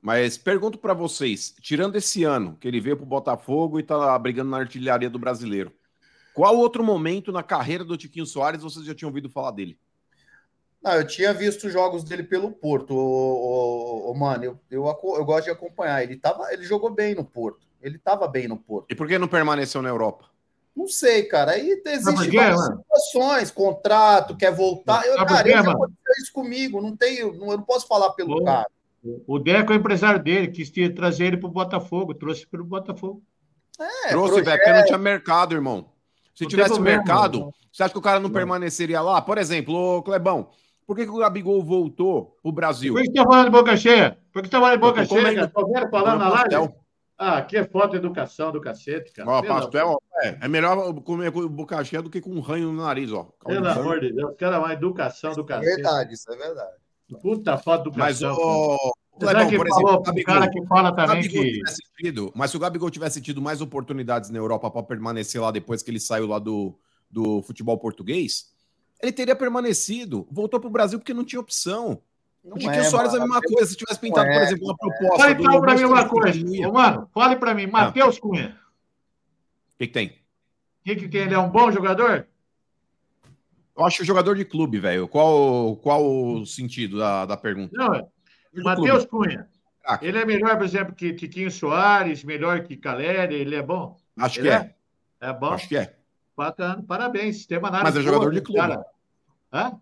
Mas 0.01 0.37
pergunto 0.37 0.79
pra 0.79 0.93
vocês, 0.93 1.53
tirando 1.61 1.95
esse 1.95 2.23
ano 2.23 2.57
que 2.59 2.67
ele 2.67 2.79
veio 2.79 2.97
pro 2.97 3.05
Botafogo 3.05 3.79
e 3.79 3.83
tá 3.83 4.17
brigando 4.17 4.49
na 4.49 4.57
artilharia 4.57 5.09
do 5.09 5.19
brasileiro, 5.19 5.71
qual 6.33 6.57
outro 6.57 6.83
momento 6.83 7.31
na 7.31 7.43
carreira 7.43 7.83
do 7.83 7.95
Tiquinho 7.95 8.25
Soares 8.25 8.63
vocês 8.63 8.83
já 8.83 8.95
tinham 8.95 9.09
ouvido 9.09 9.29
falar 9.29 9.51
dele? 9.51 9.77
Não, 10.81 10.93
eu 10.93 11.05
tinha 11.05 11.31
visto 11.31 11.69
jogos 11.69 12.03
dele 12.03 12.23
pelo 12.23 12.51
Porto, 12.51 12.95
o, 12.95 14.11
o, 14.11 14.13
mano. 14.15 14.43
Eu, 14.43 14.59
eu, 14.71 14.83
eu 14.83 15.25
gosto 15.25 15.45
de 15.45 15.51
acompanhar. 15.51 16.01
Ele, 16.01 16.17
tava, 16.17 16.51
ele 16.51 16.63
jogou 16.63 16.89
bem 16.89 17.13
no 17.13 17.23
Porto. 17.23 17.67
Ele 17.79 17.99
tava 17.99 18.27
bem 18.27 18.47
no 18.47 18.57
Porto. 18.57 18.87
E 18.89 18.95
por 18.95 19.07
que 19.07 19.19
não 19.19 19.27
permaneceu 19.27 19.81
na 19.83 19.89
Europa? 19.89 20.30
Não 20.75 20.87
sei, 20.87 21.23
cara. 21.23 21.51
Aí 21.51 21.81
existem 21.85 22.31
várias 22.31 22.61
situações, 22.65 23.51
contrato, 23.51 24.37
quer 24.37 24.53
voltar. 24.53 25.05
Eu, 25.05 25.15
cara, 25.25 25.57
mano? 25.63 25.71
aconteceu 25.71 26.13
isso 26.23 26.31
comigo. 26.33 26.81
Não 26.81 26.95
tenho, 26.95 27.33
não, 27.33 27.51
eu 27.51 27.57
não 27.57 27.63
posso 27.63 27.87
falar 27.87 28.11
pelo 28.11 28.37
Ô, 28.37 28.43
cara. 28.43 28.65
O 29.27 29.39
Deco 29.39 29.73
é 29.73 29.75
o 29.75 29.79
empresário 29.79 30.21
dele, 30.21 30.47
quis 30.47 30.71
trazer 30.95 31.25
ele 31.25 31.37
para 31.37 31.49
o 31.49 31.51
Botafogo, 31.51 32.13
trouxe 32.13 32.45
para 32.47 32.61
o 32.61 32.65
Botafogo. 32.65 33.21
É, 33.79 34.09
Trouxe, 34.09 34.27
projeto. 34.35 34.45
velho, 34.45 34.57
porque 34.59 34.73
não 34.79 34.85
tinha 34.85 34.97
mercado, 34.97 35.55
irmão. 35.55 35.89
Se 36.35 36.43
Não 36.43 36.49
tivesse 36.49 36.69
problema, 36.73 36.97
mercado, 36.97 37.39
não. 37.39 37.53
você 37.71 37.83
acha 37.83 37.91
que 37.91 37.97
o 37.99 38.01
cara 38.01 38.19
não, 38.19 38.29
Não. 38.29 38.33
permaneceria 38.33 39.01
lá? 39.01 39.21
Por 39.21 39.37
exemplo, 39.37 39.73
ô 39.75 40.03
Clebão, 40.03 40.49
por 40.85 40.95
que, 40.95 41.03
que 41.05 41.11
o 41.11 41.17
Gabigol 41.17 41.63
voltou 41.63 42.37
pro 42.43 42.51
Brasil? 42.51 42.93
Por 42.93 43.01
que 43.01 43.07
você 43.07 43.11
está 43.17 43.23
falando 43.23 43.45
de 43.45 43.51
boca 43.51 43.75
cheia? 43.75 44.17
Por 44.31 44.41
que 44.41 44.47
você 44.49 44.55
está 44.55 44.59
falando 44.59 44.73
de 44.75 44.79
boca 44.79 45.05
cheia? 45.05 45.47
Tô 45.47 45.67
vendo 45.67 45.89
falando 45.89 46.19
na 46.19 46.29
live? 46.29 46.73
Ah, 47.23 47.37
aqui 47.37 47.55
é 47.55 47.63
foto 47.63 47.91
de 47.91 47.97
educação 47.97 48.51
do 48.51 48.59
cacete, 48.59 49.11
cara. 49.11 49.29
Ó, 49.29 49.43
pastel, 49.43 50.01
é, 50.23 50.39
é 50.41 50.47
melhor 50.47 50.91
comer 51.03 51.31
com 51.31 51.47
boca 51.47 51.83
cheia 51.83 52.01
do 52.01 52.09
que 52.09 52.19
com 52.19 52.31
um 52.31 52.39
ranho 52.39 52.71
no 52.71 52.81
nariz, 52.81 53.11
ó. 53.11 53.25
Pelo 53.45 53.67
amor 53.67 53.99
de 53.99 54.11
Deus, 54.11 54.33
cara, 54.39 54.57
uma 54.57 54.73
educação 54.73 55.31
do 55.33 55.41
É 55.41 55.45
cacete. 55.45 55.75
verdade, 55.75 56.13
isso 56.15 56.31
é 56.31 56.35
verdade. 56.35 56.71
Puta 57.21 57.59
foto 57.59 57.91
do 57.91 57.99
Mas 57.99 58.23
o 58.23 58.75
Será 59.19 59.45
Clebão, 59.45 59.49
que 59.49 59.57
por 59.57 59.67
falou 59.67 59.89
exemplo, 59.89 60.01
o 60.01 60.03
Gabigol, 60.03 60.33
cara 60.33 60.49
que 60.49 60.65
fala 60.65 60.89
o 60.89 60.95
também 60.95 61.29
que. 61.29 61.61
tido, 61.99 62.31
mas 62.33 62.49
se 62.49 62.57
o 62.57 62.59
Gabigol 62.59 62.89
tivesse 62.89 63.21
tido 63.21 63.39
mais 63.39 63.61
oportunidades 63.61 64.31
na 64.31 64.39
Europa 64.39 64.71
para 64.71 64.81
permanecer 64.81 65.39
lá 65.39 65.51
depois 65.51 65.83
que 65.83 65.91
ele 65.91 65.99
saiu 65.99 66.25
lá 66.25 66.39
do, 66.39 66.75
do 67.07 67.43
futebol 67.43 67.77
português, 67.77 68.51
ele 68.99 69.11
teria 69.11 69.35
permanecido. 69.35 70.27
Voltou 70.31 70.59
pro 70.59 70.71
Brasil 70.71 70.97
porque 70.97 71.13
não 71.13 71.23
tinha 71.23 71.39
opção. 71.39 72.01
Não 72.43 72.55
O 72.55 72.59
Tiquinho 72.59 72.83
Soares 72.85 73.13
é 73.13 73.17
a 73.17 73.19
mesma 73.19 73.41
coisa. 73.41 73.69
Se 73.69 73.77
tivesse 73.77 73.99
pintado, 73.99 74.29
é, 74.29 74.33
por 74.33 74.41
exemplo, 74.41 74.65
uma 74.65 74.77
proposta. 74.77 75.17
Fale 75.17 75.33
então 75.43 75.61
para 75.61 75.75
mim 75.75 75.83
uma 75.83 76.09
coisa. 76.09 76.67
Ô, 76.67 76.71
mano, 76.71 77.09
fale 77.13 77.35
para 77.35 77.53
mim, 77.53 77.67
Matheus 77.67 78.19
Cunha. 78.19 78.59
O 79.73 79.77
que, 79.77 79.87
que 79.87 79.93
tem? 79.93 80.07
O 80.07 80.83
que, 80.83 80.95
que 80.95 81.07
tem? 81.07 81.21
Ele 81.21 81.33
é 81.35 81.39
um 81.39 81.49
bom 81.49 81.71
jogador? 81.71 82.27
Eu 83.77 83.85
acho 83.85 84.03
jogador 84.03 84.35
de 84.35 84.43
clube, 84.45 84.79
velho. 84.79 85.07
Qual, 85.07 85.75
qual 85.77 86.03
o 86.05 86.45
sentido 86.45 86.97
da, 86.97 87.25
da 87.25 87.37
pergunta? 87.37 87.75
Não, 87.75 87.93
é. 87.93 88.05
De 88.53 88.61
Matheus. 88.61 89.05
Cunha. 89.05 89.47
Craque. 89.81 90.05
Ele 90.05 90.17
é 90.19 90.25
melhor, 90.25 90.57
por 90.57 90.65
exemplo, 90.65 90.93
que 90.93 91.13
Tiquinho 91.13 91.49
Soares, 91.49 92.23
melhor 92.23 92.63
que 92.63 92.77
Caleri, 92.77 93.35
ele 93.35 93.55
é 93.55 93.63
bom? 93.63 93.97
Acho 94.17 94.39
Ele 94.39 94.49
que 94.49 94.53
é. 94.55 94.75
É 95.19 95.33
bom? 95.33 95.53
Acho 95.53 95.67
que 95.67 95.77
é. 95.77 95.95
Bacana, 96.35 96.83
parabéns. 96.87 97.37
Sistema 97.37 97.69
nada. 97.69 97.83
Mas 97.83 97.95
é 97.95 98.01
jogador 98.01 98.31
de 98.31 98.41
clube. 98.41 98.59
cara. 98.59 98.85
Hã? 99.51 99.79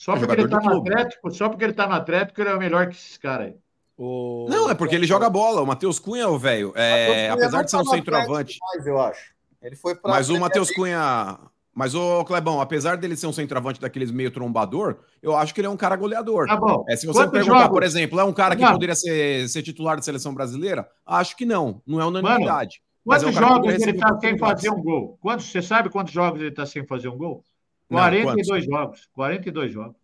Só 0.00 0.14
É 0.14 0.18
porque 0.26 0.48
tá. 0.48 0.56
Atlético, 0.56 1.30
só 1.30 1.50
porque 1.50 1.62
ele 1.62 1.74
tá 1.74 1.86
no 1.86 1.92
Atlético, 1.92 2.40
ele 2.40 2.48
é 2.48 2.54
o 2.54 2.58
melhor 2.58 2.88
que 2.88 2.96
esses 2.96 3.18
caras 3.18 3.48
aí. 3.48 3.54
ô, 3.98 4.46
Não, 4.48 4.70
é 4.70 4.74
porque 4.74 4.94
ele 4.94 5.06
joga 5.06 5.28
bola. 5.28 5.60
O 5.60 5.66
Matheus 5.66 5.98
Cunha, 5.98 6.26
o 6.26 6.38
velho, 6.38 6.72
é, 6.74 7.28
apesar 7.28 7.58
não 7.58 7.64
de 7.64 7.70
ser 7.70 7.76
um 7.76 7.84
tá 7.84 7.90
Atlético 7.90 7.96
centroavante. 8.14 8.58
mais, 8.62 8.86
eu 8.86 8.98
acho. 8.98 9.34
Ele 9.60 9.76
foi 9.76 9.94
pra 9.94 10.10
Mas 10.10 10.30
o 10.30 10.40
Matheus. 10.40 10.70
Cunha. 10.70 11.38
Mas 11.74 11.94
o 11.94 12.24
Clebão, 12.24 12.62
apesar 12.62 12.96
dele 12.96 13.14
ser 13.14 13.26
um 13.26 13.32
centroavante 13.32 13.78
daqueles 13.78 14.10
meio 14.10 14.30
trombador, 14.30 15.00
eu 15.22 15.36
acho 15.36 15.52
que 15.54 15.60
ele 15.60 15.66
é 15.66 15.70
um 15.70 15.76
cara 15.76 15.96
goleador. 15.96 16.46
Tá 16.46 16.56
bom. 16.56 16.82
É, 16.88 16.96
se 16.96 17.06
você 17.06 17.18
me 17.18 17.24
Quantos 17.26 17.32
perguntar, 17.32 17.58
jogos? 17.58 17.74
por 17.74 17.82
exemplo, 17.82 18.18
é 18.20 18.24
um 18.24 18.32
cara 18.32 18.56
que 18.56 18.62
Mano. 18.62 18.74
poderia 18.74 18.94
ser, 18.94 19.48
ser 19.50 19.62
titular 19.62 19.96
da 19.96 20.02
seleção 20.02 20.32
brasileira? 20.32 20.88
Acho 21.04 21.36
que 21.36 21.44
não. 21.44 21.82
Não 21.86 22.00
é 22.00 22.06
unanimidade. 22.06 22.80
Mas 23.04 23.22
Quantos 23.22 23.36
é 23.36 23.40
um 23.40 23.48
jogos 23.48 23.66
ele 23.68 23.78
receber 23.78 23.98
tá 23.98 24.18
sem 24.18 24.38
fazer 24.38 24.70
um 24.70 24.82
gol? 24.82 25.18
Quantos, 25.20 25.46
você 25.52 25.60
sabe 25.60 25.90
quantos 25.90 26.12
jogos 26.14 26.40
ele 26.40 26.50
tá 26.52 26.64
sem 26.64 26.86
fazer 26.86 27.08
um 27.08 27.18
gol? 27.18 27.44
Não, 27.90 27.98
42 27.98 28.64
jogos. 28.64 29.08
42 29.14 29.72
jogos. 29.72 29.96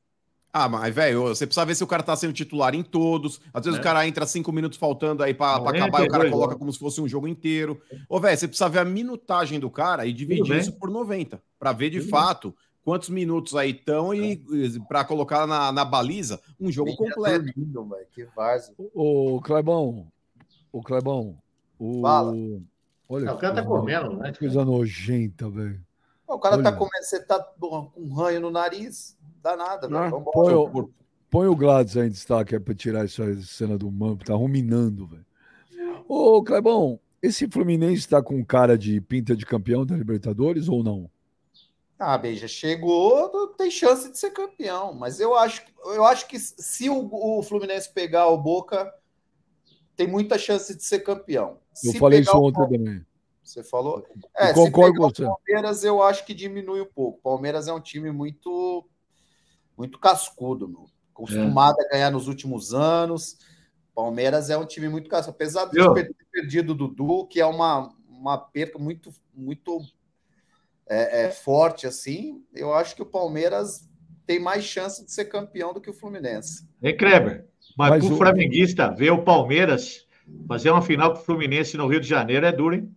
Ah, 0.52 0.70
mas, 0.70 0.94
velho, 0.94 1.22
você 1.24 1.46
precisa 1.46 1.66
ver 1.66 1.74
se 1.74 1.84
o 1.84 1.86
cara 1.86 2.02
tá 2.02 2.16
sendo 2.16 2.32
titular 2.32 2.74
em 2.74 2.82
todos. 2.82 3.40
Às 3.52 3.64
vezes 3.66 3.76
É. 3.78 3.80
o 3.80 3.84
cara 3.84 4.06
entra 4.08 4.24
cinco 4.24 4.50
minutos 4.50 4.78
faltando 4.78 5.22
aí 5.22 5.34
pra, 5.34 5.60
pra 5.60 5.64
42 5.64 5.82
acabar 5.82 6.02
e 6.04 6.08
o 6.08 6.10
cara 6.10 6.30
coloca 6.30 6.46
jogos. 6.52 6.58
como 6.58 6.72
se 6.72 6.78
fosse 6.78 7.00
um 7.00 7.06
jogo 7.06 7.28
inteiro. 7.28 7.78
Ô, 8.08 8.18
velho, 8.18 8.38
você 8.38 8.48
precisa 8.48 8.68
ver 8.68 8.78
a 8.78 8.84
minutagem 8.84 9.60
do 9.60 9.68
cara 9.70 10.06
e 10.06 10.12
dividir 10.14 10.48
bem. 10.48 10.58
isso 10.58 10.72
por 10.72 10.88
90, 10.90 11.42
pra 11.58 11.72
ver 11.72 11.90
de 11.90 11.98
Tudo 12.00 12.08
fato 12.10 12.56
quantos 12.82 13.10
minutos 13.10 13.54
aí 13.54 13.72
estão 13.72 14.14
e, 14.14 14.42
e 14.50 14.80
pra 14.88 15.04
colocar 15.04 15.46
na, 15.46 15.70
na 15.72 15.84
baliza 15.84 16.40
um 16.58 16.72
jogo 16.72 16.96
completo. 16.96 17.44
dormindo, 17.44 17.84
velho, 17.84 18.06
Que 18.14 18.24
várzea. 18.34 18.74
ô, 18.94 19.40
Clebão, 19.44 20.06
ô, 20.72 20.80
Clebão, 20.82 21.36
o... 21.78 22.00
Fala. 22.00 22.34
Olha, 23.08 23.32
o 23.34 23.36
cara 23.38 23.54
tá 23.56 23.62
comendo, 23.62 24.16
né? 24.16 24.32
que 24.32 24.38
Coisa 24.38 24.64
nojenta, 24.64 25.50
velho. 25.50 25.80
O 26.26 26.38
cara 26.38 26.62
tá 26.62 26.70
Olha. 26.70 26.76
comendo, 26.78 27.04
você 27.04 27.20
tá 27.20 27.38
com 27.40 27.90
um 27.96 28.12
ranho 28.14 28.40
no 28.40 28.50
nariz, 28.50 29.16
dá 29.42 29.56
nada. 29.56 29.86
Ah. 29.96 30.10
Põe, 30.32 30.54
o- 30.54 30.90
põe 31.30 31.46
o 31.46 31.54
Gladys 31.56 31.96
aí 31.96 32.06
em 32.08 32.10
destaque 32.10 32.54
é 32.54 32.58
pra 32.58 32.74
tirar 32.74 33.04
essa 33.04 33.24
cena 33.42 33.78
do 33.78 33.90
Mampo, 33.90 34.24
tá 34.24 34.34
ruminando, 34.34 35.06
velho. 35.06 35.24
Ô, 36.08 36.42
Clebão, 36.42 36.98
esse 37.22 37.48
Fluminense 37.48 38.08
tá 38.08 38.22
com 38.22 38.44
cara 38.44 38.76
de 38.76 39.00
pinta 39.00 39.36
de 39.36 39.46
campeão 39.46 39.84
da 39.86 39.96
Libertadores 39.96 40.68
ou 40.68 40.82
não? 40.82 41.10
Ah, 41.98 42.18
Beija, 42.18 42.46
chegou, 42.46 43.48
tem 43.56 43.70
chance 43.70 44.10
de 44.10 44.18
ser 44.18 44.30
campeão. 44.30 44.92
Mas 44.92 45.18
eu 45.18 45.34
acho, 45.34 45.62
eu 45.86 46.04
acho 46.04 46.28
que 46.28 46.38
se 46.38 46.90
o, 46.90 47.08
o 47.10 47.42
Fluminense 47.42 47.90
pegar 47.92 48.26
o 48.28 48.36
Boca, 48.36 48.92
tem 49.96 50.06
muita 50.06 50.36
chance 50.36 50.76
de 50.76 50.84
ser 50.84 51.00
campeão. 51.00 51.58
Eu 51.84 51.92
Se 51.92 51.98
falei 51.98 52.20
isso 52.20 52.36
o 52.36 52.44
ontem 52.44 52.68
também. 52.68 53.06
Você 53.46 53.62
falou? 53.62 54.04
Se 54.36 54.54
concordo 54.54 54.98
com 55.00 55.08
você. 55.08 55.24
O 55.24 55.36
Palmeiras, 55.36 55.84
eu 55.84 56.02
acho 56.02 56.26
que 56.26 56.34
diminui 56.34 56.80
um 56.80 56.86
pouco. 56.86 57.18
O 57.18 57.22
Palmeiras 57.22 57.68
é 57.68 57.72
um 57.72 57.80
time 57.80 58.10
muito, 58.10 58.84
muito 59.78 59.98
cascudo, 59.98 60.68
meu. 60.68 60.86
acostumado 61.14 61.76
a 61.80 61.88
ganhar 61.88 62.10
nos 62.10 62.28
últimos 62.28 62.74
anos. 62.74 63.38
Palmeiras 63.94 64.50
é 64.50 64.58
um 64.58 64.66
time 64.66 64.88
muito 64.88 65.08
cascudo. 65.08 65.34
Apesar 65.34 65.64
de 65.66 65.78
Eu- 65.78 65.94
ter 65.94 66.14
perdido 66.30 66.70
o 66.72 66.74
Dudu, 66.74 67.26
que 67.26 67.40
é 67.40 67.46
uma, 67.46 67.90
uma 68.08 68.36
perca 68.36 68.78
muito, 68.78 69.10
muito 69.32 69.80
é, 70.86 71.24
é, 71.24 71.30
forte, 71.30 71.86
assim, 71.86 72.44
eu 72.52 72.74
acho 72.74 72.94
que 72.94 73.02
o 73.02 73.06
Palmeiras 73.06 73.88
tem 74.26 74.38
mais 74.38 74.64
chance 74.64 75.04
de 75.04 75.10
ser 75.12 75.26
campeão 75.26 75.72
do 75.72 75.80
que 75.80 75.88
o 75.88 75.94
Fluminense. 75.94 76.68
Hein, 76.82 76.96
Kleber? 76.96 77.46
Mas, 77.78 77.90
Mas 77.90 78.10
o- 78.10 78.16
flamenguista 78.16 78.90
ver 78.92 79.10
o 79.12 79.22
Palmeiras 79.24 80.06
fazer 80.48 80.70
uma 80.70 80.82
final 80.82 81.12
com 81.14 81.20
o 81.20 81.24
Fluminense 81.24 81.76
no 81.76 81.86
Rio 81.86 82.00
de 82.00 82.08
Janeiro 82.08 82.44
é 82.44 82.52
duro, 82.52 82.74
hein? 82.74 82.95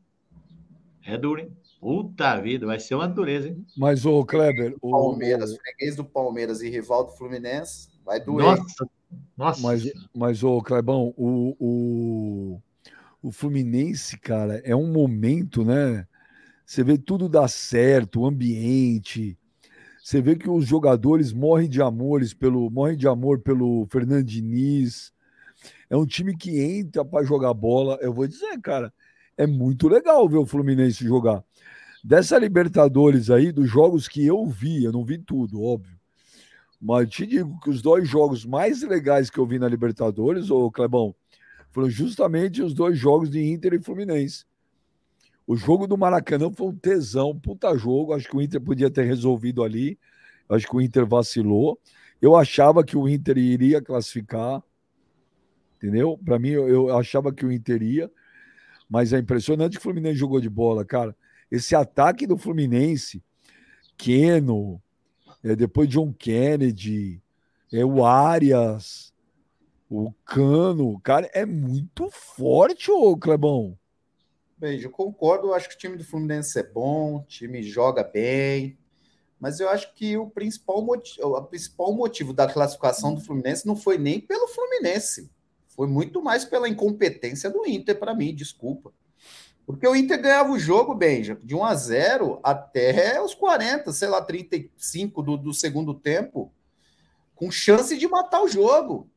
É 1.03 1.17
duro, 1.17 1.41
hein? 1.41 1.51
Puta 1.79 2.39
vida, 2.41 2.65
vai 2.65 2.79
ser 2.79 2.95
uma 2.95 3.07
dureza, 3.07 3.47
hein? 3.47 3.65
Mas, 3.77 4.05
ô, 4.05 4.25
Kleber, 4.25 4.75
o, 4.81 4.91
Palmeiras, 4.91 5.55
freguês 5.55 5.95
do 5.95 6.03
Palmeiras 6.03 6.61
e 6.61 6.69
rival 6.69 7.05
do 7.05 7.13
Fluminense, 7.13 7.89
vai 8.05 8.19
doer. 8.19 8.45
Nossa, 8.45 8.89
nossa. 9.37 9.61
Mas, 9.61 9.91
mas 10.13 10.43
ô, 10.43 10.61
Clebão, 10.61 11.13
o, 11.15 11.55
o, 11.59 12.61
o 13.21 13.31
Fluminense, 13.31 14.17
cara, 14.19 14.61
é 14.65 14.75
um 14.75 14.91
momento, 14.91 15.63
né? 15.63 16.05
Você 16.65 16.83
vê 16.83 16.97
tudo 16.97 17.29
dar 17.29 17.47
certo, 17.47 18.21
o 18.21 18.25
ambiente. 18.27 19.37
Você 20.03 20.21
vê 20.21 20.35
que 20.35 20.49
os 20.49 20.65
jogadores 20.67 21.31
morrem 21.31 21.69
de 21.69 21.81
amores 21.81 22.33
pelo, 22.33 22.69
morrem 22.69 22.97
de 22.97 23.07
amor 23.07 23.39
pelo 23.39 23.87
Fernando 23.91 24.23
Diniz. 24.23 25.13
É 25.89 25.97
um 25.97 26.05
time 26.05 26.35
que 26.35 26.61
entra 26.61 27.03
para 27.03 27.25
jogar 27.25 27.53
bola. 27.53 27.97
Eu 28.01 28.13
vou 28.13 28.27
dizer, 28.27 28.59
cara, 28.61 28.93
é 29.39 29.47
muito 29.47 29.87
legal 29.87 30.27
ver 30.27 30.37
o 30.37 30.45
Fluminense 30.45 31.05
jogar. 31.05 31.41
Dessa 32.03 32.37
Libertadores 32.37 33.29
aí, 33.29 33.53
dos 33.53 33.69
jogos 33.69 34.05
que 34.05 34.25
eu 34.25 34.45
vi, 34.45 34.83
eu 34.83 34.91
não 34.91 35.05
vi 35.05 35.17
tudo, 35.17 35.63
óbvio. 35.63 35.97
Mas 36.79 37.09
te 37.09 37.25
digo 37.25 37.57
que 37.61 37.69
os 37.69 37.81
dois 37.81 38.05
jogos 38.05 38.45
mais 38.45 38.83
legais 38.83 39.29
que 39.29 39.37
eu 39.37 39.45
vi 39.45 39.57
na 39.57 39.69
Libertadores, 39.69 40.51
ô 40.51 40.69
Clebão, 40.69 41.15
foram 41.71 41.89
justamente 41.89 42.61
os 42.61 42.73
dois 42.73 42.97
jogos 42.97 43.29
de 43.29 43.41
Inter 43.41 43.75
e 43.75 43.81
Fluminense. 43.81 44.43
O 45.47 45.55
jogo 45.55 45.87
do 45.87 45.97
Maracanã 45.97 46.51
foi 46.51 46.67
um 46.67 46.75
tesão, 46.75 47.39
puta 47.39 47.77
jogo. 47.77 48.13
Acho 48.13 48.27
que 48.27 48.35
o 48.35 48.41
Inter 48.41 48.59
podia 48.59 48.91
ter 48.91 49.03
resolvido 49.03 49.63
ali. 49.63 49.97
Acho 50.49 50.67
que 50.67 50.75
o 50.75 50.81
Inter 50.81 51.07
vacilou. 51.07 51.79
Eu 52.21 52.35
achava 52.35 52.83
que 52.83 52.97
o 52.97 53.07
Inter 53.07 53.37
iria 53.37 53.81
classificar, 53.81 54.61
entendeu? 55.77 56.19
Para 56.25 56.37
mim, 56.37 56.49
eu, 56.49 56.95
achava 56.97 57.33
que 57.33 57.45
o 57.45 57.51
Inter 57.51 57.81
ia, 57.81 58.11
mas 58.89 59.13
é 59.13 59.19
impressionante 59.19 59.73
que 59.73 59.79
o 59.79 59.83
Fluminense 59.83 60.17
jogou 60.17 60.41
de 60.41 60.49
bola, 60.49 60.83
cara. 60.83 61.15
Esse 61.51 61.75
ataque 61.75 62.25
do 62.25 62.37
Fluminense, 62.37 63.23
Keno, 63.97 64.81
é, 65.43 65.55
depois 65.55 65.87
John 65.87 66.11
Kennedy, 66.11 67.21
é, 67.71 67.85
o 67.85 68.03
Arias, 68.03 69.13
o 69.89 70.11
Cano, 70.25 70.99
cara, 71.01 71.29
é 71.33 71.45
muito 71.45 72.09
forte, 72.11 72.91
ô 72.91 73.15
Clebão. 73.17 73.77
Beijo, 74.57 74.89
concordo. 74.89 75.53
Acho 75.53 75.69
que 75.69 75.75
o 75.75 75.77
time 75.77 75.97
do 75.97 76.03
Fluminense 76.03 76.59
é 76.59 76.63
bom, 76.63 77.17
o 77.17 77.23
time 77.23 77.63
joga 77.63 78.03
bem, 78.03 78.77
mas 79.39 79.59
eu 79.59 79.69
acho 79.69 79.93
que 79.95 80.17
o 80.17 80.29
principal 80.29 80.81
motivo, 80.81 81.27
o 81.27 81.43
principal 81.43 81.93
motivo 81.93 82.33
da 82.33 82.51
classificação 82.51 83.15
do 83.15 83.21
Fluminense 83.21 83.65
não 83.65 83.75
foi 83.75 83.97
nem 83.97 84.19
pelo 84.19 84.47
Fluminense, 84.49 85.31
foi 85.79 85.87
muito 85.87 86.21
mais 86.21 86.43
pela 86.43 86.67
incompetência 86.67 87.49
do 87.49 87.65
Inter, 87.65 87.97
para 87.97 88.13
mim, 88.13 88.35
desculpa. 88.35 88.91
Porque 89.65 89.87
o 89.87 89.95
Inter 89.95 90.21
ganhava 90.21 90.51
o 90.51 90.59
jogo, 90.59 90.93
Benja, 90.93 91.39
de 91.41 91.55
1 91.55 91.63
a 91.63 91.73
0 91.73 92.39
até 92.43 93.21
os 93.21 93.33
40, 93.33 93.93
sei 93.93 94.09
lá, 94.09 94.21
35 94.21 95.23
do, 95.23 95.37
do 95.37 95.53
segundo 95.53 95.93
tempo, 95.93 96.53
com 97.33 97.49
chance 97.49 97.97
de 97.97 98.05
matar 98.09 98.41
o 98.41 98.49
jogo. 98.49 99.09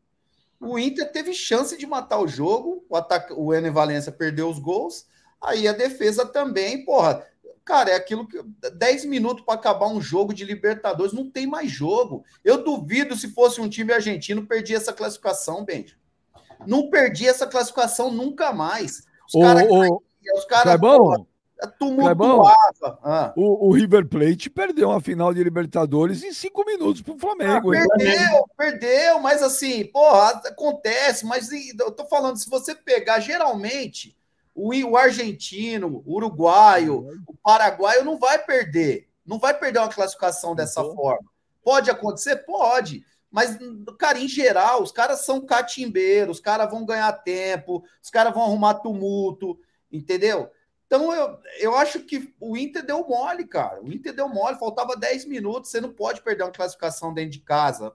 O 0.60 0.78
Inter 0.78 1.10
teve 1.10 1.34
chance 1.34 1.76
de 1.76 1.84
matar 1.84 2.20
o 2.20 2.28
jogo, 2.28 2.86
o, 2.88 2.94
ataque, 2.94 3.32
o 3.32 3.52
Enem 3.52 3.72
Valência 3.72 4.12
perdeu 4.12 4.48
os 4.48 4.60
gols, 4.60 5.08
aí 5.40 5.66
a 5.66 5.72
defesa 5.72 6.24
também, 6.24 6.84
porra. 6.84 7.26
Cara, 7.64 7.90
é 7.90 7.96
aquilo 7.96 8.24
que 8.24 8.40
10 8.72 9.06
minutos 9.06 9.44
para 9.44 9.54
acabar 9.54 9.88
um 9.88 10.00
jogo 10.00 10.32
de 10.32 10.44
Libertadores, 10.44 11.12
não 11.12 11.28
tem 11.28 11.44
mais 11.44 11.72
jogo. 11.72 12.24
Eu 12.44 12.62
duvido 12.62 13.16
se 13.16 13.32
fosse 13.32 13.60
um 13.60 13.68
time 13.68 13.92
argentino 13.92 14.46
perdia 14.46 14.76
essa 14.76 14.92
classificação, 14.92 15.64
Benja. 15.64 16.00
Não 16.66 16.90
perdia 16.90 17.30
essa 17.30 17.46
classificação 17.46 18.10
nunca 18.10 18.52
mais. 18.52 19.04
Os 19.26 19.40
caras 19.40 19.68
os 20.34 20.44
caras 20.44 20.80
tumultuavam. 21.78 22.42
Ah. 23.02 23.32
O, 23.36 23.68
o, 23.68 23.72
River 23.72 24.06
Plate 24.08 24.50
perdeu 24.50 24.88
uma 24.88 25.00
final 25.00 25.32
de 25.32 25.42
Libertadores 25.42 26.22
em 26.22 26.32
cinco 26.32 26.64
minutos 26.64 27.02
pro 27.02 27.18
Flamengo. 27.18 27.72
Ah, 27.72 27.86
perdeu, 27.86 28.50
perdeu, 28.56 29.20
mas 29.20 29.42
assim, 29.42 29.84
porra, 29.84 30.42
acontece, 30.46 31.24
mas 31.24 31.50
eu 31.52 31.90
tô 31.92 32.06
falando, 32.06 32.36
se 32.36 32.48
você 32.48 32.74
pegar 32.74 33.20
geralmente 33.20 34.16
o, 34.54 34.74
o 34.74 34.96
argentino, 34.96 36.02
o 36.04 36.16
uruguaio, 36.16 37.06
o 37.26 37.34
paraguaio 37.42 38.04
não 38.04 38.18
vai 38.18 38.38
perder. 38.38 39.08
Não 39.24 39.38
vai 39.38 39.56
perder 39.56 39.78
uma 39.78 39.88
classificação 39.88 40.54
dessa 40.54 40.82
forma. 40.82 41.30
Pode 41.64 41.88
acontecer? 41.90 42.36
Pode. 42.38 43.04
Mas, 43.32 43.58
cara, 43.98 44.18
em 44.18 44.28
geral, 44.28 44.82
os 44.82 44.92
caras 44.92 45.24
são 45.24 45.44
catimbeiros, 45.44 46.36
os 46.36 46.42
caras 46.42 46.70
vão 46.70 46.84
ganhar 46.84 47.10
tempo, 47.12 47.82
os 48.00 48.10
caras 48.10 48.32
vão 48.32 48.44
arrumar 48.44 48.74
tumulto 48.74 49.58
entendeu? 49.92 50.50
Então 50.86 51.12
eu, 51.12 51.38
eu 51.58 51.76
acho 51.76 52.00
que 52.00 52.34
o 52.40 52.56
Inter 52.56 52.84
deu 52.84 53.06
mole, 53.06 53.46
cara. 53.46 53.82
O 53.82 53.92
Inter 53.92 54.14
deu 54.14 54.28
mole, 54.28 54.58
faltava 54.58 54.96
10 54.96 55.26
minutos, 55.26 55.70
você 55.70 55.80
não 55.80 55.92
pode 55.92 56.22
perder 56.22 56.44
uma 56.44 56.52
classificação 56.52 57.12
dentro 57.14 57.30
de 57.30 57.40
casa. 57.40 57.92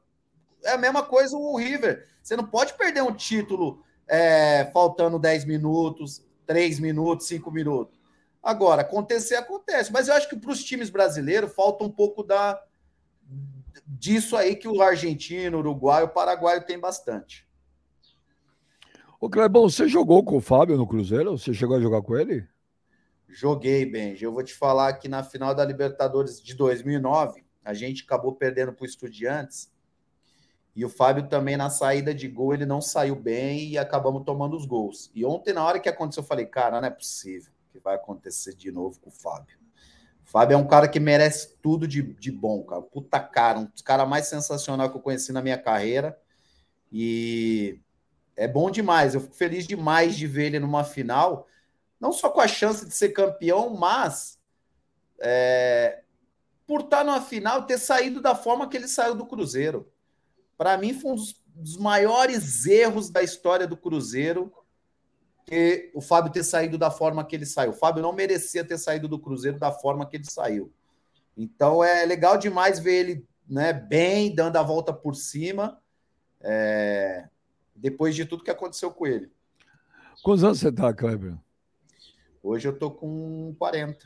É 0.63 0.71
a 0.71 0.77
mesma 0.77 1.03
coisa 1.03 1.35
o 1.35 1.57
River. 1.57 2.07
Você 2.21 2.35
não 2.35 2.45
pode 2.45 2.73
perder 2.73 3.01
um 3.03 3.13
título 3.13 3.83
é, 4.07 4.69
faltando 4.73 5.19
10 5.19 5.45
minutos, 5.45 6.23
3 6.45 6.79
minutos, 6.79 7.27
5 7.27 7.51
minutos. 7.51 7.99
Agora, 8.41 8.81
acontecer, 8.81 9.35
acontece. 9.35 9.91
Mas 9.91 10.07
eu 10.07 10.15
acho 10.15 10.29
que 10.29 10.35
para 10.35 10.51
os 10.51 10.63
times 10.63 10.89
brasileiros 10.89 11.53
falta 11.53 11.83
um 11.83 11.91
pouco 11.91 12.23
da 12.23 12.59
disso 13.87 14.35
aí 14.35 14.55
que 14.55 14.67
o 14.67 14.81
argentino, 14.81 15.57
o 15.57 15.59
uruguaio, 15.61 16.07
o 16.07 16.09
paraguaio 16.09 16.65
tem 16.65 16.77
bastante. 16.77 17.47
Ô, 19.19 19.29
Clebão, 19.29 19.69
você 19.69 19.87
jogou 19.87 20.23
com 20.23 20.37
o 20.37 20.41
Fábio 20.41 20.77
no 20.77 20.85
Cruzeiro? 20.85 21.37
Você 21.37 21.53
chegou 21.53 21.77
a 21.77 21.81
jogar 21.81 22.01
com 22.01 22.15
ele? 22.15 22.47
Joguei, 23.27 23.85
Benji. 23.85 24.23
Eu 24.23 24.31
vou 24.31 24.43
te 24.43 24.53
falar 24.53 24.93
que 24.93 25.07
na 25.07 25.23
final 25.23 25.55
da 25.55 25.65
Libertadores 25.65 26.41
de 26.41 26.53
2009, 26.53 27.43
a 27.63 27.73
gente 27.73 28.03
acabou 28.03 28.35
perdendo 28.35 28.73
para 28.73 28.83
o 28.83 28.85
Estudiantes. 28.85 29.71
E 30.75 30.85
o 30.85 30.89
Fábio 30.89 31.27
também, 31.27 31.57
na 31.57 31.71
saída 31.71 32.13
de 32.13 32.27
gol, 32.27 32.53
ele 32.53 32.65
não 32.65 32.79
saiu 32.79 33.15
bem 33.15 33.69
e 33.69 33.77
acabamos 33.77 34.23
tomando 34.23 34.55
os 34.55 34.65
gols. 34.65 35.09
E 35.15 35.25
ontem, 35.25 35.51
na 35.51 35.65
hora 35.65 35.79
que 35.79 35.89
aconteceu, 35.89 36.21
eu 36.21 36.27
falei, 36.27 36.45
cara, 36.45 36.79
não 36.79 36.87
é 36.87 36.91
possível 36.91 37.51
que 37.71 37.79
vai 37.79 37.95
acontecer 37.95 38.53
de 38.53 38.71
novo 38.71 38.99
com 38.99 39.09
o 39.09 39.13
Fábio. 39.13 39.57
Fábio 40.27 40.55
é 40.55 40.57
um 40.57 40.67
cara 40.67 40.89
que 40.89 40.99
merece 40.99 41.55
tudo 41.61 41.87
de, 41.87 42.01
de 42.01 42.31
bom, 42.31 42.61
cara. 42.63 42.81
Puta 42.81 43.17
cara, 43.17 43.59
um 43.59 43.65
dos 43.65 43.81
caras 43.81 44.07
mais 44.07 44.27
sensacional 44.27 44.89
que 44.91 44.97
eu 44.97 45.01
conheci 45.01 45.31
na 45.31 45.41
minha 45.41 45.57
carreira. 45.57 46.19
E 46.91 47.79
é 48.35 48.45
bom 48.45 48.69
demais. 48.69 49.15
Eu 49.15 49.21
fico 49.21 49.33
feliz 49.33 49.65
demais 49.65 50.17
de 50.17 50.27
ver 50.27 50.47
ele 50.47 50.59
numa 50.59 50.83
final, 50.83 51.47
não 51.97 52.11
só 52.11 52.29
com 52.29 52.41
a 52.41 52.47
chance 52.47 52.85
de 52.85 52.93
ser 52.93 53.09
campeão, 53.09 53.69
mas 53.69 54.37
é, 55.21 56.03
por 56.67 56.81
estar 56.81 57.05
numa 57.05 57.21
final, 57.21 57.65
ter 57.65 57.77
saído 57.77 58.21
da 58.21 58.35
forma 58.35 58.67
que 58.67 58.75
ele 58.75 58.87
saiu 58.89 59.15
do 59.15 59.25
Cruzeiro. 59.25 59.89
Para 60.57 60.77
mim, 60.77 60.93
foi 60.93 61.11
um 61.11 61.15
dos, 61.15 61.41
dos, 61.55 61.77
maiores 61.77 62.65
erros 62.65 63.09
da 63.09 63.23
história 63.23 63.65
do 63.65 63.77
Cruzeiro 63.77 64.51
o 65.93 66.01
Fábio 66.01 66.31
ter 66.31 66.43
saído 66.43 66.77
da 66.77 66.91
forma 66.91 67.23
que 67.25 67.35
ele 67.35 67.45
saiu. 67.45 67.71
O 67.71 67.75
Fábio 67.75 68.01
não 68.01 68.13
merecia 68.13 68.65
ter 68.65 68.77
saído 68.77 69.07
do 69.07 69.19
Cruzeiro 69.19 69.57
da 69.57 69.71
forma 69.71 70.05
que 70.05 70.17
ele 70.17 70.29
saiu. 70.29 70.71
Então 71.37 71.83
é 71.83 72.05
legal 72.05 72.37
demais 72.37 72.79
ver 72.79 72.95
ele 72.95 73.25
né, 73.47 73.71
bem, 73.71 74.33
dando 74.33 74.57
a 74.57 74.63
volta 74.63 74.91
por 74.91 75.15
cima. 75.15 75.79
É, 76.41 77.27
depois 77.75 78.15
de 78.15 78.25
tudo 78.25 78.43
que 78.43 78.51
aconteceu 78.51 78.91
com 78.91 79.07
ele. 79.07 79.31
Quantos 80.23 80.43
anos 80.43 80.59
você 80.59 80.71
tá, 80.71 80.93
Kleber? 80.93 81.35
Hoje 82.43 82.67
eu 82.67 82.77
tô 82.77 82.91
com 82.91 83.55
40. 83.57 84.05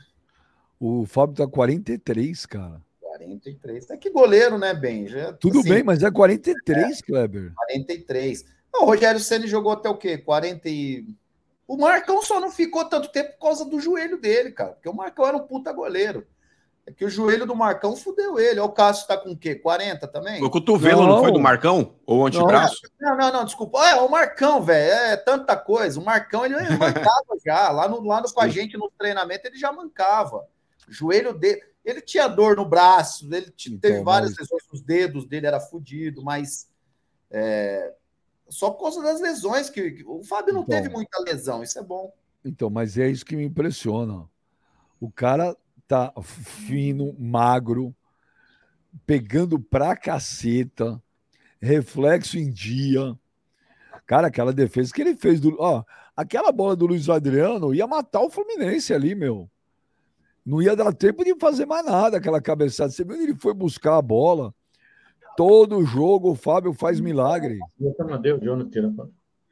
O 0.78 1.06
Fábio 1.06 1.36
tá 1.36 1.46
43, 1.46 2.46
cara. 2.46 2.82
43. 3.00 3.90
É 3.90 3.96
que 3.96 4.10
goleiro, 4.10 4.58
né, 4.58 4.74
Ben? 4.74 5.06
Já, 5.06 5.32
Tudo 5.32 5.60
assim, 5.60 5.68
bem, 5.68 5.82
mas 5.82 6.02
é 6.02 6.10
43, 6.10 6.98
é, 6.98 7.02
Kleber. 7.02 7.52
43. 7.54 8.44
Não, 8.72 8.82
o 8.82 8.86
Rogério 8.86 9.20
Ceni 9.20 9.46
jogou 9.46 9.72
até 9.72 9.88
o 9.88 9.96
quê? 9.96 10.18
40 10.18 10.68
e... 10.68 11.06
O 11.72 11.76
Marcão 11.78 12.20
só 12.20 12.38
não 12.38 12.50
ficou 12.50 12.84
tanto 12.84 13.08
tempo 13.08 13.32
por 13.32 13.46
causa 13.46 13.64
do 13.64 13.80
joelho 13.80 14.20
dele, 14.20 14.52
cara. 14.52 14.72
Porque 14.72 14.90
o 14.90 14.94
Marcão 14.94 15.26
era 15.26 15.38
um 15.38 15.46
puta 15.46 15.72
goleiro. 15.72 16.26
É 16.86 16.92
que 16.92 17.02
o 17.02 17.08
joelho 17.08 17.46
do 17.46 17.56
Marcão 17.56 17.96
fudeu 17.96 18.38
ele. 18.38 18.60
O 18.60 18.68
Cássio 18.68 19.06
tá 19.06 19.16
com 19.16 19.30
o 19.30 19.36
quê? 19.36 19.54
40 19.54 20.06
também? 20.06 20.44
O 20.44 20.50
cotovelo 20.50 21.00
não, 21.00 21.08
não 21.08 21.20
foi 21.20 21.32
do 21.32 21.40
Marcão? 21.40 21.94
Ou 22.04 22.18
o 22.18 22.26
antebraço? 22.26 22.82
Não, 23.00 23.16
não, 23.16 23.32
não, 23.32 23.44
desculpa. 23.46 23.82
É, 23.88 23.94
o 23.94 24.10
Marcão, 24.10 24.60
velho, 24.60 24.92
é 24.92 25.16
tanta 25.16 25.56
coisa. 25.56 25.98
O 25.98 26.04
Marcão, 26.04 26.44
ele 26.44 26.56
mancava 26.76 27.38
já. 27.42 27.70
Lá, 27.70 27.88
no, 27.88 28.04
lá 28.04 28.20
no, 28.20 28.30
com 28.30 28.40
a 28.42 28.48
gente 28.48 28.76
no 28.76 28.92
treinamento, 28.98 29.46
ele 29.46 29.56
já 29.56 29.72
mancava. 29.72 30.46
O 30.86 30.92
joelho 30.92 31.32
dele. 31.32 31.62
Ele 31.82 32.02
tinha 32.02 32.28
dor 32.28 32.54
no 32.54 32.66
braço, 32.66 33.26
ele 33.34 33.50
então, 33.66 33.80
teve 33.80 34.02
várias 34.02 34.32
mas... 34.32 34.40
lesões, 34.40 34.62
os 34.70 34.82
dedos 34.82 35.24
dele 35.24 35.46
era 35.46 35.58
fudido, 35.58 36.22
mas 36.22 36.68
é, 37.30 37.94
só 38.52 38.70
por 38.70 38.82
causa 38.82 39.02
das 39.02 39.20
lesões 39.20 39.70
que, 39.70 40.04
o 40.06 40.22
Fábio 40.22 40.52
não 40.52 40.62
então, 40.62 40.76
teve 40.76 40.88
muita 40.88 41.18
lesão, 41.22 41.62
isso 41.62 41.78
é 41.78 41.82
bom. 41.82 42.12
Então, 42.44 42.68
mas 42.68 42.98
é 42.98 43.08
isso 43.08 43.24
que 43.24 43.34
me 43.34 43.44
impressiona. 43.44 44.28
O 45.00 45.10
cara 45.10 45.56
tá 45.88 46.12
fino, 46.22 47.16
magro, 47.18 47.94
pegando 49.06 49.58
pra 49.58 49.96
caceta, 49.96 51.02
reflexo 51.60 52.38
em 52.38 52.50
dia. 52.50 53.18
Cara, 54.06 54.28
aquela 54.28 54.52
defesa 54.52 54.92
que 54.92 55.00
ele 55.00 55.16
fez 55.16 55.40
do. 55.40 55.56
Ó, 55.58 55.82
aquela 56.14 56.52
bola 56.52 56.76
do 56.76 56.86
Luiz 56.86 57.08
Adriano 57.08 57.74
ia 57.74 57.86
matar 57.86 58.20
o 58.20 58.30
Fluminense 58.30 58.92
ali, 58.92 59.14
meu. 59.14 59.50
Não 60.44 60.60
ia 60.60 60.76
dar 60.76 60.92
tempo 60.92 61.24
de 61.24 61.34
fazer 61.36 61.64
mais 61.64 61.86
nada 61.86 62.18
aquela 62.18 62.40
cabeçada. 62.40 62.90
Você 62.90 63.04
viu 63.04 63.16
ele 63.22 63.34
foi 63.34 63.54
buscar 63.54 63.96
a 63.96 64.02
bola. 64.02 64.54
Todo 65.36 65.84
jogo 65.84 66.32
o 66.32 66.34
Fábio 66.34 66.72
faz 66.72 67.00
milagre. 67.00 67.58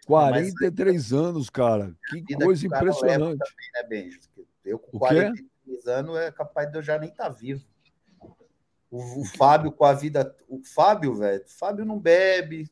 43 0.07 1.13
anos, 1.13 1.49
cara. 1.49 1.95
Que 2.09 2.35
coisa 2.35 2.67
impressionante. 2.67 3.41
Também, 3.75 4.09
né, 4.09 4.17
Eu 4.65 4.79
com 4.79 4.99
40, 4.99 5.41
anos 5.87 6.17
é 6.17 6.31
capaz 6.31 6.71
de 6.71 6.79
eu 6.79 6.83
já 6.83 6.99
nem 6.99 7.11
estar 7.11 7.25
tá 7.25 7.31
vivo. 7.31 7.65
O, 8.91 9.21
o, 9.21 9.25
Fábio 9.25 9.71
com 9.71 9.85
a 9.85 9.93
vida. 9.93 10.35
O 10.49 10.61
Fábio, 10.65 11.15
velho, 11.15 11.45
o 11.45 11.49
Fábio 11.49 11.85
não 11.85 11.99
bebe. 11.99 12.69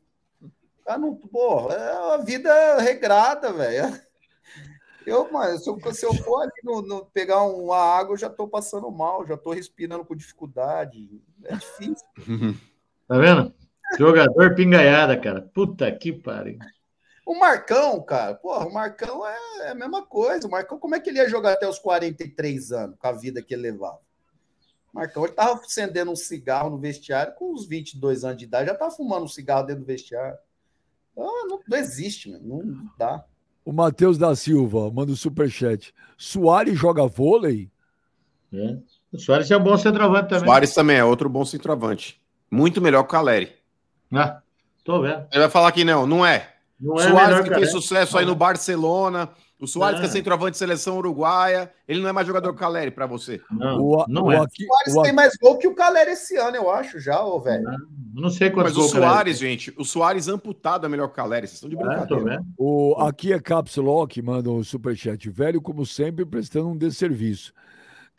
Ah, 0.85 0.97
não, 0.97 1.15
porra, 1.15 1.75
é 1.75 2.13
a 2.15 2.17
vida 2.17 2.79
regrada, 2.79 3.53
velho. 3.53 4.01
Eu, 5.05 5.31
mas 5.31 5.63
se 5.63 5.69
eu, 5.69 5.93
se 5.93 6.05
eu 6.05 6.13
for 6.13 6.41
ali 6.41 6.51
no, 6.63 6.81
no, 6.81 7.05
pegar 7.05 7.43
uma 7.43 7.77
água, 7.77 8.13
eu 8.13 8.17
já 8.17 8.27
estou 8.27 8.47
passando 8.47 8.91
mal, 8.91 9.25
já 9.25 9.35
estou 9.35 9.53
respirando 9.53 10.03
com 10.03 10.15
dificuldade. 10.15 11.21
É 11.45 11.55
difícil. 11.55 12.05
Tá 13.09 13.17
vendo? 13.17 13.51
Jogador 13.97 14.53
pingaiada, 14.53 15.17
cara. 15.17 15.41
Puta 15.41 15.91
que 15.91 16.13
pariu. 16.13 16.59
O 17.25 17.33
Marcão, 17.39 17.99
cara, 18.03 18.35
porra, 18.35 18.67
o 18.67 18.73
Marcão 18.73 19.25
é, 19.25 19.35
é 19.61 19.69
a 19.69 19.75
mesma 19.75 20.05
coisa. 20.05 20.47
O 20.47 20.51
Marcão, 20.51 20.77
como 20.77 20.93
é 20.93 20.99
que 20.99 21.09
ele 21.09 21.17
ia 21.17 21.27
jogar 21.27 21.53
até 21.53 21.67
os 21.67 21.79
43 21.79 22.71
anos 22.71 22.95
com 22.99 23.07
a 23.07 23.11
vida 23.11 23.41
que 23.41 23.55
ele 23.55 23.63
levava? 23.63 23.97
O 24.93 24.99
Marcão, 24.99 25.25
ele 25.25 25.33
tava 25.33 25.53
acendendo 25.53 26.11
um 26.11 26.15
cigarro 26.15 26.69
no 26.69 26.77
vestiário 26.77 27.33
com 27.33 27.51
uns 27.51 27.67
22 27.67 28.23
anos 28.23 28.37
de 28.37 28.45
idade, 28.45 28.69
já 28.69 28.75
tava 28.75 28.91
fumando 28.91 29.25
um 29.25 29.27
cigarro 29.27 29.65
dentro 29.65 29.81
do 29.81 29.87
vestiário. 29.87 30.37
Então, 31.11 31.47
não, 31.47 31.59
não 31.67 31.77
existe, 31.79 32.29
mano. 32.29 32.63
não 32.63 32.91
dá. 32.95 33.25
O 33.65 33.73
Matheus 33.73 34.19
da 34.19 34.35
Silva 34.35 34.91
manda 34.91 35.11
o 35.11 35.17
superchat. 35.17 35.95
Soares 36.15 36.77
joga 36.77 37.07
vôlei? 37.07 37.71
É. 38.53 38.77
O 39.11 39.17
Soares 39.17 39.49
é 39.49 39.57
bom 39.57 39.75
centroavante 39.77 40.29
também. 40.29 40.45
Soares 40.45 40.73
também 40.75 40.97
é 40.97 41.03
outro 41.03 41.27
bom 41.27 41.43
centroavante. 41.43 42.19
Muito 42.51 42.81
melhor 42.81 43.03
que 43.03 43.09
o 43.09 43.11
Caleri. 43.11 43.51
Ah, 44.13 44.41
tô 44.83 45.01
vendo. 45.01 45.25
Ele 45.31 45.41
vai 45.41 45.49
falar 45.49 45.71
que 45.71 45.83
não, 45.83 46.05
não 46.07 46.25
é. 46.25 46.49
Não 46.79 46.95
é 46.95 47.03
Soares 47.09 47.27
melhor 47.29 47.43
que 47.43 47.49
fez 47.49 47.67
Caleri. 47.67 47.71
sucesso 47.71 48.17
aí 48.17 48.25
no 48.25 48.35
Barcelona. 48.35 49.29
O 49.61 49.67
Soares 49.67 49.99
É. 49.99 50.01
que 50.03 50.07
é 50.07 50.09
centroavante 50.11 50.51
de 50.51 50.57
seleção 50.57 50.97
uruguaia. 50.97 51.69
Ele 51.85 52.01
não 52.01 52.07
é 52.07 52.13
mais 52.13 52.25
jogador 52.25 52.47
que 52.53 52.55
o 52.55 52.59
Caleri 52.59 52.91
pra 52.91 53.05
você. 53.05 53.41
Não, 53.51 53.77
O, 53.81 54.05
não 54.07 54.23
o 54.27 54.31
é. 54.31 54.39
O 54.39 54.47
Soares 54.47 54.95
o 54.95 55.01
tem 55.01 55.11
mais 55.11 55.35
gol 55.35 55.57
que 55.57 55.67
o 55.67 55.75
Caleri 55.75 56.11
esse 56.11 56.37
ano, 56.37 56.55
eu 56.55 56.71
acho, 56.71 56.97
já, 56.99 57.21
ô, 57.21 57.37
velho. 57.41 57.65
Não 58.13 58.29
sei 58.29 58.49
quantos 58.49 58.77
Mas 58.77 58.85
o 58.85 58.91
Caleri 58.93 59.11
Soares, 59.11 59.37
gente, 59.37 59.73
o 59.77 59.83
Soares 59.83 60.29
amputado 60.29 60.85
é 60.85 60.89
melhor 60.89 61.07
que 61.07 61.13
o 61.13 61.15
Caleri. 61.17 61.45
Vocês 61.45 61.55
estão 61.61 61.69
de 61.69 61.75
tem. 61.75 61.85
É, 61.85 62.05
tô 62.05 62.15
brincadeira. 62.15 62.37
vendo. 62.41 62.47
O, 62.57 62.95
aqui 62.99 63.33
é 63.33 63.39
Caps 63.41 63.75
Lock, 63.75 64.21
manda 64.21 64.49
o 64.49 64.63
superchat. 64.63 65.29
Velho, 65.29 65.61
como 65.61 65.85
sempre, 65.85 66.25
prestando 66.25 66.69
um 66.69 66.77
desserviço. 66.77 67.53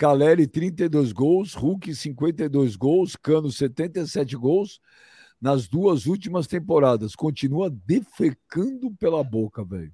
Caleri, 0.01 0.47
32 0.47 1.12
gols. 1.12 1.52
Hulk, 1.52 1.94
52 1.94 2.74
gols. 2.74 3.14
Cano, 3.16 3.52
77 3.52 4.35
gols. 4.35 4.81
Nas 5.39 5.68
duas 5.68 6.06
últimas 6.06 6.47
temporadas. 6.47 7.14
Continua 7.14 7.68
defecando 7.70 8.90
pela 8.98 9.22
boca, 9.22 9.62
velho. 9.62 9.93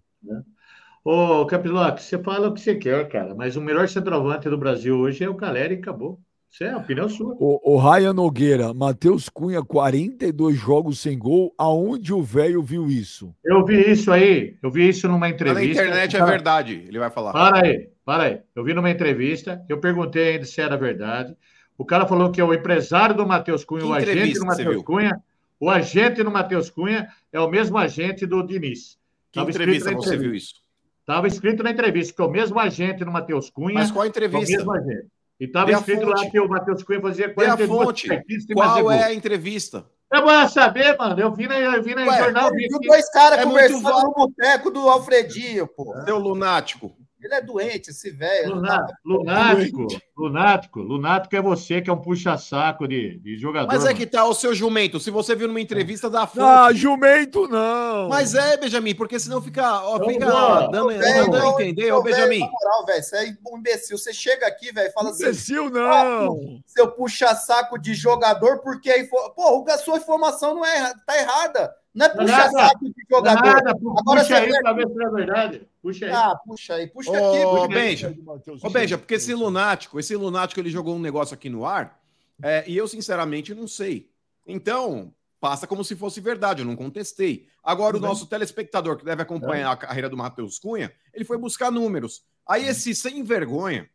Ô, 1.05 1.45
Capilote, 1.47 2.03
você 2.05 2.19
fala 2.21 2.49
o 2.49 2.55
que 2.55 2.61
você 2.61 2.77
quer, 2.77 3.09
cara, 3.09 3.35
mas 3.35 3.57
o 3.57 3.61
melhor 3.61 3.89
centroavante 3.89 4.49
do 4.49 4.57
Brasil 4.59 4.97
hoje 4.97 5.25
é 5.25 5.29
o 5.29 5.35
Caleri 5.35 5.75
e 5.75 5.79
acabou. 5.79 6.21
Isso 6.51 6.63
é 6.65 6.71
a 6.71 6.79
opinião 6.79 7.09
sua. 7.09 7.35
O, 7.39 7.75
o 7.75 7.79
Ryan 7.79 8.13
Nogueira, 8.13 8.73
Matheus 8.73 9.29
Cunha, 9.29 9.63
42 9.63 10.57
jogos 10.57 11.01
sem 11.01 11.19
gol. 11.19 11.53
Aonde 11.59 12.13
o 12.15 12.23
velho 12.23 12.63
viu 12.63 12.87
isso? 12.89 13.35
Eu 13.45 13.65
vi 13.65 13.91
isso 13.91 14.11
aí, 14.13 14.57
eu 14.63 14.71
vi 14.71 14.89
isso 14.89 15.07
numa 15.09 15.27
Tá 15.27 15.31
entrevista. 15.31 15.83
na 15.83 15.89
internet 15.89 16.17
é 16.17 16.25
verdade, 16.25 16.85
ele 16.89 16.99
vai 16.99 17.11
falar. 17.11 17.33
Para 17.33 17.67
aí, 17.67 17.89
para 18.07 18.23
aí. 18.23 18.41
Eu 18.55 18.63
vi 18.63 18.73
numa 18.73 18.89
entrevista, 18.89 19.65
eu 19.69 19.81
perguntei 19.81 20.35
ainda 20.35 20.45
se 20.45 20.61
era 20.61 20.77
verdade. 20.77 21.37
O 21.77 21.85
cara 21.85 22.07
falou 22.07 22.31
que 22.31 22.41
é 22.41 22.45
o 22.45 22.55
empresário 22.55 23.17
do 23.17 23.27
Matheus 23.27 23.65
Cunha, 23.65 23.83
Que 23.83 23.89
o 23.89 23.93
agente 23.93 24.11
entrevista 24.13 24.39
do 24.39 24.47
Matheus? 24.47 24.85
Cunha. 24.85 25.23
O 25.59 25.69
agente 25.69 26.23
do 26.23 26.31
Matheus 26.31 26.71
Cunha 26.71 27.09
é 27.33 27.41
o 27.41 27.51
mesmo 27.51 27.77
agente 27.77 28.25
do 28.25 28.47
Diniz. 28.47 28.97
Que 29.33 29.41
Tava 29.41 29.51
entrevista 29.51 29.91
escrito 29.91 30.07
na 30.07 30.11
você 30.11 30.17
viu 30.17 30.35
isso? 30.35 30.55
Estava 31.01 31.27
escrito 31.27 31.63
na 31.65 31.71
entrevista 31.73 32.15
que 32.15 32.23
é 32.23 32.25
o 32.25 32.31
mesmo 32.31 32.59
agente 32.61 33.05
do 33.05 33.11
Matheus 33.11 33.51
Cunha. 33.51 33.75
Mas 33.75 33.91
qual 33.91 34.03
a 34.03 34.07
é 34.07 34.09
o 34.09 34.11
entrevista? 34.11 34.57
mesmo 34.57 34.73
agente. 34.73 35.09
E 35.41 35.45
estava 35.45 35.73
escrito 35.73 36.07
lá 36.07 36.31
que 36.31 36.39
o 36.39 36.49
Matheus 36.49 36.83
Cunha 36.85 37.01
fazia 37.01 37.27
Dê 37.27 37.33
a 37.33 37.35
42 37.35 37.69
fonte. 37.69 38.09
Qual 38.55 38.83
gol. 38.83 38.93
é 38.93 39.03
a 39.03 39.13
entrevista? 39.13 39.85
Eu 40.13 40.23
vou 40.23 40.49
saber, 40.49 40.97
mano. 40.97 41.21
Eu 41.21 41.33
vi 41.35 41.49
na, 41.49 41.59
eu 41.59 41.83
vi 41.83 41.93
na 41.93 42.07
Ué, 42.07 42.19
jornal. 42.19 42.51
Ele 42.55 42.69
vi 42.69 42.87
dois 42.87 43.11
caras 43.11 43.41
É 43.41 43.43
conversando 43.43 44.03
no 44.05 44.15
boteco 44.15 44.71
do 44.71 44.89
Alfredinho, 44.89 45.67
pô. 45.67 45.93
Seu 46.05 46.19
lunático. 46.19 46.97
Ele 47.27 47.35
é 47.35 47.41
doente, 47.43 47.91
esse 47.91 48.09
velho. 48.11 48.55
Luna- 48.55 48.87
Lunático, 49.05 49.87
lunático, 50.17 50.79
lunático 50.81 51.35
é 51.35 51.43
você 51.43 51.83
que 51.83 51.91
é 51.91 51.93
um 51.93 52.01
puxa-saco 52.01 52.87
de, 52.87 53.19
de 53.19 53.37
jogador. 53.37 53.67
Mas 53.67 53.85
é 53.85 53.93
que 53.93 54.07
tá 54.07 54.25
o 54.25 54.33
seu 54.33 54.55
jumento. 54.55 55.01
Se 55.01 55.11
você 55.11 55.35
viu 55.35 55.49
numa 55.49 55.61
entrevista 55.61 56.09
da 56.09 56.25
fonte. 56.25 56.41
Ah, 56.41 56.73
jumento 56.73 57.49
não! 57.49 58.09
Mas 58.09 58.35
é, 58.35 58.57
Benjamin, 58.57 58.95
porque 58.95 59.19
senão 59.19 59.43
fica, 59.43 59.83
ó, 59.83 59.97
Então, 59.97 60.09
fica 60.09 60.27
boa. 60.27 60.69
dando, 60.71 60.89
Velho, 60.89 61.03
dando 61.03 61.39
não, 61.39 61.61
entender, 61.61 61.89
não, 61.91 61.99
ô 61.99 62.03
velho, 62.03 62.15
Benjamin. 62.17 62.39
Na 62.41 62.47
moral, 62.51 62.87
velho, 62.87 63.03
você 63.03 63.17
é 63.17 63.37
um 63.51 63.59
imbecil. 63.59 63.99
Você 63.99 64.13
chega 64.13 64.47
aqui, 64.47 64.73
velho, 64.73 64.93
fala 64.93 65.11
assim, 65.11 65.25
Imbecil 65.25 65.69
não! 65.71 66.61
seu 66.65 66.89
puxa-saco 66.93 67.77
de 67.77 67.93
jogador, 67.93 68.61
porque 68.61 68.89
a 68.89 69.01
info... 69.01 69.17
Pô, 69.35 69.65
a 69.69 69.79
sua 69.79 69.97
informação 69.97 70.55
não 70.55 70.65
é 70.65 70.95
tá 71.05 71.19
errada. 71.19 71.75
Não 71.97 72.05
é 72.05 72.09
Nada. 72.15 72.21
puxa-saco 72.23 72.85
de 72.85 72.95
jogador. 73.11 73.43
Nada, 73.47 73.71
Agora 73.71 74.21
puxa 74.21 74.25
você 74.25 74.35
aí 74.35 74.61
pra 74.61 74.73
ver 74.75 74.87
se 74.89 75.03
é 75.03 75.09
verdade. 75.11 75.69
Puxa 75.83 76.05
aí. 76.07 76.13
Ah, 76.13 76.37
puxa 76.47 76.75
aí, 76.75 76.87
puxa 76.89 77.11
Ô, 77.11 77.15
aqui. 77.15 77.45
puxa 77.45 77.69
Benja. 77.69 78.17
Ô, 78.63 78.71
Benja, 78.71 78.99
porque 78.99 79.15
esse 79.15 79.33
lunático, 79.35 79.99
esse 79.99 80.15
lunático, 80.15 80.61
ele 80.61 80.69
jogou 80.69 80.95
um 80.95 80.99
negócio 81.01 81.33
aqui 81.33 81.49
no 81.49 81.65
ar, 81.65 81.99
é, 82.43 82.65
e 82.69 82.77
eu, 82.77 82.87
sinceramente, 82.87 83.55
não 83.55 83.67
sei. 83.67 84.11
Então, 84.47 85.11
passa 85.41 85.67
como 85.67 85.83
se 85.83 85.97
fosse 85.97 86.21
verdade, 86.21 86.61
eu 86.61 86.67
não 86.67 86.77
contestei. 86.77 87.49
Agora, 87.65 87.97
o 87.97 88.01
nosso 88.01 88.27
telespectador, 88.27 88.99
que 88.99 89.05
deve 89.05 89.23
acompanhar 89.23 89.73
a 89.73 89.77
carreira 89.77 90.09
do 90.11 90.17
Matheus 90.19 90.59
Cunha, 90.59 90.93
ele 91.15 91.25
foi 91.25 91.39
buscar 91.39 91.73
números. 91.73 92.23
Aí, 92.47 92.67
esse 92.69 92.95
sem 92.95 93.23
vergonha, 93.25 93.89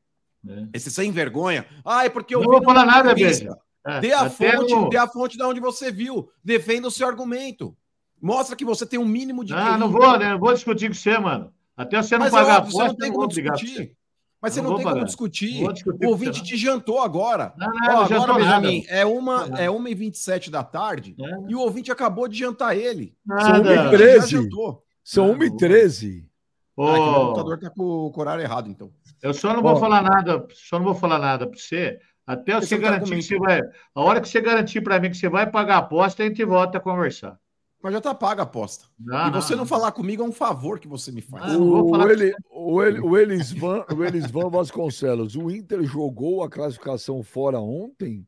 É. 0.47 0.65
esse 0.73 0.89
sem 0.89 1.11
vergonha, 1.11 1.67
ah, 1.85 2.03
é 2.03 2.09
porque 2.09 2.33
eu 2.33 2.41
Não 2.41 2.47
vou 2.51 2.63
falar 2.63 2.83
nada. 2.85 3.13
Benja. 3.13 3.55
É, 3.85 3.99
Dê 3.99 4.11
a 4.13 4.29
fonte, 4.29 4.73
no- 4.75 4.89
dê 4.89 4.97
a 4.97 5.07
fonte 5.07 5.37
de 5.37 5.43
onde 5.43 5.59
você 5.59 5.91
viu. 5.91 6.29
Defenda 6.43 6.87
o 6.87 6.91
seu 6.91 7.07
argumento. 7.07 7.75
Mostra 8.21 8.55
que 8.55 8.63
você 8.65 8.85
tem 8.85 8.99
um 8.99 9.05
mínimo 9.05 9.43
de. 9.43 9.53
Ah, 9.53 9.77
não 9.77 9.89
vou, 9.89 10.17
né? 10.19 10.31
Não 10.31 10.39
vou 10.39 10.53
discutir 10.53 10.87
com 10.89 10.93
você, 10.93 11.17
mano. 11.17 11.51
Até 11.75 12.01
você 12.01 12.17
não 12.17 12.25
Mas 12.25 12.33
é 12.33 12.37
pagar 12.37 12.53
a 12.53 12.57
óbvio, 12.59 12.71
você 12.71 12.77
não 12.77 12.85
aposta, 12.85 12.99
tem 13.01 13.09
eu 13.09 13.15
como 13.15 13.27
discutir. 13.27 13.95
Mas 14.41 14.53
você 14.53 14.61
não 14.61 14.75
tem 14.75 14.83
pagar. 14.83 14.93
como 14.95 15.05
discutir. 15.05 15.63
O 16.03 16.07
ouvinte 16.09 16.39
você, 16.39 16.45
te 16.45 16.57
jantou 16.57 16.99
agora. 17.01 17.53
Não, 17.57 17.67
não, 17.71 17.95
Ó, 17.97 18.01
agora, 18.03 18.33
Benjamin, 18.33 18.81
nada. 18.81 18.93
é 18.99 19.05
uma 19.05 19.47
Nada. 19.47 19.63
é 19.63 19.69
1h27 19.69 20.49
da 20.49 20.63
tarde 20.63 21.15
É. 21.19 21.51
e 21.51 21.55
o 21.55 21.59
ouvinte 21.59 21.91
acabou 21.91 22.27
de 22.27 22.37
jantar 22.39 22.75
ele. 22.75 23.15
Nada. 23.25 23.43
São 23.63 23.85
Ele 23.87 23.97
13. 23.97 24.19
já 24.31 24.41
jantou. 24.41 24.83
São 25.03 25.25
Ah, 25.31 25.35
1 25.37 25.43
e 25.43 25.57
13 25.57 26.27
Ô, 26.75 26.87
Ah, 26.87 26.93
que 26.93 26.99
o 26.99 27.13
computador 27.13 27.59
tá 27.59 27.69
com 27.69 27.83
o 27.83 28.13
horário 28.19 28.43
errado, 28.43 28.69
então. 28.69 28.91
eu 29.21 29.33
só 29.33 29.53
não 29.53 29.61
vou 29.61 29.73
Ó. 29.73 29.75
falar 29.75 30.01
nada, 30.01 30.47
só 30.53 30.77
não 30.79 30.85
vou 30.85 30.95
falar 30.95 31.19
nada 31.19 31.45
para 31.47 31.59
você, 31.59 31.99
até 32.25 32.55
você 32.59 32.75
é 32.75 32.77
um 32.77 32.81
garantir 32.81 33.15
que 33.15 33.21
você 33.23 33.37
vai. 33.37 33.61
A 33.93 34.01
hora 34.01 34.21
que 34.21 34.27
você 34.29 34.41
garantir 34.41 34.81
para 34.81 34.99
mim 34.99 35.09
que 35.11 35.17
você 35.17 35.29
vai 35.29 35.49
pagar 35.49 35.75
a 35.75 35.79
aposta, 35.79 36.23
a 36.23 36.25
gente 36.27 36.43
volta 36.45 36.77
a 36.77 36.81
conversar. 36.81 37.37
Mas 37.81 37.93
já 37.93 38.01
tá 38.01 38.13
paga 38.13 38.43
a 38.43 38.45
aposta. 38.45 38.85
Não, 38.99 39.29
e 39.29 39.31
você 39.31 39.55
não 39.55 39.65
falar 39.65 39.91
comigo 39.91 40.21
é 40.21 40.25
um 40.25 40.31
favor 40.31 40.79
que 40.79 40.87
você 40.87 41.11
me 41.11 41.21
faz. 41.21 41.53
Ah, 41.53 41.57
O, 41.57 42.09
ele, 42.09 42.35
o, 42.51 42.83
ele, 42.83 42.99
o, 42.99 43.17
Elisvan, 43.17 43.83
o 43.95 44.03
Elisvan 44.03 44.49
Vasconcelos, 44.49 45.35
o 45.35 45.49
Inter 45.49 45.83
jogou 45.83 46.43
a 46.43 46.49
classificação 46.49 47.23
fora 47.23 47.59
ontem? 47.59 48.27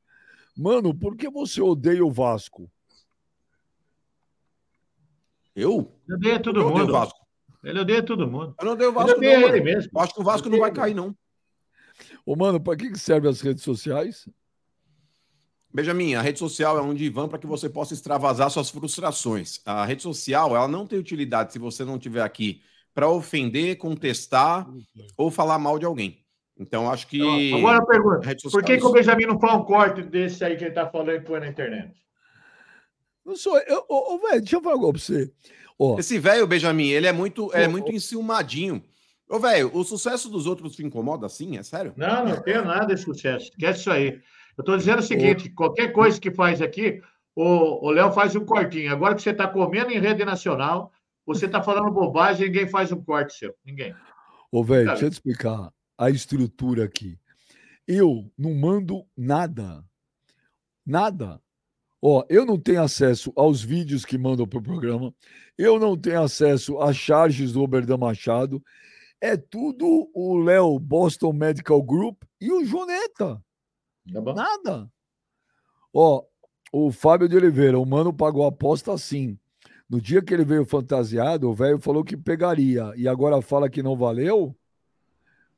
Mano, 0.57 0.93
por 0.93 1.15
que 1.15 1.29
você 1.29 1.61
odeia 1.61 2.03
o 2.03 2.11
Vasco? 2.11 2.69
Eu? 5.55 5.91
Ele 6.07 6.15
odeia 6.15 6.39
todo 6.39 6.59
Eu 6.59 6.67
odeio 6.67 6.75
o 6.75 6.79
mundo. 6.79 6.93
Vasco. 6.93 7.19
Ele 7.63 7.79
odeia 7.79 8.03
todo 8.03 8.27
mundo. 8.27 8.55
Eu 8.59 8.65
não 8.65 8.73
odeio 8.73 8.89
o 8.89 8.93
Vasco, 8.93 9.17
odeia 9.17 9.39
não, 9.39 9.47
ele 9.47 9.61
mesmo. 9.61 9.91
Eu 9.93 10.01
acho 10.01 10.13
que 10.13 10.21
o 10.21 10.23
Vasco 10.23 10.49
não 10.49 10.59
vai 10.59 10.71
cair, 10.71 10.95
não. 10.95 11.15
Ô, 12.25 12.35
mano, 12.35 12.59
pra 12.59 12.75
que, 12.75 12.89
que 12.91 12.99
serve 12.99 13.27
as 13.27 13.39
redes 13.39 13.63
sociais? 13.63 14.27
Benjamin, 15.73 16.13
a 16.13 16.21
rede 16.21 16.37
social 16.37 16.77
é 16.77 16.81
um 16.81 16.93
divã 16.93 17.27
para 17.27 17.39
que 17.39 17.47
você 17.47 17.67
possa 17.67 17.93
extravasar 17.93 18.49
suas 18.51 18.69
frustrações. 18.69 19.59
A 19.65 19.83
rede 19.83 20.03
social, 20.03 20.55
ela 20.55 20.67
não 20.67 20.85
tem 20.85 20.99
utilidade 20.99 21.51
se 21.51 21.57
você 21.57 21.83
não 21.83 21.95
estiver 21.95 22.21
aqui 22.21 22.61
para 22.93 23.09
ofender, 23.09 23.77
contestar 23.77 24.67
ou 25.17 25.31
falar 25.31 25.57
mal 25.57 25.79
de 25.79 25.85
alguém. 25.85 26.23
Então, 26.59 26.91
acho 26.91 27.07
que. 27.07 27.53
Agora 27.53 27.79
eu 27.79 27.85
pergunto: 27.85 28.23
a 28.23 28.25
rede 28.27 28.41
social 28.43 28.61
por 28.61 28.65
que, 28.67 28.73
é 28.73 28.77
que 28.77 28.85
o. 28.85 28.91
Benjamin 28.91 29.25
não 29.25 29.39
faz 29.39 29.55
um 29.55 29.63
corte 29.63 30.03
desse 30.03 30.45
aí 30.45 30.55
que 30.55 30.63
ele 30.63 30.73
tá 30.73 30.87
falando 30.87 31.11
e 31.11 31.21
põe 31.21 31.39
na 31.39 31.47
internet? 31.47 31.91
Não 33.25 33.35
sou 33.35 33.57
eu. 33.57 33.83
Ô, 33.89 34.13
ô, 34.13 34.19
velho, 34.19 34.41
deixa 34.41 34.57
eu 34.57 34.61
falar 34.61 34.75
algo 34.75 34.93
pra 34.93 35.01
você. 35.01 35.31
Ó, 35.79 35.97
Esse 35.97 36.19
velho, 36.19 36.45
Benjamin, 36.45 36.89
ele 36.89 37.07
é 37.07 37.11
muito, 37.11 37.51
é 37.51 37.67
muito 37.67 37.91
enciumadinho. 37.91 38.83
Ô, 39.27 39.39
velho, 39.39 39.71
o 39.73 39.83
sucesso 39.83 40.29
dos 40.29 40.45
outros 40.45 40.75
te 40.75 40.83
incomoda 40.83 41.25
assim? 41.25 41.57
É 41.57 41.63
sério? 41.63 41.93
Não, 41.97 42.25
não 42.25 42.41
tenho 42.43 42.63
nada 42.63 42.93
de 42.93 43.01
sucesso. 43.01 43.49
Esquece 43.49 43.79
isso 43.79 43.91
aí. 43.91 44.21
Eu 44.57 44.61
estou 44.61 44.77
dizendo 44.77 44.99
o 44.99 45.03
seguinte: 45.03 45.49
qualquer 45.49 45.91
coisa 45.91 46.19
que 46.19 46.31
faz 46.31 46.61
aqui, 46.61 47.01
o 47.35 47.87
o 47.87 47.91
Léo 47.91 48.11
faz 48.11 48.35
um 48.35 48.45
cortinho. 48.45 48.91
Agora 48.91 49.15
que 49.15 49.21
você 49.21 49.31
está 49.31 49.47
comendo 49.47 49.91
em 49.91 49.99
rede 49.99 50.23
nacional, 50.23 50.91
você 51.25 51.45
está 51.45 51.61
falando 51.61 51.91
bobagem, 51.91 52.47
ninguém 52.47 52.67
faz 52.67 52.91
um 52.91 53.01
corte 53.01 53.33
seu. 53.33 53.55
Ninguém. 53.65 53.95
Ô, 54.51 54.63
velho, 54.63 54.87
deixa 54.87 55.05
eu 55.05 55.09
te 55.09 55.13
explicar 55.13 55.71
a 55.97 56.09
estrutura 56.09 56.83
aqui. 56.83 57.17
Eu 57.87 58.31
não 58.37 58.53
mando 58.53 59.05
nada. 59.17 59.83
Nada. 60.85 61.41
Ó, 62.01 62.25
eu 62.29 62.45
não 62.45 62.59
tenho 62.59 62.81
acesso 62.81 63.31
aos 63.35 63.63
vídeos 63.63 64.03
que 64.03 64.17
mandam 64.17 64.45
pro 64.45 64.61
programa. 64.61 65.13
Eu 65.57 65.79
não 65.79 65.97
tenho 65.97 66.21
acesso 66.21 66.77
às 66.79 66.97
charges 66.97 67.53
do 67.53 67.63
Oberdan 67.63 67.97
Machado. 67.97 68.61
É 69.21 69.37
tudo 69.37 70.11
o 70.13 70.37
Léo 70.37 70.77
Boston 70.79 71.31
Medical 71.31 71.81
Group 71.81 72.23
e 72.41 72.51
o 72.51 72.65
Joneta. 72.65 73.41
Tá 74.11 74.21
bom? 74.21 74.33
Nada. 74.33 74.91
Ó, 75.93 76.23
o 76.71 76.91
Fábio 76.91 77.29
de 77.29 77.35
Oliveira, 77.35 77.79
o 77.79 77.85
mano 77.85 78.13
pagou 78.13 78.45
a 78.45 78.49
aposta 78.49 78.97
sim. 78.97 79.37
No 79.89 80.01
dia 80.01 80.21
que 80.23 80.33
ele 80.33 80.43
veio 80.43 80.65
fantasiado, 80.65 81.49
o 81.49 81.53
velho 81.53 81.79
falou 81.79 82.03
que 82.03 82.17
pegaria 82.17 82.91
e 82.95 83.07
agora 83.07 83.41
fala 83.41 83.69
que 83.69 83.83
não 83.83 83.95
valeu. 83.95 84.55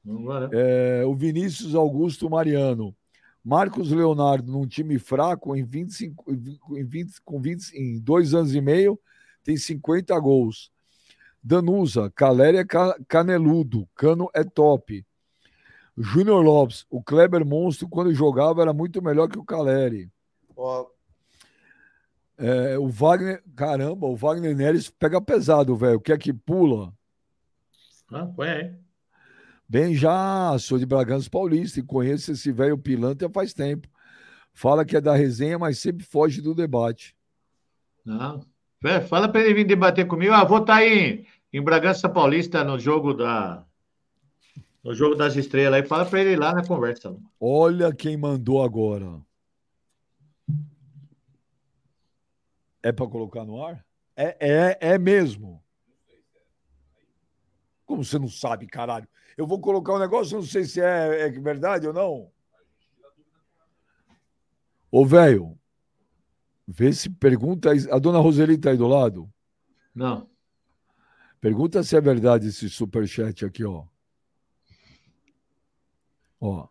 Agora, 0.08 0.50
É, 0.54 1.04
o 1.06 1.16
Vinícius 1.16 1.74
Augusto 1.74 2.30
Mariano. 2.30 2.96
Marcos 3.44 3.92
Leonardo, 3.92 4.52
num 4.52 4.68
time 4.68 4.98
fraco, 4.98 5.56
em 5.56 5.64
25, 5.64 6.26
em 6.76 6.84
20, 6.84 7.22
com 7.24 7.40
20, 7.40 7.72
em 7.74 8.00
dois 8.00 8.34
anos 8.34 8.54
e 8.56 8.60
meio, 8.60 9.00
tem 9.44 9.56
50 9.56 10.18
gols. 10.20 10.72
Danusa, 11.44 12.12
Caleri 12.16 12.58
é 12.58 12.66
ca- 12.66 12.98
caneludo, 13.08 13.88
Cano 13.96 14.30
é 14.34 14.44
top. 14.44 15.06
Júnior 15.98 16.44
Lopes, 16.44 16.86
o 16.90 17.02
Kleber 17.02 17.46
Monstro, 17.46 17.88
quando 17.88 18.14
jogava, 18.14 18.62
era 18.62 18.74
muito 18.74 19.02
melhor 19.02 19.28
que 19.30 19.40
o 19.40 19.46
Caleri. 19.46 20.10
Ó, 20.56 20.88
É, 22.38 22.78
o 22.78 22.90
Wagner, 22.90 23.42
caramba, 23.56 24.08
o 24.08 24.16
Wagner 24.16 24.54
Neres 24.54 24.90
pega 24.90 25.22
pesado, 25.22 25.76
velho. 25.78 26.02
Quer 26.02 26.18
que 26.18 26.34
pula? 26.34 26.94
Ah, 28.12 28.30
aí. 28.40 28.74
Bem, 29.68 29.96
já 29.96 30.56
sou 30.60 30.78
de 30.78 30.86
Bragança 30.86 31.30
Paulista 31.30 31.80
e 31.80 31.84
conheço 31.84 32.32
esse 32.34 32.52
velho 32.52 32.78
pilantra 32.78 33.30
faz 33.30 33.54
tempo. 33.54 33.88
Fala 34.54 34.86
que 34.86 34.96
é 34.96 35.02
da 35.02 35.16
resenha, 35.16 35.58
mas 35.58 35.80
sempre 35.80 36.06
foge 36.06 36.42
do 36.42 36.54
debate. 36.54 37.16
Não. 38.06 38.46
É, 38.84 39.02
Fala 39.02 39.28
para 39.28 39.42
ele 39.42 39.54
vir 39.54 39.66
debater 39.66 40.06
comigo. 40.06 40.34
Ah, 40.34 40.44
vou 40.44 40.60
estar 40.60 40.76
aí 40.76 41.26
em 41.52 41.62
Bragança 41.62 42.08
Paulista 42.08 42.64
no 42.64 42.78
jogo 42.78 43.14
da 43.14 43.66
no 44.86 44.94
jogo 44.94 45.16
das 45.16 45.36
estrelas 45.36 45.82
aí. 45.82 45.88
Fala 45.88 46.06
para 46.06 46.22
ele 46.22 46.34
ir 46.34 46.40
lá 46.40 46.54
na 46.54 46.66
conversa. 46.66 47.18
Olha 47.40 47.92
quem 47.92 48.16
mandou 48.16 48.64
agora. 48.64 49.20
É 52.84 52.92
para 52.92 53.08
colocar 53.08 53.44
no 53.44 53.66
ar? 53.66 53.84
É, 54.16 54.38
é, 54.40 54.78
é 54.94 54.98
mesmo. 55.00 55.62
Como 57.84 58.06
você 58.06 58.20
não 58.20 58.30
sabe, 58.30 58.68
caralho? 58.68 59.08
Eu 59.36 59.48
vou 59.48 59.60
colocar 59.60 59.96
um 59.96 60.00
negócio, 60.00 60.36
eu 60.36 60.42
não 60.42 60.48
sei 60.48 60.64
se 60.66 60.80
é, 60.80 61.22
é 61.22 61.30
verdade 61.32 61.88
ou 61.88 61.94
não. 61.94 62.32
Ô, 64.92 65.04
velho, 65.04 65.58
vê 66.68 66.94
se 66.94 67.10
pergunta. 67.10 67.72
A 67.92 67.98
dona 67.98 68.20
Roseli 68.20 68.56
tá 68.56 68.70
aí 68.70 68.78
do 68.78 68.88
lado? 68.88 69.28
Não. 69.96 70.30
Pergunta 71.42 71.82
se 71.84 71.96
é 71.96 72.02
verdade 72.02 72.48
esse 72.48 72.70
superchat 72.70 73.44
aqui, 73.44 73.64
ó. 73.64 73.86
Ó. 76.40 76.68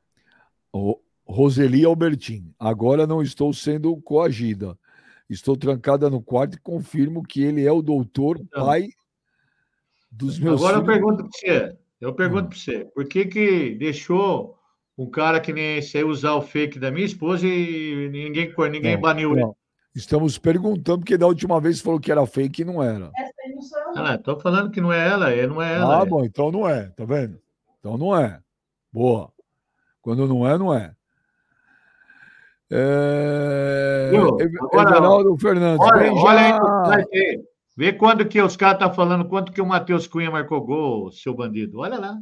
Ó, 0.73 0.97
Roseli 1.27 1.85
Albertin. 1.85 2.55
Agora 2.59 3.07
não 3.07 3.23
estou 3.23 3.53
sendo 3.53 3.97
coagida. 4.03 4.79
Estou 5.29 5.57
trancada 5.57 6.11
no 6.11 6.23
quarto 6.23 6.55
e 6.57 6.61
confirmo 6.61 7.23
que 7.23 7.43
ele 7.43 7.65
é 7.67 7.73
o 7.73 7.81
doutor 7.83 8.39
Então. 8.41 8.67
pai 8.67 8.89
dos 10.11 10.39
meus 10.39 10.61
Agora 10.61 10.77
eu 10.79 10.85
filhos. 10.85 10.95
pergunto 10.95 11.17
para 11.25 11.31
você. 11.33 11.77
Eu 12.01 12.15
pergunto 12.15 12.49
para 12.49 12.59
você. 12.59 12.85
Por 12.95 13.07
que 13.09 13.25
que 13.25 13.75
deixou 13.77 14.59
um 14.97 15.09
cara 15.11 15.41
que 15.41 15.53
nem 15.53 15.79
esse 15.79 15.97
aí 15.97 16.05
usar 16.05 16.35
o 16.35 16.43
fake 16.43 16.79
da 16.79 16.91
minha 16.91 17.07
esposa 17.07 17.47
e 17.47 18.09
ninguém 18.11 18.53
ninguém 18.71 18.95
Não, 18.95 19.01
baniu 19.01 19.37
ele? 19.37 19.51
Estamos 19.95 20.37
perguntando, 20.39 20.99
porque 20.99 21.17
da 21.17 21.27
última 21.27 21.61
vez 21.61 21.81
falou 21.81 22.01
que 22.01 22.11
era 22.13 22.27
fake 22.27 22.63
e 22.63 22.65
não 22.65 22.83
era. 22.83 23.11
Essa 23.17 23.33
aí 23.45 23.55
não 23.55 23.63
sou 23.63 23.79
eu, 23.79 23.93
Ah, 23.97 24.19
tô 24.19 24.39
falando 24.39 24.71
que 24.71 24.81
não 24.81 24.93
é 24.93 25.09
ela, 25.09 25.31
é, 25.31 25.47
não 25.47 25.63
é 25.63 25.75
ela. 25.75 26.01
Ah, 26.01 26.03
é. 26.03 26.07
bom, 26.07 26.25
então 26.25 26.51
não 26.53 26.69
é, 26.69 26.89
tá 26.91 27.05
vendo? 27.05 27.41
Então 27.79 27.97
não 27.97 28.17
é. 28.17 28.41
Boa. 28.93 29.33
Quando 30.05 30.29
não 30.29 30.47
é, 30.47 30.59
não 30.59 30.75
é. 30.75 30.95
É... 32.71 34.11
Ev- 34.13 34.57
Agora, 34.61 34.91
Everaldo 34.91 35.39
Fernandes. 35.39 35.81
Olha, 35.81 36.13
olha 36.13 36.41
aí 36.41 36.51
já. 36.51 37.09
aí. 37.11 37.45
Vê 37.75 37.91
quando 37.91 38.29
que 38.29 38.41
os 38.41 38.55
caras 38.55 38.75
estão 38.75 38.93
falando 38.95 39.27
quanto 39.27 39.51
que 39.51 39.63
o 39.63 39.67
Matheus 39.67 40.07
Cunha 40.07 40.31
marcou 40.31 40.61
gol, 40.61 41.11
seu 41.11 41.35
bandido. 41.35 41.79
Olha 41.79 41.99
lá. 41.99 42.19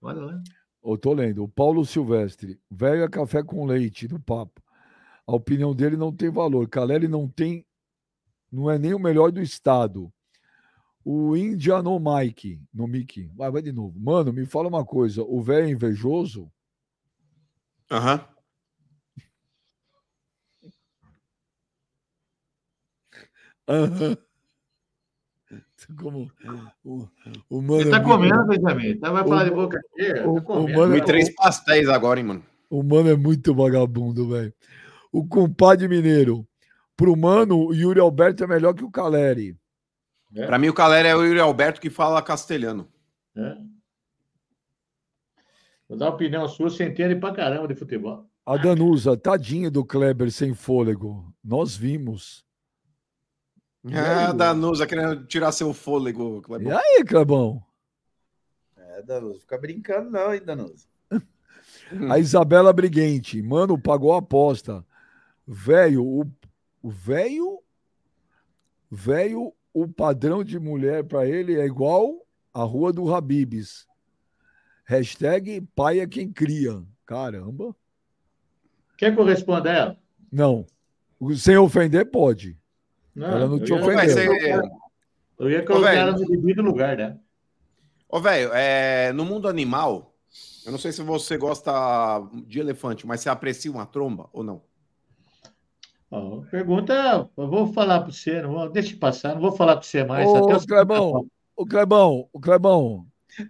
Olha 0.00 0.22
lá. 0.22 0.42
Eu 0.82 0.96
tô 0.96 1.12
lendo. 1.12 1.44
O 1.44 1.48
Paulo 1.48 1.84
Silvestre. 1.84 2.58
Velho 2.70 3.02
é 3.04 3.08
café 3.08 3.42
com 3.42 3.66
leite 3.66 4.08
do 4.08 4.18
papo. 4.18 4.62
A 5.26 5.34
opinião 5.34 5.74
dele 5.74 5.98
não 5.98 6.10
tem 6.10 6.30
valor. 6.30 6.66
Caleri 6.66 7.08
não 7.08 7.28
tem. 7.28 7.62
Não 8.50 8.70
é 8.70 8.78
nem 8.78 8.94
o 8.94 8.98
melhor 8.98 9.30
do 9.30 9.42
estado. 9.42 10.10
O 11.04 11.36
Índia 11.36 11.82
no 11.82 11.98
Mike. 11.98 12.60
No 12.72 12.86
Mickey. 12.86 13.30
Vai, 13.34 13.50
vai 13.50 13.62
de 13.62 13.72
novo. 13.72 13.98
Mano, 13.98 14.32
me 14.32 14.46
fala 14.46 14.68
uma 14.68 14.84
coisa. 14.84 15.22
O 15.22 15.42
velho 15.42 15.66
é 15.66 15.70
invejoso? 15.70 16.50
Aham. 17.90 18.24
Aham. 23.68 24.16
Como 25.98 26.30
o, 26.84 27.08
o 27.50 27.60
mano. 27.62 27.80
Ele 27.80 27.90
tá 27.90 27.96
é 27.96 28.00
muito- 28.00 28.12
comendo, 28.12 28.46
Benjamin. 28.46 28.98
Tá, 28.98 29.10
vai 29.10 29.22
falar 29.24 29.44
de 29.44 29.50
o- 29.50 29.54
boca 29.54 29.80
cheia. 29.96 30.28
o- 30.28 30.40
Tá 30.40 30.52
o 30.52 30.62
mano- 30.68 30.74
Comi 30.92 31.04
três 31.04 31.34
pastéis 31.34 31.88
agora, 31.88 32.20
hein, 32.20 32.26
mano. 32.26 32.42
O 32.70 32.82
mano 32.82 33.10
é 33.10 33.16
muito 33.16 33.54
vagabundo, 33.54 34.28
velho. 34.28 34.54
O 35.12 35.26
compadre 35.26 35.88
mineiro. 35.88 36.46
Pro 36.96 37.16
mano, 37.16 37.58
o 37.66 37.74
Yuri 37.74 38.00
Alberto 38.00 38.44
é 38.44 38.46
melhor 38.46 38.74
que 38.74 38.84
o 38.84 38.90
Caleri. 38.90 39.56
É. 40.34 40.46
Pra 40.46 40.58
mim, 40.58 40.68
o 40.68 40.74
Calera 40.74 41.08
é 41.08 41.16
o 41.16 41.24
Yuri 41.24 41.40
Alberto 41.40 41.80
que 41.80 41.90
fala 41.90 42.22
castelhano. 42.22 42.88
É. 43.36 43.56
Vou 45.88 45.98
dar 45.98 46.06
uma 46.06 46.14
opinião 46.14 46.48
sua, 46.48 46.70
você 46.70 46.84
entende 46.84 47.16
pra 47.16 47.34
caramba 47.34 47.68
de 47.68 47.74
futebol. 47.74 48.26
A 48.44 48.56
Danusa, 48.56 49.16
tadinha 49.16 49.70
do 49.70 49.84
Kleber 49.84 50.30
sem 50.30 50.54
fôlego. 50.54 51.32
Nós 51.44 51.76
vimos. 51.76 52.44
Ah, 53.92 54.32
Danusa 54.32 54.86
querendo 54.86 55.26
tirar 55.26 55.52
seu 55.52 55.74
fôlego. 55.74 56.38
E 56.38 56.42
Clebão. 56.42 56.78
aí, 56.78 57.04
Clebão? 57.04 57.62
é, 58.76 59.02
Danuso, 59.02 59.40
fica 59.40 59.58
brincando 59.58 60.10
não, 60.10 60.32
hein, 60.32 60.42
Danuso. 60.44 60.86
A 62.10 62.18
Isabela 62.18 62.72
Briguente. 62.72 63.42
Mano, 63.42 63.78
pagou 63.78 64.14
a 64.14 64.18
aposta. 64.18 64.84
Velho, 65.46 66.04
o 66.04 66.24
o 66.82 66.90
velho. 66.90 67.62
Velho, 68.90 69.54
o 69.74 69.88
padrão 69.88 70.42
de 70.44 70.58
mulher 70.58 71.04
pra 71.04 71.26
ele 71.26 71.58
é 71.58 71.64
igual 71.64 72.26
a 72.52 72.62
rua 72.62 72.92
do 72.92 73.12
Habibs. 73.14 73.86
Hashtag 74.84 75.60
pai 75.74 76.00
é 76.00 76.06
quem 76.06 76.30
cria. 76.32 76.82
Caramba. 77.06 77.74
Quer 78.96 79.14
que 79.14 79.20
eu 79.20 79.24
responda 79.24 79.70
a 79.70 79.74
ela? 79.74 79.98
Não. 80.30 80.66
Sem 81.36 81.56
ofender, 81.56 82.10
pode. 82.10 82.58
Ela 83.16 83.46
não 83.46 83.58
eu 83.58 83.64
te 83.64 83.72
ia- 83.72 83.80
ofendeu. 83.80 84.32
Eu 85.38 85.50
ia 85.50 85.62
Ô, 85.62 85.66
colocar 85.66 85.90
velho. 85.90 86.00
ela 86.00 86.12
no 86.12 86.26
devido 86.26 86.62
lugar, 86.62 86.96
né? 86.96 87.18
Ô, 88.08 88.20
velho, 88.20 88.50
é, 88.52 89.12
no 89.12 89.24
mundo 89.24 89.48
animal, 89.48 90.14
eu 90.64 90.72
não 90.72 90.78
sei 90.78 90.92
se 90.92 91.02
você 91.02 91.36
gosta 91.36 91.72
de 92.46 92.60
elefante, 92.60 93.06
mas 93.06 93.20
você 93.20 93.28
aprecia 93.28 93.70
uma 93.70 93.86
tromba 93.86 94.28
ou 94.32 94.42
não? 94.44 94.62
Ó, 96.12 96.42
pergunta, 96.50 96.92
eu 97.38 97.48
vou 97.48 97.72
falar 97.72 98.00
para 98.02 98.12
você, 98.12 98.42
não 98.42 98.52
vou, 98.52 98.68
deixa 98.68 98.94
eu 98.94 98.98
passar, 98.98 99.34
não 99.34 99.40
vou 99.40 99.52
falar 99.52 99.76
para 99.76 99.84
você 99.86 100.04
mais. 100.04 100.28
Ô, 100.28 100.36
até 100.36 100.56
o- 100.56 100.66
Clebão, 100.66 101.26
o 101.56 101.66
Clebão, 101.66 102.28
o 102.30 102.38
Clebão. 102.38 103.06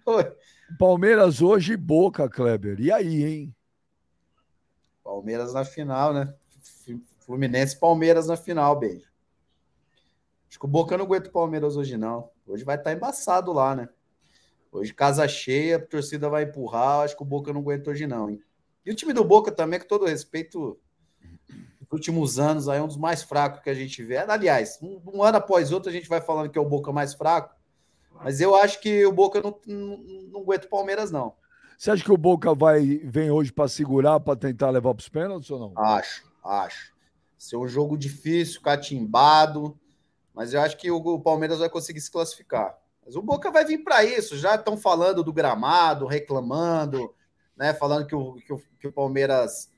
Oi. 0.07 0.33
Palmeiras 0.79 1.43
hoje, 1.43 1.77
Boca, 1.77 2.29
Kleber. 2.29 2.81
E 2.81 2.93
aí, 2.93 3.25
hein? 3.25 3.55
Palmeiras 5.03 5.53
na 5.53 5.65
final, 5.65 6.15
né? 6.15 6.33
Fluminense 7.19 7.75
e 7.75 7.81
Palmeiras 7.81 8.29
na 8.29 8.37
final, 8.37 8.79
beijo. 8.79 9.11
Acho 10.49 10.59
que 10.59 10.65
o 10.65 10.69
Boca 10.69 10.97
não 10.97 11.05
aguenta 11.05 11.29
o 11.29 11.33
Palmeiras 11.33 11.77
hoje, 11.77 11.97
não. 11.97 12.31
Hoje 12.47 12.63
vai 12.63 12.77
estar 12.77 12.93
embaçado 12.93 13.53
lá, 13.53 13.75
né? 13.75 13.89
Hoje, 14.71 14.95
casa 14.95 15.27
cheia, 15.27 15.77
a 15.77 15.81
torcida 15.81 16.29
vai 16.29 16.45
empurrar. 16.45 17.01
Acho 17.01 17.17
que 17.17 17.23
o 17.23 17.27
Boca 17.27 17.53
não 17.53 17.61
aguenta 17.61 17.91
hoje, 17.91 18.07
não, 18.07 18.31
hein? 18.31 18.41
E 18.87 18.91
o 18.93 18.95
time 18.95 19.13
do 19.13 19.25
Boca 19.25 19.51
também, 19.51 19.81
com 19.81 19.87
todo 19.87 20.07
respeito, 20.07 20.79
últimos 21.93 22.39
anos, 22.39 22.69
aí 22.69 22.79
é 22.79 22.83
um 22.83 22.89
dos 22.89 22.97
mais 22.97 23.23
fracos 23.23 23.63
que 23.63 23.71
a 23.71 23.75
gente 23.75 24.03
vê. 24.03 24.17
Aliás, 24.17 24.79
um, 24.83 25.01
um 25.15 25.23
ano 25.23 25.39
após 25.39 25.71
outro, 25.73 25.91
a 25.91 25.93
gente 25.93 26.09
vai 26.09 26.21
falando 26.21 26.51
que 26.51 26.59
é 26.59 26.61
o 26.61 26.69
Boca 26.69 26.93
mais 26.93 27.15
fraco. 27.15 27.55
Mas 28.23 28.41
eu 28.41 28.55
acho 28.55 28.81
que 28.81 29.05
o 29.05 29.13
Boca 29.13 29.41
não, 29.41 29.59
não, 29.67 29.99
não 30.33 30.41
aguenta 30.41 30.67
o 30.67 30.71
Palmeiras, 30.71 31.11
não. 31.11 31.35
Você 31.77 31.91
acha 31.91 32.05
que 32.05 32.13
o 32.13 32.17
Boca 32.17 32.55
vai 32.55 33.01
vem 33.05 33.31
hoje 33.31 33.53
para 33.53 33.69
segurar, 33.69 34.21
para 34.21 34.37
tentar 34.37 34.71
levar 34.71 34.95
para 34.95 35.01
os 35.01 35.09
pênaltis 35.09 35.51
ou 35.51 35.59
não? 35.59 35.85
Acho, 35.85 36.25
acho. 36.45 36.93
Ser 37.37 37.57
um 37.57 37.67
jogo 37.67 37.97
difícil, 37.97 38.61
catimbado, 38.63 39.77
mas 40.33 40.55
eu 40.55 40.61
acho 40.61 40.77
que 40.77 40.91
o, 40.91 40.97
o 40.97 41.21
Palmeiras 41.21 41.59
vai 41.59 41.69
conseguir 41.69 42.01
se 42.01 42.11
classificar. 42.11 42.79
Mas 43.05 43.17
o 43.17 43.23
Boca 43.23 43.51
vai 43.51 43.65
vir 43.65 43.79
para 43.79 44.05
isso. 44.05 44.39
Já 44.39 44.55
estão 44.55 44.77
falando 44.77 45.25
do 45.25 45.33
gramado, 45.33 46.07
reclamando, 46.07 47.13
né? 47.57 47.75
Falando 47.75 48.07
que 48.07 48.15
o, 48.15 48.35
que 48.35 48.53
o, 48.53 48.63
que 48.79 48.87
o 48.87 48.93
Palmeiras 48.93 49.69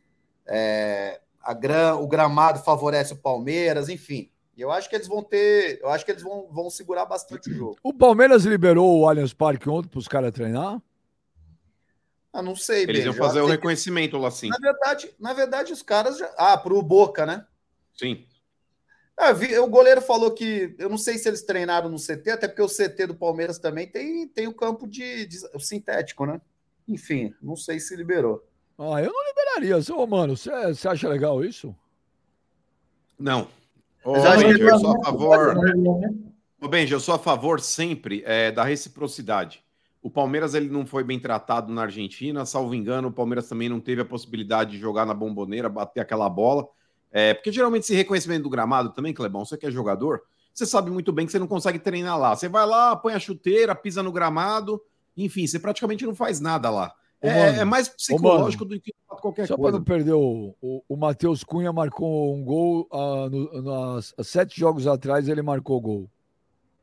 é, 0.47 1.21
gra, 1.53 1.95
o 1.97 2.07
gramado 2.07 2.61
favorece 2.61 3.13
o 3.13 3.17
Palmeiras, 3.17 3.89
enfim. 3.89 4.31
E 4.57 4.61
eu 4.63 4.71
acho 4.71 4.89
que 4.89 4.95
eles 4.95 5.09
vão 5.09 5.23
ter, 5.23 5.81
eu 5.83 5.89
acho 5.91 6.05
que 6.05 6.13
eles 6.13 6.23
vão, 6.23 6.47
vão 6.51 6.71
segurar 6.71 7.05
bastante 7.05 7.51
o 7.51 7.53
jogo. 7.55 7.77
O 7.83 7.93
Palmeiras 7.93 8.45
liberou 8.45 9.01
o 9.01 9.09
Allianz 9.09 9.35
Parque 9.35 9.69
ontem 9.69 9.89
para 9.89 9.99
os 9.99 10.09
caras 10.09 10.33
treinar? 10.33 10.81
Ah, 12.33 12.43
não 12.43 12.57
sei, 12.57 12.83
Eles 12.85 13.05
iam 13.05 13.13
Beijo. 13.13 13.19
Eu 13.23 13.27
fazer 13.27 13.41
o 13.41 13.47
reconhecimento 13.47 14.17
lá 14.17 14.29
assim. 14.29 14.49
Na 14.49 14.59
verdade, 14.59 15.15
na 15.21 15.33
verdade, 15.33 15.73
os 15.73 15.83
caras 15.83 16.19
já. 16.19 16.27
Ah, 16.37 16.57
pro 16.57 16.81
Boca, 16.83 17.25
né? 17.27 17.47
Sim. 17.97 18.27
Ah, 19.17 19.33
vi- 19.33 19.57
o 19.57 19.69
goleiro 19.69 20.03
falou 20.03 20.33
que 20.33 20.75
eu 20.77 20.89
não 20.89 20.99
sei 20.99 21.17
se 21.19 21.29
eles 21.29 21.43
treinaram 21.43 21.89
no 21.89 21.99
CT, 21.99 22.31
até 22.31 22.49
porque 22.49 22.63
o 22.63 22.69
CT 22.69 23.07
do 23.07 23.15
Palmeiras 23.15 23.59
também 23.61 23.87
tem, 23.87 24.27
tem 24.27 24.49
o 24.49 24.55
campo 24.55 24.89
de, 24.89 25.27
de- 25.27 25.47
o 25.55 25.61
sintético, 25.61 26.27
né? 26.27 26.41
Enfim, 26.89 27.33
não 27.41 27.55
sei 27.55 27.79
se 27.79 27.95
liberou. 27.95 28.45
Ah, 28.79 29.03
eu 29.03 29.13
não 29.13 29.27
liberaria. 29.27 29.95
Ô, 29.95 30.07
mano, 30.07 30.37
você 30.37 30.89
acha 30.89 31.09
legal 31.09 31.45
isso? 31.45 31.75
Não. 33.19 33.49
Ô, 34.05 34.15
que 34.15 34.21
Benji, 34.21 34.61
eu 34.61 34.79
sou 34.79 34.97
a 34.97 35.05
favor. 35.05 35.57
Ô, 36.61 36.69
Benji, 36.69 36.93
eu 36.93 37.01
sou 37.01 37.15
a 37.15 37.19
favor 37.19 37.61
sempre 37.61 38.23
é, 38.27 38.51
da 38.51 38.65
reciprocidade. 38.65 39.63
O 40.03 40.11
Palmeiras 40.11 40.53
ele 40.53 40.69
não 40.69 40.85
foi 40.85 41.03
bem 41.03 41.19
tratado 41.19 41.73
na 41.73 41.83
Argentina, 41.83 42.45
salvo 42.45 42.75
engano, 42.75 43.09
o 43.09 43.13
Palmeiras 43.13 43.49
também 43.49 43.71
não 43.71 43.81
teve 43.81 44.03
a 44.03 44.05
possibilidade 44.05 44.73
de 44.73 44.79
jogar 44.79 45.07
na 45.07 45.15
bomboneira, 45.15 45.69
bater 45.69 46.01
aquela 46.01 46.29
bola. 46.29 46.69
É, 47.11 47.33
porque 47.33 47.51
geralmente 47.51 47.85
esse 47.85 47.95
reconhecimento 47.95 48.43
do 48.43 48.51
gramado 48.51 48.91
também, 48.91 49.15
Clebão, 49.15 49.47
você 49.47 49.57
que 49.57 49.65
é 49.65 49.71
jogador, 49.71 50.23
você 50.53 50.67
sabe 50.67 50.91
muito 50.91 51.11
bem 51.13 51.25
que 51.25 51.33
você 51.33 51.39
não 51.39 51.47
consegue 51.47 51.79
treinar 51.79 52.19
lá. 52.19 52.37
Você 52.37 52.49
vai 52.49 52.67
lá, 52.67 52.95
põe 52.95 53.15
a 53.15 53.19
chuteira, 53.19 53.75
pisa 53.75 54.03
no 54.03 54.13
gramado, 54.13 54.83
enfim, 55.17 55.47
você 55.47 55.59
praticamente 55.59 56.05
não 56.05 56.15
faz 56.15 56.39
nada 56.39 56.69
lá. 56.69 56.95
Ô, 57.25 57.29
É, 57.31 57.59
é 57.61 57.65
mais 57.65 57.89
psicológico 57.89 58.65
do 58.65 58.79
que 58.81 58.93
qualquer 59.09 59.47
Só 59.47 59.55
para 59.55 59.63
coisa. 59.63 59.79
não 59.79 59.85
perder, 59.85 60.13
o, 60.13 60.55
o, 60.61 60.83
o 60.89 60.97
Matheus 60.97 61.43
Cunha 61.43 61.73
marcou 61.73 62.35
um 62.37 62.45
gol 62.45 62.87
ah, 62.93 63.29
no- 63.31 63.63
nas, 63.95 64.15
sete 64.23 64.59
jogos 64.61 64.87
atrás, 64.87 65.29
ele 65.29 65.41
marcou 65.43 65.81
gol. 65.81 66.11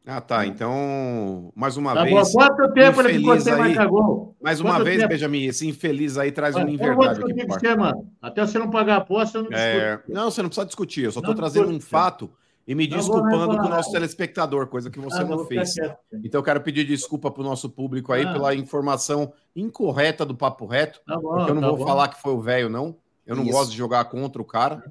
Ah, 0.03 0.19
tá. 0.19 0.47
Então, 0.47 1.51
mais 1.55 1.77
uma 1.77 1.93
Tá 1.93 2.03
bom, 2.03 2.15
vez. 2.15 2.31
quanto 2.31 2.73
tempo 2.73 3.01
ele 3.01 3.19
ficou 3.19 3.39
sem 3.39 3.55
marcar 3.55 3.85
gol? 3.87 4.35
Mais 4.41 4.59
uma 4.59 4.71
Quanto 4.71 4.83
vez, 4.85 4.97
tempo? 4.97 5.09
Benjamin, 5.09 5.43
esse 5.45 5.67
infeliz 5.67 6.17
aí 6.17 6.31
traz 6.31 6.55
uma 6.55 6.65
não 6.65 6.75
vou 6.75 6.87
inverdade 6.87 7.21
aqui 7.31 7.45
você, 7.45 7.75
mano. 7.75 8.11
Até 8.19 8.41
você 8.45 8.57
não 8.57 8.71
pagar 8.71 8.95
a 8.95 8.97
aposta, 8.97 9.37
eu 9.37 9.43
não 9.43 9.49
discuto. 9.51 9.67
É, 9.77 10.01
não, 10.09 10.31
você 10.31 10.41
não 10.41 10.49
precisa 10.49 10.65
discutir. 10.65 11.03
Eu 11.03 11.11
só 11.11 11.19
estou 11.19 11.35
trazendo 11.35 11.67
um 11.67 11.77
discute. 11.77 11.85
fato 11.91 12.31
e 12.67 12.75
me 12.75 12.87
Não 12.87 12.97
vou, 12.97 12.99
desculpando 12.99 13.47
não 13.53 13.57
com 13.57 13.65
o 13.65 13.69
não. 13.69 13.75
nosso 13.77 13.91
telespectador, 13.91 14.67
coisa 14.67 14.89
que 14.89 14.99
você 14.99 15.17
Ah, 15.21 15.23
não 15.23 15.39
ficar 15.45 15.47
fez. 15.65 15.73
quieto. 15.73 15.97
Então 16.23 16.39
eu 16.39 16.43
quero 16.43 16.61
pedir 16.61 16.85
desculpa 16.85 17.29
para 17.31 17.41
o 17.41 17.45
nosso 17.45 17.69
público 17.69 18.13
aí 18.13 18.23
Ah. 18.23 18.33
pela 18.33 18.55
informação 18.55 19.33
incorreta 19.55 20.25
do 20.25 20.35
Papo 20.35 20.65
Reto, 20.65 21.01
Tá 21.05 21.15
bom, 21.19 21.29
porque 21.35 21.51
eu 21.51 21.55
não 21.55 21.61
tá 21.61 21.67
vou 21.69 21.77
bom. 21.77 21.85
falar 21.85 22.07
que 22.09 22.21
foi 22.21 22.33
o 22.33 22.41
velho, 22.41 22.69
não. 22.69 22.95
Eu 23.25 23.35
não 23.35 23.43
Isso. 23.43 23.51
gosto 23.51 23.71
de 23.71 23.77
jogar 23.77 24.05
contra 24.05 24.41
o 24.41 24.45
cara. 24.45 24.83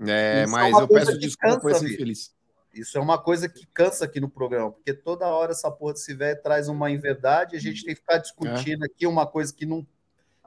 É, 0.00 0.42
é 0.42 0.46
mas 0.46 0.72
uma 0.72 0.82
eu 0.82 0.88
peço 0.88 1.18
desculpa 1.18 1.60
por 1.60 1.70
esse 1.70 1.84
infeliz. 1.84 2.32
Isso 2.72 2.96
é 2.96 3.00
uma 3.00 3.18
coisa 3.18 3.48
que 3.48 3.66
cansa 3.74 4.04
aqui 4.04 4.20
no 4.20 4.28
programa, 4.28 4.70
porque 4.70 4.92
toda 4.94 5.26
hora 5.26 5.50
essa 5.52 5.70
porra 5.70 5.94
desse 5.94 6.14
velho 6.14 6.40
traz 6.42 6.68
uma 6.68 6.90
inverdade, 6.90 7.56
a 7.56 7.60
gente 7.60 7.84
tem 7.84 7.94
que 7.94 8.00
ficar 8.00 8.18
discutindo 8.18 8.84
aqui 8.84 9.06
uma 9.06 9.26
coisa 9.26 9.52
que 9.52 9.66
não. 9.66 9.84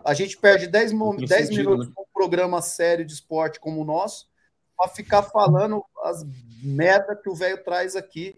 A 0.05 0.13
gente 0.13 0.37
perde 0.37 0.67
10, 0.67 0.93
mo- 0.93 1.11
Não 1.11 1.17
tem 1.17 1.27
10 1.27 1.47
sentido, 1.47 1.69
minutos 1.71 1.87
né? 1.89 1.93
num 1.97 2.05
programa 2.13 2.61
sério 2.61 3.03
de 3.05 3.11
esporte 3.13 3.59
como 3.59 3.81
o 3.81 3.85
nosso, 3.85 4.27
para 4.77 4.87
ficar 4.87 5.23
falando 5.23 5.83
as 6.03 6.23
merda 6.61 7.15
que 7.15 7.29
o 7.29 7.35
velho 7.35 7.63
traz 7.63 7.95
aqui. 7.95 8.37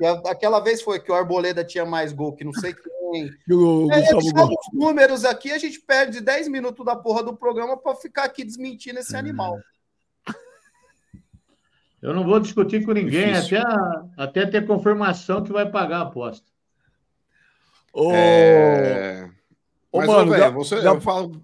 E 0.00 0.04
a- 0.06 0.22
Aquela 0.26 0.60
vez 0.60 0.82
foi 0.82 1.00
que 1.00 1.10
o 1.10 1.14
Arboleda 1.14 1.64
tinha 1.64 1.84
mais 1.86 2.12
gol 2.12 2.34
que 2.34 2.44
não 2.44 2.52
sei 2.52 2.74
quem. 2.74 3.30
O 3.50 3.90
É, 3.92 4.14
os 4.14 4.24
números 4.72 5.24
aqui, 5.24 5.52
a 5.52 5.58
gente 5.58 5.80
perde 5.80 6.20
10 6.20 6.48
minutos 6.48 6.84
da 6.84 6.94
porra 6.96 7.22
do 7.22 7.36
programa 7.36 7.76
para 7.76 7.94
ficar 7.96 8.24
aqui 8.24 8.44
desmentindo 8.44 8.98
esse 8.98 9.16
animal. 9.16 9.58
Eu 12.02 12.12
não 12.14 12.24
vou 12.24 12.38
discutir 12.38 12.84
com 12.84 12.92
ninguém 12.92 13.32
Difícil. 13.32 13.58
até, 13.58 14.42
até 14.42 14.46
ter 14.46 14.66
confirmação 14.66 15.42
que 15.42 15.50
vai 15.52 15.68
pagar 15.70 15.98
a 15.98 16.02
aposta. 16.02 16.46
Ô, 17.92 18.12
É... 18.12 19.30
ô, 19.90 19.98
Mas, 19.98 20.06
mano, 20.08 20.28
ô, 20.28 20.30
velho, 20.34 20.42
dá- 20.44 20.50
você, 20.50 20.82
dá- 20.82 20.90
eu 20.90 21.00
falo. 21.00 21.42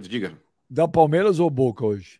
Diga. 0.00 0.32
Da 0.68 0.88
Palmeiras 0.88 1.38
ou 1.38 1.50
Boca 1.50 1.84
hoje? 1.84 2.18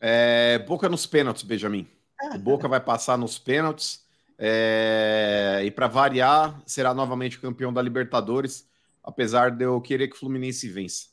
É, 0.00 0.58
Boca 0.60 0.88
nos 0.88 1.06
pênaltis, 1.06 1.42
Benjamin. 1.42 1.86
O 2.34 2.38
Boca 2.38 2.68
vai 2.68 2.80
passar 2.80 3.16
nos 3.16 3.38
pênaltis. 3.38 4.06
é, 4.38 5.62
e 5.64 5.70
para 5.70 5.88
variar, 5.88 6.60
será 6.64 6.94
novamente 6.94 7.40
campeão 7.40 7.72
da 7.72 7.82
Libertadores, 7.82 8.68
apesar 9.02 9.50
de 9.50 9.64
eu 9.64 9.80
querer 9.80 10.08
que 10.08 10.14
o 10.14 10.18
Fluminense 10.18 10.68
vença. 10.68 11.06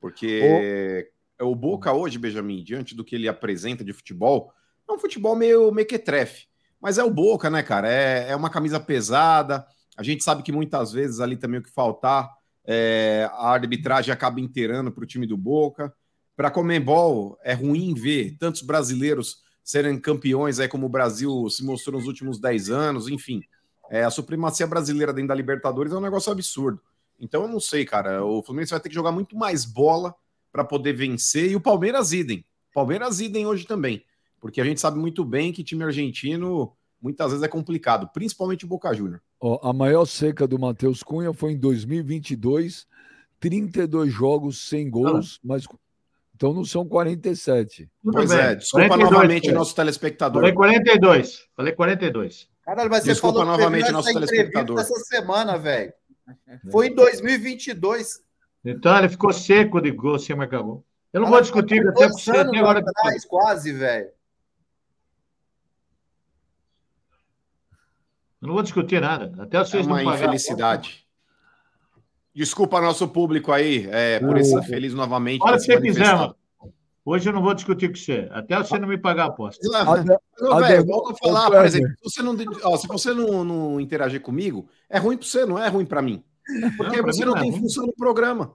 Porque 0.00 1.10
o 1.40 1.54
Boca 1.54 1.92
hoje, 1.92 2.18
Benjamin, 2.18 2.62
diante 2.62 2.94
do 2.94 3.04
que 3.04 3.14
ele 3.14 3.28
apresenta 3.28 3.84
de 3.84 3.92
futebol, 3.92 4.52
é 4.88 4.92
um 4.92 4.98
futebol 4.98 5.34
meio 5.36 5.72
mequetrefe. 5.72 6.46
Mas 6.80 6.96
é 6.96 7.04
o 7.04 7.10
Boca, 7.10 7.50
né, 7.50 7.62
cara? 7.62 7.92
É, 7.92 8.30
é 8.30 8.36
uma 8.36 8.50
camisa 8.50 8.80
pesada. 8.80 9.66
A 9.96 10.02
gente 10.02 10.24
sabe 10.24 10.42
que 10.42 10.52
muitas 10.52 10.92
vezes 10.92 11.20
ali 11.20 11.36
também 11.36 11.60
o 11.60 11.62
que 11.62 11.70
faltar, 11.70 12.30
é, 12.64 13.28
a 13.32 13.50
arbitragem 13.50 14.12
acaba 14.12 14.40
inteirando 14.40 14.90
para 14.90 15.04
o 15.04 15.06
time 15.06 15.26
do 15.26 15.36
Boca. 15.36 15.92
Para 16.40 16.48
a 16.48 16.50
Comembol, 16.50 17.38
é 17.44 17.52
ruim 17.52 17.92
ver 17.92 18.34
tantos 18.38 18.62
brasileiros 18.62 19.42
serem 19.62 20.00
campeões, 20.00 20.58
aí 20.58 20.68
como 20.68 20.86
o 20.86 20.88
Brasil 20.88 21.50
se 21.50 21.62
mostrou 21.62 21.98
nos 21.98 22.08
últimos 22.08 22.40
10 22.40 22.70
anos, 22.70 23.08
enfim. 23.08 23.42
É, 23.90 24.04
a 24.04 24.10
supremacia 24.10 24.66
brasileira 24.66 25.12
dentro 25.12 25.28
da 25.28 25.34
Libertadores 25.34 25.92
é 25.92 25.96
um 25.96 26.00
negócio 26.00 26.32
absurdo. 26.32 26.80
Então 27.20 27.42
eu 27.42 27.48
não 27.48 27.60
sei, 27.60 27.84
cara. 27.84 28.24
O 28.24 28.42
Fluminense 28.42 28.70
vai 28.70 28.80
ter 28.80 28.88
que 28.88 28.94
jogar 28.94 29.12
muito 29.12 29.36
mais 29.36 29.66
bola 29.66 30.14
para 30.50 30.64
poder 30.64 30.94
vencer. 30.94 31.50
E 31.50 31.56
o 31.56 31.60
Palmeiras 31.60 32.10
idem. 32.10 32.42
Palmeiras 32.72 33.20
idem 33.20 33.44
hoje 33.44 33.66
também. 33.66 34.02
Porque 34.40 34.62
a 34.62 34.64
gente 34.64 34.80
sabe 34.80 34.98
muito 34.98 35.26
bem 35.26 35.52
que 35.52 35.62
time 35.62 35.84
argentino 35.84 36.72
muitas 37.02 37.32
vezes 37.32 37.44
é 37.44 37.48
complicado, 37.48 38.08
principalmente 38.14 38.64
o 38.64 38.68
Boca 38.68 38.94
Júnior. 38.94 39.20
Ó, 39.38 39.60
a 39.62 39.74
maior 39.74 40.06
seca 40.06 40.48
do 40.48 40.58
Matheus 40.58 41.02
Cunha 41.02 41.34
foi 41.34 41.52
em 41.52 41.58
2022, 41.58 42.86
32 43.38 44.10
jogos 44.10 44.66
sem 44.66 44.88
gols, 44.88 45.38
mas 45.44 45.66
então 46.40 46.54
não 46.54 46.64
são 46.64 46.88
47. 46.88 47.90
Tudo 48.02 48.14
Pois 48.14 48.30
bem. 48.30 48.38
é, 48.38 48.54
desculpa 48.54 48.88
42, 48.88 49.10
novamente 49.12 49.44
foi. 49.44 49.52
nosso 49.52 49.76
telespectador. 49.76 50.40
Falei 50.40 50.54
42. 50.54 51.48
Falei 51.54 51.72
42. 51.74 52.48
Caralho, 52.64 52.88
mas 52.88 53.02
você 53.04 53.10
Desculpa 53.10 53.40
falou 53.40 53.52
novamente, 53.58 53.92
nosso 53.92 54.10
telespectador. 54.10 54.80
Essa 54.80 54.94
semana, 55.00 55.58
velho. 55.58 55.92
Foi 56.72 56.86
em 56.86 56.94
2022. 56.94 58.20
Então 58.64 58.96
ele 58.96 59.10
ficou 59.10 59.34
seco 59.34 59.82
de 59.82 59.90
gol 59.90 60.18
sem 60.18 60.34
marcar 60.34 60.62
gol. 60.62 60.82
Eu 61.12 61.20
não 61.20 61.26
Cara, 61.26 61.36
vou 61.36 61.42
discutir 61.42 61.86
até 61.86 62.08
porque 62.08 62.30
até 62.30 62.58
agora. 62.58 62.78
atrás, 62.78 63.24
quase, 63.26 63.72
velho. 63.74 64.08
Eu 68.40 68.48
não 68.48 68.54
vou 68.54 68.62
discutir 68.62 68.98
nada. 68.98 69.30
Até 69.42 69.58
É 69.58 69.60
vocês 69.60 69.86
uma 69.86 70.02
não 70.02 70.14
infelicidade. 70.14 70.99
Desculpa 72.34 72.80
nosso 72.80 73.08
público 73.08 73.50
aí 73.52 73.88
é, 73.90 74.20
por 74.20 74.38
esse 74.38 74.54
infeliz 74.56 74.94
novamente. 74.94 75.42
Olha 75.42 75.58
se 75.58 75.66
você 75.66 75.80
quiser, 75.80 76.14
mano. 76.14 76.34
Hoje 77.04 77.28
eu 77.28 77.32
não 77.32 77.42
vou 77.42 77.54
discutir 77.54 77.88
com 77.88 77.96
você. 77.96 78.28
Até 78.30 78.56
você 78.58 78.78
não 78.78 78.86
me 78.86 78.98
pagar 78.98 79.24
a 79.24 79.26
aposta. 79.28 79.60
Velho, 80.60 80.84
volta 80.84 81.12
a 81.12 81.16
falar, 81.16 81.50
por 81.50 81.64
exemplo, 81.64 81.88
se 81.88 82.02
você 82.04 82.22
não, 82.22 82.36
ó, 82.62 82.76
se 82.76 82.86
você 82.86 83.14
não, 83.14 83.42
não 83.44 83.80
interagir 83.80 84.20
comigo, 84.20 84.68
é 84.88 84.98
ruim 84.98 85.16
para 85.16 85.26
você, 85.26 85.44
não 85.46 85.58
é 85.58 85.68
ruim 85.68 85.86
para 85.86 86.02
mim. 86.02 86.22
Porque 86.76 86.96
Não, 86.96 87.04
você 87.04 87.24
não 87.24 87.32
não 87.32 87.38
é 87.38 87.42
tem 87.42 87.50
ruim. 87.50 87.60
função 87.60 87.86
no 87.86 87.92
programa. 87.94 88.52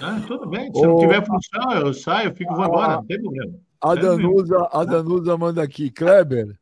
Ah, 0.00 0.20
tudo 0.26 0.48
bem. 0.48 0.72
Se 0.72 0.80
Ô, 0.80 0.86
não 0.86 0.98
tiver 0.98 1.24
função, 1.24 1.72
eu 1.72 1.94
saio, 1.94 2.30
eu 2.30 2.34
fico, 2.34 2.54
vou 2.54 2.64
embora. 2.64 2.96
Não 2.96 3.04
tem 3.06 3.20
problema. 3.20 3.52
A 3.80 3.94
Danusa, 3.94 4.68
a 4.72 4.84
Danusa 4.84 5.36
manda 5.36 5.62
aqui, 5.62 5.90
Kleber, 5.90 6.58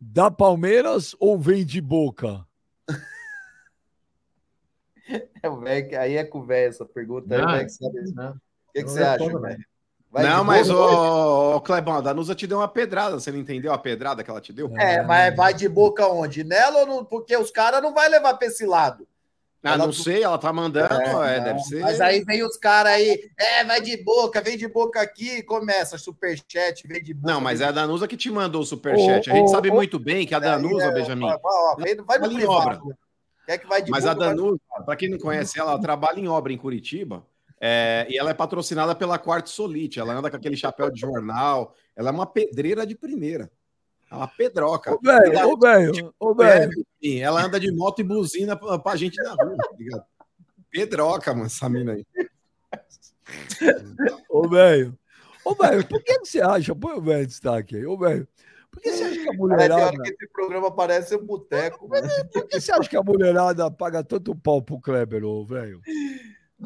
da 0.00 0.30
Palmeiras 0.30 1.16
ou 1.18 1.38
vem 1.38 1.64
de 1.64 1.80
Boca? 1.80 2.46
É 5.42 5.48
o 5.48 5.58
velho 5.58 6.00
aí 6.00 6.16
é 6.16 6.24
com 6.24 6.38
o 6.40 6.44
velho 6.44 6.68
essa 6.70 6.84
pergunta. 6.84 7.34
Aí, 7.34 7.40
Não, 7.40 7.48
o 7.48 7.50
velho 7.52 7.66
que 7.66 8.14
não. 8.14 8.30
O 8.30 8.72
que, 8.72 8.82
que 8.84 8.88
você 8.90 9.02
acha, 9.02 9.24
respondo, 9.24 9.40
velho? 9.40 9.64
Vai 10.10 10.24
não, 10.24 10.42
mas, 10.42 10.68
ô, 10.68 11.54
ô, 11.56 11.60
Clebão, 11.60 11.94
a 11.94 12.00
Danusa 12.00 12.34
te 12.34 12.44
deu 12.46 12.58
uma 12.58 12.66
pedrada. 12.66 13.18
Você 13.18 13.30
não 13.30 13.38
entendeu 13.38 13.72
a 13.72 13.78
pedrada 13.78 14.24
que 14.24 14.30
ela 14.30 14.40
te 14.40 14.52
deu? 14.52 14.68
É, 14.76 15.02
mas 15.02 15.34
vai 15.36 15.54
de 15.54 15.68
boca 15.68 16.06
onde? 16.08 16.42
Nela 16.42 16.80
ou 16.80 16.86
não? 16.86 17.04
Porque 17.04 17.36
os 17.36 17.50
caras 17.50 17.80
não 17.80 17.94
vai 17.94 18.08
levar 18.08 18.34
pra 18.34 18.48
esse 18.48 18.66
lado. 18.66 19.06
Ah, 19.62 19.74
ela- 19.74 19.84
não 19.86 19.92
sei, 19.92 20.22
ela 20.22 20.38
tá 20.38 20.52
mandando, 20.52 20.94
é, 20.94 21.36
não. 21.36 21.44
deve 21.44 21.58
ser. 21.60 21.82
Mas 21.82 22.00
aí 22.00 22.24
vem 22.24 22.42
os 22.42 22.56
caras 22.56 22.92
aí, 22.94 23.30
é, 23.38 23.62
vai 23.64 23.80
de 23.80 24.02
boca, 24.02 24.40
vem 24.40 24.56
de 24.56 24.66
boca 24.66 25.00
aqui, 25.00 25.42
começa 25.42 25.98
superchat, 25.98 26.88
vem 26.88 27.02
de 27.02 27.12
boca. 27.12 27.34
Não, 27.34 27.40
mas 27.42 27.60
é 27.60 27.66
a 27.66 27.72
Danusa 27.72 28.08
que 28.08 28.16
te 28.16 28.30
mandou 28.30 28.62
o 28.62 28.66
superchat. 28.66 29.30
A 29.30 29.34
gente 29.34 29.44
Ô, 29.44 29.48
ô, 29.48 29.48
sabe 29.48 29.70
ô, 29.70 29.74
muito 29.74 29.98
bem 29.98 30.26
que 30.26 30.34
a 30.34 30.38
de- 30.38 30.46
aí, 30.46 30.50
Danusa, 30.50 30.86
é, 30.86 30.92
Benjamin, 30.92 31.26
ó, 31.26 31.38
ó, 31.44 31.76
vai, 31.76 31.94
vai 31.94 32.18
no 32.18 32.34
privado. 32.34 32.96
Quer 33.50 33.58
que 33.58 33.66
vai 33.66 33.82
de 33.82 33.90
Mas 33.90 34.06
a 34.06 34.14
boca, 34.14 34.32
vai- 34.36 34.84
para 34.84 34.94
quem 34.96 35.08
não 35.10 35.18
conhece 35.18 35.58
ela, 35.58 35.72
ela 35.72 35.80
trabalha 35.80 36.20
em 36.20 36.28
obra 36.28 36.52
em 36.52 36.56
Curitiba 36.56 37.26
é, 37.60 38.06
e 38.08 38.16
ela 38.16 38.30
é 38.30 38.34
patrocinada 38.34 38.94
pela 38.94 39.18
Quarto 39.18 39.50
Solite. 39.50 39.98
Ela 39.98 40.14
anda 40.14 40.30
com 40.30 40.36
aquele 40.36 40.56
chapéu 40.56 40.88
de 40.88 41.00
jornal. 41.00 41.74
Ela 41.96 42.10
é 42.10 42.12
uma 42.12 42.26
pedreira 42.26 42.86
de 42.86 42.94
primeira. 42.94 43.50
É 44.08 44.14
uma 44.14 44.28
pedroca. 44.28 44.94
Ô, 44.94 45.00
velho, 45.02 45.48
ô, 45.48 45.58
velho, 45.58 46.14
ô, 46.20 46.42
É, 46.44 46.60
velho. 46.68 46.84
ela 47.20 47.44
anda 47.44 47.58
de 47.58 47.72
moto 47.72 47.98
e 47.98 48.04
buzina 48.04 48.54
pra, 48.54 48.78
pra 48.78 48.94
gente 48.94 49.20
na 49.20 49.30
rua, 49.30 49.56
tá 49.56 49.68
ligado? 49.76 50.04
Pedroca, 50.70 51.34
mano, 51.34 51.46
essa 51.46 51.68
mina 51.68 51.94
aí. 51.94 52.06
Ô, 54.28 54.48
velho. 54.48 54.96
Ô, 55.44 55.54
velho, 55.56 55.86
por 55.88 56.00
que 56.04 56.20
que 56.20 56.26
você 56.26 56.40
acha? 56.40 56.72
Põe 56.72 56.92
o 56.94 57.00
velho 57.00 57.26
destaque 57.26 57.76
aí. 57.76 57.84
Ô, 57.84 57.98
velho, 57.98 58.28
por 58.70 58.80
que 58.80 58.92
você 58.92 59.04
acha 59.04 59.14
que 59.14 59.20
a 59.20 59.24
Cara, 59.26 59.36
mulherada. 59.36 59.84
hora 59.86 60.02
que 60.02 60.08
esse 60.10 60.28
programa 60.28 60.70
parece 60.70 61.16
um 61.16 61.24
boteco. 61.26 61.88
Por 61.88 62.46
que 62.48 62.60
você 62.60 62.72
acha 62.72 62.88
que 62.88 62.96
a 62.96 63.02
mulherada 63.02 63.70
paga 63.70 64.02
tanto 64.04 64.34
pau 64.34 64.62
pro 64.62 64.80
Kleber, 64.80 65.24
ô, 65.24 65.44
velho? 65.44 65.80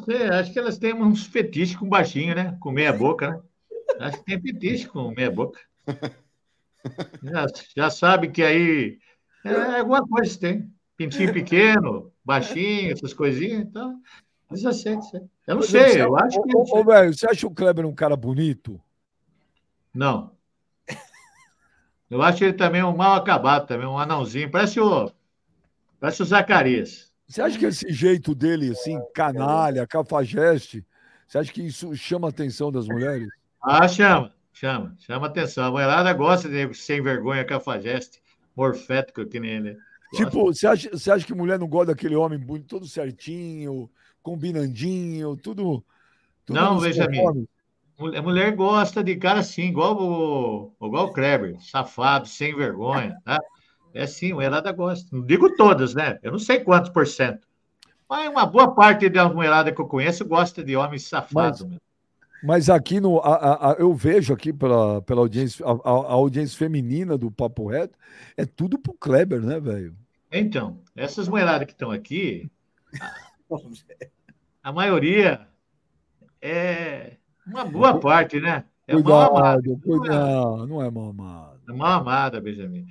Sei, 0.05 0.23
acho 0.27 0.51
que 0.53 0.59
elas 0.59 0.77
têm 0.77 0.93
uns 0.93 1.25
fetiches 1.25 1.75
com 1.75 1.87
baixinho, 1.87 2.35
né? 2.35 2.57
Com 2.59 2.71
meia 2.71 2.91
boca, 2.93 3.31
né? 3.31 3.39
Acho 3.99 4.17
que 4.19 4.25
tem 4.25 4.41
fetiche 4.41 4.87
com 4.87 5.09
meia 5.11 5.31
boca. 5.31 5.59
Já, 7.23 7.45
já 7.75 7.89
sabe 7.89 8.29
que 8.29 8.43
aí 8.43 8.99
é 9.43 9.79
alguma 9.79 10.05
coisa 10.07 10.31
que 10.33 10.39
tem. 10.39 10.71
Pintinho 10.97 11.33
pequeno, 11.33 12.11
baixinho, 12.23 12.93
essas 12.93 13.13
coisinhas. 13.13 13.61
Então, 13.61 13.99
Mas 14.49 14.63
eu 14.63 14.71
sei, 14.73 15.01
sei. 15.01 15.21
Eu 15.47 15.55
não 15.55 15.61
sei, 15.61 15.89
você- 15.89 16.01
eu 16.01 16.17
acho 16.17 16.41
que. 16.41 16.55
Ô, 16.55 16.83
velho, 16.85 17.13
você 17.13 17.27
acha 17.27 17.45
o 17.47 17.51
Kleber 17.53 17.85
um 17.85 17.93
cara 17.95 18.15
bonito? 18.15 18.79
Não. 19.93 20.34
Eu 22.09 22.21
acho 22.21 22.43
ele 22.43 22.53
também 22.53 22.83
um 22.83 22.95
mal 22.95 23.15
acabado, 23.15 23.67
também, 23.67 23.87
um 23.87 23.97
anãozinho. 23.97 24.49
Parece 24.49 24.79
o. 24.79 25.11
Parece 25.99 26.21
o 26.21 26.25
Zacarias. 26.25 27.11
Você 27.27 27.41
acha 27.41 27.57
que 27.57 27.65
esse 27.65 27.91
jeito 27.91 28.35
dele, 28.35 28.71
assim, 28.71 28.99
canalha, 29.13 29.87
cafajeste, 29.87 30.85
você 31.27 31.39
acha 31.39 31.51
que 31.51 31.63
isso 31.63 31.95
chama 31.95 32.27
a 32.27 32.29
atenção 32.29 32.71
das 32.71 32.87
mulheres? 32.87 33.27
Ah, 33.61 33.87
chama, 33.87 34.31
chama, 34.53 34.95
chama 34.99 35.25
atenção. 35.25 35.65
A 35.65 35.71
mulherada 35.71 36.13
gosta 36.13 36.47
de 36.47 36.71
sem 36.75 37.01
vergonha, 37.01 37.43
cafajeste, 37.43 38.21
morfético 38.55 39.25
que 39.25 39.39
nem 39.39 39.51
ele. 39.51 39.77
Gosta. 40.11 40.25
Tipo, 40.25 40.45
você 40.53 40.67
acha, 40.67 40.89
você 40.91 41.11
acha 41.11 41.25
que 41.25 41.33
mulher 41.33 41.57
não 41.57 41.67
gosta 41.67 41.87
daquele 41.87 42.15
homem 42.15 42.37
bonito, 42.37 42.67
todo 42.67 42.87
certinho, 42.87 43.89
combinandinho, 44.21 45.35
tudo. 45.35 45.83
tudo 46.45 46.59
Não, 46.59 46.75
nos 46.75 46.83
Benjamin. 46.83 47.47
Conformes? 47.97 48.21
Mulher, 48.21 48.21
mulher 48.21 48.55
gosta 48.55 49.03
de 49.03 49.15
cara 49.15 49.39
assim, 49.39 49.63
igual 49.63 49.97
o, 49.97 50.73
igual 50.85 51.07
o 51.07 51.13
Kleber, 51.13 51.59
safado, 51.59 52.27
sem 52.27 52.55
vergonha, 52.55 53.17
tá? 53.23 53.39
É 53.93 54.05
sim, 54.05 54.31
a 54.31 54.35
mulherada 54.35 54.71
gosta. 54.71 55.07
Não 55.15 55.25
digo 55.25 55.55
todas, 55.55 55.95
né? 55.95 56.19
Eu 56.21 56.31
não 56.31 56.39
sei 56.39 56.59
quantos 56.59 56.89
por 56.91 57.07
cento. 57.07 57.47
Mas 58.09 58.29
uma 58.29 58.45
boa 58.45 58.73
parte 58.75 59.09
da 59.09 59.27
mulherada 59.27 59.71
que 59.71 59.81
eu 59.81 59.87
conheço 59.87 60.25
gosta 60.25 60.63
de 60.63 60.75
homem 60.75 60.99
safado. 60.99 61.33
Mas- 61.33 61.63
meu. 61.63 61.79
Mas 62.43 62.69
aqui 62.69 62.99
no. 62.99 63.17
a- 63.19 63.35
a- 63.35 63.71
a- 63.71 63.75
eu 63.79 63.91
vejo 63.95 64.31
aqui 64.31 64.53
pela, 64.53 65.01
pela 65.01 65.21
audiência, 65.21 65.65
a, 65.65 65.71
a- 65.71 66.07
a 66.09 66.13
audiência 66.13 66.55
feminina 66.55 67.17
do 67.17 67.31
Papo 67.31 67.67
Reto, 67.67 67.97
é 68.37 68.45
tudo 68.45 68.77
pro 68.77 68.93
Kleber, 68.93 69.41
né, 69.41 69.59
velho? 69.59 69.95
Então, 70.31 70.79
essas 70.95 71.27
mulheradas 71.27 71.65
que 71.65 71.71
estão 71.71 71.89
aqui, 71.89 72.51
a 74.61 74.71
maioria 74.71 75.47
é 76.39 77.13
uma 77.45 77.65
boa 77.65 77.99
parte, 77.99 78.39
né? 78.39 78.63
É 78.87 78.95
mal 78.95 79.35
amada. 79.35 79.61
Cuidado, 79.63 79.81
cuidado. 79.81 80.67
Não 80.67 80.81
é 80.81 80.91
mal 80.91 81.09
amado. 81.09 81.59
É 81.67 81.73
mal 81.73 81.99
amada, 82.01 82.39
Benjamin. 82.39 82.85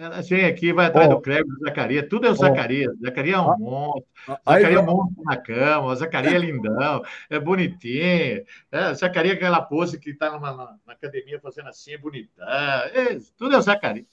Ela 0.00 0.20
vem 0.22 0.44
aqui, 0.46 0.72
vai 0.72 0.86
atrás 0.86 1.08
Ó. 1.08 1.14
do 1.14 1.20
Kleber, 1.20 1.46
do 1.46 1.60
Zacarias. 1.60 2.06
Tudo 2.10 2.26
é 2.26 2.30
o. 2.30 2.34
Zacarias. 2.34 2.92
Zacarias 3.00 3.38
é 3.38 3.40
um 3.40 3.50
Ah. 3.52 3.56
monstro. 3.56 4.04
Aí, 4.44 4.62
Zacarias 4.62 4.80
é 4.80 4.82
um 4.82 4.86
monstro 4.86 5.24
na 5.24 5.36
cama. 5.36 5.86
O 5.86 5.94
Zacarias 5.94 6.34
é 6.34 6.38
lindão. 6.38 7.02
É 7.30 7.38
bonitinho. 7.38 8.44
É, 8.72 8.94
Zacarias 8.94 9.34
é 9.34 9.36
aquela 9.36 9.62
pose 9.62 9.96
que 10.00 10.10
está 10.10 10.32
numa, 10.32 10.52
na, 10.84 10.92
academia 10.92 11.38
fazendo 11.40 11.68
assim, 11.68 11.92
é 11.92 11.98
bonitão. 11.98 12.48
É, 12.48 13.18
tudo 13.36 13.54
é 13.54 13.58
o 13.58 13.62
Zacarias. 13.62 14.06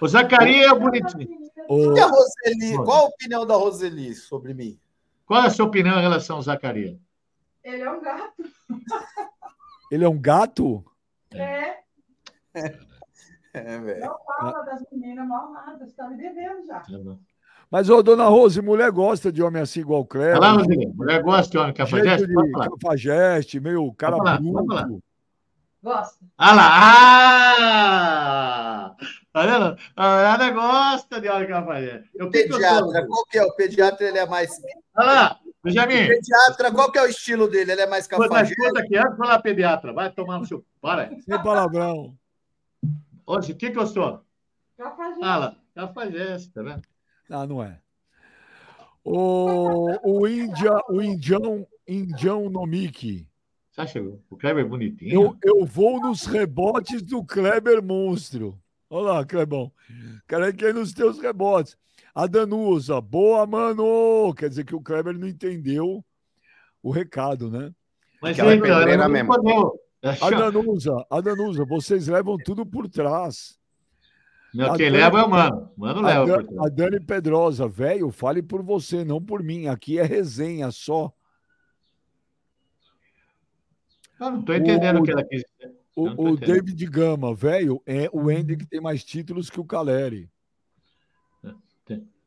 O 0.00 0.08
Zacarias 0.08 0.66
é 0.66 0.72
o 0.72 0.80
bonitinho. 0.80 1.28
ô, 1.68 1.96
E 1.96 2.00
a 2.00 2.06
Roseli? 2.06 2.76
Qual 2.84 3.04
a 3.04 3.08
opinião 3.08 3.46
da 3.46 3.54
Roseli 3.54 4.12
sobre 4.14 4.52
mim? 4.52 4.76
Qual 5.24 5.40
é 5.40 5.46
a 5.46 5.50
sua 5.50 5.66
opinião 5.66 5.96
em 5.98 6.02
relação 6.02 6.36
ao 6.36 6.42
Zacarias? 6.42 6.96
Ele 7.64 7.82
é 7.82 7.90
um 7.90 8.00
gato. 8.00 8.44
ele 9.90 10.04
é 10.04 10.08
um 10.08 10.20
gato? 10.20 10.84
É. 11.32 11.78
É, 13.54 13.78
velho. 13.78 14.00
Não 14.00 14.16
fala 14.26 14.62
das 14.64 14.82
meninas 14.90 15.28
mal 15.28 15.46
amadas. 15.46 15.92
Tá 15.94 16.08
me 16.08 16.16
devendo 16.16 16.66
já. 16.66 16.82
Mas, 17.70 17.88
ô, 17.88 18.02
dona 18.02 18.26
Rose, 18.26 18.60
mulher 18.60 18.90
gosta 18.90 19.30
de 19.32 19.42
homem 19.42 19.62
assim 19.62 19.78
igual 19.80 20.00
o 20.00 20.06
Kleber. 20.06 20.36
Fala, 20.36 20.58
Rodrigo. 20.58 20.92
Mulher 20.94 21.22
gosta 21.22 21.50
de 21.52 21.58
homem 21.58 21.72
cafajeste? 21.72 22.26
de 22.26 22.34
cafajeste, 22.52 23.60
meio 23.60 23.92
cara 23.94 24.16
falar, 24.16 24.40
bruto. 24.40 24.52
pode 24.52 24.68
falar. 24.68 24.88
Gosta. 25.82 26.24
Ah 26.36 26.54
lá! 26.54 26.68
Ah! 27.58 28.96
Tá 29.32 29.46
vendo? 29.46 29.76
A 29.96 30.08
mulherada 30.08 30.50
gosta 30.50 31.20
de 31.20 31.28
homem 31.28 31.48
cafajeste. 31.48 32.10
Sou? 32.18 32.30
Pediatra, 32.30 33.06
qual 33.06 33.24
que 33.26 33.38
é? 33.38 33.44
O 33.44 33.54
pediatra 33.54 34.08
ele 34.08 34.18
é 34.18 34.26
mais. 34.26 34.60
Olha 34.96 35.06
lá, 35.06 35.40
Benjamin. 35.64 36.08
Pediatra, 36.08 36.70
qual 36.70 36.92
que 36.92 36.98
é 36.98 37.02
o 37.02 37.06
estilo 37.06 37.48
dele? 37.48 37.72
Ele 37.72 37.80
é 37.80 37.86
mais 37.86 38.04
Escuta, 38.04 38.28
cafajeste? 38.28 38.60
escuta 38.60 38.80
aqui, 38.80 38.96
antes 38.96 39.10
de 39.12 39.16
falar 39.16 39.38
pediatra, 39.40 39.92
vai 39.94 40.12
tomar 40.12 40.38
no 40.38 40.44
seu. 40.44 40.62
Para 40.78 41.04
aí. 41.04 41.22
Sem 41.22 41.42
palavrão. 41.42 42.14
Hoje, 43.26 43.52
o 43.52 43.56
que, 43.56 43.70
que 43.70 43.78
eu 43.78 43.86
sou? 43.86 44.20
Cafajeste. 44.76 45.20
Fala, 45.20 45.56
cafajeste, 45.74 46.50
tá 46.52 46.62
vendo? 46.62 46.82
Ah, 47.30 47.46
não 47.46 47.62
é. 47.62 47.80
O, 49.02 50.20
o, 50.20 50.28
Índia, 50.28 50.72
o 50.88 51.00
Indião, 51.00 51.66
Indião 51.88 52.50
Nomiki. 52.50 53.26
Você 53.70 53.80
acha 53.80 54.00
o 54.00 54.36
Kleber 54.36 54.68
bonitinho? 54.68 55.12
Eu, 55.12 55.36
eu 55.42 55.64
vou 55.64 55.98
nos 56.00 56.26
rebotes 56.26 57.02
do 57.02 57.24
Kleber 57.24 57.82
Monstro. 57.82 58.58
Olha 58.88 59.12
lá, 59.12 59.24
Clebão. 59.24 59.72
Quero 60.28 60.54
que 60.54 60.64
ir 60.66 60.74
nos 60.74 60.92
teus 60.92 61.18
rebotes. 61.18 61.76
A 62.14 62.26
Danusa, 62.26 63.00
boa, 63.00 63.44
mano. 63.46 64.32
Quer 64.34 64.48
dizer 64.48 64.64
que 64.64 64.74
o 64.74 64.80
Kleber 64.80 65.18
não 65.18 65.26
entendeu 65.26 66.04
o 66.82 66.90
recado, 66.90 67.50
né? 67.50 67.72
Mas 68.22 68.38
Aquela 68.38 68.52
é 68.52 68.56
ela 68.56 68.78
pedreira 68.78 69.08
mesmo. 69.08 69.32
A 70.20 70.30
Danusa, 70.30 71.06
a 71.10 71.20
Danusa, 71.20 71.64
vocês 71.64 72.06
levam 72.08 72.36
tudo 72.38 72.64
por 72.64 72.88
trás. 72.88 73.58
Não, 74.54 74.72
a 74.72 74.76
quem 74.76 74.86
Dani- 74.86 74.98
leva 75.02 75.18
é 75.18 75.22
o 75.24 75.28
mano. 75.30 75.70
Mano 75.76 76.00
A, 76.00 76.02
leva. 76.06 76.26
Dan- 76.26 76.44
por 76.44 76.54
trás. 76.54 76.66
a 76.66 76.68
Dani 76.74 77.00
Pedrosa, 77.00 77.66
velho, 77.68 78.10
fale 78.12 78.42
por 78.42 78.62
você, 78.62 79.04
não 79.04 79.20
por 79.20 79.42
mim. 79.42 79.66
Aqui 79.66 79.98
é 79.98 80.04
resenha 80.04 80.70
só. 80.70 81.12
Eu 84.20 84.30
não 84.30 84.40
estou 84.40 84.54
entendendo 84.54 84.98
o- 84.98 85.00
o 85.00 85.02
que 85.02 85.10
ela 85.10 85.24
quis 85.24 85.42
dizer. 85.58 85.74
O, 85.96 86.30
o. 86.30 86.36
David 86.36 86.86
Gama, 86.86 87.34
velho, 87.34 87.82
é 87.86 88.08
o 88.12 88.30
Ender 88.30 88.56
que 88.58 88.66
tem 88.66 88.80
mais 88.80 89.02
títulos 89.04 89.50
que 89.50 89.58
o 89.60 89.64
Caleri. 89.64 90.30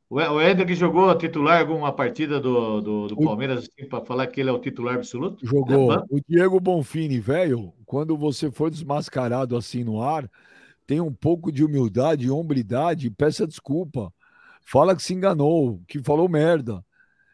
O 0.09 0.41
Eder 0.41 0.65
que 0.65 0.73
jogou 0.73 1.13
titular 1.17 1.59
alguma 1.59 1.91
partida 1.91 2.39
do, 2.39 2.79
do, 2.79 3.07
do 3.07 3.17
Palmeiras 3.17 3.59
assim, 3.59 3.89
para 3.89 4.05
falar 4.05 4.27
que 4.27 4.39
ele 4.39 4.49
é 4.49 4.53
o 4.53 4.59
titular 4.59 4.95
absoluto? 4.95 5.45
Jogou. 5.45 5.91
É, 5.91 5.97
o 6.09 6.21
Diego 6.25 6.59
Bonfini, 6.61 7.19
velho, 7.19 7.73
quando 7.85 8.15
você 8.15 8.49
for 8.49 8.71
desmascarado 8.71 9.57
assim 9.57 9.84
no 9.84 10.01
ar, 10.01 10.29
tem 10.85 11.01
um 11.01 11.13
pouco 11.13 11.51
de 11.51 11.61
humildade 11.61 12.31
hombridade 12.31 13.09
peça 13.09 13.45
desculpa. 13.45 14.13
Fala 14.65 14.95
que 14.95 15.03
se 15.03 15.13
enganou, 15.13 15.81
que 15.88 16.01
falou 16.01 16.29
merda. 16.29 16.84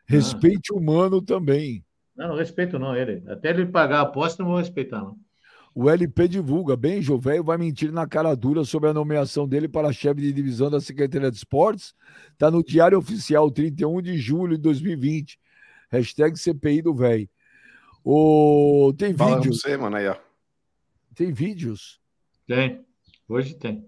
Respeite 0.07 0.73
o 0.73 0.77
humano 0.77 1.21
também. 1.21 1.85
Não, 2.15 2.29
não 2.29 2.35
respeito 2.35 2.79
não 2.79 2.95
ele. 2.95 3.23
Até 3.27 3.51
ele 3.51 3.67
pagar 3.67 3.99
a 3.99 4.01
aposta, 4.01 4.41
não 4.41 4.49
vou 4.49 4.59
respeitar 4.59 4.99
não. 4.99 5.17
O 5.75 5.89
LP 5.89 6.27
divulga. 6.27 6.75
Bem, 6.75 7.01
velho 7.17 7.43
vai 7.43 7.57
mentir 7.57 7.91
na 7.91 8.05
cara 8.07 8.35
dura 8.35 8.63
sobre 8.63 8.89
a 8.89 8.93
nomeação 8.93 9.47
dele 9.47 9.67
para 9.67 9.91
chefe 9.91 10.21
de 10.21 10.31
divisão 10.31 10.69
da 10.69 10.79
Secretaria 10.79 11.31
de 11.31 11.37
Esportes. 11.37 11.95
Tá 12.37 12.51
no 12.51 12.63
Diário 12.63 12.97
Oficial, 12.97 13.49
31 13.49 14.01
de 14.01 14.17
julho 14.17 14.55
de 14.55 14.61
2020. 14.61 15.39
Hashtag 15.89 16.37
CPI 16.37 16.81
do 16.83 16.93
velho. 16.93 17.27
O... 18.03 18.93
Tem 18.97 19.13
Fala 19.15 19.37
vídeos? 19.37 19.61
você, 19.61 19.75
mano, 19.77 19.95
aí, 19.95 20.07
ó. 20.07 20.15
Tem 21.15 21.31
vídeos? 21.31 21.99
Tem. 22.47 22.85
Hoje 23.27 23.55
tem. 23.55 23.87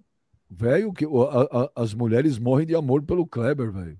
Velho, 0.49 0.93
que 0.93 1.05
o- 1.05 1.23
a- 1.23 1.47
a- 1.51 1.71
as 1.83 1.93
mulheres 1.93 2.37
morrem 2.39 2.65
de 2.65 2.75
amor 2.75 3.01
pelo 3.03 3.27
Kleber, 3.27 3.71
velho. 3.71 3.97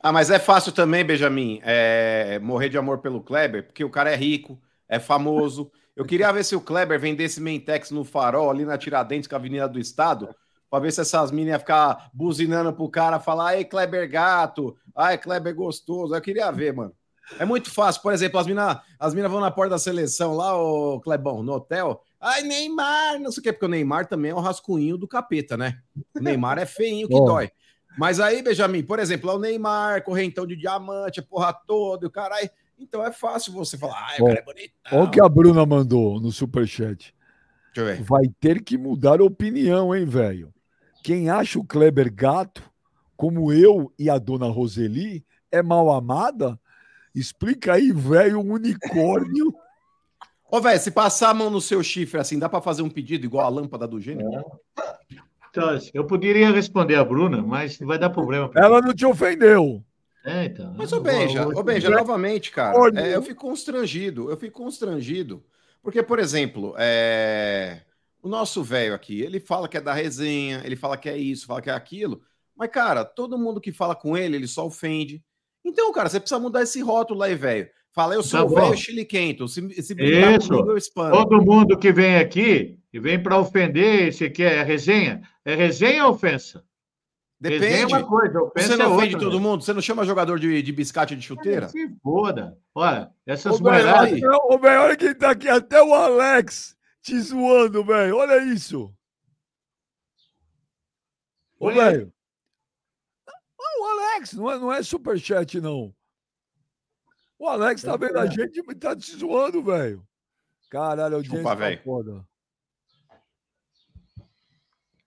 Ah, 0.00 0.12
mas 0.12 0.30
é 0.30 0.38
fácil 0.38 0.72
também, 0.72 1.04
Benjamin, 1.04 1.60
é, 1.62 2.38
morrer 2.40 2.68
de 2.68 2.78
amor 2.78 2.98
pelo 2.98 3.20
Kleber, 3.22 3.64
porque 3.66 3.84
o 3.84 3.90
cara 3.90 4.10
é 4.10 4.16
rico, 4.16 4.60
é 4.88 4.98
famoso. 4.98 5.70
Eu 5.94 6.04
queria 6.04 6.32
ver 6.32 6.44
se 6.44 6.56
o 6.56 6.60
Kleber 6.60 6.98
vendesse 6.98 7.40
Mentex 7.40 7.90
no 7.90 8.04
farol, 8.04 8.50
ali 8.50 8.64
na 8.64 8.78
Tiradentes, 8.78 9.28
com 9.28 9.34
a 9.34 9.38
Avenida 9.38 9.68
do 9.68 9.78
Estado, 9.78 10.34
pra 10.70 10.80
ver 10.80 10.92
se 10.92 11.02
essas 11.02 11.30
meninas 11.30 11.52
iam 11.52 11.60
ficar 11.60 12.10
buzinando 12.14 12.72
pro 12.72 12.88
cara, 12.88 13.20
falar, 13.20 13.48
ai, 13.48 13.64
Kleber 13.64 14.10
gato, 14.10 14.76
ai, 14.96 15.18
Kleber 15.18 15.54
gostoso. 15.54 16.14
Eu 16.14 16.20
queria 16.20 16.50
ver, 16.50 16.72
mano. 16.72 16.94
É 17.38 17.44
muito 17.44 17.70
fácil. 17.70 18.02
Por 18.02 18.12
exemplo, 18.12 18.38
as 18.38 18.46
minas 18.46 18.78
as 18.98 19.14
mina 19.14 19.28
vão 19.28 19.40
na 19.40 19.50
porta 19.50 19.70
da 19.70 19.78
seleção 19.78 20.34
lá, 20.34 20.56
o 20.56 21.00
Clebão, 21.00 21.42
no 21.42 21.52
hotel. 21.52 22.02
Ai, 22.20 22.42
Neymar, 22.42 23.18
não 23.20 23.30
sei 23.30 23.40
o 23.40 23.44
quê, 23.44 23.52
porque 23.52 23.66
o 23.66 23.68
Neymar 23.68 24.06
também 24.06 24.30
é 24.30 24.34
um 24.34 24.40
rascunho 24.40 24.96
do 24.96 25.08
capeta, 25.08 25.56
né? 25.56 25.78
O 26.14 26.20
Neymar 26.20 26.58
é 26.58 26.66
feinho 26.66 27.08
que 27.08 27.14
dói. 27.20 27.50
Mas 27.98 28.20
aí, 28.20 28.42
Benjamin, 28.42 28.82
por 28.82 28.98
exemplo, 28.98 29.26
lá 29.28 29.34
o 29.34 29.38
Neymar, 29.38 30.02
correntão 30.02 30.46
de 30.46 30.56
diamante, 30.56 31.20
a 31.20 31.22
porra 31.22 31.52
toda, 31.52 32.06
e 32.06 32.08
o 32.08 32.10
caralho. 32.10 32.48
Então 32.82 33.04
é 33.04 33.12
fácil 33.12 33.52
você 33.52 33.78
falar, 33.78 34.08
ai, 34.10 34.20
o 34.20 34.26
cara 34.26 34.38
é 34.40 34.42
bonitão. 34.42 34.98
Olha 34.98 35.04
o 35.04 35.10
que 35.10 35.20
a 35.20 35.28
Bruna 35.28 35.64
mandou 35.64 36.20
no 36.20 36.32
superchat. 36.32 37.14
Deixa 37.74 37.90
eu 37.90 37.96
ver. 37.96 38.02
Vai 38.02 38.28
ter 38.40 38.62
que 38.62 38.76
mudar 38.76 39.20
a 39.20 39.24
opinião, 39.24 39.94
hein, 39.94 40.04
velho? 40.04 40.52
Quem 41.02 41.30
acha 41.30 41.58
o 41.58 41.64
Kleber 41.64 42.12
gato, 42.12 42.62
como 43.16 43.52
eu 43.52 43.92
e 43.98 44.10
a 44.10 44.18
dona 44.18 44.46
Roseli, 44.46 45.24
é 45.50 45.62
mal 45.62 45.90
amada? 45.90 46.58
Explica 47.14 47.74
aí, 47.74 47.92
velho, 47.92 48.40
um 48.40 48.52
unicórnio. 48.52 49.54
Ô, 50.50 50.60
velho, 50.60 50.80
se 50.80 50.90
passar 50.90 51.30
a 51.30 51.34
mão 51.34 51.48
no 51.48 51.60
seu 51.60 51.82
chifre 51.82 52.20
assim, 52.20 52.38
dá 52.38 52.48
pra 52.48 52.60
fazer 52.60 52.82
um 52.82 52.90
pedido 52.90 53.24
igual 53.24 53.46
a 53.46 53.48
lâmpada 53.48 53.86
do 53.88 54.00
gênio? 54.00 54.28
Então, 55.48 55.70
assim, 55.70 55.90
eu 55.94 56.06
poderia 56.06 56.50
responder 56.50 56.96
a 56.96 57.04
Bruna, 57.04 57.40
mas 57.40 57.78
vai 57.78 57.98
dar 57.98 58.10
problema. 58.10 58.50
Ela 58.54 58.80
não 58.80 58.92
te 58.92 59.06
ofendeu. 59.06 59.82
É, 60.24 60.44
então. 60.44 60.74
Mas, 60.76 60.92
ô 60.92 60.96
Eu 60.96 61.02
Benja, 61.02 61.48
ô 61.48 61.62
Benja, 61.62 61.90
novamente, 61.90 62.50
cara, 62.50 62.76
é, 62.94 63.14
eu 63.14 63.22
fico 63.22 63.40
constrangido, 63.40 64.30
eu 64.30 64.36
fico 64.36 64.62
constrangido. 64.62 65.42
Porque, 65.82 66.02
por 66.02 66.18
exemplo, 66.18 66.74
é, 66.78 67.80
o 68.22 68.28
nosso 68.28 68.62
velho 68.62 68.94
aqui, 68.94 69.20
ele 69.20 69.40
fala 69.40 69.68
que 69.68 69.76
é 69.76 69.80
da 69.80 69.92
resenha, 69.92 70.62
ele 70.64 70.76
fala 70.76 70.96
que 70.96 71.08
é 71.08 71.16
isso, 71.16 71.46
fala 71.46 71.60
que 71.60 71.70
é 71.70 71.72
aquilo. 71.74 72.22
Mas, 72.56 72.70
cara, 72.70 73.04
todo 73.04 73.38
mundo 73.38 73.60
que 73.60 73.72
fala 73.72 73.96
com 73.96 74.16
ele, 74.16 74.36
ele 74.36 74.46
só 74.46 74.64
ofende, 74.66 75.22
Então, 75.64 75.92
cara, 75.92 76.08
você 76.08 76.20
precisa 76.20 76.40
mudar 76.40 76.62
esse 76.62 76.80
rótulo 76.80 77.22
aí, 77.22 77.34
velho. 77.34 77.68
Fala, 77.92 78.14
eu 78.14 78.22
sou 78.22 78.40
Tá 78.40 78.46
o 78.46 78.48
velho 78.48 78.76
chiliquento. 78.76 79.46
Se, 79.46 79.82
se 79.82 79.94
brincar 79.94 80.38
Isso. 80.38 80.48
comigo, 80.48 80.70
eu 80.70 80.76
espano. 80.76 81.12
Todo 81.12 81.42
mundo 81.42 81.78
que 81.78 81.92
vem 81.92 82.16
aqui 82.16 82.78
e 82.92 82.98
vem 82.98 83.22
para 83.22 83.38
ofender, 83.38 84.08
esse 84.08 84.24
aqui 84.24 84.42
é 84.42 84.62
resenha. 84.62 85.22
É 85.44 85.54
resenha 85.54 86.06
ou 86.06 86.12
ofensa? 86.12 86.64
É 87.44 87.48
Depende. 87.50 87.92
uma 87.92 88.06
coisa, 88.06 88.38
Você 88.54 88.76
não 88.76 88.84
é 88.84 88.88
ofende 88.88 89.14
outra. 89.16 89.30
todo 89.30 89.40
mundo? 89.40 89.64
Você 89.64 89.72
não 89.72 89.80
chama 89.82 90.04
jogador 90.04 90.38
de, 90.38 90.62
de 90.62 90.72
biscate 90.72 91.16
de 91.16 91.22
chuteira? 91.22 91.68
Se 91.68 91.88
foda. 92.00 92.56
Olha, 92.72 93.12
essas 93.26 93.58
mulheradas. 93.60 94.12
olha- 94.22 94.38
ô, 94.44 94.58
velho, 94.58 94.80
olha 94.82 94.96
quem 94.96 95.12
tá 95.14 95.30
aqui, 95.32 95.48
até 95.48 95.82
o 95.82 95.92
Alex 95.92 96.76
te 97.00 97.18
zoando, 97.20 97.84
velho. 97.84 98.16
Olha 98.16 98.44
isso. 98.44 98.94
Ô, 101.58 101.70
velho. 101.72 102.12
Não, 103.58 103.80
o 103.80 103.84
Alex, 103.90 104.32
não 104.34 104.50
é, 104.50 104.58
não 104.58 104.72
é 104.72 104.82
superchat, 104.82 105.60
não. 105.60 105.92
O 107.38 107.48
Alex 107.48 107.82
tá 107.82 107.96
vendo 107.96 108.18
a 108.18 108.26
gente 108.26 108.60
e 108.60 108.74
tá 108.76 108.94
te 108.94 109.16
zoando, 109.16 109.64
velho. 109.64 110.06
Caralho, 110.70 111.14
a 111.14 111.18
audiência 111.18 111.38
Chupa, 111.38 111.50
tá 111.50 111.54
velho. 111.56 111.82
foda. 111.82 112.24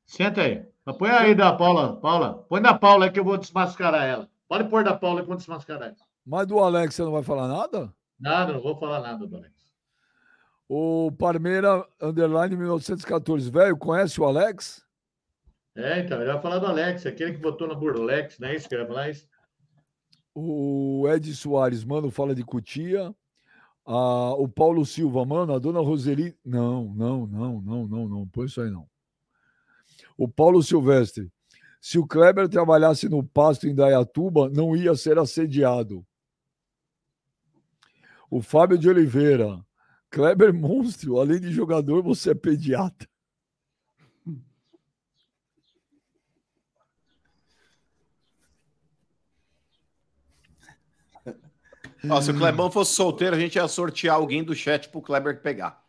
Senta 0.06 0.42
aí. 0.42 0.75
Põe 0.94 1.10
aí 1.10 1.34
da 1.34 1.54
Paula. 1.54 1.96
Paula, 1.98 2.46
põe 2.48 2.62
da 2.62 2.74
Paula 2.74 3.10
que 3.10 3.20
eu 3.20 3.24
vou 3.24 3.38
desmascarar 3.38 4.04
ela. 4.06 4.30
Pode 4.48 4.70
pôr 4.70 4.84
da 4.84 4.96
Paula 4.96 5.22
que 5.22 5.24
eu 5.24 5.30
vou 5.30 5.38
desmascarar 5.38 5.90
ela. 5.90 5.98
Mas 6.26 6.48
do 6.48 6.60
Alex 6.60 6.94
você 6.94 7.04
não 7.04 7.12
vai 7.12 7.24
falar 7.24 7.48
nada? 7.48 7.94
Nada, 8.20 8.54
não 8.54 8.62
vou 8.62 8.76
falar 8.78 9.02
nada 9.02 9.26
do 9.26 9.36
Alex. 9.36 9.54
O 10.70 11.12
Parmeira, 11.12 11.86
underline 12.02 12.56
1914. 12.56 13.50
Velho, 13.50 13.78
conhece 13.78 14.20
o 14.20 14.26
Alex? 14.26 14.84
É, 15.76 16.00
então, 16.00 16.22
eu 16.22 16.34
ia 16.34 16.42
falar 16.42 16.60
do 16.60 16.68
Alex, 16.68 17.06
aquele 17.06 17.34
que 17.34 17.40
botou 17.40 17.68
na 17.68 17.76
Burlex, 17.76 18.40
não 18.40 18.48
é 18.48 18.56
isso 18.56 18.70
que 18.70 18.76
eu 18.76 18.80
ia 18.80 18.88
falar? 18.88 19.10
Isso? 19.10 19.28
O 20.34 21.06
Ed 21.10 21.34
Soares, 21.34 21.84
mano, 21.84 22.10
fala 22.10 22.34
de 22.34 22.44
Cutia. 22.44 23.14
Ah, 23.86 24.34
o 24.34 24.48
Paulo 24.48 24.86
Silva, 24.86 25.26
mano, 25.26 25.54
a 25.54 25.60
dona 25.60 25.80
Roseli. 25.80 26.36
Não, 26.44 26.86
não, 26.96 27.28
não, 27.28 27.62
não, 27.62 27.88
não, 27.88 28.08
não. 28.08 28.28
Põe 28.28 28.46
isso 28.46 28.62
aí, 28.62 28.72
não. 28.72 28.88
O 30.18 30.28
Paulo 30.28 30.64
Silvestre. 30.64 31.32
Se 31.82 32.00
o 32.00 32.08
Kleber 32.08 32.50
trabalhasse 32.50 33.08
no 33.08 33.24
pasto 33.24 33.68
em 33.68 33.76
Dayatuba, 33.76 34.50
não 34.50 34.76
ia 34.76 34.96
ser 34.96 35.20
assediado. 35.20 36.04
O 38.30 38.42
Fábio 38.42 38.78
de 38.78 38.90
Oliveira. 38.90 39.64
Kleber 40.10 40.52
monstro, 40.54 41.20
além 41.20 41.40
de 41.40 41.52
jogador, 41.52 42.02
você 42.02 42.32
é 42.32 42.36
pediatra. 42.36 43.08
Ó, 52.10 52.22
se 52.22 52.32
o 52.32 52.38
Clebão 52.38 52.72
fosse 52.72 52.94
solteiro, 52.94 53.36
a 53.36 53.40
gente 53.40 53.56
ia 53.56 53.68
sortear 53.68 54.16
alguém 54.16 54.44
do 54.44 54.56
chat 54.56 54.90
pro 54.90 55.02
Kleber 55.02 55.42
pegar. 55.42 55.84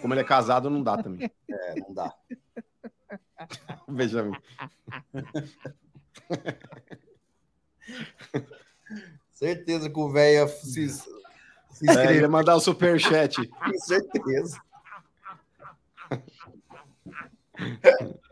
Como 0.00 0.14
ele 0.14 0.20
é 0.20 0.24
casado, 0.24 0.70
não 0.70 0.82
dá 0.82 1.02
também. 1.02 1.30
É, 1.50 1.80
não 1.80 1.94
dá. 1.94 2.14
Benjamin. 3.88 4.36
Certeza 9.32 9.90
que 9.90 9.98
o 9.98 10.10
velho 10.12 10.48
se, 10.48 10.88
se 10.88 11.08
É, 11.08 11.12
ele 11.82 11.90
inscrever. 11.90 12.22
ia 12.22 12.28
mandar 12.28 12.56
o 12.56 12.60
superchat. 12.60 13.46
Com 13.64 13.78
certeza. 13.78 14.60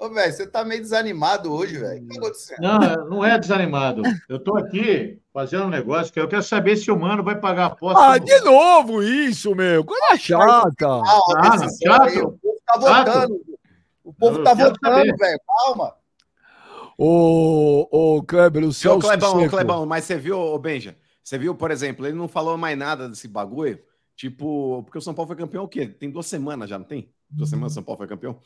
Ô, 0.00 0.08
velho, 0.08 0.32
você 0.32 0.46
tá 0.46 0.64
meio 0.64 0.80
desanimado 0.80 1.52
hoje, 1.52 1.76
velho. 1.76 2.02
O 2.02 2.06
que 2.08 2.14
tá 2.14 2.20
acontecendo? 2.20 2.58
Não, 2.62 2.78
não 3.10 3.24
é 3.24 3.38
desanimado. 3.38 4.00
Eu 4.30 4.38
estou 4.38 4.56
aqui 4.56 5.20
fazendo 5.30 5.64
um 5.64 5.68
negócio 5.68 6.10
que 6.10 6.18
eu 6.18 6.26
quero 6.26 6.42
saber 6.42 6.76
se 6.78 6.90
o 6.90 6.98
Mano 6.98 7.22
vai 7.22 7.38
pagar 7.38 7.64
a 7.64 7.66
aposta. 7.66 8.00
Ah, 8.02 8.16
de 8.18 8.40
novo 8.40 9.02
isso, 9.02 9.54
meu. 9.54 9.84
Coisa 9.84 10.16
chata. 10.16 10.86
Ah, 10.86 11.02
ó, 11.04 11.34
Ah, 11.36 11.50
decisão 11.50 11.92
chato. 11.92 12.02
aí, 12.08 12.18
O 12.18 12.32
povo 12.32 12.58
tá 12.64 12.80
Chato. 12.80 13.06
votando. 13.12 13.40
O 14.02 14.12
povo 14.14 14.38
Eu 14.38 14.44
tá 14.44 14.54
votando, 14.54 15.16
velho. 15.18 15.40
Calma. 15.46 15.94
Ô, 16.96 17.88
ô, 17.90 18.22
Kleber, 18.22 18.64
o 18.64 18.68
Ô, 18.68 18.98
Clebão, 18.98 19.36
ô, 19.36 19.40
Seco. 19.40 19.50
Clebão, 19.50 19.84
mas 19.86 20.04
você 20.04 20.16
viu, 20.16 20.38
ô 20.38 20.58
Benja? 20.58 20.96
Você 21.22 21.36
viu, 21.38 21.54
por 21.54 21.70
exemplo, 21.70 22.06
ele 22.06 22.16
não 22.16 22.26
falou 22.26 22.56
mais 22.56 22.76
nada 22.76 23.06
desse 23.06 23.28
bagulho. 23.28 23.78
Tipo, 24.16 24.82
porque 24.84 24.98
o 24.98 25.02
São 25.02 25.12
Paulo 25.14 25.26
foi 25.28 25.36
campeão 25.36 25.64
o 25.64 25.68
quê? 25.68 25.86
Tem 25.86 26.10
duas 26.10 26.26
semanas 26.26 26.68
já, 26.70 26.78
não 26.78 26.84
tem? 26.86 27.10
Duas 27.30 27.48
semanas 27.50 27.72
o 27.72 27.74
São 27.74 27.82
Paulo 27.82 27.98
foi 27.98 28.06
campeão. 28.06 28.38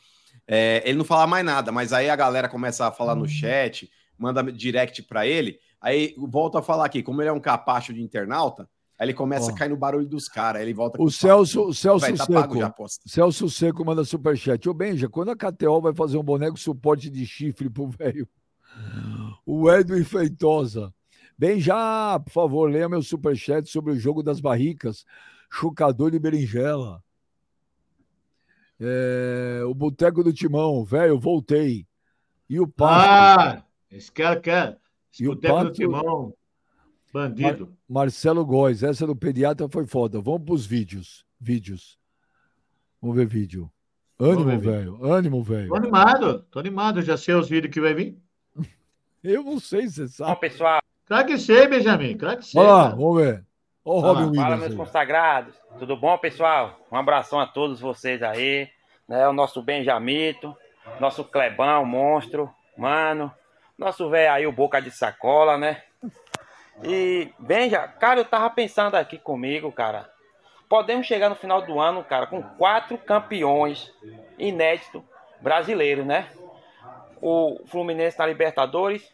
É, 0.47 0.81
ele 0.85 0.97
não 0.97 1.05
fala 1.05 1.25
mais 1.25 1.45
nada, 1.45 1.71
mas 1.71 1.91
aí 1.91 2.09
a 2.09 2.15
galera 2.15 2.47
começa 2.47 2.87
a 2.87 2.91
falar 2.91 3.15
no 3.15 3.27
chat, 3.27 3.89
manda 4.17 4.43
direct 4.43 5.03
pra 5.03 5.25
ele. 5.25 5.59
Aí 5.81 6.15
volta 6.17 6.59
a 6.59 6.61
falar 6.61 6.85
aqui, 6.85 7.03
como 7.03 7.21
ele 7.21 7.29
é 7.29 7.33
um 7.33 7.39
capacho 7.39 7.93
de 7.93 8.01
internauta, 8.01 8.69
aí 8.97 9.05
ele 9.05 9.13
começa 9.13 9.51
Ó. 9.51 9.53
a 9.53 9.57
cair 9.57 9.69
no 9.69 9.77
barulho 9.77 10.07
dos 10.07 10.27
caras. 10.27 10.61
Ele 10.61 10.73
volta 10.73 11.01
O 11.01 11.11
Celso, 11.11 11.67
o 11.67 11.73
Celso 11.73 12.05
Vai, 12.05 12.13
tá 12.13 12.25
Seco. 12.25 12.57
já. 12.57 12.73
Celso 13.05 13.49
Seco 13.49 13.85
manda 13.85 14.03
superchat. 14.03 14.67
Ô, 14.69 14.73
Benja, 14.73 15.09
quando 15.09 15.31
a 15.31 15.35
KTO 15.35 15.81
vai 15.81 15.93
fazer 15.93 16.17
um 16.17 16.23
boneco 16.23 16.57
suporte 16.57 17.09
de 17.09 17.25
chifre 17.25 17.69
pro 17.69 17.87
velho? 17.87 18.27
O 19.45 19.71
Edwin 19.71 20.03
Feitosa. 20.03 20.93
Benja, 21.37 22.19
por 22.19 22.31
favor, 22.31 22.69
leia 22.69 22.87
meu 22.87 23.01
superchat 23.01 23.69
sobre 23.69 23.91
o 23.91 23.99
jogo 23.99 24.23
das 24.23 24.39
barricas. 24.39 25.05
Chocador 25.51 26.11
de 26.11 26.19
berinjela. 26.19 27.03
É, 28.79 29.61
o 29.65 29.73
Boteco 29.73 30.23
do 30.23 30.33
Timão. 30.33 30.83
Velho, 30.83 31.19
voltei. 31.19 31.85
E 32.49 32.59
o 32.59 32.67
Pato, 32.67 33.09
Ah, 33.09 33.63
esse 33.89 34.11
cara 34.11 34.39
quer. 34.39 34.77
Esse 35.11 35.23
E 35.23 35.27
o 35.27 35.31
boteco 35.35 35.53
do 35.55 35.63
Pato- 35.65 35.71
Timão, 35.73 36.33
bandido. 37.13 37.73
Marcelo 37.87 38.45
Góes. 38.45 38.83
Essa 38.83 39.07
do 39.07 39.15
pediatra 39.15 39.67
foi 39.69 39.85
foda. 39.87 40.19
Vamos 40.21 40.43
pros 40.43 40.65
vídeos. 40.65 41.25
Vídeos. 41.39 41.97
Vamos 43.01 43.15
ver 43.15 43.25
vídeo. 43.25 43.71
Ânimo, 44.19 44.59
velho. 44.59 45.03
Ânimo, 45.05 45.43
velho. 45.43 45.67
Tô 45.69 45.75
animado, 45.75 46.39
tô 46.51 46.59
animado. 46.59 47.01
Já 47.01 47.17
sei 47.17 47.33
os 47.35 47.49
vídeos 47.49 47.73
que 47.73 47.81
vai 47.81 47.93
vir. 47.93 48.17
Eu 49.23 49.43
não 49.43 49.59
sei 49.59 49.87
se 49.87 49.95
você 50.07 50.23
Bom, 50.23 50.27
sabe. 50.27 50.39
pessoal, 50.41 50.81
Claro 51.05 51.27
que 51.27 51.37
sei, 51.37 51.67
Benjamin. 51.67 52.17
Claro 52.17 52.39
que 52.39 52.45
sei. 52.45 52.59
Olha 52.61 52.71
lá, 52.71 52.83
cara. 52.85 52.95
vamos 52.95 53.21
ver. 53.21 53.45
Lá, 53.85 53.93
Robin 53.93 54.35
fala 54.35 54.55
Williams. 54.55 54.59
meus 54.59 54.71
aí. 54.71 54.77
consagrados. 54.77 55.55
Tudo 55.77 55.95
bom, 55.95 56.17
pessoal? 56.17 56.79
Um 56.91 56.97
abração 56.97 57.39
a 57.39 57.45
todos 57.45 57.79
vocês 57.79 58.23
aí. 58.23 58.69
Né? 59.07 59.27
O 59.27 59.33
nosso 59.33 59.61
Benjamito, 59.61 60.55
nosso 60.99 61.23
Clebão, 61.23 61.85
monstro, 61.85 62.51
mano. 62.75 63.31
Nosso 63.77 64.09
velho 64.09 64.31
aí, 64.31 64.47
o 64.47 64.51
Boca 64.51 64.81
de 64.81 64.89
Sacola, 64.89 65.57
né? 65.57 65.83
E, 66.83 67.29
Benja, 67.37 67.87
cara, 67.87 68.21
eu 68.21 68.25
tava 68.25 68.49
pensando 68.49 68.95
aqui 68.95 69.17
comigo, 69.17 69.71
cara. 69.71 70.09
Podemos 70.67 71.05
chegar 71.05 71.29
no 71.29 71.35
final 71.35 71.61
do 71.61 71.79
ano, 71.79 72.03
cara, 72.03 72.25
com 72.25 72.41
quatro 72.41 72.97
campeões 72.97 73.93
inéditos 74.39 75.03
brasileiros, 75.41 76.05
né? 76.05 76.27
O 77.21 77.59
Fluminense 77.67 78.17
na 78.17 78.25
Libertadores, 78.25 79.13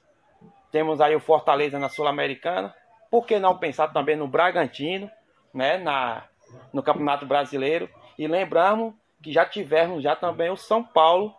temos 0.72 1.02
aí 1.02 1.16
o 1.16 1.20
Fortaleza 1.20 1.78
na 1.78 1.90
Sul-Americana. 1.90 2.74
Por 3.12 3.26
que 3.28 3.38
não 3.38 3.58
pensar 3.58 3.90
também 3.90 4.16
no 4.16 4.28
Bragantino, 4.28 5.12
né, 5.54 5.78
na, 5.78 6.24
no 6.74 6.82
Campeonato 6.82 7.26
Brasileiro? 7.26 7.88
E 8.18 8.26
lembramos 8.28 8.94
que 9.22 9.32
já 9.32 9.46
tivemos 9.46 10.02
já 10.02 10.16
também 10.16 10.50
o 10.50 10.56
São 10.58 10.82
Paulo, 10.84 11.36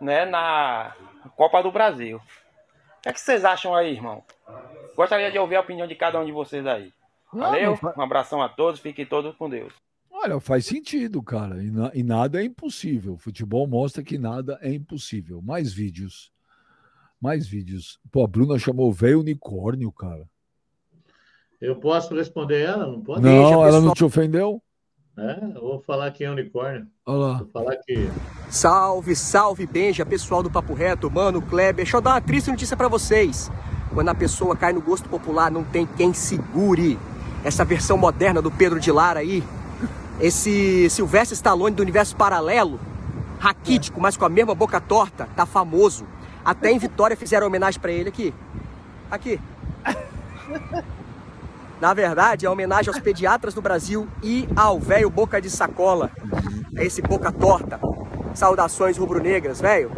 né, 0.00 0.24
na 0.24 0.94
Copa 1.36 1.62
do 1.62 1.70
Brasil. 1.72 2.18
O 2.18 3.02
que, 3.02 3.08
é 3.08 3.12
que 3.12 3.20
vocês 3.20 3.44
acham 3.44 3.74
aí, 3.74 3.92
irmão? 3.92 4.22
Gostaria 4.96 5.30
de 5.30 5.38
ouvir 5.38 5.56
a 5.56 5.60
opinião 5.60 5.86
de 5.86 5.94
cada 5.94 6.18
um 6.20 6.24
de 6.24 6.32
vocês 6.32 6.66
aí. 6.66 6.92
Valeu, 7.32 7.78
um 7.96 8.00
abração 8.02 8.40
a 8.40 8.48
todos, 8.48 8.80
fiquem 8.80 9.04
todos 9.04 9.34
com 9.36 9.50
Deus. 9.50 9.72
Olha, 10.10 10.40
faz 10.40 10.64
sentido, 10.64 11.22
cara. 11.22 11.62
E, 11.62 11.70
na- 11.70 11.90
e 11.92 12.02
nada 12.02 12.40
é 12.40 12.44
impossível. 12.44 13.14
O 13.14 13.18
futebol 13.18 13.66
mostra 13.66 14.02
que 14.02 14.16
nada 14.16 14.58
é 14.62 14.72
impossível. 14.72 15.42
Mais 15.42 15.72
vídeos. 15.74 16.32
Mais 17.20 17.46
vídeos. 17.46 17.98
Pô, 18.10 18.24
a 18.24 18.26
Bruna 18.26 18.58
chamou 18.58 18.88
o 18.88 18.92
velho 18.92 19.20
unicórnio, 19.20 19.92
cara. 19.92 20.26
Eu 21.60 21.76
posso 21.76 22.14
responder 22.14 22.62
ela? 22.62 22.86
Não 22.86 23.00
pode? 23.00 23.22
Não, 23.22 23.64
ela 23.64 23.80
não 23.80 23.92
te 23.92 24.04
ofendeu? 24.04 24.60
É, 25.18 25.38
eu 25.54 25.62
vou 25.62 25.80
falar 25.80 26.10
que 26.10 26.22
é 26.24 26.30
unicórnio. 26.30 26.86
Olha 27.06 27.18
lá. 27.18 27.38
Vou 27.38 27.48
falar 27.48 27.76
que. 27.76 28.10
Salve, 28.50 29.16
salve, 29.16 29.66
Benja, 29.66 30.04
pessoal 30.04 30.42
do 30.42 30.50
Papo 30.50 30.74
Reto, 30.74 31.10
mano, 31.10 31.40
Kleber. 31.40 31.76
Deixa 31.76 31.96
eu 31.96 32.02
dar 32.02 32.10
uma 32.10 32.20
triste 32.20 32.50
notícia 32.50 32.76
pra 32.76 32.88
vocês. 32.88 33.50
Quando 33.94 34.10
a 34.10 34.14
pessoa 34.14 34.54
cai 34.54 34.74
no 34.74 34.82
gosto 34.82 35.08
popular, 35.08 35.50
não 35.50 35.64
tem 35.64 35.86
quem 35.86 36.12
segure. 36.12 36.98
Essa 37.42 37.64
versão 37.64 37.96
moderna 37.96 38.42
do 38.42 38.50
Pedro 38.50 38.78
de 38.78 38.92
Lara 38.92 39.20
aí, 39.20 39.42
esse 40.20 40.90
Silvestre 40.90 41.34
Stallone 41.34 41.74
do 41.74 41.82
universo 41.82 42.14
paralelo, 42.16 42.78
raquítico, 43.38 44.00
mas 44.00 44.16
com 44.16 44.24
a 44.24 44.28
mesma 44.28 44.54
boca 44.54 44.80
torta, 44.80 45.28
tá 45.34 45.46
famoso. 45.46 46.04
Até 46.44 46.70
em 46.70 46.78
Vitória 46.78 47.16
fizeram 47.16 47.46
homenagem 47.46 47.80
pra 47.80 47.92
ele 47.92 48.08
aqui. 48.08 48.34
Aqui. 49.10 49.40
Na 51.80 51.92
verdade, 51.92 52.46
é 52.46 52.50
homenagem 52.50 52.92
aos 52.92 53.00
pediatras 53.00 53.52
do 53.52 53.60
Brasil 53.60 54.08
e 54.22 54.48
ao 54.56 54.80
velho 54.80 55.10
Boca 55.10 55.40
de 55.40 55.50
Sacola. 55.50 56.10
É 56.76 56.84
esse 56.84 57.02
boca 57.02 57.30
torta. 57.30 57.78
Saudações 58.34 58.96
rubro-negras, 58.96 59.60
velho. 59.60 59.90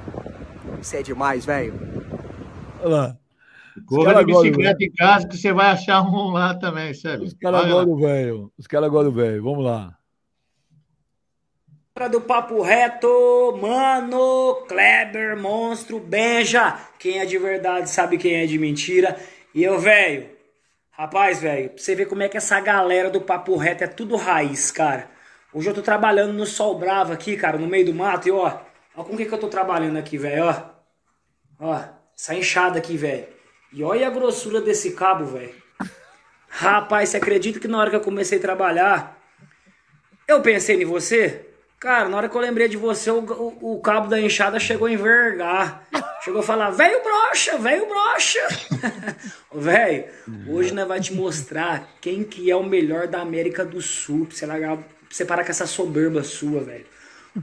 Isso 0.80 0.96
é 0.96 1.02
demais, 1.02 1.44
velho. 1.44 1.74
Olha 2.80 2.88
lá. 2.88 3.16
Corra 3.86 4.24
de 4.24 4.32
bicicleta 4.32 4.84
em 4.84 4.92
casa 4.92 5.28
que 5.28 5.36
você 5.36 5.52
vai 5.52 5.70
achar 5.70 6.02
um 6.02 6.30
lá 6.30 6.54
também, 6.54 6.92
sabe? 6.94 7.24
Os 7.24 7.34
caras 7.34 7.64
agora, 7.64 7.96
velho. 7.96 8.52
Os 8.58 8.66
caras 8.66 8.88
agora, 8.88 9.10
velho. 9.10 9.42
Vamos 9.42 9.64
lá. 9.64 9.96
Galera 11.96 12.12
do 12.12 12.20
Papo 12.20 12.62
Reto, 12.62 13.58
mano, 13.60 14.64
Kleber, 14.68 15.36
Monstro, 15.36 15.98
Benja. 15.98 16.78
Quem 16.96 17.18
é 17.18 17.26
de 17.26 17.36
verdade 17.38 17.90
sabe 17.90 18.16
quem 18.16 18.34
é 18.36 18.46
de 18.46 18.56
mentira. 18.56 19.16
E 19.52 19.64
eu, 19.64 19.80
velho, 19.80 20.28
rapaz, 20.98 21.40
velho, 21.40 21.70
pra 21.70 21.78
você 21.78 21.94
ver 21.94 22.06
como 22.06 22.22
é 22.22 22.28
que 22.28 22.36
essa 22.36 22.58
galera 22.60 23.08
do 23.08 23.20
Papo 23.20 23.56
Reto 23.56 23.84
é 23.84 23.86
tudo 23.86 24.16
raiz, 24.16 24.70
cara. 24.72 25.08
Hoje 25.52 25.68
eu 25.70 25.74
tô 25.74 25.80
trabalhando 25.80 26.32
no 26.32 26.44
sol 26.44 26.78
bravo 26.78 27.12
aqui, 27.12 27.36
cara, 27.36 27.56
no 27.56 27.66
meio 27.66 27.86
do 27.86 27.94
mato. 27.94 28.28
E 28.28 28.30
ó, 28.32 28.58
ó 28.96 29.04
com 29.04 29.14
o 29.14 29.16
que, 29.16 29.24
que 29.24 29.32
eu 29.32 29.38
tô 29.38 29.48
trabalhando 29.48 29.96
aqui, 29.96 30.18
velho, 30.18 30.44
ó. 30.44 30.54
Ó, 31.60 31.80
essa 32.16 32.34
enxada 32.34 32.78
aqui, 32.78 32.96
velho. 32.96 33.26
E 33.72 33.82
olha 33.82 34.06
a 34.06 34.10
grossura 34.10 34.60
desse 34.60 34.92
cabo, 34.92 35.24
velho. 35.24 35.54
Rapaz, 36.48 37.10
você 37.10 37.16
acredita 37.18 37.60
que 37.60 37.68
na 37.68 37.78
hora 37.78 37.90
que 37.90 37.96
eu 37.96 38.00
comecei 38.00 38.38
a 38.38 38.42
trabalhar, 38.42 39.18
eu 40.26 40.42
pensei 40.42 40.82
em 40.82 40.84
você? 40.84 41.46
Cara, 41.78 42.08
na 42.08 42.16
hora 42.16 42.28
que 42.28 42.36
eu 42.36 42.40
lembrei 42.40 42.68
de 42.68 42.76
você, 42.76 43.10
o, 43.10 43.20
o- 43.20 43.74
o 43.76 43.80
cabo 43.80 44.08
da 44.08 44.20
enxada 44.20 44.58
chegou 44.58 44.88
a 44.88 44.92
envergar. 44.92 45.86
Chegou 46.22 46.40
a 46.40 46.42
falar, 46.42 46.70
velho 46.70 47.02
brocha, 47.02 47.58
velho 47.58 47.86
brocha. 47.86 48.40
Velho, 49.54 50.04
hoje 50.46 50.74
nós 50.74 50.86
vai 50.86 51.00
te 51.00 51.14
mostrar 51.14 51.88
quem 52.00 52.22
que 52.22 52.50
é 52.50 52.54
o 52.54 52.62
melhor 52.62 53.08
da 53.08 53.20
América 53.20 53.64
do 53.64 53.80
Sul. 53.80 54.26
Pra 54.26 54.36
você, 54.36 54.46
largar, 54.46 54.76
pra 54.76 54.86
você 55.08 55.24
parar 55.24 55.44
com 55.44 55.50
essa 55.50 55.66
soberba 55.66 56.22
sua, 56.22 56.60
velho. 56.60 56.84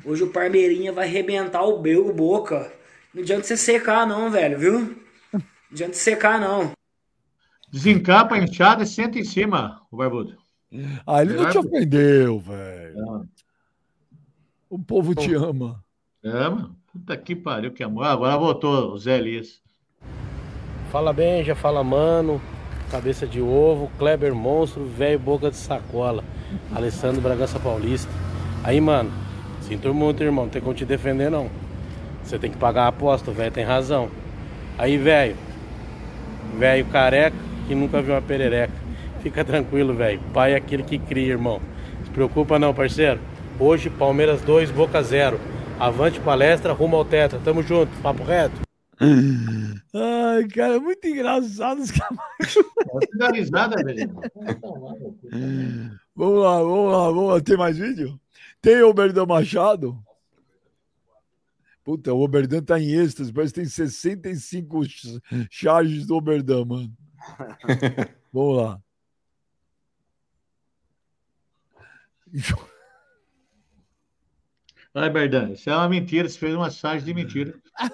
Hoje 0.03 0.23
o 0.23 0.29
Parmeirinha 0.29 0.91
vai 0.93 1.07
arrebentar 1.07 1.63
o 1.63 1.79
beu 1.79 2.13
boca. 2.13 2.71
Não 3.13 3.23
adianta 3.23 3.43
você 3.43 3.57
secar 3.57 4.05
não, 4.05 4.29
velho, 4.29 4.59
viu? 4.59 4.79
Não 5.33 5.41
adianta 5.71 5.93
secar 5.93 6.39
não. 6.39 6.71
Desencapa 7.71 8.35
a 8.35 8.39
enxada 8.39 8.83
e 8.83 8.87
senta 8.87 9.17
em 9.17 9.23
cima, 9.23 9.81
o 9.91 9.97
barbudo. 9.97 10.37
Ah, 11.07 11.21
ele 11.21 11.33
não 11.33 11.49
te 11.49 11.57
ofendeu, 11.57 12.39
velho. 12.39 12.95
Não. 12.95 13.29
O 14.69 14.79
povo 14.79 15.15
te 15.15 15.33
ama. 15.33 15.83
É, 16.23 16.49
mano. 16.49 16.75
Puta 16.95 17.17
que 17.17 17.35
pariu, 17.35 17.71
que 17.71 17.83
amor. 17.83 18.05
Agora 18.05 18.37
voltou 18.37 18.93
o 18.93 18.97
Zé 18.97 19.17
Elias. 19.17 19.61
Fala 20.89 21.11
Benja, 21.11 21.53
fala 21.53 21.83
Mano, 21.83 22.41
Cabeça 22.89 23.27
de 23.27 23.41
Ovo, 23.41 23.91
Kleber 23.99 24.33
Monstro, 24.33 24.85
Velho 24.85 25.19
Boca 25.19 25.51
de 25.51 25.57
Sacola, 25.57 26.23
Alessandro 26.73 27.19
Bragança 27.19 27.59
Paulista. 27.59 28.09
Aí, 28.63 28.79
mano, 28.79 29.11
sinto 29.59 29.93
muito, 29.93 30.23
irmão, 30.23 30.45
não 30.45 30.49
tem 30.49 30.61
como 30.61 30.73
te 30.73 30.85
defender, 30.85 31.29
não. 31.29 31.49
Você 32.23 32.39
tem 32.39 32.49
que 32.49 32.57
pagar 32.57 32.83
a 32.83 32.87
aposta, 32.87 33.29
o 33.29 33.33
velho 33.33 33.51
tem 33.51 33.65
razão. 33.65 34.09
Aí, 34.77 34.97
velho, 34.97 35.35
velho 36.57 36.85
careca 36.85 37.35
que 37.67 37.75
nunca 37.75 38.01
viu 38.01 38.13
uma 38.13 38.21
perereca. 38.21 38.73
Fica 39.21 39.43
tranquilo, 39.43 39.93
velho. 39.93 40.21
Pai 40.33 40.53
é 40.53 40.55
aquele 40.55 40.83
que 40.83 40.97
cria, 40.97 41.33
irmão. 41.33 41.59
Se 42.05 42.09
preocupa 42.11 42.57
não, 42.57 42.73
parceiro. 42.73 43.19
Hoje, 43.59 43.89
Palmeiras 43.89 44.41
2, 44.43 44.71
Boca 44.71 45.03
0. 45.03 45.54
Avante 45.79 46.19
palestra, 46.21 46.73
rumo 46.73 46.95
ao 46.95 47.05
tetra. 47.05 47.39
Tamo 47.39 47.61
junto, 47.61 47.91
papo 48.01 48.23
reto. 48.23 48.61
Ai, 49.93 50.47
cara, 50.47 50.79
muito 50.79 51.05
engraçado 51.07 51.81
os 51.81 51.91
caras. 51.91 52.17
Dá 53.17 53.29
risada, 53.29 53.75
velho. 53.83 54.09
Vamos 56.15 56.43
lá, 56.43 56.59
vamos 56.59 56.91
lá, 56.91 57.05
vamos 57.07 57.33
lá. 57.33 57.41
Tem 57.41 57.57
mais 57.57 57.77
vídeo? 57.77 58.19
Tem 58.61 58.81
o 58.81 58.89
Oberdan 58.89 59.25
Machado? 59.25 60.01
Puta, 61.83 62.13
o 62.13 62.21
Oberdan 62.23 62.63
tá 62.63 62.79
em 62.79 62.91
êxtase, 62.93 63.31
parece 63.31 63.53
que 63.53 63.59
tem 63.59 63.69
65 63.69 64.85
ch- 64.85 65.19
charges 65.51 66.07
do 66.07 66.15
Oberdan, 66.15 66.65
mano. 66.65 66.91
Vamos 68.33 68.57
lá. 68.57 68.81
Ai, 74.95 75.09
Berdan, 75.09 75.51
isso 75.51 75.69
é 75.69 75.75
uma 75.75 75.89
mentira. 75.89 76.29
Você 76.29 76.39
fez 76.39 76.55
uma 76.55 76.71
charge 76.71 77.03
de 77.03 77.13
mentira. 77.13 77.53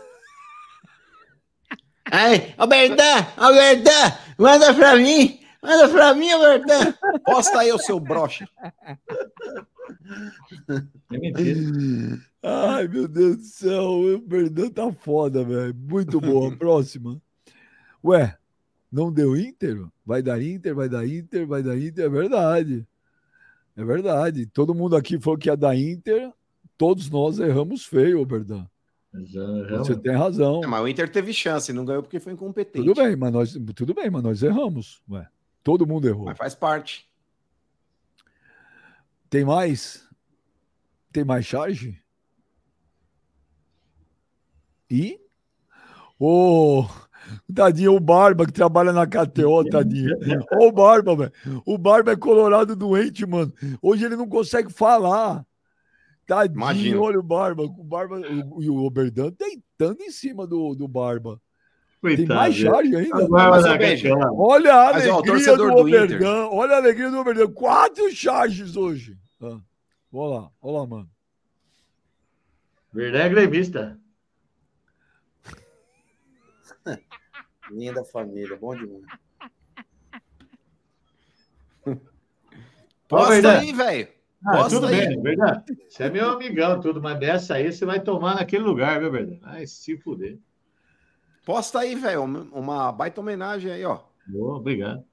Ai, 2.12 2.54
ô 2.58 2.68
Berdan, 2.68 3.26
ô 3.38 3.54
Berdan, 3.54 4.18
manda 4.38 4.74
pra 4.74 4.96
mim, 4.98 5.40
manda 5.64 5.90
pra 5.90 6.14
mim, 6.14 6.32
ô 6.34 6.40
Berdan. 6.40 6.94
Posta 7.26 7.60
aí 7.60 7.72
o 7.72 7.80
seu 7.80 8.00
brocha. 8.00 8.48
É 11.12 11.18
mentira. 11.18 12.20
Ai, 12.44 12.88
meu 12.88 13.08
Deus 13.08 13.38
do 13.38 13.44
céu, 13.44 13.84
o 13.84 14.16
Oberdan 14.16 14.70
tá 14.70 14.92
foda, 14.92 15.44
velho. 15.44 15.76
Muito 15.76 16.20
boa. 16.20 16.54
Próxima. 16.58 17.22
Ué, 18.04 18.36
não 18.92 19.12
deu 19.12 19.38
Inter? 19.38 19.86
Vai 20.06 20.22
dar 20.22 20.42
Inter, 20.42 20.74
vai 20.74 20.90
dar 20.90 21.08
Inter, 21.08 21.48
vai 21.48 21.62
dar 21.62 21.78
Inter. 21.78 22.06
É 22.06 22.10
verdade. 22.10 22.88
É 23.76 23.84
verdade. 23.84 24.46
Todo 24.48 24.74
mundo 24.74 24.96
aqui 24.96 25.20
falou 25.20 25.38
que 25.38 25.50
ia 25.50 25.56
dar 25.56 25.76
Inter. 25.76 26.32
Todos 26.82 27.12
nós 27.12 27.38
erramos 27.38 27.86
feio, 27.86 28.20
Oberdan. 28.20 28.66
Você 29.14 29.96
tem 30.00 30.16
razão. 30.16 30.64
É, 30.64 30.68
mas 30.68 30.82
o 30.82 30.88
Inter 30.88 31.08
teve 31.12 31.32
chance, 31.32 31.72
não 31.72 31.86
ganhou 31.86 32.02
porque 32.02 32.20
foi 32.20 32.34
incompetente. 32.34 32.84
Tudo 32.84 33.00
bem, 33.00 33.16
mas 33.16 33.32
nós, 33.32 33.58
tudo 33.76 33.94
bem, 33.94 34.10
mas 34.10 34.24
nós 34.24 34.42
erramos. 34.42 35.00
Ué, 35.08 35.28
todo 35.64 35.86
mundo 35.86 36.08
errou. 36.08 36.26
Mas 36.26 36.40
faz 36.40 36.56
parte. 36.56 37.08
Tem 39.30 39.46
mais? 39.46 40.10
Tem 41.14 41.24
mais 41.24 41.46
charge? 41.46 42.02
E? 44.90 45.22
Ô, 46.18 46.88
tadinho, 47.54 47.94
o 47.96 48.00
Barba 48.00 48.48
que 48.48 48.54
trabalha 48.54 48.92
na 48.92 49.06
KTO, 49.06 49.66
tadinho. 49.70 50.18
Ô, 50.60 50.70
o 50.70 50.72
Barba, 50.72 51.16
velho. 51.16 51.62
O 51.64 51.78
Barba 51.78 52.14
é 52.14 52.16
colorado 52.16 52.76
doente, 52.76 53.24
mano. 53.24 53.54
Hoje 53.84 54.04
ele 54.04 54.16
não 54.16 54.28
consegue 54.28 54.74
falar. 54.74 55.46
Tadinho, 56.32 56.56
Imagino. 56.56 57.02
olha 57.02 57.20
o 57.20 57.24
Barba. 57.24 57.64
O 57.64 57.84
Barba 57.84 58.22
e 58.22 58.70
o 58.70 58.86
Oberdan 58.86 59.34
deitando 59.38 60.02
em 60.02 60.10
cima 60.10 60.48
do, 60.48 60.74
do 60.74 60.88
Barba. 60.88 61.42
Tem 62.02 62.16
Coitado, 62.16 62.40
mais 62.40 62.58
velho. 62.58 62.72
charge 62.74 62.96
ainda? 62.96 63.28
Mas, 63.28 63.66
Olha 64.34 64.74
a 64.74 64.94
Mas, 64.94 65.08
ó, 65.08 65.16
alegria 65.16 65.34
torcedor 65.34 65.72
do 65.72 65.84
do 65.84 65.90
Inter. 65.90 66.04
Oberdan. 66.04 66.48
Olha 66.48 66.76
a 66.76 66.78
alegria 66.78 67.12
do 67.12 67.20
Oberdan. 67.20 67.52
Quatro 67.52 68.10
charges 68.12 68.78
hoje. 68.78 69.18
Ah, 69.42 69.60
vamos 70.10 70.32
lá, 70.32 70.50
vamos 70.62 70.80
lá, 70.80 70.88
mano. 70.88 71.10
Verdade 72.94 73.26
é 73.26 73.30
gremista. 73.30 74.00
Linda 77.70 78.04
família, 78.08 78.56
bom 78.56 78.74
demais. 78.74 79.04
Posta 83.10 83.60
aí, 83.60 83.74
velho. 83.74 84.21
Ah, 84.46 84.58
Posta 84.58 84.70
tudo 84.80 84.88
aí. 84.88 85.08
bem, 85.08 85.22
verdade. 85.22 85.78
Você 85.88 86.04
é 86.04 86.10
meu 86.10 86.30
amigão, 86.32 86.80
tudo, 86.82 87.02
mas 87.02 87.20
dessa 87.20 87.56
aí 87.56 87.72
você 87.72 87.86
vai 87.86 88.00
tomar 88.00 88.36
naquele 88.36 88.64
lugar, 88.64 89.00
viu, 89.00 89.12
verdade? 89.12 89.40
Ai, 89.44 89.68
se 89.68 89.96
fuder. 89.98 90.38
Posta 91.46 91.80
aí, 91.80 91.96
velho. 91.96 92.24
Uma 92.24 92.92
baita 92.92 93.22
homenagem 93.22 93.72
aí, 93.72 93.86
ó. 93.86 94.00
Boa, 94.26 94.58
obrigado. 94.58 95.04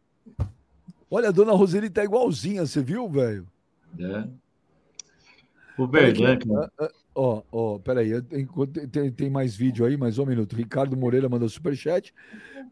Olha, 1.10 1.28
a 1.28 1.32
dona 1.32 1.52
Roseli 1.52 1.88
tá 1.90 2.04
igualzinha, 2.04 2.66
você 2.66 2.82
viu, 2.82 3.08
velho? 3.08 3.46
É. 3.98 4.28
O 5.76 5.86
Berdan, 5.86 6.38
cara. 6.38 6.92
Ah, 7.18 7.20
ah, 7.20 7.42
Ó, 7.52 7.74
ó, 7.74 7.78
peraí, 7.78 8.20
tem, 8.92 9.10
tem 9.10 9.30
mais 9.30 9.54
vídeo 9.56 9.84
aí, 9.84 9.96
mais 9.96 10.18
um 10.18 10.26
minuto. 10.26 10.54
Ricardo 10.54 10.96
Moreira 10.96 11.28
mandou 11.28 11.48
superchat. 11.48 12.14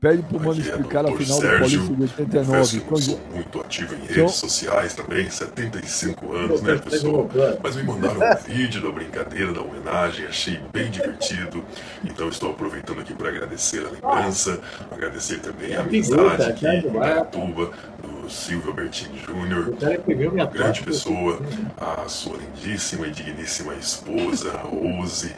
Pede 0.01 0.23
pro 0.25 0.39
mano 0.39 0.61
é 0.61 0.63
explicar 0.63 1.07
a 1.07 1.17
final 1.17 1.41
do 1.41 1.47
Sérgio. 1.47 1.81
Paulista 1.81 2.25
de 2.25 2.27
Confesso 2.27 2.77
89. 2.77 2.81
que 2.81 2.91
não 2.91 2.97
sou 2.99 3.21
muito 3.35 3.61
ativo 3.61 3.95
em 3.95 3.99
Então- 4.05 4.15
redes 4.17 4.35
sociais 4.35 4.95
também, 4.95 5.31
75 5.31 6.33
anos, 6.35 6.63
né, 6.63 6.77
pessoal? 6.77 7.29
Mas 7.63 7.77
me 7.77 7.83
mandaram 7.83 8.21
um 8.21 8.37
vídeo 8.55 8.83
da 8.83 8.91
brincadeira, 8.93 9.53
da 9.53 9.63
homenagem, 9.63 10.27
achei 10.27 10.61
bem 10.73 10.91
divertido. 10.91 11.65
Então 12.05 12.29
estou 12.29 12.51
aproveitando 12.51 13.01
aqui 13.01 13.15
para 13.15 13.31
agradecer 13.31 13.85
a 13.87 13.91
lembrança, 13.91 14.61
agradecer 14.91 15.41
também 15.41 15.75
a 15.75 15.81
amizade 15.81 16.43
aqui 16.43 16.67
em 16.67 16.87
Indaiatuba, 16.87 17.73
do 18.03 18.16
Silvio 18.31 18.71
Albertini 18.71 19.19
Júnior. 19.19 19.75
Grande 20.53 20.83
pessoa, 20.83 21.41
a 21.79 22.09
sua 22.09 22.37
lindíssima 22.39 23.07
e 23.07 23.11
digníssima 23.11 23.75
esposa, 23.75 24.53
Rose. 24.59 25.35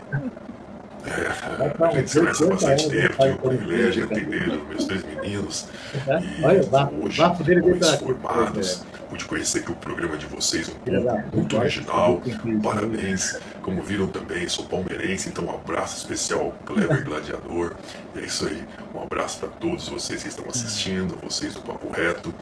É, 1.07 1.85
a 1.85 1.91
gente 1.93 2.11
se 2.11 2.21
conhece 2.21 2.45
há 2.45 2.47
bastante 2.49 2.89
tempo, 2.91 3.15
tive 3.23 3.33
o 3.33 3.39
privilégio 3.39 3.93
de 4.07 4.13
atender 4.15 4.49
os 4.51 4.69
meus 4.69 4.85
três 4.85 5.05
meninos. 5.05 5.67
E 6.07 6.45
o 6.61 6.67
bafo- 6.67 6.95
hoje, 7.03 7.21
o 7.21 7.23
bafo 7.29 7.45
dele 7.45 7.61
veio 7.63 7.75
depois 7.79 7.97
pra- 7.97 8.07
formados, 8.35 8.85
pude 9.09 9.25
conhecer 9.25 9.63
que 9.63 9.73
o 9.73 9.77
programa 9.77 10.19
de 10.19 10.27
vocês 10.27 10.69
é 10.69 10.99
um 10.99 11.03
pouco 11.03 11.37
muito 11.37 11.57
original. 11.57 12.21
Parabéns. 12.63 13.39
Como 13.63 13.81
viram 13.83 14.07
também, 14.09 14.47
sou 14.49 14.67
palmeirense, 14.67 15.29
então 15.31 15.45
um 15.47 15.51
abraço 15.55 15.97
especial 15.99 16.41
ao 16.41 16.51
Clever 16.67 17.05
Gladiador. 17.05 17.75
É 18.17 18.21
isso 18.21 18.47
aí. 18.47 18.63
Um 18.95 19.03
abraço 19.03 19.39
para 19.39 19.49
todos 19.49 19.89
vocês 19.89 20.23
que 20.23 20.29
estão 20.29 20.45
assistindo, 20.49 21.17
vocês 21.23 21.55
do 21.55 21.61
Papo 21.63 21.91
Reto, 21.91 22.35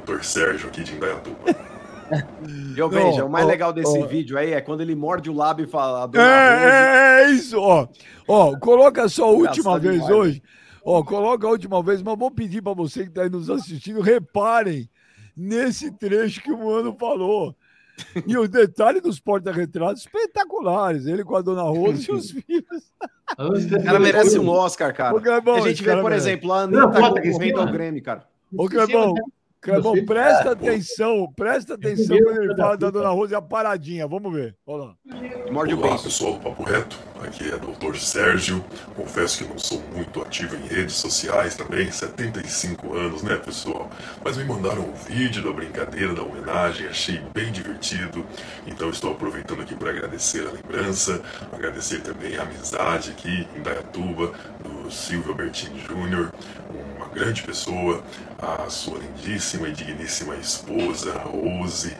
Dr. 0.00 0.22
Sérgio 0.22 0.68
aqui 0.68 0.82
de 0.84 0.94
Indaiatuba. 0.94 1.36
E, 2.12 2.88
Benja, 2.90 3.20
Não, 3.20 3.26
o 3.26 3.30
mais 3.30 3.46
ó, 3.46 3.48
legal 3.48 3.72
desse 3.72 3.98
ó. 3.98 4.06
vídeo 4.06 4.36
aí 4.36 4.52
é 4.52 4.60
quando 4.60 4.82
ele 4.82 4.94
morde 4.94 5.30
o 5.30 5.34
lábio 5.34 5.64
e 5.64 5.66
fala. 5.66 6.02
"A 6.02 6.06
dona 6.06 6.22
É, 6.22 6.54
Rose-" 6.56 6.66
é, 6.66 7.22
é 7.22 7.30
isso, 7.30 7.58
ó. 7.58 7.88
Ó, 8.28 8.54
coloca 8.58 9.08
só 9.08 9.24
a 9.28 9.30
última 9.30 9.78
vez 9.78 9.94
demais, 9.94 10.14
hoje. 10.14 10.42
Ó, 10.84 11.02
coloca 11.02 11.46
a 11.46 11.50
última 11.50 11.82
vez, 11.82 12.02
mas 12.02 12.18
vou 12.18 12.30
pedir 12.30 12.60
para 12.60 12.74
você 12.74 13.04
que 13.04 13.08
está 13.08 13.22
aí 13.22 13.30
nos 13.30 13.48
assistindo, 13.48 14.02
reparem 14.02 14.90
nesse 15.34 15.90
trecho 15.90 16.42
que 16.42 16.52
o 16.52 16.58
Mano 16.58 16.94
falou. 17.00 17.56
E 18.26 18.36
o 18.36 18.46
detalhe 18.46 19.00
dos 19.00 19.18
porta-retratos 19.18 20.02
espetaculares. 20.02 21.06
Ele 21.06 21.24
com 21.24 21.36
a 21.36 21.40
dona 21.40 21.62
Rosa 21.62 22.04
e 22.10 22.14
os 22.14 22.30
filhos. 22.44 22.92
O 23.38 23.84
cara 23.84 23.98
merece 23.98 24.38
um 24.38 24.50
Oscar, 24.50 24.94
cara. 24.94 25.16
Ô, 25.16 25.20
Clebão, 25.20 25.54
a 25.56 25.60
gente 25.68 25.82
vê, 25.82 25.94
por 25.94 26.04
merece. 26.10 26.28
exemplo, 26.28 26.52
a 26.52 26.60
Anitta 26.62 26.88
concorrendo 26.88 27.60
ao 27.60 27.72
Grêmio, 27.72 28.02
cara. 28.02 28.26
Ô, 28.54 28.68
Clebão, 28.68 29.14
Clebão, 29.62 29.94
Você- 29.94 30.02
presta 30.02 30.50
atenção, 30.50 31.32
presta 31.36 31.74
atenção 31.74 32.18
quando 32.18 32.42
ele 32.42 32.48
da 32.48 32.56
fala 32.64 32.76
da 32.76 32.90
dona 32.90 33.10
Rosa 33.10 33.34
e 33.34 33.36
a 33.36 33.40
paradinha. 33.40 34.08
Vamos 34.08 34.32
ver. 34.32 34.56
Olha 34.66 34.84
lá. 34.86 34.94
Morde 35.52 35.74
Olá, 35.74 35.96
pessoal 35.98 36.32
do 36.34 36.40
Papo 36.40 36.64
Reto. 36.64 36.98
Aqui 37.22 37.44
é 37.48 37.56
Dr. 37.56 37.94
Sérgio. 37.96 38.64
Confesso 38.96 39.38
que 39.38 39.44
não 39.44 39.56
sou 39.56 39.80
muito 39.94 40.20
ativo 40.20 40.56
em 40.56 40.66
redes 40.66 40.96
sociais 40.96 41.54
também, 41.54 41.88
75 41.92 42.92
anos, 42.96 43.22
né, 43.22 43.36
pessoal? 43.36 43.88
Mas 44.24 44.36
me 44.36 44.44
mandaram 44.44 44.82
um 44.82 44.92
vídeo 44.94 45.44
da 45.44 45.52
brincadeira, 45.52 46.12
da 46.12 46.22
homenagem, 46.22 46.88
achei 46.88 47.20
bem 47.32 47.52
divertido. 47.52 48.26
Então 48.66 48.90
estou 48.90 49.12
aproveitando 49.12 49.62
aqui 49.62 49.76
para 49.76 49.90
agradecer 49.90 50.44
a 50.44 50.50
lembrança, 50.50 51.22
agradecer 51.52 52.00
também 52.00 52.36
a 52.36 52.42
amizade 52.42 53.10
aqui 53.12 53.46
em 53.56 53.62
Dayatuba 53.62 54.32
do 54.58 54.90
Silvio 54.90 55.30
Albertini 55.30 55.78
Júnior, 55.78 56.32
uma 56.96 57.06
grande 57.08 57.42
pessoa, 57.44 58.02
a 58.42 58.68
sua 58.68 58.98
lindíssima 58.98 59.68
e 59.68 59.72
digníssima 59.72 60.34
esposa, 60.36 61.12
Rose, 61.18 61.96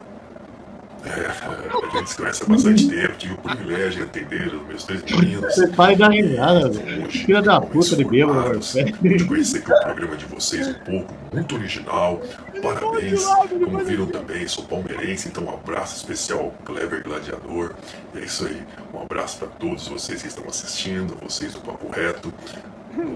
é, 1.05 1.27
a 1.27 1.97
gente 1.97 2.11
se 2.11 2.17
conhece 2.17 2.43
há 2.45 2.47
bastante 2.47 2.89
tempo, 2.89 3.15
tive 3.19 3.35
o 3.35 3.39
privilégio 3.39 3.91
de 3.91 4.03
atender 4.03 4.55
os 4.55 4.67
meus 4.67 4.85
dois 4.85 5.03
meninos. 5.03 5.55
Você 5.55 5.67
pai 5.67 5.97
da 5.97 6.09
risada, 6.09 6.69
velho. 6.69 7.11
Filha 7.11 7.43
da 7.43 7.61
puta 7.61 7.97
de 7.97 8.05
bêbado, 8.05 8.61
velho. 8.61 9.19
De 9.19 9.25
conhecer 9.25 9.59
aqui 9.59 9.73
o 9.73 9.81
programa 9.81 10.17
de 10.17 10.25
vocês 10.27 10.69
um 10.69 10.75
pouco, 10.75 11.13
muito 11.33 11.55
original. 11.57 12.23
Parabéns. 12.63 13.25
Como 13.25 13.85
viram 13.85 14.07
também, 14.07 14.47
sou 14.47 14.65
palmeirense, 14.65 15.29
então 15.29 15.45
um 15.45 15.51
abraço 15.51 15.97
especial 15.97 16.39
ao 16.41 16.51
Clever 16.65 17.03
Gladiador. 17.03 17.75
E 18.15 18.19
é 18.19 18.25
isso 18.25 18.47
aí. 18.47 18.63
Um 18.95 19.03
abraço 19.03 19.39
para 19.39 19.49
todos 19.49 19.89
vocês 19.89 20.23
que 20.23 20.29
estão 20.29 20.45
assistindo, 20.49 21.17
vocês 21.21 21.53
do 21.55 21.61
Papo 21.61 21.91
Reto. 21.91 22.33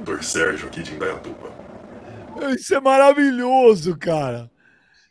Dr. 0.04 0.22
Sérgio 0.22 0.66
aqui 0.66 0.82
de 0.82 0.92
Indaiatuba. 0.92 1.65
Isso 2.54 2.74
é 2.74 2.80
maravilhoso, 2.80 3.96
cara. 3.96 4.50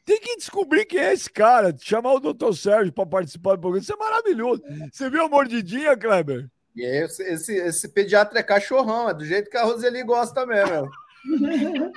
Tem 0.05 0.19
que 0.19 0.37
descobrir 0.37 0.85
quem 0.85 0.99
é 0.99 1.13
esse 1.13 1.29
cara, 1.29 1.75
chamar 1.77 2.13
o 2.13 2.19
doutor 2.19 2.55
Sérgio 2.55 2.93
para 2.93 3.05
participar 3.05 3.55
do 3.55 3.61
programa. 3.61 3.81
Isso 3.81 3.93
é 3.93 3.97
maravilhoso. 3.97 4.61
Você 4.91 5.09
viu 5.09 5.25
a 5.25 5.29
mordidinha, 5.29 5.97
Kleber? 5.97 6.47
Esse, 6.77 7.23
esse, 7.23 7.53
esse 7.53 7.87
pediatra 7.89 8.39
é 8.39 8.43
cachorrão, 8.43 9.09
é 9.09 9.13
do 9.13 9.25
jeito 9.25 9.49
que 9.49 9.57
a 9.57 9.63
Roseli 9.63 10.03
gosta 10.03 10.45
mesmo. 10.45 10.89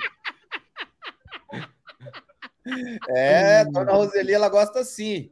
É, 3.07 3.65
dona 3.65 3.93
Roseli, 3.93 4.33
ela 4.33 4.49
gosta 4.49 4.79
assim. 4.79 5.31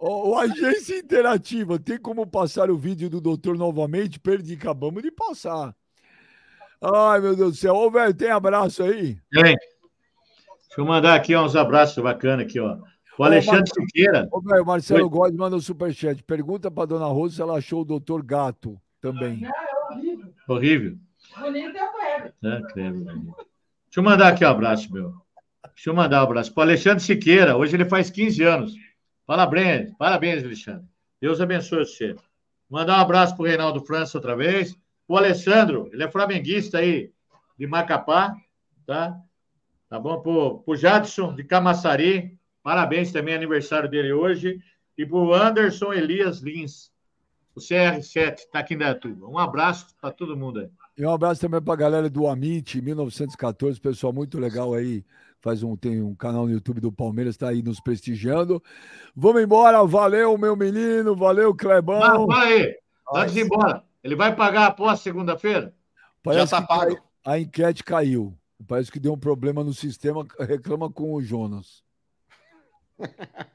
O, 0.00 0.30
o 0.30 0.38
Agência 0.38 0.98
Interativa, 0.98 1.78
tem 1.78 1.98
como 1.98 2.26
passar 2.26 2.70
o 2.70 2.76
vídeo 2.76 3.08
do 3.08 3.20
doutor 3.20 3.56
novamente? 3.56 4.18
Perdi, 4.18 4.54
acabamos 4.54 5.02
de 5.02 5.10
passar. 5.10 5.74
Ai, 6.92 7.20
meu 7.20 7.34
Deus 7.34 7.52
do 7.52 7.58
céu. 7.58 7.74
Ô, 7.74 7.90
velho, 7.90 8.12
tem 8.12 8.30
abraço 8.30 8.82
aí? 8.82 9.16
Tem. 9.30 9.54
Deixa 9.54 9.56
eu 10.76 10.84
mandar 10.84 11.14
aqui 11.14 11.34
ó, 11.34 11.44
uns 11.44 11.54
abraços 11.56 12.02
bacanas 12.02 12.46
aqui, 12.46 12.58
ó. 12.60 12.78
O 13.16 13.24
Alexandre 13.24 13.60
Marcos. 13.60 13.84
Siqueira. 13.84 14.28
Ô, 14.30 14.40
velho, 14.40 14.66
Marcelo 14.66 15.04
Oi. 15.04 15.08
Góes 15.08 15.36
manda 15.36 15.56
um 15.56 15.60
superchat. 15.60 16.22
Pergunta 16.24 16.70
pra 16.70 16.84
dona 16.84 17.06
Rosa 17.06 17.36
se 17.36 17.42
ela 17.42 17.56
achou 17.56 17.82
o 17.82 17.84
doutor 17.84 18.22
Gato 18.24 18.80
também. 19.00 19.40
Não, 19.40 19.48
é 19.48 19.94
horrível. 19.94 20.34
Horrível. 20.48 20.98
Bonito 21.38 21.76
é 21.76 21.84
o 21.84 21.92
Kleber. 21.92 22.34
né, 22.42 22.62
Kleber? 22.72 23.04
Deixa 23.04 23.36
eu 23.96 24.02
mandar 24.02 24.28
aqui 24.28 24.44
um 24.44 24.48
abraço, 24.48 24.92
meu. 24.92 25.14
Deixa 25.74 25.90
eu 25.90 25.94
mandar 25.94 26.20
um 26.20 26.24
abraço 26.24 26.52
para 26.52 26.64
Alexandre 26.64 27.02
Siqueira. 27.02 27.56
Hoje 27.56 27.76
ele 27.76 27.84
faz 27.84 28.10
15 28.10 28.42
anos. 28.42 28.74
Parabéns, 29.26 29.92
parabéns, 29.96 30.44
Alexandre. 30.44 30.84
Deus 31.20 31.40
abençoe 31.40 31.86
você. 31.86 32.16
Mandar 32.68 32.98
um 32.98 33.02
abraço 33.02 33.36
para 33.36 33.42
o 33.42 33.46
Reinaldo 33.46 33.84
França 33.84 34.18
outra 34.18 34.36
vez. 34.36 34.76
O 35.06 35.16
Alessandro, 35.16 35.88
ele 35.92 36.02
é 36.02 36.10
flamenguista 36.10 36.78
aí 36.78 37.12
de 37.58 37.66
Macapá, 37.66 38.34
tá? 38.86 39.18
Tá 39.88 39.98
bom? 39.98 40.20
Pro, 40.20 40.58
pro 40.60 40.76
Jadson 40.76 41.34
de 41.34 41.44
Camaçari. 41.44 42.38
Parabéns 42.62 43.12
também, 43.12 43.34
aniversário 43.34 43.88
dele 43.88 44.12
hoje. 44.12 44.58
E 44.96 45.04
pro 45.04 45.34
Anderson 45.34 45.92
Elias 45.92 46.40
Lins, 46.40 46.90
o 47.54 47.60
CR7, 47.60 48.40
tá 48.50 48.60
aqui 48.60 48.74
em 48.74 48.78
Datuba. 48.78 49.28
Um 49.28 49.38
abraço 49.38 49.86
para 50.00 50.10
todo 50.10 50.36
mundo 50.36 50.60
aí. 50.60 50.70
E 50.96 51.04
um 51.04 51.10
abraço 51.10 51.40
também 51.40 51.60
pra 51.60 51.76
galera 51.76 52.08
do 52.08 52.26
Amit 52.26 52.80
1914, 52.80 53.80
pessoal 53.80 54.12
muito 54.12 54.38
legal 54.38 54.74
aí. 54.74 55.04
Faz 55.40 55.62
um, 55.62 55.76
tem 55.76 56.00
um 56.00 56.14
canal 56.14 56.46
no 56.46 56.52
YouTube 56.52 56.80
do 56.80 56.90
Palmeiras, 56.90 57.36
tá 57.36 57.48
aí 57.48 57.62
nos 57.62 57.80
prestigiando. 57.80 58.62
Vamos 59.14 59.42
embora, 59.42 59.84
valeu, 59.84 60.38
meu 60.38 60.56
menino, 60.56 61.14
valeu, 61.14 61.54
Clebão. 61.54 62.00
fala 62.26 62.44
aí, 62.44 62.74
antes 63.14 63.34
de 63.34 63.40
ir 63.40 63.44
embora. 63.44 63.84
Ele 64.04 64.14
vai 64.14 64.36
pagar 64.36 64.64
a 64.64 64.66
aposta 64.66 65.02
segunda-feira? 65.02 65.74
Já 66.26 66.46
tá 66.46 66.58
cai- 66.58 66.66
pago. 66.66 67.02
a 67.24 67.38
enquete 67.38 67.82
caiu. 67.82 68.38
Parece 68.68 68.92
que 68.92 69.00
deu 69.00 69.14
um 69.14 69.18
problema 69.18 69.64
no 69.64 69.72
sistema, 69.72 70.26
reclama 70.40 70.90
com 70.90 71.14
o 71.14 71.22
Jonas. 71.22 71.82
Ué. 73.00 73.08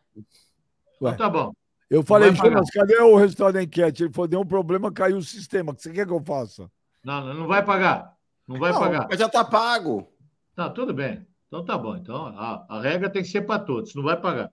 Então 1.02 1.16
tá 1.16 1.30
bom. 1.30 1.54
Eu 1.90 2.04
falei. 2.04 2.36
Jonas, 2.36 2.70
cadê 2.72 2.98
o 2.98 3.16
resultado 3.16 3.54
da 3.54 3.64
enquete? 3.64 4.04
Ele 4.04 4.14
falou, 4.14 4.28
deu 4.28 4.42
um 4.42 4.46
problema, 4.46 4.92
caiu 4.92 5.16
o 5.18 5.24
sistema. 5.24 5.72
O 5.72 5.76
que 5.76 5.82
você 5.82 5.92
quer 5.94 6.06
que 6.06 6.12
eu 6.12 6.22
faça? 6.22 6.70
Não, 7.04 7.34
não, 7.34 7.48
vai 7.48 7.64
pagar. 7.64 8.18
Não 8.46 8.60
vai 8.60 8.74
Não, 8.74 8.80
pagar. 8.80 9.08
Mas 9.10 9.18
já 9.18 9.30
tá 9.30 9.46
pago. 9.46 10.12
Tá, 10.54 10.70
tudo 10.70 10.94
bem. 10.94 11.26
Então 11.48 11.64
tá 11.64 11.78
bom. 11.78 11.96
Então 11.96 12.28
a, 12.28 12.66
a 12.68 12.82
regra 12.82 13.10
tem 13.10 13.24
que 13.24 13.30
ser 13.30 13.44
para 13.44 13.60
todos. 13.64 13.96
Não 13.96 14.04
vai 14.04 14.20
pagar. 14.20 14.52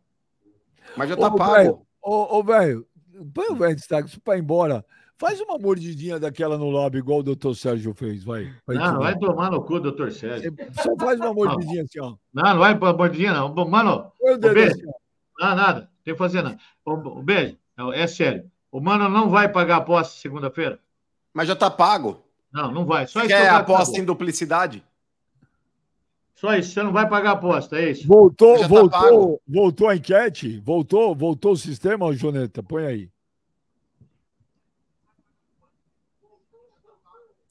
Mas 0.97 1.09
já 1.09 1.16
tá 1.16 1.27
Ô, 1.27 1.35
pago. 1.36 1.52
velho, 1.55 1.86
Ô, 2.01 2.39
ô, 2.39 2.43
velho, 2.44 2.86
põe 3.35 3.48
o 3.48 3.56
velho 3.56 3.73
em 3.73 3.77
destaque, 3.77 4.09
isso 4.09 4.20
pra 4.20 4.36
ir 4.36 4.40
embora. 4.40 4.85
Faz 5.19 5.41
uma 5.41 5.59
mordidinha 5.59 6.21
daquela 6.21 6.59
no 6.59 6.71
lábio, 6.71 6.99
igual 6.99 7.21
o 7.21 7.23
doutor 7.23 7.55
Sérgio 7.57 7.95
fez, 7.95 8.23
vai. 8.23 8.53
vai 8.67 8.77
Não, 8.77 8.99
vai 8.99 9.19
tomar 9.19 9.51
no 9.51 9.63
cu, 9.63 9.81
doutor 9.81 10.13
Sérgio. 10.13 10.55
Você 10.55 10.83
Só 10.83 10.95
faz 10.97 11.19
uma 11.19 11.33
mordidinha 11.33 11.83
assim, 11.85 12.01
ó. 12.01 12.15
Não, 12.35 12.43
não 12.51 12.59
vai 12.59 12.79
para 12.79 12.93
bordinha, 12.93 13.33
não. 13.33 13.55
Mano, 13.67 14.13
dedo 14.23 14.53
beijo. 14.53 14.73
assim. 14.73 14.87
Não, 15.41 15.57
nada. 15.57 15.81
Não 15.81 15.89
tem 16.05 16.15
que 16.15 16.19
fazer 16.19 16.43
nada. 16.43 16.59
O, 16.85 16.93
o 16.93 17.23
beijo. 17.23 17.57
É, 17.79 18.03
é 18.03 18.07
sério. 18.07 18.51
O 18.71 18.79
mano 18.79 19.09
não 19.09 19.31
vai 19.31 19.49
pagar 19.49 19.77
a 19.77 19.79
aposta 19.79 20.21
segunda-feira? 20.21 20.79
Mas 21.33 21.49
já 21.49 21.57
tá 21.57 21.71
pago. 21.71 22.23
Não, 22.53 22.71
não 22.71 22.85
vai. 22.85 23.07
Só 23.07 23.21
isso 23.21 23.29
Quer 23.29 23.45
quero 23.45 23.57
aposta 23.57 23.99
em 23.99 24.05
duplicidade? 24.05 24.85
Só 26.35 26.55
isso. 26.55 26.73
Você 26.73 26.83
não 26.83 26.93
vai 26.93 27.09
pagar 27.09 27.31
a 27.31 27.35
aposta, 27.35 27.79
é 27.79 27.91
isso? 27.91 28.07
Voltou, 28.07 28.59
tá 28.59 28.69
voltou, 28.69 28.91
pago. 28.91 29.43
voltou 29.49 29.89
a 29.89 29.97
enquete? 29.97 30.61
Voltou, 30.61 31.15
voltou 31.15 31.53
o 31.53 31.57
sistema, 31.57 32.13
Joneta? 32.15 32.63
Põe 32.63 32.85
aí. 32.85 33.16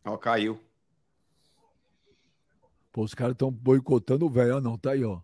Ó, 0.05 0.17
caiu. 0.17 0.59
Pô, 2.91 3.03
os 3.03 3.13
caras 3.13 3.33
estão 3.33 3.51
boicotando 3.51 4.25
o 4.25 4.29
velho. 4.29 4.57
Ah, 4.57 4.61
não, 4.61 4.77
tá 4.77 4.91
aí, 4.91 5.03
ó. 5.03 5.19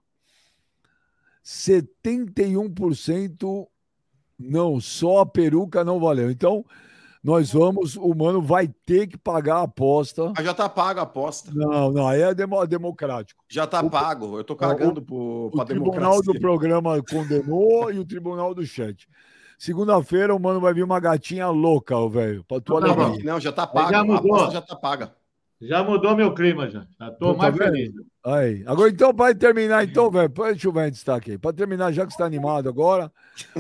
71% 1.44 3.68
não, 4.38 4.80
só 4.80 5.20
a 5.20 5.26
peruca 5.26 5.84
não 5.84 5.99
valeu. 5.99 6.30
Então, 6.32 6.66
nós 7.24 7.52
vamos, 7.52 7.95
o 7.95 8.14
mano 8.16 8.41
vai 8.41 8.68
ter 8.68 9.08
que 9.08 9.18
pagar 9.18 9.58
a 9.58 9.62
aposta. 9.64 10.34
Mas 10.36 10.45
já 10.45 10.53
tá 10.53 10.68
pago 10.68 10.99
a 10.99 11.03
aposta. 11.03 11.52
Não, 11.53 11.91
não, 11.91 12.08
aí 12.08 12.22
é 12.22 12.34
demo- 12.34 12.66
democrático. 12.66 13.44
Já 13.48 13.68
tá 13.68 13.82
O- 13.82 13.90
pago. 13.90 14.38
Eu 14.40 14.44
tô 14.44 14.56
cagando 14.56 15.02
pro, 15.02 15.52
O 15.53 15.66
tribunal 15.66 16.20
democracia. 16.22 16.34
do 16.34 16.40
programa 16.40 17.03
condenou 17.03 17.91
e 17.91 17.99
o 17.99 18.06
tribunal 18.06 18.53
do 18.56 18.66
chat. 18.66 19.08
Segunda-feira, 19.66 20.34
o 20.34 20.40
mano 20.40 20.60
vai 20.60 20.74
vir 20.74 20.82
uma 20.84 21.00
gatinha 21.00 21.48
louca, 21.50 21.96
ô, 21.96 22.10
velho, 22.10 22.44
pra 22.46 22.60
tua 22.60 22.82
Tá 22.82 22.96
bom. 22.96 23.04
alegria. 23.04 23.32
Não, 23.32 23.40
já 23.40 23.52
tá 23.52 23.62
Aí 23.62 23.70
pago. 23.72 23.92
já 23.92 24.04
mudou. 24.04 24.50
já 24.52 24.60
tá 24.60 24.76
paga. 24.76 25.16
Já 25.62 25.84
mudou 25.84 26.16
meu 26.16 26.34
clima, 26.34 26.68
já. 26.68 26.88
Já 27.00 27.12
tô 27.12 27.34
Tá 27.34 27.38
mais 27.38 27.54
vendo? 27.56 27.64
feliz. 27.72 27.94
Aí. 28.26 28.64
Agora, 28.66 28.90
então, 28.90 29.14
para 29.14 29.36
terminar, 29.36 29.84
então, 29.84 30.10
velho, 30.10 30.30
deixa 30.30 30.68
eu 30.68 30.72
ver 30.72 30.88
em 30.88 30.92
destaque 30.92 31.30
aí. 31.34 31.38
Para 31.38 31.54
terminar, 31.54 31.92
já 31.92 32.08
que 32.08 32.12
você 32.12 32.18
tá 32.18 32.26
animado 32.26 32.68
agora, 32.68 33.12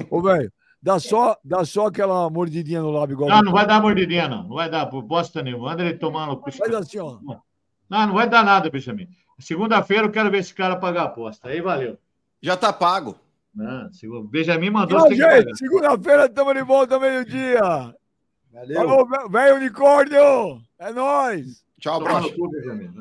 ô, 0.09 0.23
velho, 0.23 0.51
dá 0.81 0.97
só, 0.97 1.37
dá 1.45 1.63
só 1.63 1.85
aquela 1.85 2.27
mordidinha 2.31 2.81
no 2.81 2.89
lábio 2.89 3.13
igual. 3.13 3.29
Não, 3.29 3.43
não 3.43 3.51
vai 3.51 3.67
dar 3.67 3.79
mordidinha, 3.79 4.27
não. 4.27 4.41
Não 4.47 4.55
vai 4.55 4.71
dar 4.71 4.87
por 4.87 5.03
bosta 5.03 5.43
nenhuma. 5.43 5.69
Manda 5.69 5.83
ele 5.85 5.99
cu. 5.99 6.51
Faz 6.51 6.73
assim, 6.73 6.97
ó. 6.97 7.19
Não, 7.87 8.07
não 8.07 8.13
vai 8.15 8.27
dar 8.27 8.43
nada, 8.43 8.71
Benjamin. 8.71 9.07
Segunda-feira 9.37 10.07
eu 10.07 10.11
quero 10.11 10.31
ver 10.31 10.39
esse 10.39 10.51
cara 10.55 10.75
pagar 10.77 11.03
a 11.03 11.05
aposta. 11.05 11.47
Aí 11.47 11.61
valeu. 11.61 11.95
Já 12.41 12.57
tá 12.57 12.73
pago. 12.73 13.15
Não, 13.53 13.91
segunda- 13.91 14.29
Benjamin 14.29 14.69
mandou 14.69 14.99
Tchau, 14.99 15.09
que 15.09 15.15
gente. 15.15 15.57
Segunda-feira 15.57 16.25
estamos 16.25 16.53
de 16.53 16.63
volta 16.63 16.99
meio-dia. 16.99 17.59
Valeu. 18.53 18.75
Falou, 18.75 19.29
velho 19.29 19.55
unicórnio. 19.55 20.61
É 20.79 20.91
nóis. 20.91 21.63
Tchau, 21.79 22.01
cu, 22.01 22.49
Benjamin. 22.49 22.91